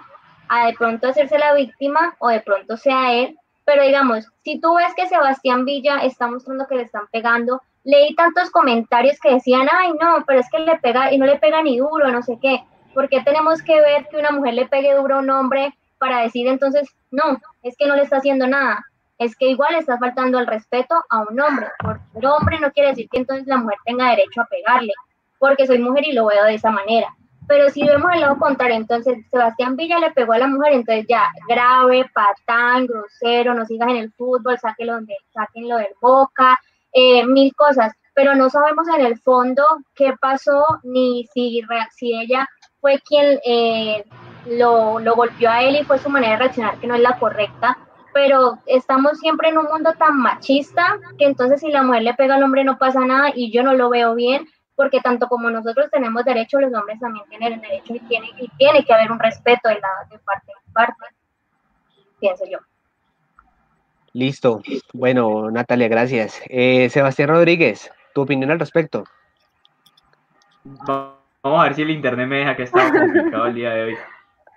a 0.50 0.66
de 0.66 0.74
pronto 0.74 1.08
hacerse 1.08 1.40
la 1.40 1.54
víctima 1.54 2.18
o 2.20 2.28
de 2.28 2.42
pronto 2.42 2.76
sea 2.76 3.14
él, 3.14 3.40
pero 3.64 3.84
digamos, 3.84 4.28
si 4.44 4.60
tú 4.60 4.76
ves 4.76 4.94
que 4.98 5.08
Sebastián 5.08 5.64
Villa 5.64 6.00
está 6.00 6.28
mostrando 6.28 6.68
que 6.68 6.76
le 6.76 6.84
están 6.84 7.08
pegando, 7.08 7.62
leí 7.86 8.16
tantos 8.16 8.50
comentarios 8.50 9.18
que 9.20 9.36
decían, 9.36 9.68
ay, 9.72 9.94
no, 9.94 10.24
pero 10.28 10.40
es 10.40 10.50
que 10.50 10.60
le 10.60 10.78
pega 10.80 11.14
y 11.14 11.18
no 11.18 11.26
le 11.26 11.38
pega 11.38 11.62
ni 11.62 11.78
duro, 11.78 12.12
no 12.12 12.22
sé 12.24 12.38
qué. 12.42 12.64
¿Por 12.94 13.08
qué 13.08 13.22
tenemos 13.22 13.62
que 13.62 13.80
ver 13.80 14.08
que 14.10 14.18
una 14.18 14.32
mujer 14.32 14.56
le 14.56 14.68
pegue 14.68 14.96
duro 14.96 15.16
a 15.16 15.20
un 15.20 15.30
hombre 15.30 15.74
para 16.00 16.22
decir 16.22 16.48
entonces, 16.48 16.90
no, 17.12 17.40
es 17.64 17.76
que 17.78 17.88
no 17.88 17.96
le 17.96 18.02
está 18.02 18.18
haciendo 18.18 18.48
nada? 18.48 18.84
Es 19.20 19.36
que 19.36 19.48
igual 19.48 19.76
está 19.76 19.98
faltando 19.98 20.40
el 20.40 20.48
respeto 20.48 20.96
a 21.10 21.22
un 21.22 21.40
hombre. 21.40 21.68
Por 21.80 22.00
ser 22.12 22.26
hombre 22.26 22.60
no 22.60 22.72
quiere 22.72 22.90
decir 22.90 23.08
que 23.10 23.20
entonces 23.20 23.48
la 23.48 23.58
mujer 23.58 23.78
tenga 23.86 24.10
derecho 24.10 24.42
a 24.42 24.46
pegarle, 24.46 24.94
porque 25.38 25.68
soy 25.68 25.78
mujer 25.78 26.06
y 26.06 26.14
lo 26.14 26.26
veo 26.26 26.44
de 26.44 26.56
esa 26.56 26.72
manera. 26.72 27.08
Pero 27.48 27.70
si 27.70 27.84
vemos 27.84 28.12
el 28.14 28.22
lado 28.22 28.40
contrario, 28.40 28.76
entonces 28.76 29.20
Sebastián 29.30 29.76
Villa 29.76 30.00
le 30.00 30.12
pegó 30.12 30.34
a 30.34 30.40
la 30.40 30.48
mujer, 30.48 30.74
entonces 30.74 31.06
ya 31.08 31.28
grave, 31.48 32.10
patán, 32.12 32.88
grosero, 32.88 33.54
no 33.54 33.66
sigas 33.68 33.90
en 33.90 33.98
el 33.98 34.12
fútbol, 34.14 34.58
sáquenlo, 34.58 35.00
de, 35.02 35.16
sáquenlo 35.32 35.78
del 35.78 35.94
boca, 36.02 36.60
eh, 36.96 37.26
mil 37.28 37.54
cosas. 37.56 37.94
Pero 38.16 38.34
no 38.34 38.50
sabemos 38.50 38.88
en 38.88 39.06
el 39.06 39.20
fondo 39.20 39.64
qué 39.94 40.14
pasó, 40.20 40.66
ni 40.84 41.28
si, 41.34 41.62
si 41.96 42.18
ella 42.18 42.48
fue 42.80 43.02
quien 43.06 43.40
eh, 43.46 44.06
lo, 44.46 45.00
lo 45.00 45.16
golpeó 45.16 45.50
a 45.50 45.62
él 45.64 45.76
y 45.76 45.84
fue 45.84 46.00
su 46.00 46.10
manera 46.10 46.34
de 46.34 46.40
reaccionar 46.40 46.80
que 46.80 46.88
no 46.88 46.96
es 46.96 47.02
la 47.02 47.20
correcta, 47.20 47.78
pero 48.14 48.60
estamos 48.66 49.20
siempre 49.20 49.50
en 49.50 49.58
un 49.58 49.66
mundo 49.66 49.92
tan 50.00 50.18
machista 50.18 50.98
que 51.18 51.26
entonces 51.26 51.60
si 51.60 51.70
la 51.70 51.84
mujer 51.84 52.04
le 52.04 52.14
pega 52.14 52.36
al 52.36 52.44
hombre 52.44 52.64
no 52.64 52.78
pasa 52.78 53.02
nada 53.02 53.32
y 53.36 53.52
yo 53.52 53.62
no 53.62 53.74
lo 53.74 53.90
veo 53.90 54.16
bien 54.16 54.48
porque 54.76 55.02
tanto 55.02 55.28
como 55.28 55.50
nosotros 55.50 55.90
tenemos 55.92 56.24
derecho, 56.24 56.60
los 56.60 56.74
hombres 56.74 57.00
también 57.00 57.26
tienen 57.30 57.62
derecho 57.62 57.96
y 57.96 58.00
tiene, 58.02 58.30
y 58.38 58.48
tiene 58.58 58.86
que 58.86 58.94
haber 58.94 59.12
un 59.12 59.20
respeto 59.20 59.70
de, 59.70 59.76
la, 59.76 59.90
de 60.10 60.20
parte 60.20 60.52
a 60.52 60.74
parte, 60.74 61.06
pienso 62.20 62.46
yo. 62.46 62.60
Listo. 64.16 64.62
Bueno, 64.94 65.52
Natalia, 65.52 65.90
gracias. 65.90 66.42
Eh, 66.48 66.88
Sebastián 66.90 67.28
Rodríguez, 67.28 67.92
tu 68.14 68.22
opinión 68.22 68.50
al 68.50 68.60
respecto. 68.60 69.04
Vamos 70.64 71.20
a 71.44 71.64
ver 71.64 71.76
si 71.76 71.82
el 71.82 71.90
internet 71.90 72.26
me 72.26 72.38
deja 72.38 72.56
que 72.56 72.64
está 72.64 72.94
complicado 72.94 73.48
el 73.48 73.56
día 73.56 73.72
de 73.72 73.84
hoy. 73.84 73.98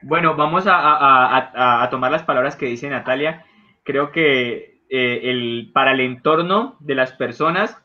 Bueno, 0.03 0.37
vamos 0.37 0.63
a, 0.69 1.89
tomar 1.91 2.13
las 2.13 2.23
palabras 2.23 2.55
que 2.55 2.67
dice 2.67 2.89
Natalia. 2.89 3.47
Creo 3.83 4.13
que 4.13 4.79
eh, 4.91 5.21
el, 5.25 5.73
para 5.75 5.91
el 5.91 6.01
entorno 6.03 6.77
de 6.79 6.95
las 6.95 7.11
personas 7.11 7.77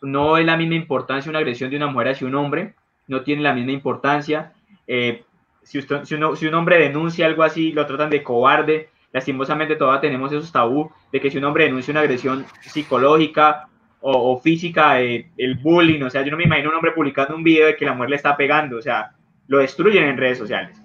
no 0.00 0.38
es 0.38 0.46
la 0.46 0.56
misma 0.56 0.76
importancia 0.76 1.28
una 1.28 1.40
agresión 1.40 1.68
de 1.68 1.76
una 1.76 1.88
mujer 1.88 2.08
hacia 2.08 2.26
un 2.26 2.36
hombre, 2.36 2.74
no 3.06 3.20
tiene 3.20 3.42
la 3.42 3.52
misma 3.52 3.72
importancia. 3.72 4.54
Eh, 4.86 5.24
si, 5.62 5.78
usted, 5.78 6.04
si, 6.04 6.14
uno, 6.14 6.36
si, 6.36 6.46
un 6.46 6.54
hombre 6.54 6.78
denuncia 6.78 7.26
algo 7.26 7.42
así, 7.42 7.72
lo 7.72 7.84
tratan 7.84 8.08
de 8.08 8.22
cobarde. 8.22 8.88
Lastimosamente 9.12 9.76
todavía 9.76 10.00
tenemos 10.00 10.32
esos 10.32 10.50
tabú 10.50 10.90
de 11.12 11.20
que 11.20 11.30
si 11.30 11.38
un 11.38 11.44
hombre 11.44 11.64
denuncia 11.64 11.92
una 11.92 12.00
agresión 12.00 12.46
psicológica 12.60 13.68
o, 14.00 14.32
o 14.32 14.40
física, 14.40 15.00
eh, 15.00 15.30
el 15.36 15.56
bullying, 15.56 16.02
o 16.02 16.10
sea, 16.10 16.22
yo 16.22 16.30
no 16.30 16.36
me 16.36 16.44
imagino 16.44 16.70
un 16.70 16.76
hombre 16.76 16.92
publicando 16.92 17.36
un 17.36 17.44
video 17.44 17.66
de 17.66 17.76
que 17.76 17.84
la 17.84 17.92
mujer 17.92 18.10
le 18.10 18.16
está 18.16 18.36
pegando, 18.36 18.78
o 18.78 18.82
sea, 18.82 19.12
lo 19.46 19.58
destruyen 19.58 20.04
en 20.04 20.16
redes 20.16 20.38
sociales. 20.38 20.80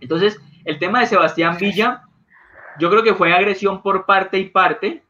Entonces, 0.00 0.40
el 0.64 0.78
tema 0.78 1.00
de 1.00 1.06
Sebastián 1.06 1.56
Villa, 1.58 2.02
yo 2.78 2.90
creo 2.90 3.02
que 3.02 3.14
fue 3.14 3.32
agresión 3.32 3.82
por 3.82 4.06
parte 4.06 4.38
y 4.38 4.50
parte. 4.50 5.02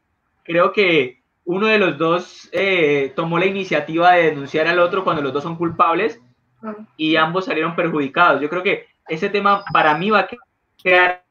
Creo 0.45 0.73
que 0.73 1.23
uno 1.45 1.67
de 1.67 1.79
los 1.79 1.99
dos 1.99 2.49
eh, 2.53 3.13
tomó 3.17 3.39
la 3.39 3.47
iniciativa 3.47 4.13
de 4.13 4.25
denunciar 4.25 4.67
al 4.67 4.79
otro 4.79 5.05
cuando 5.05 5.23
los 5.23 5.33
dos 5.33 5.43
son 5.43 5.57
culpables 5.57 6.21
y 6.97 7.17
ambos 7.17 7.47
salieron 7.47 7.75
perjudicados. 7.75 8.41
Yo 8.41 8.49
creo 8.49 8.63
que 8.63 8.87
ese 9.09 9.29
tema 9.29 9.65
para 9.73 9.97
mí 9.97 10.11
va 10.11 10.21
a 10.21 10.29
quedar 10.83 11.25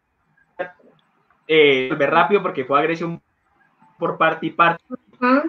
eh, 1.54 1.90
rápido 2.00 2.42
porque 2.42 2.64
fue 2.64 2.80
agresión 2.80 3.22
por 4.00 4.18
parte 4.18 4.46
y 4.46 4.50
parte 4.52 4.82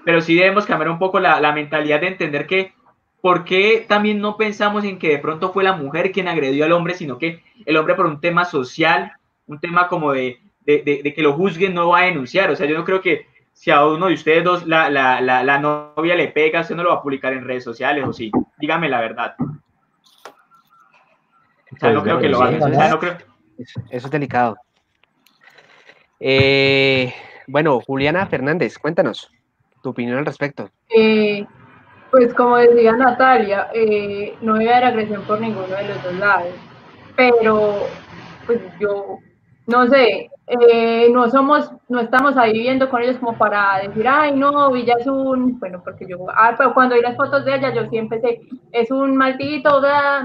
pero 0.04 0.20
sí 0.20 0.34
debemos 0.34 0.66
cambiar 0.66 0.90
un 0.90 0.98
poco 0.98 1.20
la, 1.20 1.40
la, 1.40 1.52
mentalidad 1.52 2.00
de 2.00 2.08
entender 2.08 2.46
que 2.46 2.74
por 3.20 3.44
qué 3.44 3.86
también 3.88 4.20
no 4.20 4.36
pensamos 4.36 4.84
en 4.84 4.98
que 4.98 5.10
de 5.10 5.18
pronto 5.18 5.52
fue 5.52 5.64
la 5.64 5.74
mujer 5.74 6.12
quien 6.12 6.28
agredió 6.28 6.64
al 6.64 6.72
hombre, 6.72 6.94
sino 6.94 7.18
que 7.18 7.42
el 7.64 7.76
hombre 7.76 7.94
por 7.94 8.06
un 8.06 8.20
tema 8.20 8.44
social, 8.44 9.12
un 9.46 9.60
tema 9.60 9.88
como 9.88 10.12
de, 10.12 10.40
de, 10.66 10.82
de, 10.82 11.02
de 11.02 11.14
que 11.14 11.22
lo 11.22 11.34
juzguen 11.34 11.72
no 11.72 11.90
va 11.90 12.00
a 12.00 12.06
denunciar. 12.06 12.50
O 12.50 12.56
sea, 12.56 12.66
yo 12.66 12.76
no 12.76 12.84
creo 12.84 13.00
que 13.00 13.26
si 13.52 13.70
a 13.70 13.86
uno 13.86 14.08
de 14.08 14.14
ustedes 14.14 14.42
dos 14.44 14.66
la, 14.66 14.90
la, 14.90 15.20
la, 15.20 15.44
la 15.44 15.58
novia 15.58 16.16
le 16.16 16.28
pega, 16.28 16.62
usted 16.62 16.74
no 16.74 16.82
lo 16.82 16.90
va 16.90 16.96
a 16.96 17.02
publicar 17.02 17.32
en 17.32 17.44
redes 17.44 17.64
sociales, 17.64 18.04
o 18.06 18.12
sí. 18.12 18.30
Dígame 18.58 18.88
la 18.88 19.00
verdad. 19.00 19.36
O 21.70 21.76
sea, 21.78 21.92
no 21.92 22.02
creo 22.02 22.18
que 22.18 22.28
lo 22.28 22.42
haga. 22.42 22.66
O 22.66 22.68
sea, 22.68 22.88
no 22.90 22.98
creo... 22.98 23.16
eso, 23.56 23.80
eso 23.88 24.06
es 24.06 24.10
delicado. 24.10 24.56
Eh, 26.24 27.12
bueno, 27.48 27.80
Juliana 27.80 28.26
Fernández, 28.26 28.78
cuéntanos 28.78 29.28
tu 29.82 29.90
opinión 29.90 30.18
al 30.18 30.26
respecto. 30.26 30.70
Eh, 30.88 31.44
pues 32.12 32.32
como 32.34 32.58
decía 32.58 32.92
Natalia, 32.92 33.70
eh, 33.74 34.36
no 34.40 34.54
debe 34.54 34.72
haber 34.72 34.84
agresión 34.84 35.22
por 35.22 35.40
ninguno 35.40 35.66
de 35.66 35.88
los 35.88 36.00
dos 36.04 36.14
lados, 36.14 36.54
pero 37.16 37.88
pues 38.46 38.60
yo 38.78 39.18
no 39.66 39.88
sé, 39.88 40.30
eh, 40.46 41.08
no 41.10 41.28
somos, 41.28 41.72
no 41.88 42.00
estamos 42.00 42.36
ahí 42.36 42.52
viviendo 42.52 42.88
con 42.88 43.02
ellos 43.02 43.18
como 43.18 43.36
para 43.36 43.80
decir, 43.80 44.06
ay 44.06 44.32
no, 44.36 44.70
Villa 44.70 44.94
es 45.00 45.06
un, 45.08 45.58
bueno, 45.58 45.82
porque 45.82 46.06
yo, 46.06 46.18
ah, 46.36 46.54
pero 46.56 46.72
cuando 46.72 46.94
vi 46.94 47.00
las 47.00 47.16
fotos 47.16 47.44
de 47.44 47.56
ella, 47.56 47.74
yo 47.74 47.88
siempre 47.88 48.20
sé, 48.20 48.42
es 48.70 48.92
un 48.92 49.16
maldito, 49.16 49.80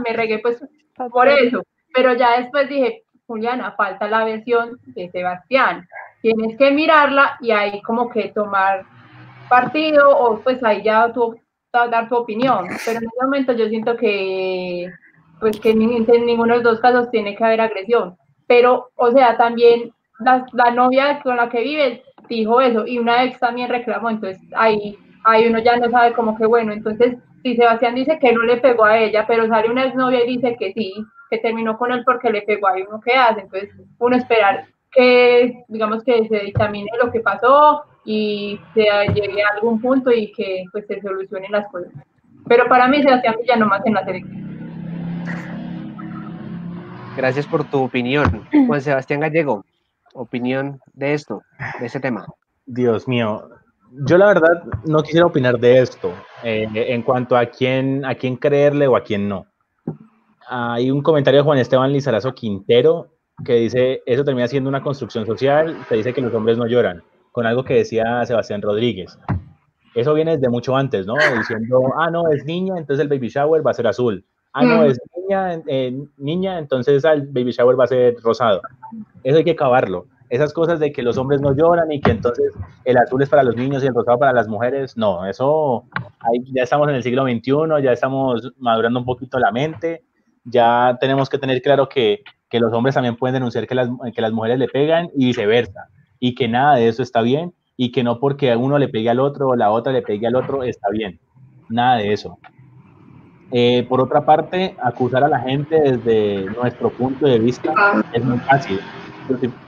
me 0.06 0.14
regué 0.14 0.38
pues 0.40 0.64
por 1.10 1.28
eso, 1.28 1.64
pero 1.92 2.14
ya 2.14 2.40
después 2.40 2.70
dije, 2.70 3.04
Juliana, 3.28 3.74
falta 3.74 4.08
la 4.08 4.24
versión 4.24 4.80
de 4.86 5.10
Sebastián, 5.12 5.88
tienes 6.22 6.58
que 6.58 6.72
mirarla 6.72 7.38
y 7.42 7.52
ahí 7.52 7.82
como 7.82 8.10
que 8.10 8.30
tomar 8.30 8.86
partido 9.50 10.10
o 10.10 10.40
pues 10.40 10.64
ahí 10.64 10.84
ya 10.84 11.12
tú 11.14 11.36
dar 11.72 12.10
tu 12.10 12.16
opinión, 12.16 12.66
pero 12.86 12.98
en 12.98 13.06
ese 13.06 13.16
momento 13.22 13.54
yo 13.54 13.68
siento 13.68 13.96
que 13.98 14.90
pues 15.40 15.60
que 15.60 15.72
en 15.72 16.26
ninguno 16.26 16.58
de 16.58 16.64
los 16.64 16.74
dos 16.74 16.80
casos 16.80 17.12
tiene 17.12 17.36
que 17.36 17.44
haber 17.44 17.62
agresión, 17.62 18.18
pero 18.48 18.90
o 18.96 19.12
sea, 19.12 19.38
también 19.38 19.92
la, 20.20 20.46
la, 20.54 20.72
novia 20.72 21.20
con 21.22 21.38
la 21.38 21.50
que 21.50 21.62
vives 21.62 22.02
dijo 22.28 22.60
eso 22.60 22.88
y 22.88 22.98
una 22.98 23.24
ex 23.24 23.40
también 23.40 23.70
reclamó, 23.70 24.10
entonces 24.10 24.42
ahí, 24.56 24.98
ahí 25.24 25.48
uno 25.48 25.60
ya 25.60 25.78
no 25.78 25.92
sabe 25.92 26.14
como 26.14 26.36
que 26.36 26.48
bueno, 26.48 26.74
entonces 26.74 27.18
si 27.48 27.56
Sebastián 27.56 27.96
dice 27.96 28.20
que 28.20 28.34
no 28.34 28.44
le 28.44 28.58
pegó 28.58 28.84
a 28.84 28.98
ella, 28.98 29.26
pero 29.26 29.48
sale 29.48 29.70
una 29.70 29.86
exnovia 29.86 30.24
y 30.24 30.36
dice 30.36 30.58
que 30.60 30.74
sí, 30.74 30.94
que 31.30 31.38
terminó 31.38 31.78
con 31.78 31.92
él 31.94 32.04
porque 32.06 32.30
le 32.30 32.42
pegó 32.42 32.68
a 32.68 32.74
uno 32.74 33.00
qué 33.04 33.14
hace, 33.14 33.42
entonces 33.42 33.70
uno 34.00 34.18
esperar 34.18 34.66
que 34.92 35.64
digamos 35.68 36.04
que 36.04 36.28
se 36.28 36.40
dictamine 36.40 36.90
lo 37.02 37.12
que 37.12 37.22
pasó 37.22 37.84
y 38.04 38.60
se 38.74 38.84
llegue 39.14 39.44
a 39.44 39.56
algún 39.56 39.80
punto 39.80 40.12
y 40.12 40.32
que 40.34 40.66
pues 40.72 40.86
se 40.88 41.00
solucionen 41.02 41.52
las 41.52 41.68
cosas. 41.68 41.92
Pero 42.48 42.68
para 42.68 42.88
mí 42.88 43.02
Sebastián 43.02 43.36
Villa 43.40 43.56
no 43.56 43.68
más 43.68 43.86
en 43.86 43.94
la 43.94 44.04
selección. 44.04 44.48
Gracias 47.16 47.48
por 47.48 47.64
tu 47.64 47.84
opinión. 47.84 48.48
Juan 48.68 48.82
Sebastián 48.82 49.22
Gallego, 49.22 49.64
opinión 50.14 50.80
de 50.94 51.14
esto, 51.14 51.44
de 51.80 51.86
ese 51.86 52.00
tema. 52.00 52.26
Dios 52.66 53.08
mío, 53.08 53.50
yo 54.06 54.18
la 54.18 54.28
verdad 54.28 54.64
no 54.86 55.02
quisiera 55.04 55.26
opinar 55.26 55.60
de 55.60 55.80
esto 55.80 56.14
eh, 56.44 56.68
en 56.74 57.02
cuanto 57.02 57.36
a 57.36 57.46
quién, 57.46 58.06
a 58.06 58.16
quién 58.16 58.36
creerle 58.36 58.88
o 58.88 58.96
a 58.96 59.04
quién 59.04 59.28
no. 59.28 59.48
Hay 60.50 60.92
un 60.92 61.02
comentario 61.02 61.40
de 61.40 61.44
Juan 61.44 61.60
Esteban 61.60 61.92
Lizarazo 61.92 62.34
Quintero 62.34 63.10
que 63.44 63.54
dice, 63.56 64.02
eso 64.06 64.24
termina 64.24 64.48
siendo 64.48 64.70
una 64.70 64.82
construcción 64.82 65.26
social, 65.26 65.86
te 65.90 65.96
dice 65.96 66.14
que 66.14 66.22
los 66.22 66.34
hombres 66.34 66.58
no 66.58 66.68
lloran 66.68 67.04
con 67.32 67.46
algo 67.46 67.64
que 67.64 67.76
decía 67.76 68.26
Sebastián 68.26 68.62
Rodríguez. 68.62 69.18
Eso 69.94 70.14
viene 70.14 70.38
desde 70.38 70.50
mucho 70.50 70.76
antes, 70.76 71.06
¿no? 71.06 71.16
Diciendo, 71.38 71.82
ah, 72.00 72.10
no, 72.10 72.32
es 72.32 72.46
niña, 72.46 72.76
entonces 72.78 73.04
el 73.04 73.10
baby 73.10 73.30
shower 73.30 73.66
va 73.66 73.72
a 73.72 73.76
ser 73.76 73.88
azul. 73.88 74.26
Ah, 74.54 74.66
no, 74.66 74.84
es 74.84 75.00
niña, 75.16 75.62
eh, 75.68 75.96
niña, 76.18 76.58
entonces 76.58 77.04
el 77.04 77.28
baby 77.28 77.52
shower 77.52 77.80
va 77.80 77.84
a 77.84 77.88
ser 77.88 78.16
rosado. 78.24 78.62
Eso 79.24 79.38
hay 79.38 79.44
que 79.44 79.52
acabarlo. 79.52 80.08
Esas 80.30 80.54
cosas 80.54 80.80
de 80.80 80.92
que 80.92 81.04
los 81.04 81.18
hombres 81.18 81.40
no 81.40 81.56
lloran 81.56 81.92
y 81.92 82.02
que 82.02 82.12
entonces 82.12 82.54
el 82.84 82.98
azul 82.98 83.22
es 83.22 83.30
para 83.30 83.44
los 83.44 83.56
niños 83.56 83.84
y 83.84 83.88
el 83.88 83.94
rosado 83.94 84.20
para 84.20 84.34
las 84.34 84.48
mujeres, 84.48 84.98
no, 84.98 85.26
eso 85.26 85.86
ahí 86.20 86.44
ya 86.54 86.64
estamos 86.64 86.90
en 86.90 86.96
el 86.96 87.04
siglo 87.04 87.24
XXI, 87.24 87.82
ya 87.82 87.94
estamos 87.94 88.52
madurando 88.58 89.00
un 89.00 89.06
poquito 89.06 89.40
la 89.40 89.52
mente, 89.52 90.04
ya 90.44 90.98
tenemos 91.00 91.30
que 91.30 91.38
tener 91.38 91.62
claro 91.62 91.88
que, 91.88 92.24
que 92.50 92.60
los 92.60 92.74
hombres 92.74 92.96
también 92.96 93.16
pueden 93.16 93.36
denunciar 93.36 93.68
que 93.68 93.76
las, 93.76 93.90
que 94.14 94.22
las 94.22 94.34
mujeres 94.34 94.60
le 94.60 94.68
pegan 94.68 95.10
y 95.16 95.26
viceversa, 95.28 95.90
y 96.20 96.36
que 96.36 96.48
nada 96.48 96.76
de 96.76 96.90
eso 96.90 97.04
está 97.04 97.22
bien, 97.22 97.54
y 97.78 97.92
que 97.92 98.04
no 98.04 98.20
porque 98.20 98.56
uno 98.56 98.78
le 98.80 98.90
pegue 98.90 99.10
al 99.10 99.20
otro 99.20 99.50
o 99.50 99.56
la 99.56 99.72
otra 99.72 99.94
le 99.94 100.02
pegue 100.02 100.28
al 100.28 100.36
otro 100.36 100.64
está 100.64 100.90
bien, 100.90 101.20
nada 101.70 101.98
de 101.98 102.12
eso. 102.12 102.38
Eh, 103.52 103.86
por 103.88 104.02
otra 104.02 104.26
parte, 104.26 104.76
acusar 104.82 105.24
a 105.24 105.30
la 105.30 105.40
gente 105.40 105.80
desde 105.80 106.46
nuestro 106.52 106.90
punto 106.90 107.26
de 107.26 107.40
vista 107.40 107.74
es 108.12 108.24
muy 108.24 108.38
fácil. 108.40 108.80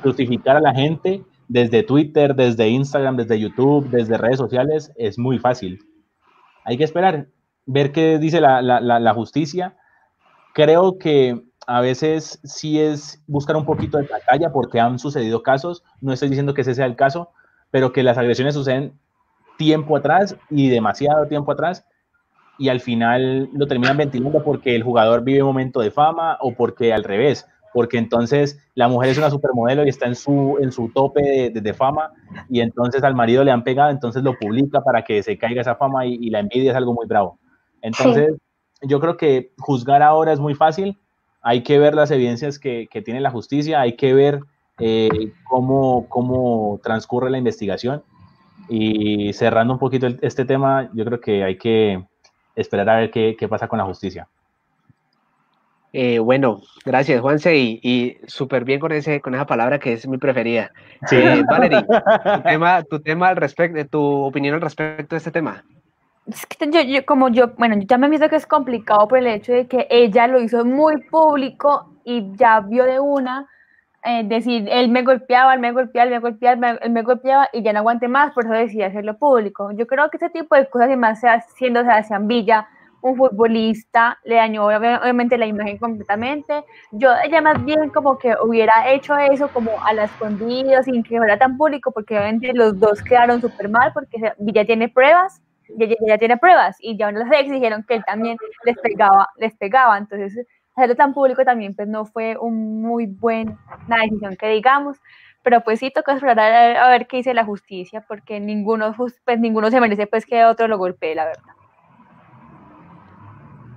Justificar 0.03 0.57
a 0.57 0.61
la 0.61 0.73
gente 0.73 1.23
desde 1.47 1.83
Twitter, 1.83 2.35
desde 2.35 2.69
Instagram, 2.69 3.17
desde 3.17 3.39
YouTube, 3.39 3.89
desde 3.89 4.17
redes 4.17 4.37
sociales 4.37 4.91
es 4.95 5.17
muy 5.17 5.39
fácil. 5.39 5.79
Hay 6.63 6.77
que 6.77 6.83
esperar, 6.83 7.27
ver 7.65 7.91
qué 7.91 8.19
dice 8.19 8.39
la, 8.39 9.13
justicia. 9.13 9.75
Creo 10.53 10.97
que 10.97 11.43
a 11.67 11.81
veces 11.81 12.39
sí 12.43 12.79
es 12.79 13.23
buscar 13.27 13.55
un 13.55 13.65
poquito 13.65 13.97
de 13.97 14.07
batalla 14.07 14.51
porque 14.51 14.79
han 14.79 14.99
sucedido 14.99 15.43
casos, 15.43 15.83
no 16.01 16.13
estoy 16.13 16.29
diciendo 16.29 16.53
que 16.53 16.61
ese 16.61 16.75
sea 16.75 16.85
el 16.85 16.95
caso, 16.95 17.31
pero 17.71 17.91
que 17.91 18.03
las 18.03 18.17
agresiones 18.17 18.53
suceden 18.53 18.93
tiempo 19.57 19.97
atrás 19.97 20.37
y 20.49 20.69
demasiado 20.69 21.27
tiempo 21.27 21.51
atrás 21.51 21.85
y 22.59 22.69
al 22.69 22.81
final 22.81 23.49
lo 23.53 23.67
terminan 23.67 23.97
ventilando 23.97 24.43
porque 24.43 24.75
el 24.75 24.83
jugador 24.83 25.23
vive 25.23 25.41
un 25.41 25.47
momento 25.47 25.79
de 25.79 25.91
fama 25.91 26.37
o 26.41 26.53
porque 26.53 26.93
al 26.93 27.03
revés, 27.03 27.47
porque 27.73 27.97
entonces 27.97 28.59
la 28.75 28.87
mujer 28.87 29.09
es 29.09 29.17
una 29.17 29.29
supermodelo 29.29 29.85
y 29.85 29.89
está 29.89 30.07
en 30.07 30.15
su, 30.15 30.57
en 30.61 30.71
su 30.71 30.89
tope 30.89 31.51
de, 31.53 31.73
fama 31.73 32.11
y 32.49 32.61
entonces 32.61 33.03
al 33.03 33.15
marido 33.15 33.43
le 33.43 33.51
han 33.51 33.63
pegado, 33.63 33.89
entonces 33.89 34.23
lo 34.23 34.37
publica 34.37 34.81
para 34.81 35.03
que 35.03 35.21
se 35.23 35.37
caiga 35.37 35.61
esa 35.61 35.75
fama 35.75 36.05
y, 36.05 36.29
la 36.29 36.39
envidia 36.39 36.71
es 36.71 36.77
algo 36.77 36.93
muy 36.93 37.05
bravo. 37.05 37.37
Entonces, 37.81 38.33
yo 38.81 38.99
creo 38.99 39.17
que 39.17 39.51
juzgar 39.57 40.01
ahora 40.01 40.33
es 40.33 40.39
muy 40.39 40.55
fácil, 40.55 40.97
hay 41.41 41.63
que 41.63 41.79
ver 41.79 41.95
las 41.95 42.11
evidencias 42.11 42.59
que, 42.59 42.87
que 42.91 43.01
tiene 43.01 43.21
la 43.21 43.31
justicia, 43.31 43.81
hay 43.81 43.95
que 43.95 44.13
ver 44.13 44.41
eh, 44.79 45.31
cómo, 45.43 46.07
cómo 46.09 46.79
transcurre 46.83 47.29
la 47.29 47.37
investigación 47.37 48.03
y 48.69 49.33
cerrando 49.33 49.73
un 49.73 49.79
poquito 49.79 50.07
este 50.21 50.45
tema, 50.45 50.89
yo 50.93 51.03
creo 51.05 51.19
que 51.19 51.43
hay 51.43 51.57
que 51.57 52.03
esperar 52.55 52.89
a 52.89 52.97
ver 52.97 53.11
qué, 53.11 53.35
qué 53.37 53.47
pasa 53.47 53.67
con 53.67 53.79
la 53.79 53.85
justicia. 53.85 54.27
Eh, 55.91 56.19
bueno, 56.19 56.61
gracias 56.85 57.19
Juanse 57.19 57.55
y, 57.57 57.79
y 57.81 58.17
súper 58.27 58.63
bien 58.63 58.79
con, 58.79 58.91
ese, 58.91 59.21
con 59.21 59.33
esa 59.33 59.45
palabra 59.45 59.79
que 59.79 59.93
es 59.93 60.07
mi 60.07 60.17
preferida. 60.17 60.71
Sí. 61.07 61.15
Eh, 61.15 61.43
Valerie, 61.49 61.83
tu 61.83 62.41
tema, 62.43 62.83
tu 62.83 62.99
tema 62.99 63.29
al 63.29 63.37
respecto, 63.37 63.85
tu 63.85 64.01
opinión 64.23 64.55
al 64.55 64.61
respecto 64.61 65.15
de 65.15 65.17
este 65.17 65.31
tema. 65.31 65.63
Es 66.27 66.45
que 66.45 66.69
yo, 66.69 66.81
yo, 66.81 67.05
como 67.05 67.29
yo, 67.29 67.53
bueno, 67.57 67.75
yo 67.75 67.87
ya 67.87 67.97
me 67.97 68.07
visto 68.07 68.29
que 68.29 68.35
es 68.35 68.45
complicado 68.45 69.07
por 69.07 69.17
el 69.17 69.27
hecho 69.27 69.51
de 69.51 69.67
que 69.67 69.87
ella 69.89 70.27
lo 70.27 70.39
hizo 70.39 70.63
muy 70.63 71.01
público 71.03 71.91
y 72.03 72.35
ya 72.35 72.59
vio 72.59 72.85
de 72.85 72.99
una 72.99 73.47
eh, 74.03 74.23
decir, 74.23 74.67
él 74.71 74.89
me 74.89 75.03
golpeaba, 75.03 75.53
él 75.53 75.59
me 75.59 75.71
golpeaba, 75.71 76.05
él 76.05 76.11
me 76.11 76.19
golpeaba, 76.19 76.69
él 76.81 76.91
me 76.91 77.01
golpeaba 77.01 77.49
y 77.51 77.61
ya 77.63 77.73
no 77.73 77.79
aguante 77.79 78.07
más, 78.07 78.31
por 78.33 78.45
eso 78.45 78.53
decidí 78.53 78.83
hacerlo 78.83 79.17
público. 79.17 79.71
Yo 79.71 79.87
creo 79.87 80.09
que 80.09 80.17
ese 80.17 80.29
tipo 80.29 80.55
de 80.55 80.69
cosas, 80.69 80.91
y 80.91 80.95
más 80.95 81.19
siendo 81.55 81.81
Sebastián 81.81 82.27
Villa, 82.27 82.67
un 83.01 83.15
futbolista, 83.15 84.17
le 84.23 84.35
dañó 84.35 84.65
obviamente 84.65 85.37
la 85.37 85.45
imagen 85.45 85.77
completamente. 85.77 86.63
Yo 86.91 87.09
ella 87.23 87.41
más 87.41 87.63
bien 87.63 87.89
como 87.89 88.17
que 88.17 88.35
hubiera 88.43 88.89
hecho 88.91 89.17
eso 89.17 89.47
como 89.49 89.71
a 89.83 89.93
la 89.93 90.05
escondida, 90.05 90.83
sin 90.83 91.03
que 91.03 91.17
fuera 91.17 91.37
tan 91.37 91.57
público, 91.57 91.91
porque 91.91 92.15
obviamente 92.17 92.53
los 92.53 92.79
dos 92.79 93.01
quedaron 93.01 93.41
súper 93.41 93.69
mal, 93.69 93.91
porque 93.93 94.33
Villa 94.37 94.65
tiene 94.65 94.89
pruebas, 94.89 95.41
ya, 95.77 95.87
ya, 96.07 96.17
tiene 96.17 96.37
pruebas, 96.37 96.77
y 96.79 96.97
ya 96.97 97.11
los 97.11 97.31
ex 97.31 97.51
dijeron 97.51 97.83
que 97.87 97.95
él 97.95 98.03
también 98.05 98.37
les 98.65 98.77
pegaba, 98.77 99.29
les 99.37 99.55
pegaba, 99.55 99.97
entonces 99.97 100.45
hacerlo 100.75 100.95
tan 100.95 101.13
público 101.13 101.43
también 101.43 101.75
pues 101.75 101.87
no 101.87 102.05
fue 102.05 102.37
un 102.37 102.81
muy 102.81 103.05
buena 103.05 103.57
decisión 104.01 104.35
que 104.37 104.47
digamos, 104.47 104.97
pero 105.43 105.61
pues 105.61 105.79
sí 105.79 105.91
toca 105.91 106.13
explorar 106.13 106.77
a, 106.77 106.89
ver 106.89 107.07
qué 107.07 107.17
dice 107.17 107.33
la 107.33 107.45
justicia, 107.45 108.03
porque 108.07 108.39
ninguno, 108.39 108.93
pues, 108.95 109.39
ninguno 109.39 109.71
se 109.71 109.79
merece 109.79 110.07
pues 110.07 110.25
que 110.25 110.45
otro 110.45 110.67
lo 110.67 110.77
golpee, 110.77 111.15
la 111.15 111.25
verdad. 111.25 111.58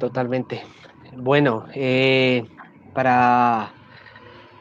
Totalmente. 0.02 0.64
Bueno, 1.16 1.66
eh, 1.76 2.44
para 2.92 3.72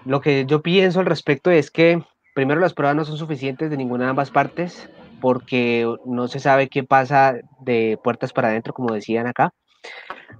lo 0.05 0.21
que 0.21 0.45
yo 0.45 0.61
pienso 0.61 0.99
al 0.99 1.07
respecto 1.07 1.49
es 1.49 1.71
que 1.71 1.99
primero 2.35 2.61
las 2.61 2.75
pruebas 2.75 2.95
no 2.95 3.05
son 3.05 3.17
suficientes 3.17 3.71
de 3.71 3.75
ninguna 3.75 4.03
de 4.03 4.11
ambas 4.11 4.29
partes, 4.29 4.87
porque 5.19 5.91
no 6.05 6.27
se 6.27 6.39
sabe 6.39 6.69
qué 6.69 6.83
pasa 6.83 7.33
de 7.59 7.97
puertas 8.03 8.33
para 8.33 8.49
adentro, 8.49 8.71
como 8.71 8.93
decían 8.93 9.25
acá. 9.25 9.51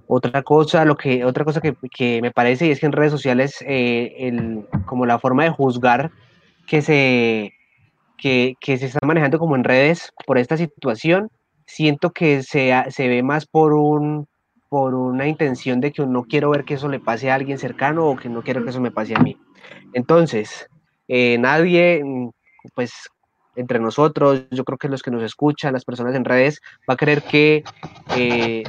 Otra 0.06 0.44
cosa, 0.44 0.84
lo 0.84 0.94
que, 0.94 1.24
otra 1.24 1.44
cosa 1.44 1.60
que, 1.60 2.20
me 2.22 2.30
parece 2.30 2.68
y 2.68 2.70
es 2.70 2.78
que 2.78 2.86
en 2.86 2.92
redes 2.92 3.10
sociales, 3.10 3.56
eh, 3.66 4.14
el, 4.18 4.68
como 4.86 5.04
la 5.04 5.18
forma 5.18 5.42
de 5.42 5.50
juzgar 5.50 6.12
que 6.68 6.80
se, 6.80 7.54
que, 8.18 8.54
se 8.64 8.86
está 8.86 9.04
manejando 9.04 9.40
como 9.40 9.56
en 9.56 9.64
redes 9.64 10.12
por 10.28 10.38
esta 10.38 10.56
situación, 10.56 11.28
siento 11.66 12.12
que 12.12 12.44
se, 12.44 12.72
se 12.90 13.08
ve 13.08 13.24
más 13.24 13.46
por 13.46 13.72
un 13.72 14.28
por 14.72 14.94
una 14.94 15.28
intención 15.28 15.82
de 15.82 15.92
que 15.92 16.06
no 16.06 16.24
quiero 16.24 16.48
ver 16.48 16.64
que 16.64 16.72
eso 16.72 16.88
le 16.88 16.98
pase 16.98 17.30
a 17.30 17.34
alguien 17.34 17.58
cercano 17.58 18.06
o 18.06 18.16
que 18.16 18.30
no 18.30 18.40
quiero 18.40 18.64
que 18.64 18.70
eso 18.70 18.80
me 18.80 18.90
pase 18.90 19.14
a 19.14 19.18
mí. 19.18 19.36
Entonces, 19.92 20.66
eh, 21.08 21.36
nadie, 21.38 22.02
pues 22.74 22.90
entre 23.54 23.78
nosotros, 23.78 24.44
yo 24.50 24.64
creo 24.64 24.78
que 24.78 24.88
los 24.88 25.02
que 25.02 25.10
nos 25.10 25.22
escuchan, 25.24 25.74
las 25.74 25.84
personas 25.84 26.14
en 26.14 26.24
redes, 26.24 26.62
va 26.88 26.94
a 26.94 26.96
creer 26.96 27.20
que 27.20 27.64
eh, 28.16 28.62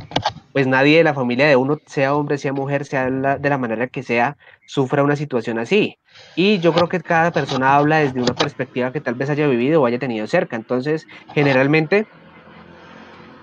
pues 0.51 0.67
nadie 0.67 0.97
de 0.97 1.05
la 1.05 1.13
familia 1.13 1.47
de 1.47 1.55
uno, 1.55 1.79
sea 1.85 2.13
hombre, 2.13 2.37
sea 2.37 2.51
mujer, 2.51 2.83
sea 2.83 3.09
de 3.09 3.49
la 3.49 3.57
manera 3.57 3.87
que 3.87 4.03
sea, 4.03 4.35
sufra 4.65 5.03
una 5.03 5.15
situación 5.15 5.57
así. 5.57 5.99
Y 6.35 6.59
yo 6.59 6.73
creo 6.73 6.89
que 6.89 6.99
cada 6.99 7.31
persona 7.31 7.77
habla 7.77 7.99
desde 7.99 8.21
una 8.21 8.33
perspectiva 8.33 8.91
que 8.91 8.99
tal 8.99 9.15
vez 9.15 9.29
haya 9.29 9.47
vivido 9.47 9.81
o 9.81 9.85
haya 9.85 9.99
tenido 9.99 10.27
cerca. 10.27 10.57
Entonces, 10.57 11.07
generalmente, 11.33 12.05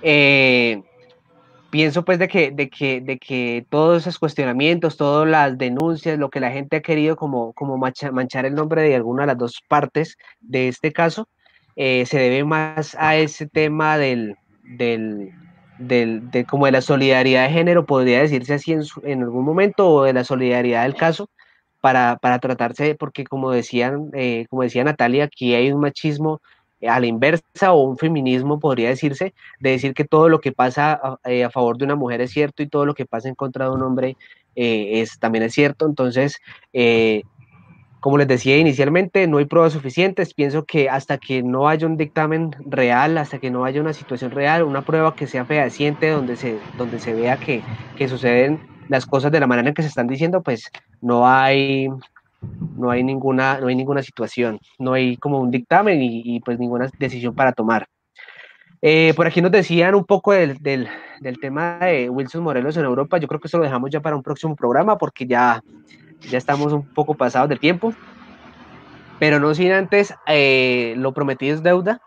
eh, 0.03 0.82
pienso 1.71 2.05
pues 2.05 2.19
de 2.19 2.29
que, 2.29 2.51
de 2.51 2.69
que, 2.69 3.01
de 3.01 3.19
que 3.19 3.67
todos 3.69 4.03
esos 4.03 4.19
cuestionamientos, 4.19 4.97
todas 4.97 5.29
las 5.29 5.57
denuncias, 5.57 6.19
lo 6.19 6.31
que 6.31 6.41
la 6.41 6.51
gente 6.51 6.77
ha 6.77 6.83
querido 6.83 7.17
como, 7.17 7.53
como 7.53 7.79
manchar 7.79 8.47
el 8.47 8.55
nombre 8.55 8.83
de 8.83 8.95
alguna 8.97 9.23
de 9.23 9.29
las 9.29 9.39
dos 9.39 9.63
partes 9.69 10.19
de 10.41 10.69
este 10.69 10.93
caso, 10.93 11.29
eh, 11.77 12.05
se 12.07 12.19
debe 12.19 12.45
más 12.45 12.97
a 12.99 13.17
ese 13.17 13.47
tema 13.47 13.97
del, 13.97 14.37
del, 14.65 15.31
del, 15.79 16.31
de 16.31 16.45
como 16.45 16.67
de 16.67 16.73
la 16.73 16.83
solidaridad 16.83 17.45
de 17.45 17.55
género, 17.55 17.87
podría 17.87 18.21
decirse 18.21 18.55
así 18.55 18.73
en, 18.73 18.83
en 19.05 19.23
algún 19.23 19.45
momento, 19.45 19.89
o 19.89 20.03
de 20.05 20.13
la 20.13 20.25
solidaridad 20.25 20.83
del 20.83 20.95
caso, 20.95 21.31
para, 21.81 22.19
para 22.19 22.39
tratarse, 22.39 22.95
porque 22.95 23.25
como 23.25 23.51
decían, 23.51 24.11
eh, 24.13 24.47
como 24.51 24.63
decía 24.63 24.85
Natalia, 24.85 25.25
aquí 25.25 25.55
hay 25.55 25.73
un 25.73 25.81
machismo 25.81 26.41
a 26.89 27.01
la 27.01 27.07
inversa 27.07 27.73
o 27.73 27.82
un 27.82 27.98
feminismo, 27.98 28.59
podría 28.59 28.89
decirse, 28.89 29.35
de 29.61 29.70
decir 29.70 29.94
que 29.94 30.05
todo 30.05 30.28
lo 30.28 30.40
que 30.40 30.52
pasa 30.52 30.93
a, 31.02 31.19
eh, 31.24 31.48
favor 31.51 31.77
de 31.78 31.85
una 31.85 31.97
mujer 31.97 32.20
es 32.20 32.31
cierto 32.31 32.62
y 32.62 32.69
todo 32.69 32.86
lo 32.86 32.94
que 32.94 33.07
pasa 33.07 33.28
en 33.28 33.35
contra 33.35 33.66
de 33.66 33.73
un 33.73 33.82
hombre 33.82 34.16
eh, 34.57 35.01
es, 35.01 35.19
también 35.19 35.44
es 35.44 35.52
cierto. 35.52 35.86
Entonces, 35.86 36.39
eh, 36.73 37.23
como 38.01 38.16
les 38.16 38.28
decía 38.28 38.57
inicialmente, 38.57 39.27
no 39.27 39.39
hay 39.39 39.44
pruebas 39.44 39.74
suficientes. 39.74 40.32
Pienso 40.32 40.65
que 40.65 40.89
hasta 40.89 41.19
que 41.19 41.43
no 41.43 41.69
haya 41.69 41.86
un 41.86 41.97
dictamen 41.97 42.51
real, 42.66 43.19
hasta 43.19 43.39
que 43.39 43.51
no 43.51 43.65
haya 43.65 43.81
una 43.81 43.93
situación 43.93 44.31
real, 44.31 44.62
una 44.62 44.82
prueba 44.82 45.15
que 45.15 45.27
sea 45.27 45.44
fehaciente, 45.44 46.09
donde 46.09 46.36
se, 46.36 46.59
donde 46.78 46.98
se 46.98 47.12
vea 47.12 47.36
que, 47.36 47.62
que 47.97 48.09
suceden 48.09 48.61
las 48.89 49.07
cosas 49.07 49.31
de 49.31 49.39
la 49.39 49.47
manera 49.47 49.69
en 49.69 49.74
que 49.74 49.82
se 49.82 49.89
están 49.89 50.09
diciendo, 50.09 50.43
pues 50.43 50.70
no 51.01 51.28
hay, 51.28 51.89
no 52.77 52.91
hay 52.91 53.05
ninguna, 53.05 53.61
no 53.61 53.69
hay 53.69 53.75
ninguna 53.75 54.03
situación, 54.03 54.59
no 54.79 54.95
hay 54.95 55.17
como 55.17 55.39
un 55.41 55.51
dictamen 55.51 56.01
y, 56.03 56.41
pues 56.41 56.59
ninguna 56.59 56.89
decisión 56.99 57.35
para 57.35 57.53
tomar. 57.53 57.87
Eh, 58.83 59.12
por 59.15 59.27
aquí 59.27 59.43
nos 59.43 59.53
decían 59.53 59.95
un 59.95 60.05
poco 60.05 60.33
del, 60.33 60.57
del, 60.59 60.89
del, 61.21 61.39
tema 61.39 61.79
de 61.81 62.09
Wilson 62.09 62.43
Morelos 62.43 62.77
en 62.79 62.85
Europa. 62.85 63.19
Yo 63.19 63.29
creo 63.29 63.39
que 63.39 63.49
eso 63.49 63.59
lo 63.59 63.65
dejamos 63.65 63.91
ya 63.91 64.01
para 64.01 64.17
un 64.17 64.23
próximo 64.23 64.57
programa 64.57 64.97
porque 64.97 65.27
ya, 65.27 65.62
ya 66.21 66.39
estamos 66.39 66.73
un 66.73 66.87
poco 66.87 67.15
pasados 67.15 67.51
de 67.51 67.57
tiempo. 67.57 67.93
Pero 69.19 69.39
no 69.39 69.55
sin 69.55 69.73
antes, 69.73 70.15
eh, 70.27 70.95
lo 70.97 71.12
prometido 71.12 71.55
es 71.55 71.62
deuda. 71.62 72.01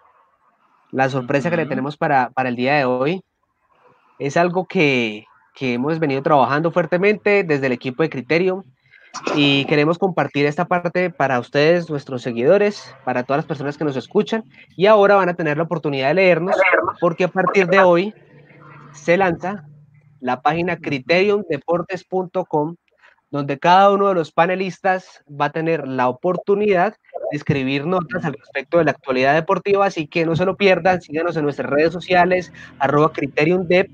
La 0.89 1.09
sorpresa 1.09 1.51
que 1.51 1.57
le 1.57 1.67
tenemos 1.67 1.95
para, 1.95 2.31
para, 2.31 2.49
el 2.49 2.55
día 2.55 2.73
de 2.73 2.85
hoy 2.85 3.23
es 4.17 4.35
algo 4.35 4.65
que, 4.65 5.25
que 5.53 5.75
hemos 5.75 5.99
venido 5.99 6.23
trabajando 6.23 6.71
fuertemente 6.71 7.43
desde 7.43 7.67
el 7.67 7.71
equipo 7.71 8.01
de 8.01 8.09
Criterio 8.09 8.65
y 9.35 9.65
queremos 9.65 9.97
compartir 9.97 10.45
esta 10.45 10.65
parte 10.65 11.09
para 11.09 11.39
ustedes, 11.39 11.89
nuestros 11.89 12.21
seguidores, 12.21 12.95
para 13.03 13.23
todas 13.23 13.39
las 13.39 13.45
personas 13.45 13.77
que 13.77 13.85
nos 13.85 13.95
escuchan 13.95 14.43
y 14.75 14.85
ahora 14.87 15.15
van 15.15 15.29
a 15.29 15.33
tener 15.33 15.57
la 15.57 15.63
oportunidad 15.63 16.09
de 16.09 16.15
leernos 16.15 16.55
porque 16.99 17.25
a 17.25 17.27
partir 17.27 17.67
de 17.67 17.79
hoy 17.79 18.13
se 18.91 19.17
lanza 19.17 19.65
la 20.19 20.41
página 20.41 20.77
criteriumdeportes.com, 20.77 22.75
donde 23.29 23.59
cada 23.59 23.91
uno 23.91 24.07
de 24.09 24.15
los 24.15 24.31
panelistas 24.31 25.23
va 25.29 25.45
a 25.45 25.51
tener 25.51 25.87
la 25.87 26.07
oportunidad 26.07 26.95
de 27.31 27.37
escribir 27.37 27.85
notas 27.85 28.23
al 28.23 28.33
respecto 28.33 28.77
de 28.77 28.85
la 28.85 28.91
actualidad 28.91 29.33
deportiva, 29.33 29.85
así 29.85 30.07
que 30.07 30.25
no 30.25 30.35
se 30.35 30.45
lo 30.45 30.55
pierdan, 30.55 31.01
síganos 31.01 31.35
en 31.35 31.43
nuestras 31.43 31.69
redes 31.69 31.91
sociales, 31.91 32.53
arroba 32.79 33.11
criteriumdep, 33.11 33.89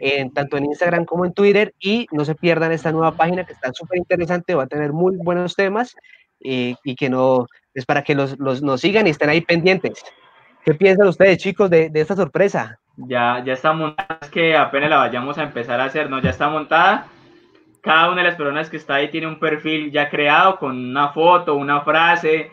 en, 0.00 0.32
tanto 0.32 0.56
en 0.56 0.66
Instagram 0.66 1.04
como 1.04 1.24
en 1.24 1.32
Twitter, 1.32 1.74
y 1.80 2.06
no 2.12 2.24
se 2.24 2.34
pierdan 2.34 2.72
esta 2.72 2.92
nueva 2.92 3.12
página 3.12 3.44
que 3.44 3.52
está 3.52 3.72
súper 3.72 3.98
interesante, 3.98 4.54
va 4.54 4.64
a 4.64 4.68
tener 4.68 4.92
muy 4.92 5.16
buenos 5.16 5.54
temas, 5.54 5.96
y, 6.40 6.76
y 6.84 6.94
que 6.94 7.08
no, 7.08 7.46
es 7.74 7.86
para 7.86 8.02
que 8.02 8.14
los, 8.14 8.38
los, 8.38 8.62
nos 8.62 8.80
sigan 8.80 9.06
y 9.06 9.10
estén 9.10 9.30
ahí 9.30 9.40
pendientes. 9.40 10.02
¿Qué 10.64 10.74
piensan 10.74 11.08
ustedes, 11.08 11.38
chicos, 11.38 11.70
de, 11.70 11.90
de 11.90 12.00
esta 12.00 12.16
sorpresa? 12.16 12.78
Ya, 12.96 13.42
ya 13.44 13.52
está 13.54 13.72
montada, 13.72 14.18
es 14.22 14.30
que 14.30 14.56
apenas 14.56 14.90
la 14.90 14.98
vayamos 14.98 15.36
a 15.38 15.42
empezar 15.42 15.80
a 15.80 15.84
hacer, 15.84 16.08
¿no? 16.08 16.20
Ya 16.20 16.30
está 16.30 16.48
montada 16.48 17.08
cada 17.84 18.10
una 18.10 18.22
de 18.22 18.28
las 18.28 18.36
personas 18.36 18.70
que 18.70 18.78
está 18.78 18.94
ahí 18.94 19.10
tiene 19.10 19.26
un 19.26 19.38
perfil 19.38 19.92
ya 19.92 20.08
creado 20.08 20.58
con 20.58 20.76
una 20.76 21.10
foto, 21.10 21.54
una 21.54 21.82
frase, 21.82 22.50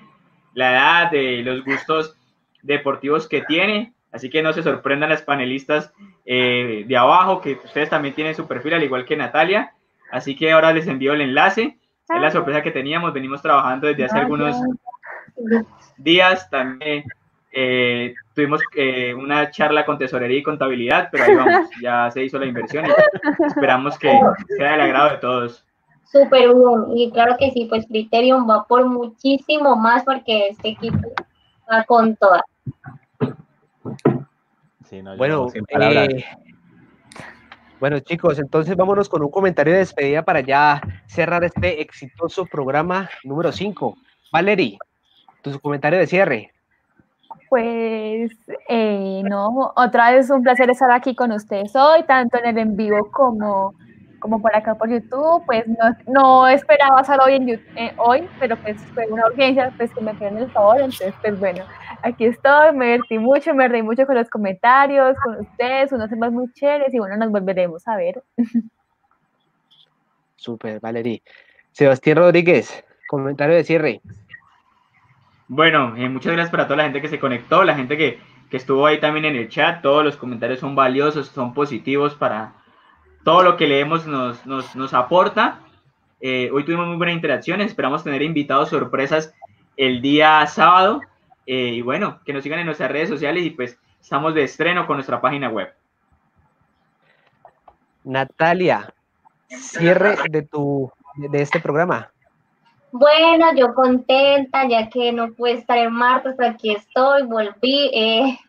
la 0.54 0.74
edad, 0.74 1.12
de 1.12 1.42
los 1.42 1.64
gustos 1.64 2.18
deportivos 2.62 3.30
que 3.30 3.42
tiene. 3.44 3.94
Así 4.12 4.30
que 4.30 4.44
no 4.44 4.52
se 4.52 4.62
sorprendan 4.62 5.10
las 5.10 5.22
panelistas 5.22 5.94
eh, 6.26 6.86
de 6.88 6.98
abajo, 6.98 7.42
que 7.42 7.60
ustedes 7.64 7.90
también 7.90 8.14
tienen 8.14 8.36
su 8.36 8.48
perfil, 8.48 8.76
al 8.76 8.84
igual 8.84 9.06
que 9.06 9.18
Natalia. 9.18 9.74
Así 10.12 10.36
que 10.36 10.52
ahora 10.52 10.74
les 10.74 10.88
envío 10.88 11.14
el 11.14 11.22
enlace. 11.22 11.78
Es 12.10 12.22
la 12.22 12.32
sorpresa 12.32 12.62
que 12.62 12.72
teníamos. 12.72 13.14
Venimos 13.14 13.42
trabajando 13.42 13.88
desde 13.88 14.06
hace 14.06 14.18
algunos 14.18 14.58
días. 15.98 16.50
También 16.50 17.06
eh, 17.54 18.14
tuvimos 18.34 18.62
eh, 18.76 19.14
una 19.14 19.52
charla 19.52 19.86
con 19.86 19.98
tesorería 19.98 20.40
y 20.40 20.44
contabilidad, 20.44 21.10
pero 21.12 21.26
ahí 21.26 21.36
vamos, 21.36 21.70
ya 21.82 22.10
se 22.12 22.24
hizo 22.24 22.40
la 22.40 22.46
inversión 22.46 22.86
y 22.86 23.46
esperamos 23.46 23.98
que 23.98 24.12
sea 24.58 24.72
del 24.72 24.82
agrado 24.82 25.12
de 25.12 25.18
todos. 25.18 25.66
Súper 26.06 26.54
bien, 26.54 26.98
y 26.98 27.12
claro 27.12 27.36
que 27.38 27.52
sí, 27.52 27.68
pues 27.70 27.86
Criterion 27.88 28.50
va 28.50 28.66
por 28.66 28.86
muchísimo 28.86 29.76
más 29.76 30.04
porque 30.04 30.50
este 30.50 30.70
equipo 30.70 31.14
va 31.72 31.84
con 31.84 32.16
todas. 32.18 32.42
Sí, 34.92 35.02
no, 35.02 35.16
bueno, 35.16 35.48
eh, 35.56 36.26
bueno, 37.80 38.00
chicos, 38.02 38.40
entonces 38.40 38.76
vámonos 38.76 39.08
con 39.08 39.24
un 39.24 39.32
comentario 39.32 39.72
de 39.72 39.80
despedida 39.80 40.22
para 40.22 40.42
ya 40.42 40.82
cerrar 41.08 41.46
este 41.46 41.82
exitoso 41.82 42.46
programa 42.46 43.10
número 43.24 43.54
5. 43.54 43.96
Valery, 44.34 44.78
tu 45.42 45.58
comentario 45.62 45.98
de 45.98 46.08
cierre. 46.08 46.52
Pues 47.48 48.32
eh, 48.68 49.22
no, 49.24 49.72
otra 49.78 50.12
vez 50.12 50.30
un 50.30 50.44
placer 50.44 50.70
estar 50.70 50.92
aquí 50.92 51.16
con 51.16 51.32
ustedes 51.32 51.74
hoy, 51.74 52.04
tanto 52.04 52.38
en 52.40 52.48
el 52.48 52.58
en 52.58 52.76
vivo 52.76 53.10
como, 53.12 53.74
como 54.20 54.42
por 54.42 54.54
acá 54.54 54.76
por 54.76 54.90
YouTube. 54.90 55.42
Pues 55.46 55.66
no, 55.70 55.96
no 56.08 56.48
esperaba 56.50 57.00
estar 57.00 57.18
hoy, 57.26 57.36
en, 57.36 57.50
eh, 57.50 57.94
hoy, 57.96 58.28
pero 58.42 58.58
pues 58.58 58.76
fue 58.94 59.08
una 59.08 59.26
urgencia 59.28 59.74
pues 59.78 59.90
que 59.94 60.02
me 60.02 60.14
pidieron 60.16 60.40
el 60.40 60.52
favor. 60.52 60.82
Entonces, 60.82 61.14
pues 61.22 61.40
bueno, 61.40 61.64
aquí 62.04 62.26
estoy, 62.26 62.76
me 62.76 62.86
divertí 62.86 63.20
mucho, 63.20 63.54
me 63.54 63.68
reí 63.68 63.82
mucho 63.82 64.06
con 64.06 64.16
los 64.16 64.30
comentarios, 64.30 65.16
con 65.24 65.40
ustedes, 65.40 65.92
unos 65.92 66.10
temas 66.10 66.32
muy 66.32 66.52
chéveres 66.54 66.94
y 66.94 67.00
bueno, 67.00 67.18
nos 67.18 67.32
volveremos 67.32 67.88
a 67.88 67.96
ver. 67.96 68.24
Súper, 70.36 70.80
Valerie. 70.80 71.22
Sebastián 71.72 72.18
Rodríguez, 72.18 72.84
comentario 73.08 73.56
de 73.56 73.64
cierre. 73.64 74.02
Bueno, 75.48 75.96
eh, 75.98 76.10
muchas 76.10 76.34
gracias 76.34 76.52
para 76.52 76.66
toda 76.66 76.78
la 76.78 76.84
gente 76.84 77.02
que 77.02 77.10
se 77.10 77.20
conectó, 77.20 77.64
la 77.64 77.76
gente 77.76 77.98
que, 77.98 78.20
que, 78.50 78.58
estuvo 78.58 78.86
ahí 78.86 79.00
también 79.00 79.26
en 79.26 79.36
el 79.36 79.50
chat. 79.50 79.82
Todos 79.82 80.04
los 80.04 80.18
comentarios 80.18 80.60
son 80.60 80.76
valiosos, 80.76 81.28
son 81.28 81.54
positivos 81.54 82.16
para 82.16 82.54
todo 83.24 83.44
lo 83.44 83.58
que 83.58 83.68
leemos 83.68 84.08
nos, 84.08 84.46
nos, 84.46 84.76
nos 84.76 84.94
aporta. 84.94 85.60
Eh, 86.22 86.50
hoy 86.54 86.64
tuvimos 86.64 86.88
muy 86.88 86.98
buenas 86.98 87.16
interacciones, 87.16 87.68
esperamos 87.68 88.04
tener 88.04 88.22
invitados 88.22 88.70
sorpresas 88.70 89.34
el 89.78 90.02
día 90.02 90.46
sábado. 90.48 91.02
Eh, 91.54 91.74
y 91.74 91.82
bueno, 91.82 92.22
que 92.24 92.32
nos 92.32 92.44
sigan 92.44 92.60
en 92.60 92.66
nuestras 92.66 92.90
redes 92.90 93.10
sociales 93.10 93.44
y 93.44 93.50
pues 93.50 93.78
estamos 94.00 94.34
de 94.34 94.44
estreno 94.44 94.88
con 94.88 94.96
nuestra 94.96 95.20
página 95.20 95.50
web. 95.50 95.68
Natalia, 98.06 98.94
cierre 99.50 100.16
de 100.30 100.44
tu 100.44 100.90
de 101.18 101.42
este 101.42 101.60
programa. 101.60 102.10
Bueno, 102.94 103.54
yo 103.54 103.74
contenta, 103.74 104.66
ya 104.66 104.90
que 104.90 105.12
no 105.12 105.34
pude 105.34 105.52
estar 105.52 105.78
en 105.78 105.92
martes, 105.92 106.36
pero 106.38 106.52
aquí 106.52 106.72
estoy, 106.72 107.24
volví. 107.24 107.92
Eh, 107.94 108.40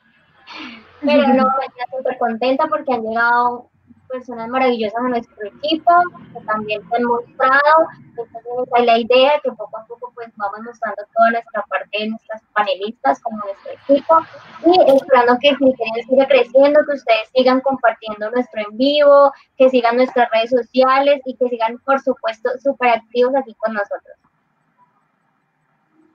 pero 1.01 1.27
no, 1.27 1.45
estoy 1.61 1.99
súper 1.99 2.19
contenta 2.19 2.69
porque 2.69 2.93
han 2.93 3.03
llegado 3.03 3.69
personas 4.13 4.49
maravillosas 4.49 4.99
a 4.99 5.09
nuestro 5.09 5.47
equipo, 5.47 5.93
que 6.33 6.45
también 6.45 6.81
se 6.89 6.97
han 6.97 7.05
mostrado. 7.05 7.89
Entonces, 8.11 8.43
hay 8.73 8.87
la 8.87 8.99
idea 8.99 9.41
que 9.43 9.51
poco 9.51 9.79
a 9.79 9.87
poco 9.87 10.13
pues 10.15 10.29
vamos 10.37 10.61
mostrando 10.65 11.03
toda 11.15 11.31
nuestra 11.31 11.63
parte 11.63 11.99
de 11.99 12.09
nuestras 12.09 12.43
panelistas 12.53 13.21
como 13.21 13.39
nuestro 13.39 13.73
equipo 13.73 14.21
y 14.67 14.97
esperando 14.97 15.39
que 15.41 15.49
el 15.49 16.05
siga 16.09 16.27
creciendo, 16.29 16.81
que 16.87 16.97
ustedes 16.97 17.29
sigan 17.35 17.61
compartiendo 17.61 18.31
nuestro 18.31 18.61
en 18.61 18.77
vivo, 18.77 19.33
que 19.57 19.71
sigan 19.71 19.97
nuestras 19.97 20.31
redes 20.31 20.51
sociales 20.51 21.23
y 21.25 21.35
que 21.37 21.49
sigan, 21.49 21.79
por 21.79 22.01
supuesto, 22.01 22.51
súper 22.63 22.91
activos 22.91 23.35
aquí 23.35 23.55
con 23.55 23.73
nosotros. 23.73 24.17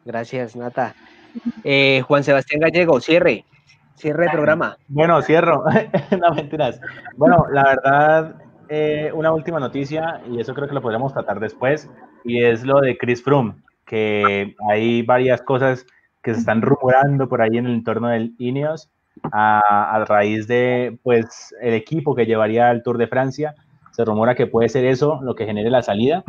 Gracias, 0.05 0.55
Nata. 0.55 0.95
Eh, 1.63 2.01
Juan 2.07 2.23
Sebastián 2.23 2.61
Gallego, 2.61 3.01
cierre. 3.01 3.43
Cierre 3.97 4.25
el 4.25 4.31
programa. 4.31 4.77
Bueno, 4.87 5.21
cierro. 5.23 5.63
no, 6.21 6.35
mentiras. 6.35 6.79
Bueno, 7.15 7.47
la 7.51 7.63
verdad, 7.63 8.35
eh, 8.69 9.11
una 9.13 9.31
última 9.31 9.59
noticia, 9.59 10.21
y 10.29 10.39
eso 10.39 10.53
creo 10.53 10.67
que 10.67 10.75
lo 10.75 10.83
podríamos 10.83 11.13
tratar 11.13 11.39
después, 11.39 11.89
y 12.23 12.43
es 12.43 12.63
lo 12.63 12.79
de 12.79 12.95
Chris 12.95 13.23
Froome, 13.23 13.55
que 13.85 14.55
hay 14.69 15.01
varias 15.01 15.41
cosas 15.41 15.85
que 16.21 16.33
se 16.33 16.41
están 16.41 16.61
rumorando 16.61 17.27
por 17.27 17.41
ahí 17.41 17.57
en 17.57 17.65
el 17.65 17.73
entorno 17.73 18.09
del 18.09 18.35
Ineos 18.37 18.91
a, 19.31 19.95
a 19.95 20.05
raíz 20.05 20.47
de, 20.47 20.99
pues, 21.01 21.55
el 21.59 21.73
equipo 21.73 22.13
que 22.13 22.27
llevaría 22.27 22.69
al 22.69 22.83
Tour 22.83 22.99
de 22.99 23.07
Francia. 23.07 23.55
Se 23.93 24.05
rumora 24.05 24.35
que 24.35 24.45
puede 24.45 24.69
ser 24.69 24.85
eso 24.85 25.19
lo 25.23 25.33
que 25.33 25.45
genere 25.45 25.71
la 25.71 25.81
salida. 25.81 26.23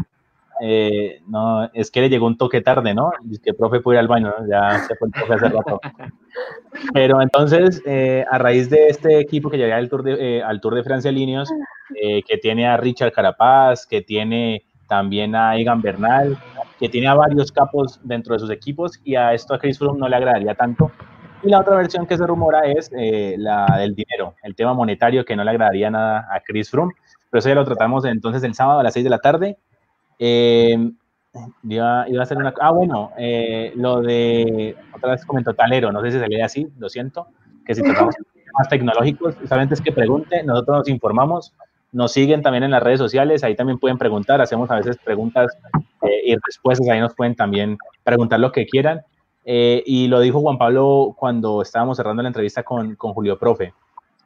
Eh, 0.61 1.21
no, 1.27 1.71
es 1.73 1.91
que 1.91 2.01
le 2.01 2.09
llegó 2.09 2.27
un 2.27 2.37
toque 2.37 2.61
tarde, 2.61 2.95
¿no? 2.95 3.13
Es 3.31 3.39
que 3.41 3.55
profe 3.55 3.81
puede 3.81 3.97
ir 3.97 4.01
al 4.01 4.09
baño, 4.09 4.33
ya 4.49 4.81
se 4.81 4.95
fue 4.97 5.09
el 5.09 5.13
profe 5.13 5.35
hace 5.35 5.49
rato. 5.49 5.81
Pero 6.93 7.23
entonces, 7.23 7.83
eh, 7.87 8.25
a 8.31 8.39
raíz 8.39 8.69
de 8.71 8.89
este 8.89 9.21
equipo 9.21 9.51
que 9.51 9.57
llega 9.57 9.77
al 9.77 9.89
Tour 9.89 10.03
de, 10.03 10.39
eh, 10.39 10.43
al 10.43 10.61
Tour 10.61 10.75
de 10.75 10.83
Francia 10.83 11.13
Líneos, 11.13 11.51
que 11.91 12.39
tiene 12.39 12.67
a 12.67 12.77
Richard 12.77 13.13
Carapaz, 13.13 13.87
que 13.87 14.03
tiene 14.03 14.65
también 14.89 15.35
a 15.35 15.57
Egan 15.57 15.81
Bernal, 15.81 16.39
que 16.79 16.89
tiene 16.89 17.09
a 17.09 17.15
varios 17.15 17.51
capos 17.51 17.99
dentro 18.05 18.35
de 18.35 18.41
sus 18.41 18.51
equipos, 18.51 19.01
y 19.05 19.17
a 19.17 19.33
esto 19.33 19.55
a 19.55 19.59
Chris 19.59 19.79
Froome 19.79 19.99
no 19.99 20.09
le 20.09 20.17
agradaría 20.17 20.55
tanto. 20.55 20.93
Y 21.43 21.49
la 21.49 21.61
otra 21.61 21.77
versión 21.77 22.07
que 22.07 22.17
se 22.17 22.27
rumora 22.27 22.61
es 22.67 22.91
la 22.93 23.67
del 23.79 23.95
dinero, 23.95 24.35
el 24.43 24.55
tema 24.55 24.75
monetario 24.75 25.25
que 25.25 25.35
no 25.35 25.45
le 25.45 25.51
agradaría 25.51 25.91
nada 25.91 26.29
a 26.31 26.41
Chris 26.41 26.71
Froome. 26.71 26.93
Pero 27.31 27.39
eso 27.39 27.49
ya 27.49 27.55
lo 27.55 27.65
tratamos 27.65 28.05
entonces 28.05 28.43
el 28.45 28.55
sábado 28.55 28.81
a 28.81 28.83
las 28.83 28.93
6 28.93 29.05
de 29.05 29.11
la 29.11 29.19
tarde 29.19 29.59
eh, 30.19 30.93
iba, 31.63 32.03
a 32.03 32.23
hacer 32.23 32.39
una. 32.39 32.53
Ah, 32.61 32.71
bueno, 32.71 33.13
eh, 33.19 33.73
lo 33.77 34.01
de. 34.01 34.77
Otra 34.95 35.13
vez 35.13 35.25
comentó 35.25 35.55
Talero, 35.55 35.93
no 35.93 36.01
sé 36.03 36.13
si 36.13 36.19
se 36.19 36.29
lee 36.29 36.41
así, 36.41 36.69
lo 36.79 36.89
siento. 36.89 37.29
Que 37.65 37.75
si 37.75 37.83
tratamos 37.83 38.15
más 38.59 38.69
tecnológicos, 38.71 39.37
solamente 39.47 39.75
es 39.75 39.81
que 39.81 39.93
pregunte, 39.93 40.43
nosotros 40.43 40.79
nos 40.79 40.89
informamos, 40.89 41.55
nos 41.93 42.13
siguen 42.13 42.43
también 42.43 42.65
en 42.65 42.71
las 42.71 42.83
redes 42.83 42.99
sociales, 42.99 43.45
ahí 43.45 43.55
también 43.55 43.79
pueden 43.79 43.99
preguntar, 43.99 44.41
hacemos 44.41 44.71
a 44.71 44.77
veces 44.77 44.97
preguntas 44.99 45.57
eh, 46.03 46.21
y 46.25 46.35
respuestas, 46.37 46.89
ahí 46.89 47.01
nos 47.01 47.15
pueden 47.15 47.35
también 47.35 47.77
preguntar 48.05 48.41
lo 48.41 48.53
que 48.53 48.67
quieran. 48.67 49.03
Eh, 49.51 49.83
y 49.87 50.09
lo 50.09 50.21
dijo 50.21 50.41
Juan 50.41 50.59
Pablo 50.59 51.15
cuando 51.17 51.63
estábamos 51.63 51.97
cerrando 51.97 52.23
la 52.23 52.29
entrevista 52.29 52.63
con, 52.63 52.97
con 52.97 53.15
Julio 53.15 53.39
Profe. 53.39 53.73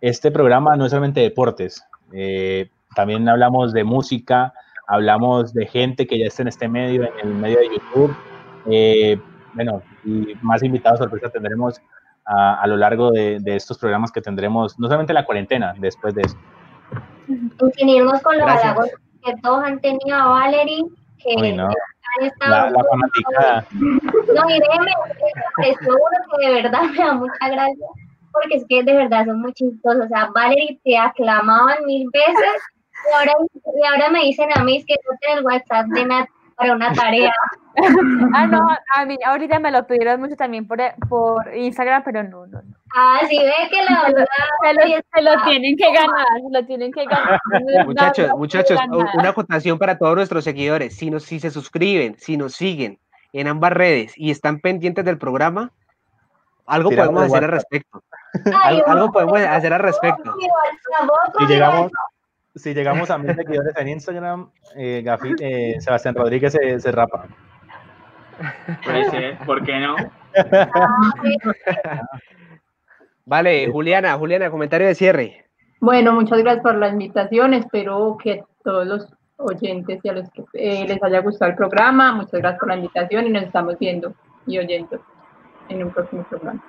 Este 0.00 0.32
programa 0.32 0.74
no 0.74 0.84
es 0.84 0.90
solamente 0.90 1.20
deportes, 1.20 1.84
también 2.94 3.28
hablamos 3.28 3.72
de 3.72 3.84
música, 3.84 4.52
hablamos 4.92 5.54
de 5.54 5.66
gente 5.66 6.06
que 6.06 6.18
ya 6.18 6.26
está 6.26 6.42
en 6.42 6.48
este 6.48 6.68
medio, 6.68 7.04
en 7.04 7.28
el 7.28 7.34
medio 7.34 7.58
de 7.60 7.68
YouTube. 7.68 8.14
Eh, 8.66 9.18
bueno, 9.54 9.82
y 10.04 10.34
más 10.42 10.62
invitados 10.62 10.98
sorpresa 10.98 11.30
tendremos 11.30 11.80
a, 12.26 12.60
a 12.60 12.66
lo 12.66 12.76
largo 12.76 13.10
de, 13.10 13.38
de, 13.40 13.56
estos 13.56 13.78
programas 13.78 14.12
que 14.12 14.20
tendremos, 14.20 14.78
no 14.78 14.88
solamente 14.88 15.14
la 15.14 15.24
cuarentena, 15.24 15.74
después 15.78 16.14
de 16.14 16.22
eso. 16.22 16.36
Unirnos 17.80 18.20
con 18.20 18.36
los 18.36 18.46
halagos 18.46 18.90
que 19.24 19.32
todos 19.42 19.64
han 19.64 19.80
tenido 19.80 20.14
a 20.14 20.26
Valerie, 20.26 20.84
que 21.18 21.52
no. 21.52 21.68
han 21.68 22.26
estado... 22.26 22.50
La, 22.50 22.70
la 22.70 22.84
fanaticada. 22.84 23.66
No, 23.72 24.50
y 24.50 24.60
déjeme, 24.60 25.74
seguro 25.80 26.16
que 26.38 26.46
de 26.48 26.62
verdad 26.62 26.82
me 26.82 26.98
da 26.98 27.12
mucha 27.14 27.48
gracia, 27.48 27.86
porque 28.32 28.56
es 28.56 28.64
que 28.68 28.82
de 28.82 28.94
verdad 28.94 29.24
son 29.24 29.40
muy 29.40 29.52
chistosos. 29.54 30.04
O 30.04 30.08
sea, 30.08 30.30
Valerie 30.34 30.78
te 30.84 30.98
aclamaban 30.98 31.84
mil 31.86 32.08
veces 32.12 32.62
y 33.08 33.14
ahora, 33.14 33.32
y 33.54 33.86
ahora 33.86 34.10
me 34.10 34.20
dicen 34.20 34.48
a 34.54 34.62
mí 34.62 34.84
que 34.84 34.94
no 34.94 35.18
tengo 35.20 35.38
el 35.38 35.44
WhatsApp 35.44 35.86
de 35.86 36.04
Nat 36.04 36.28
para 36.56 36.74
una 36.74 36.92
tarea. 36.92 37.32
ah, 38.34 38.46
no, 38.46 38.68
a 38.94 39.04
mí 39.06 39.16
ahorita 39.24 39.58
me 39.58 39.70
lo 39.70 39.86
pidieron 39.86 40.20
mucho 40.20 40.36
también 40.36 40.66
por, 40.66 40.78
por 41.08 41.54
Instagram, 41.54 42.02
pero 42.04 42.22
no, 42.22 42.46
no, 42.46 42.62
no. 42.62 42.74
Ah, 42.94 43.20
sí, 43.28 43.38
ve 43.38 43.68
que 43.70 43.82
la 43.82 44.02
verdad. 44.02 44.26
Se 44.62 44.74
lo, 44.74 44.82
se 45.14 45.22
lo 45.22 45.44
tienen 45.44 45.76
que 45.76 45.86
ganar, 45.86 46.26
se 46.36 46.60
lo 46.60 46.66
tienen 46.66 46.92
que 46.92 47.04
ganar. 47.06 47.40
Muchachos, 47.86 48.28
No, 48.28 48.36
muchachos, 48.36 48.78
ganar. 48.78 49.06
una 49.14 49.28
acotación 49.30 49.78
para 49.78 49.96
todos 49.96 50.14
nuestros 50.14 50.44
seguidores. 50.44 50.96
Si, 50.96 51.10
nos, 51.10 51.24
si 51.24 51.40
se 51.40 51.50
suscriben, 51.50 52.16
si 52.18 52.36
nos 52.36 52.54
siguen 52.54 52.98
en 53.32 53.48
ambas 53.48 53.72
redes 53.72 54.12
y 54.16 54.30
están 54.30 54.60
pendientes 54.60 55.04
del 55.04 55.16
programa, 55.16 55.72
algo 56.66 56.90
podemos 56.90 57.22
de 57.22 57.26
hacer 57.28 57.44
al 57.44 57.50
respecto. 57.50 58.02
Ay, 58.62 58.76
Algo, 58.78 58.86
algo 58.88 59.12
podemos 59.12 59.40
hacer 59.40 59.72
al 59.72 59.80
respecto. 59.80 60.34
Mi 61.38 61.46
llegamos. 61.46 61.90
Si 62.54 62.74
llegamos 62.74 63.10
a 63.10 63.18
mil 63.18 63.34
seguidores 63.34 63.76
en 63.76 63.88
Instagram, 63.88 64.50
eh, 64.76 65.02
Gafi- 65.04 65.36
eh, 65.40 65.80
Sebastián 65.80 66.14
Rodríguez 66.14 66.52
se, 66.52 66.78
se 66.80 66.92
rapa. 66.92 67.26
Puede 68.84 69.10
ser, 69.10 69.38
¿por 69.46 69.62
qué 69.64 69.78
no? 69.78 69.96
Vale, 73.24 73.68
Juliana, 73.70 74.14
Juliana, 74.18 74.50
comentario 74.50 74.86
de 74.86 74.94
cierre. 74.94 75.46
Bueno, 75.80 76.12
muchas 76.12 76.38
gracias 76.38 76.62
por 76.62 76.76
la 76.76 76.88
invitación. 76.88 77.54
Espero 77.54 78.16
que 78.22 78.44
todos 78.64 78.86
los 78.86 79.08
oyentes 79.36 80.00
y 80.02 80.08
a 80.08 80.12
los 80.12 80.30
que 80.30 80.44
eh, 80.54 80.84
les 80.86 81.02
haya 81.02 81.20
gustado 81.20 81.50
el 81.50 81.56
programa. 81.56 82.12
Muchas 82.12 82.40
gracias 82.40 82.58
por 82.60 82.68
la 82.68 82.76
invitación 82.76 83.26
y 83.26 83.30
nos 83.30 83.44
estamos 83.44 83.78
viendo 83.78 84.14
y 84.46 84.58
oyendo 84.58 85.00
en 85.68 85.84
un 85.84 85.90
próximo 85.90 86.24
programa. 86.24 86.62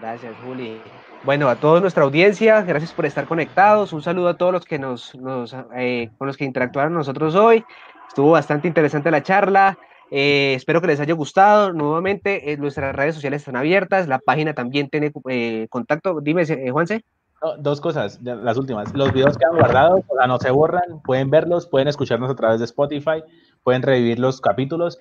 Gracias, 0.00 0.34
Juli. 0.44 0.80
Bueno, 1.24 1.48
a 1.48 1.56
toda 1.56 1.80
nuestra 1.80 2.04
audiencia, 2.04 2.60
gracias 2.60 2.92
por 2.92 3.06
estar 3.06 3.26
conectados. 3.26 3.94
Un 3.94 4.02
saludo 4.02 4.28
a 4.28 4.36
todos 4.36 4.52
los 4.52 4.66
que 4.66 4.78
nos, 4.78 5.14
nos, 5.14 5.56
eh, 5.74 6.10
con 6.18 6.26
los 6.26 6.36
que 6.36 6.44
interactuaron 6.44 6.92
nosotros 6.92 7.34
hoy. 7.34 7.64
Estuvo 8.06 8.32
bastante 8.32 8.68
interesante 8.68 9.10
la 9.10 9.22
charla. 9.22 9.78
Eh, 10.10 10.52
espero 10.54 10.82
que 10.82 10.86
les 10.86 11.00
haya 11.00 11.14
gustado. 11.14 11.72
Nuevamente, 11.72 12.52
eh, 12.52 12.58
nuestras 12.58 12.94
redes 12.94 13.14
sociales 13.14 13.40
están 13.40 13.56
abiertas. 13.56 14.06
La 14.06 14.18
página 14.18 14.52
también 14.52 14.90
tiene 14.90 15.12
eh, 15.30 15.66
contacto. 15.70 16.20
Dime, 16.20 16.44
Juanse. 16.70 17.02
No, 17.42 17.56
dos 17.56 17.80
cosas, 17.80 18.20
las 18.22 18.58
últimas. 18.58 18.94
Los 18.94 19.12
videos 19.14 19.38
quedan 19.38 19.56
guardados, 19.56 20.00
o 20.06 20.16
sea, 20.16 20.26
no 20.26 20.38
se 20.38 20.50
borran, 20.50 21.02
pueden 21.04 21.30
verlos, 21.30 21.66
pueden 21.66 21.88
escucharnos 21.88 22.30
a 22.30 22.34
través 22.34 22.58
de 22.58 22.66
Spotify, 22.66 23.22
pueden 23.62 23.82
revivir 23.82 24.18
los 24.18 24.40
capítulos. 24.42 24.98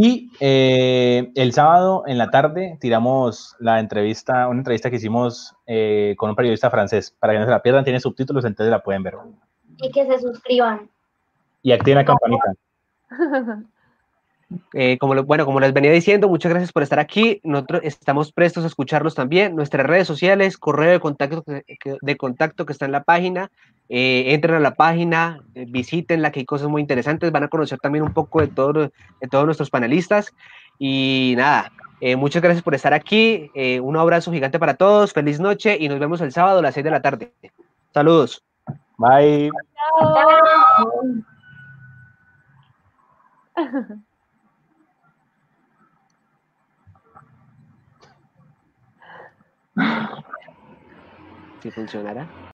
Y 0.00 0.30
eh, 0.38 1.32
el 1.34 1.52
sábado 1.52 2.04
en 2.06 2.18
la 2.18 2.30
tarde 2.30 2.78
tiramos 2.80 3.56
la 3.58 3.80
entrevista, 3.80 4.46
una 4.46 4.60
entrevista 4.60 4.90
que 4.90 4.96
hicimos 4.96 5.56
eh, 5.66 6.14
con 6.16 6.30
un 6.30 6.36
periodista 6.36 6.70
francés. 6.70 7.12
Para 7.18 7.32
que 7.32 7.40
no 7.40 7.46
se 7.46 7.50
la 7.50 7.62
pierdan, 7.62 7.82
tiene 7.82 7.98
subtítulos, 7.98 8.44
entonces 8.44 8.70
la 8.70 8.80
pueden 8.80 9.02
ver. 9.02 9.16
Y 9.78 9.90
que 9.90 10.06
se 10.06 10.20
suscriban. 10.20 10.88
Y 11.64 11.72
activen 11.72 11.96
la 11.96 12.04
campanita. 12.04 12.52
Eh, 14.72 14.96
como 14.98 15.14
lo- 15.14 15.24
bueno, 15.24 15.44
como 15.44 15.60
les 15.60 15.72
venía 15.74 15.92
diciendo, 15.92 16.28
muchas 16.28 16.50
gracias 16.50 16.72
por 16.72 16.82
estar 16.82 16.98
aquí. 16.98 17.40
Nosotros 17.44 17.82
estamos 17.84 18.32
prestos 18.32 18.64
a 18.64 18.66
escucharlos 18.68 19.14
también. 19.14 19.54
Nuestras 19.54 19.86
redes 19.86 20.06
sociales, 20.06 20.56
correo 20.56 20.90
de 20.92 21.00
contacto 21.00 21.42
que, 21.42 21.64
de 22.00 22.16
contacto 22.16 22.64
que 22.64 22.72
está 22.72 22.86
en 22.86 22.92
la 22.92 23.02
página. 23.04 23.50
Eh, 23.90 24.34
entren 24.34 24.54
a 24.54 24.60
la 24.60 24.74
página, 24.74 25.40
eh, 25.54 25.66
visítenla, 25.68 26.30
que 26.32 26.40
hay 26.40 26.46
cosas 26.46 26.68
muy 26.68 26.80
interesantes. 26.80 27.30
Van 27.30 27.44
a 27.44 27.48
conocer 27.48 27.78
también 27.78 28.04
un 28.04 28.12
poco 28.14 28.40
de, 28.40 28.48
todo, 28.48 28.72
de 28.72 29.28
todos 29.30 29.44
nuestros 29.44 29.68
panelistas. 29.70 30.32
Y 30.78 31.34
nada, 31.36 31.70
eh, 32.00 32.16
muchas 32.16 32.40
gracias 32.42 32.62
por 32.62 32.74
estar 32.74 32.94
aquí. 32.94 33.50
Eh, 33.54 33.80
un 33.80 33.96
abrazo 33.96 34.32
gigante 34.32 34.58
para 34.58 34.74
todos. 34.74 35.12
Feliz 35.12 35.40
noche 35.40 35.76
y 35.78 35.88
nos 35.88 35.98
vemos 35.98 36.20
el 36.22 36.32
sábado 36.32 36.60
a 36.60 36.62
las 36.62 36.74
6 36.74 36.84
de 36.84 36.90
la 36.90 37.02
tarde. 37.02 37.32
Saludos. 37.92 38.42
Bye. 38.96 39.50
Si 51.60 51.70
funcionará. 51.70 52.38